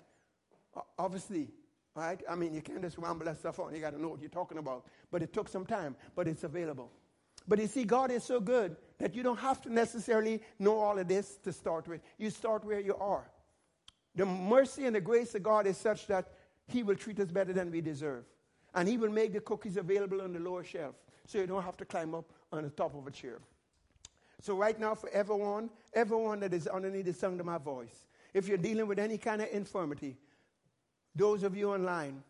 Obviously, 0.97 1.49
right? 1.95 2.21
I 2.29 2.35
mean, 2.35 2.53
you 2.53 2.61
can't 2.61 2.81
just 2.81 2.97
ramble 2.97 3.25
that 3.25 3.37
stuff 3.37 3.59
on. 3.59 3.75
You 3.75 3.81
got 3.81 3.91
to 3.91 4.01
know 4.01 4.09
what 4.09 4.21
you're 4.21 4.29
talking 4.29 4.57
about. 4.57 4.85
But 5.11 5.21
it 5.21 5.33
took 5.33 5.49
some 5.49 5.65
time, 5.65 5.95
but 6.15 6.27
it's 6.27 6.43
available. 6.43 6.91
But 7.47 7.59
you 7.59 7.67
see, 7.67 7.83
God 7.83 8.11
is 8.11 8.23
so 8.23 8.39
good 8.39 8.75
that 8.99 9.15
you 9.15 9.23
don't 9.23 9.39
have 9.39 9.61
to 9.63 9.73
necessarily 9.73 10.41
know 10.59 10.79
all 10.79 10.97
of 10.97 11.07
this 11.07 11.37
to 11.43 11.51
start 11.51 11.87
with. 11.87 12.01
You 12.17 12.29
start 12.29 12.63
where 12.63 12.79
you 12.79 12.95
are. 12.95 13.29
The 14.15 14.25
mercy 14.25 14.85
and 14.85 14.95
the 14.95 15.01
grace 15.01 15.35
of 15.35 15.43
God 15.43 15.67
is 15.67 15.77
such 15.77 16.07
that 16.07 16.31
He 16.67 16.83
will 16.83 16.95
treat 16.95 17.19
us 17.19 17.31
better 17.31 17.53
than 17.53 17.71
we 17.71 17.81
deserve. 17.81 18.25
And 18.73 18.87
He 18.87 18.97
will 18.97 19.09
make 19.09 19.33
the 19.33 19.41
cookies 19.41 19.77
available 19.77 20.21
on 20.21 20.33
the 20.33 20.39
lower 20.39 20.63
shelf 20.63 20.95
so 21.25 21.39
you 21.39 21.47
don't 21.47 21.63
have 21.63 21.77
to 21.77 21.85
climb 21.85 22.13
up 22.13 22.31
on 22.51 22.63
the 22.63 22.69
top 22.69 22.95
of 22.95 23.07
a 23.07 23.11
chair. 23.11 23.39
So, 24.41 24.55
right 24.55 24.79
now, 24.79 24.95
for 24.95 25.09
everyone, 25.09 25.69
everyone 25.93 26.39
that 26.39 26.53
is 26.53 26.67
underneath 26.67 27.05
the 27.05 27.13
sound 27.13 27.39
of 27.39 27.45
my 27.45 27.57
voice, 27.57 28.05
if 28.33 28.47
you're 28.47 28.57
dealing 28.57 28.87
with 28.87 28.97
any 28.97 29.17
kind 29.17 29.41
of 29.41 29.49
infirmity, 29.51 30.17
those 31.15 31.43
of 31.43 31.55
you 31.55 31.71
online, 31.71 32.23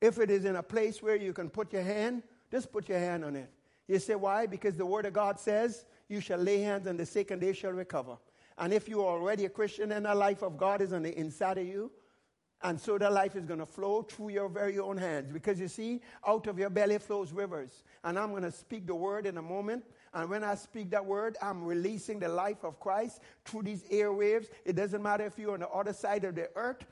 if 0.00 0.18
it 0.18 0.30
is 0.30 0.44
in 0.44 0.56
a 0.56 0.62
place 0.62 1.02
where 1.02 1.16
you 1.16 1.32
can 1.32 1.48
put 1.48 1.72
your 1.72 1.82
hand, 1.82 2.22
just 2.50 2.70
put 2.70 2.88
your 2.88 2.98
hand 2.98 3.24
on 3.24 3.36
it. 3.36 3.50
You 3.88 3.98
say, 3.98 4.14
why? 4.14 4.46
Because 4.46 4.76
the 4.76 4.86
Word 4.86 5.06
of 5.06 5.12
God 5.12 5.38
says, 5.40 5.84
you 6.08 6.20
shall 6.20 6.38
lay 6.38 6.60
hands 6.60 6.86
on 6.86 6.96
the 6.96 7.06
sick 7.06 7.30
and 7.30 7.40
they 7.40 7.52
shall 7.52 7.72
recover. 7.72 8.16
And 8.58 8.72
if 8.72 8.88
you 8.88 9.02
are 9.02 9.18
already 9.18 9.46
a 9.46 9.48
Christian 9.48 9.92
and 9.92 10.06
the 10.06 10.14
life 10.14 10.42
of 10.42 10.56
God 10.56 10.80
is 10.80 10.92
on 10.92 11.02
the 11.02 11.18
inside 11.18 11.58
of 11.58 11.66
you, 11.66 11.90
and 12.64 12.80
so 12.80 12.96
that 12.96 13.12
life 13.12 13.36
is 13.36 13.44
going 13.44 13.60
to 13.60 13.66
flow 13.66 14.02
through 14.02 14.30
your 14.30 14.48
very 14.48 14.78
own 14.78 14.96
hands. 14.96 15.30
Because 15.30 15.60
you 15.60 15.68
see, 15.68 16.00
out 16.26 16.46
of 16.46 16.58
your 16.58 16.70
belly 16.70 16.96
flows 16.96 17.30
rivers. 17.30 17.84
And 18.02 18.18
I'm 18.18 18.30
going 18.30 18.42
to 18.42 18.50
speak 18.50 18.86
the 18.86 18.94
word 18.94 19.26
in 19.26 19.36
a 19.36 19.42
moment. 19.42 19.84
And 20.14 20.30
when 20.30 20.42
I 20.42 20.54
speak 20.54 20.90
that 20.90 21.04
word, 21.04 21.36
I'm 21.42 21.62
releasing 21.62 22.18
the 22.18 22.28
life 22.28 22.64
of 22.64 22.80
Christ 22.80 23.20
through 23.44 23.64
these 23.64 23.82
airwaves. 23.84 24.46
It 24.64 24.76
doesn't 24.76 25.02
matter 25.02 25.26
if 25.26 25.38
you're 25.38 25.52
on 25.52 25.60
the 25.60 25.68
other 25.68 25.92
side 25.92 26.24
of 26.24 26.34
the 26.36 26.48
earth 26.56 26.86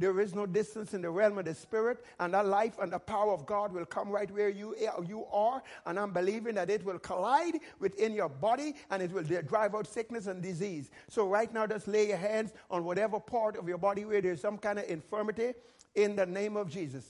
there 0.00 0.18
is 0.18 0.34
no 0.34 0.46
distance 0.46 0.94
in 0.94 1.02
the 1.02 1.10
realm 1.10 1.36
of 1.36 1.44
the 1.44 1.54
spirit, 1.54 2.04
and 2.18 2.32
that 2.32 2.46
life 2.46 2.78
and 2.80 2.90
the 2.90 2.98
power 2.98 3.32
of 3.32 3.44
God 3.44 3.70
will 3.70 3.84
come 3.84 4.08
right 4.08 4.30
where 4.30 4.48
you, 4.48 4.74
you 5.06 5.26
are. 5.30 5.62
And 5.84 5.98
I'm 6.00 6.10
believing 6.10 6.54
that 6.54 6.70
it 6.70 6.82
will 6.84 6.98
collide 6.98 7.60
within 7.78 8.14
your 8.14 8.30
body 8.30 8.74
and 8.90 9.02
it 9.02 9.12
will 9.12 9.22
drive 9.22 9.74
out 9.74 9.86
sickness 9.86 10.26
and 10.26 10.42
disease. 10.42 10.90
So, 11.08 11.28
right 11.28 11.52
now, 11.52 11.66
just 11.66 11.86
lay 11.86 12.08
your 12.08 12.16
hands 12.16 12.54
on 12.70 12.84
whatever 12.84 13.20
part 13.20 13.58
of 13.58 13.68
your 13.68 13.76
body 13.76 14.06
where 14.06 14.22
there's 14.22 14.40
some 14.40 14.56
kind 14.56 14.78
of 14.78 14.88
infirmity 14.88 15.52
in 15.94 16.16
the 16.16 16.24
name 16.24 16.56
of 16.56 16.70
Jesus. 16.70 17.04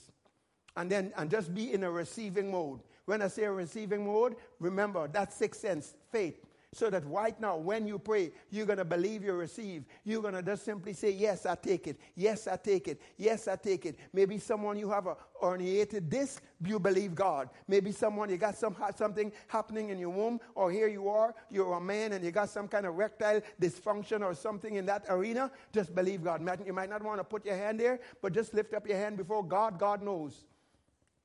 And 0.75 0.91
then, 0.91 1.13
and 1.15 1.31
just 1.31 1.55
be 1.55 1.73
in 1.73 1.83
a 1.83 1.91
receiving 1.91 2.51
mode. 2.51 2.81
When 3.05 3.21
I 3.21 3.29
say 3.29 3.43
a 3.43 3.51
receiving 3.51 4.05
mode, 4.05 4.35
remember 4.59 5.07
that 5.09 5.31
sixth 5.31 5.61
sense, 5.61 5.95
faith. 6.11 6.45
So 6.73 6.89
that 6.89 7.05
right 7.05 7.37
now, 7.37 7.57
when 7.57 7.85
you 7.85 7.99
pray, 7.99 8.31
you're 8.49 8.65
going 8.65 8.77
to 8.77 8.85
believe 8.85 9.25
you 9.25 9.33
receive. 9.33 9.83
You're 10.05 10.21
going 10.21 10.35
to 10.35 10.41
just 10.41 10.63
simply 10.63 10.93
say, 10.93 11.11
Yes, 11.11 11.45
I 11.45 11.55
take 11.55 11.85
it. 11.87 11.99
Yes, 12.15 12.47
I 12.47 12.55
take 12.55 12.87
it. 12.87 13.01
Yes, 13.17 13.49
I 13.49 13.57
take 13.57 13.85
it. 13.85 13.99
Maybe 14.13 14.37
someone 14.37 14.77
you 14.77 14.89
have 14.89 15.05
a 15.05 15.17
herniated 15.43 16.07
disc, 16.07 16.41
you 16.65 16.79
believe 16.79 17.13
God. 17.13 17.49
Maybe 17.67 17.91
someone 17.91 18.29
you 18.29 18.37
got 18.37 18.55
some, 18.55 18.73
something 18.95 19.33
happening 19.47 19.89
in 19.89 19.99
your 19.99 20.11
womb, 20.11 20.39
or 20.55 20.71
here 20.71 20.87
you 20.87 21.09
are, 21.09 21.35
you're 21.49 21.73
a 21.73 21.81
man 21.81 22.13
and 22.13 22.23
you 22.23 22.31
got 22.31 22.49
some 22.49 22.69
kind 22.69 22.85
of 22.85 22.93
erectile 22.93 23.41
dysfunction 23.61 24.21
or 24.21 24.33
something 24.33 24.75
in 24.75 24.85
that 24.85 25.05
arena. 25.09 25.51
Just 25.73 25.93
believe 25.93 26.23
God. 26.23 26.41
You 26.65 26.71
might 26.71 26.89
not 26.89 27.03
want 27.03 27.19
to 27.19 27.25
put 27.25 27.45
your 27.45 27.57
hand 27.57 27.81
there, 27.81 27.99
but 28.21 28.31
just 28.31 28.53
lift 28.53 28.73
up 28.73 28.87
your 28.87 28.97
hand 28.97 29.17
before 29.17 29.43
God. 29.43 29.77
God 29.77 30.01
knows. 30.01 30.45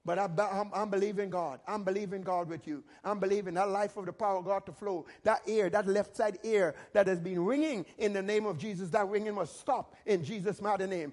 But 0.06 0.20
I, 0.20 0.64
am 0.74 0.88
believing 0.88 1.30
God. 1.30 1.58
I'm 1.66 1.82
believing 1.82 2.22
God 2.22 2.48
with 2.48 2.68
you. 2.68 2.84
I'm 3.04 3.18
believing 3.18 3.54
that 3.54 3.68
life 3.68 3.96
of 3.96 4.06
the 4.06 4.12
power 4.12 4.38
of 4.38 4.44
God 4.44 4.64
to 4.66 4.72
flow. 4.72 5.04
That 5.24 5.42
ear, 5.46 5.68
that 5.70 5.88
left 5.88 6.16
side 6.16 6.38
ear 6.44 6.76
that 6.92 7.08
has 7.08 7.18
been 7.18 7.44
ringing 7.44 7.84
in 7.98 8.12
the 8.12 8.22
name 8.22 8.46
of 8.46 8.56
Jesus, 8.56 8.88
that 8.90 9.08
ringing 9.08 9.34
must 9.34 9.58
stop 9.58 9.96
in 10.06 10.22
Jesus' 10.22 10.62
mighty 10.62 10.86
name. 10.86 11.12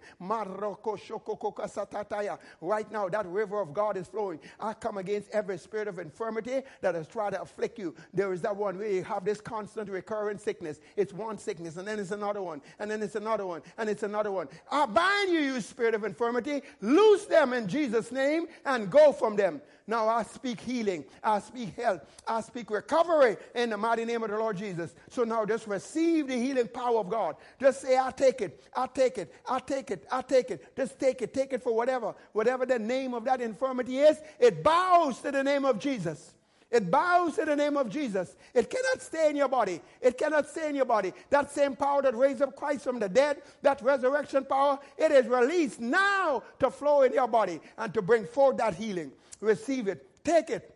Right 2.61 2.91
now, 2.91 3.09
that 3.09 3.25
river 3.25 3.59
of 3.59 3.73
God 3.73 3.97
is 3.97 4.07
flowing. 4.07 4.39
I 4.59 4.73
come 4.73 4.99
against 4.99 5.31
every 5.31 5.57
spirit 5.57 5.87
of 5.87 5.97
infirmity 5.97 6.61
that 6.81 6.93
has 6.93 7.07
tried 7.07 7.31
to 7.31 7.41
afflict 7.41 7.79
you. 7.79 7.95
There 8.13 8.31
is 8.31 8.41
that 8.41 8.55
one 8.55 8.77
where 8.77 8.91
you 8.91 9.03
have 9.05 9.25
this 9.25 9.41
constant 9.41 9.89
recurrent 9.89 10.39
sickness. 10.39 10.79
It's 10.95 11.13
one 11.13 11.39
sickness, 11.39 11.77
and 11.77 11.87
then 11.87 11.97
it's 11.97 12.11
another 12.11 12.43
one, 12.43 12.61
and 12.77 12.91
then 12.91 13.01
it's 13.01 13.15
another 13.15 13.47
one, 13.47 13.63
and 13.79 13.89
it's 13.89 14.03
another 14.03 14.31
one. 14.31 14.49
I 14.71 14.85
bind 14.85 15.31
you, 15.31 15.39
you 15.39 15.61
spirit 15.61 15.95
of 15.95 16.03
infirmity. 16.03 16.61
Loose 16.79 17.25
them 17.25 17.53
in 17.53 17.67
Jesus' 17.67 18.11
name 18.11 18.45
and 18.65 18.82
and 18.83 18.91
go 18.91 19.11
from 19.13 19.35
them. 19.35 19.61
Now 19.87 20.07
I 20.07 20.23
speak 20.23 20.59
healing. 20.59 21.05
I 21.23 21.39
speak 21.39 21.75
health. 21.75 22.01
I 22.27 22.41
speak 22.41 22.69
recovery 22.69 23.37
in 23.55 23.69
the 23.69 23.77
mighty 23.77 24.05
name 24.05 24.23
of 24.23 24.29
the 24.29 24.37
Lord 24.37 24.57
Jesus. 24.57 24.93
So 25.09 25.23
now 25.23 25.45
just 25.45 25.67
receive 25.67 26.27
the 26.27 26.35
healing 26.35 26.67
power 26.67 26.99
of 26.99 27.09
God. 27.09 27.35
Just 27.59 27.81
say, 27.81 27.97
I 27.97 28.11
take 28.11 28.41
it. 28.41 28.63
I 28.75 28.87
take 28.87 29.17
it. 29.17 29.33
I 29.49 29.59
take 29.59 29.91
it. 29.91 30.05
I 30.11 30.21
take 30.21 30.51
it. 30.51 30.75
Just 30.75 30.99
take 30.99 31.21
it. 31.21 31.33
Take 31.33 31.53
it 31.53 31.63
for 31.63 31.73
whatever. 31.73 32.13
Whatever 32.33 32.65
the 32.65 32.79
name 32.79 33.13
of 33.13 33.25
that 33.25 33.41
infirmity 33.41 33.99
is, 33.99 34.21
it 34.39 34.63
bows 34.63 35.19
to 35.19 35.31
the 35.31 35.43
name 35.43 35.65
of 35.65 35.79
Jesus. 35.79 36.32
It 36.73 36.89
bows 36.89 37.37
in 37.37 37.45
the 37.45 37.55
name 37.55 37.77
of 37.77 37.87
Jesus. 37.87 38.35
It 38.55 38.67
cannot 38.67 38.99
stay 38.99 39.29
in 39.29 39.35
your 39.35 39.47
body. 39.47 39.79
It 40.01 40.17
cannot 40.17 40.49
stay 40.49 40.69
in 40.69 40.75
your 40.75 40.85
body. 40.85 41.13
That 41.29 41.51
same 41.51 41.75
power 41.75 42.01
that 42.01 42.17
raised 42.17 42.41
up 42.41 42.55
Christ 42.55 42.83
from 42.83 42.97
the 42.97 43.07
dead, 43.07 43.43
that 43.61 43.79
resurrection 43.83 44.43
power, 44.43 44.79
it 44.97 45.11
is 45.11 45.27
released 45.27 45.79
now 45.79 46.41
to 46.57 46.71
flow 46.71 47.03
in 47.03 47.13
your 47.13 47.27
body 47.27 47.59
and 47.77 47.93
to 47.93 48.01
bring 48.01 48.25
forth 48.25 48.57
that 48.57 48.73
healing. 48.73 49.11
Receive 49.39 49.87
it. 49.87 50.23
Take 50.23 50.49
it. 50.49 50.75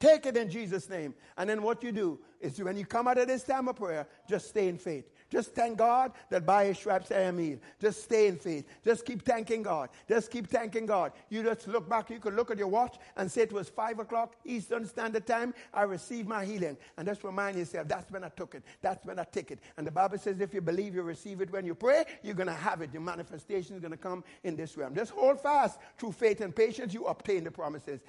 Take 0.00 0.24
it 0.24 0.36
in 0.38 0.48
Jesus' 0.50 0.88
name. 0.88 1.14
And 1.36 1.48
then 1.48 1.62
what 1.62 1.82
you 1.82 1.92
do 1.92 2.18
is 2.40 2.58
when 2.62 2.78
you 2.78 2.86
come 2.86 3.06
out 3.06 3.18
of 3.18 3.28
this 3.28 3.42
time 3.44 3.68
of 3.68 3.76
prayer, 3.76 4.06
just 4.26 4.48
stay 4.48 4.68
in 4.68 4.78
faith. 4.78 5.04
Just 5.32 5.54
thank 5.54 5.78
God 5.78 6.12
that 6.28 6.44
by 6.44 6.66
his 6.66 6.76
stripes 6.76 7.10
I 7.10 7.20
am 7.20 7.38
healed. 7.38 7.60
Just 7.80 8.02
stay 8.02 8.26
in 8.26 8.36
faith. 8.36 8.66
Just 8.84 9.06
keep 9.06 9.22
thanking 9.22 9.62
God. 9.62 9.88
Just 10.06 10.30
keep 10.30 10.46
thanking 10.46 10.84
God. 10.84 11.12
You 11.30 11.42
just 11.42 11.66
look 11.68 11.88
back, 11.88 12.10
you 12.10 12.20
could 12.20 12.34
look 12.34 12.50
at 12.50 12.58
your 12.58 12.68
watch 12.68 12.98
and 13.16 13.32
say 13.32 13.40
it 13.40 13.52
was 13.52 13.70
five 13.70 13.98
o'clock 13.98 14.36
Eastern 14.44 14.84
Standard 14.84 15.26
Time. 15.26 15.54
I 15.72 15.84
received 15.84 16.28
my 16.28 16.44
healing. 16.44 16.76
And 16.98 17.08
just 17.08 17.24
remind 17.24 17.56
yourself, 17.56 17.88
that's 17.88 18.12
when 18.12 18.24
I 18.24 18.28
took 18.28 18.54
it. 18.54 18.62
That's 18.82 19.06
when 19.06 19.18
I 19.18 19.24
take 19.24 19.50
it. 19.50 19.60
And 19.78 19.86
the 19.86 19.90
Bible 19.90 20.18
says 20.18 20.38
if 20.38 20.52
you 20.52 20.60
believe 20.60 20.94
you 20.94 21.02
receive 21.02 21.40
it 21.40 21.50
when 21.50 21.64
you 21.64 21.74
pray, 21.74 22.04
you're 22.22 22.34
to 22.34 22.52
have 22.52 22.82
it. 22.82 22.92
Your 22.92 23.00
manifestation 23.00 23.76
is 23.76 23.82
to 23.82 23.96
come 23.96 24.24
in 24.44 24.54
this 24.54 24.76
realm. 24.76 24.94
Just 24.94 25.12
hold 25.12 25.40
fast. 25.40 25.78
Through 25.96 26.12
faith 26.12 26.42
and 26.42 26.54
patience, 26.54 26.92
you 26.92 27.06
obtain 27.06 27.44
the 27.44 27.50
promises. 27.50 28.00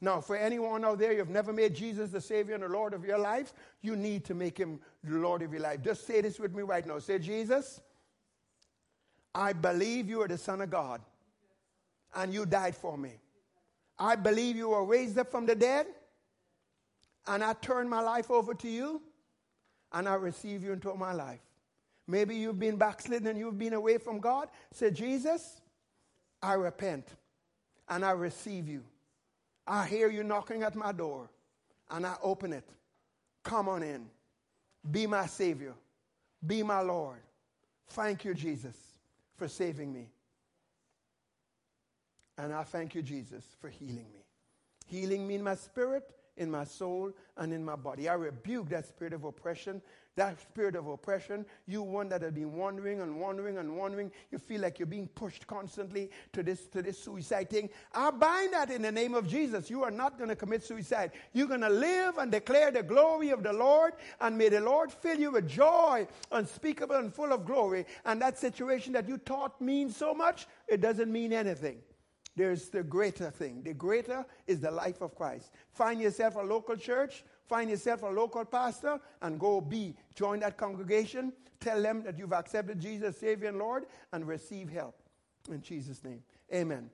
Now, 0.00 0.20
for 0.20 0.36
anyone 0.36 0.84
out 0.84 0.98
there, 0.98 1.12
you've 1.12 1.30
never 1.30 1.52
made 1.52 1.74
Jesus 1.74 2.10
the 2.10 2.20
Savior 2.20 2.54
and 2.54 2.62
the 2.62 2.68
Lord 2.68 2.94
of 2.94 3.04
your 3.04 3.18
life, 3.18 3.52
you 3.80 3.96
need 3.96 4.24
to 4.26 4.34
make 4.34 4.58
Him 4.58 4.80
the 5.02 5.16
Lord 5.16 5.42
of 5.42 5.52
your 5.52 5.62
life. 5.62 5.82
Just 5.82 6.06
say 6.06 6.20
this 6.20 6.38
with 6.38 6.54
me 6.54 6.62
right 6.62 6.86
now. 6.86 6.98
Say, 6.98 7.18
Jesus, 7.18 7.80
I 9.34 9.52
believe 9.52 10.08
you 10.08 10.22
are 10.22 10.28
the 10.28 10.38
Son 10.38 10.60
of 10.60 10.70
God 10.70 11.00
and 12.14 12.32
you 12.32 12.46
died 12.46 12.76
for 12.76 12.96
me. 12.96 13.12
I 13.98 14.16
believe 14.16 14.56
you 14.56 14.70
were 14.70 14.84
raised 14.84 15.18
up 15.18 15.30
from 15.30 15.46
the 15.46 15.54
dead 15.54 15.86
and 17.26 17.42
I 17.42 17.54
turn 17.54 17.88
my 17.88 18.00
life 18.00 18.30
over 18.30 18.54
to 18.54 18.68
you 18.68 19.02
and 19.92 20.08
I 20.08 20.14
receive 20.14 20.62
you 20.62 20.72
into 20.72 20.92
my 20.94 21.12
life. 21.12 21.40
Maybe 22.06 22.36
you've 22.36 22.58
been 22.58 22.76
backslidden 22.76 23.28
and 23.28 23.38
you've 23.38 23.58
been 23.58 23.72
away 23.72 23.98
from 23.98 24.20
God. 24.20 24.48
Say, 24.72 24.90
Jesus, 24.90 25.60
I 26.42 26.54
repent 26.54 27.08
and 27.88 28.04
I 28.04 28.10
receive 28.10 28.68
you. 28.68 28.84
I 29.66 29.86
hear 29.86 30.10
you 30.10 30.22
knocking 30.22 30.62
at 30.62 30.74
my 30.74 30.92
door 30.92 31.30
and 31.90 32.06
I 32.06 32.16
open 32.22 32.52
it. 32.52 32.68
Come 33.42 33.68
on 33.68 33.82
in. 33.82 34.06
Be 34.90 35.06
my 35.06 35.26
Savior. 35.26 35.74
Be 36.46 36.62
my 36.62 36.80
Lord. 36.80 37.20
Thank 37.90 38.24
you, 38.24 38.34
Jesus, 38.34 38.76
for 39.36 39.48
saving 39.48 39.92
me. 39.92 40.08
And 42.36 42.52
I 42.52 42.64
thank 42.64 42.94
you, 42.94 43.02
Jesus, 43.02 43.44
for 43.60 43.68
healing 43.68 44.06
me. 44.12 44.24
Healing 44.86 45.26
me 45.26 45.36
in 45.36 45.42
my 45.42 45.54
spirit, 45.54 46.10
in 46.36 46.50
my 46.50 46.64
soul, 46.64 47.12
and 47.36 47.52
in 47.52 47.64
my 47.64 47.76
body. 47.76 48.08
I 48.08 48.14
rebuke 48.14 48.68
that 48.70 48.86
spirit 48.86 49.12
of 49.12 49.24
oppression 49.24 49.80
that 50.16 50.40
spirit 50.40 50.76
of 50.76 50.86
oppression, 50.86 51.44
you 51.66 51.82
one 51.82 52.08
that 52.08 52.22
have 52.22 52.34
been 52.34 52.52
wandering 52.52 53.00
and 53.00 53.18
wandering 53.18 53.58
and 53.58 53.76
wandering, 53.76 54.10
you 54.30 54.38
feel 54.38 54.60
like 54.60 54.78
you're 54.78 54.86
being 54.86 55.08
pushed 55.08 55.46
constantly 55.46 56.10
to 56.32 56.42
this, 56.42 56.66
to 56.68 56.82
this 56.82 56.98
suicide 56.98 57.50
thing. 57.50 57.68
I 57.92 58.10
bind 58.10 58.52
that 58.52 58.70
in 58.70 58.82
the 58.82 58.92
name 58.92 59.14
of 59.14 59.28
Jesus. 59.28 59.68
You 59.68 59.82
are 59.82 59.90
not 59.90 60.16
going 60.16 60.30
to 60.30 60.36
commit 60.36 60.62
suicide. 60.62 61.12
You're 61.32 61.48
going 61.48 61.60
to 61.62 61.68
live 61.68 62.18
and 62.18 62.30
declare 62.30 62.70
the 62.70 62.82
glory 62.82 63.30
of 63.30 63.42
the 63.42 63.52
Lord, 63.52 63.94
and 64.20 64.38
may 64.38 64.48
the 64.48 64.60
Lord 64.60 64.92
fill 64.92 65.18
you 65.18 65.32
with 65.32 65.48
joy 65.48 66.06
unspeakable 66.30 66.96
and 66.96 67.12
full 67.12 67.32
of 67.32 67.44
glory. 67.44 67.86
And 68.04 68.20
that 68.22 68.38
situation 68.38 68.92
that 68.92 69.08
you 69.08 69.18
thought 69.18 69.60
means 69.60 69.96
so 69.96 70.14
much, 70.14 70.46
it 70.68 70.80
doesn't 70.80 71.10
mean 71.10 71.32
anything. 71.32 71.78
There's 72.36 72.68
the 72.68 72.82
greater 72.82 73.30
thing. 73.30 73.62
The 73.62 73.74
greater 73.74 74.26
is 74.46 74.60
the 74.60 74.70
life 74.70 75.00
of 75.02 75.14
Christ. 75.14 75.52
Find 75.70 76.00
yourself 76.00 76.34
a 76.34 76.40
local 76.40 76.76
church 76.76 77.24
Find 77.48 77.70
yourself 77.70 78.02
a 78.02 78.06
local 78.06 78.44
pastor 78.44 78.98
and 79.22 79.38
go 79.38 79.60
be. 79.60 79.94
Join 80.14 80.40
that 80.40 80.56
congregation. 80.56 81.32
Tell 81.60 81.80
them 81.80 82.02
that 82.04 82.18
you've 82.18 82.32
accepted 82.32 82.80
Jesus, 82.80 83.18
Savior, 83.18 83.48
and 83.48 83.58
Lord, 83.58 83.84
and 84.12 84.26
receive 84.26 84.68
help. 84.68 84.96
In 85.50 85.60
Jesus' 85.62 86.02
name. 86.04 86.22
Amen. 86.52 86.90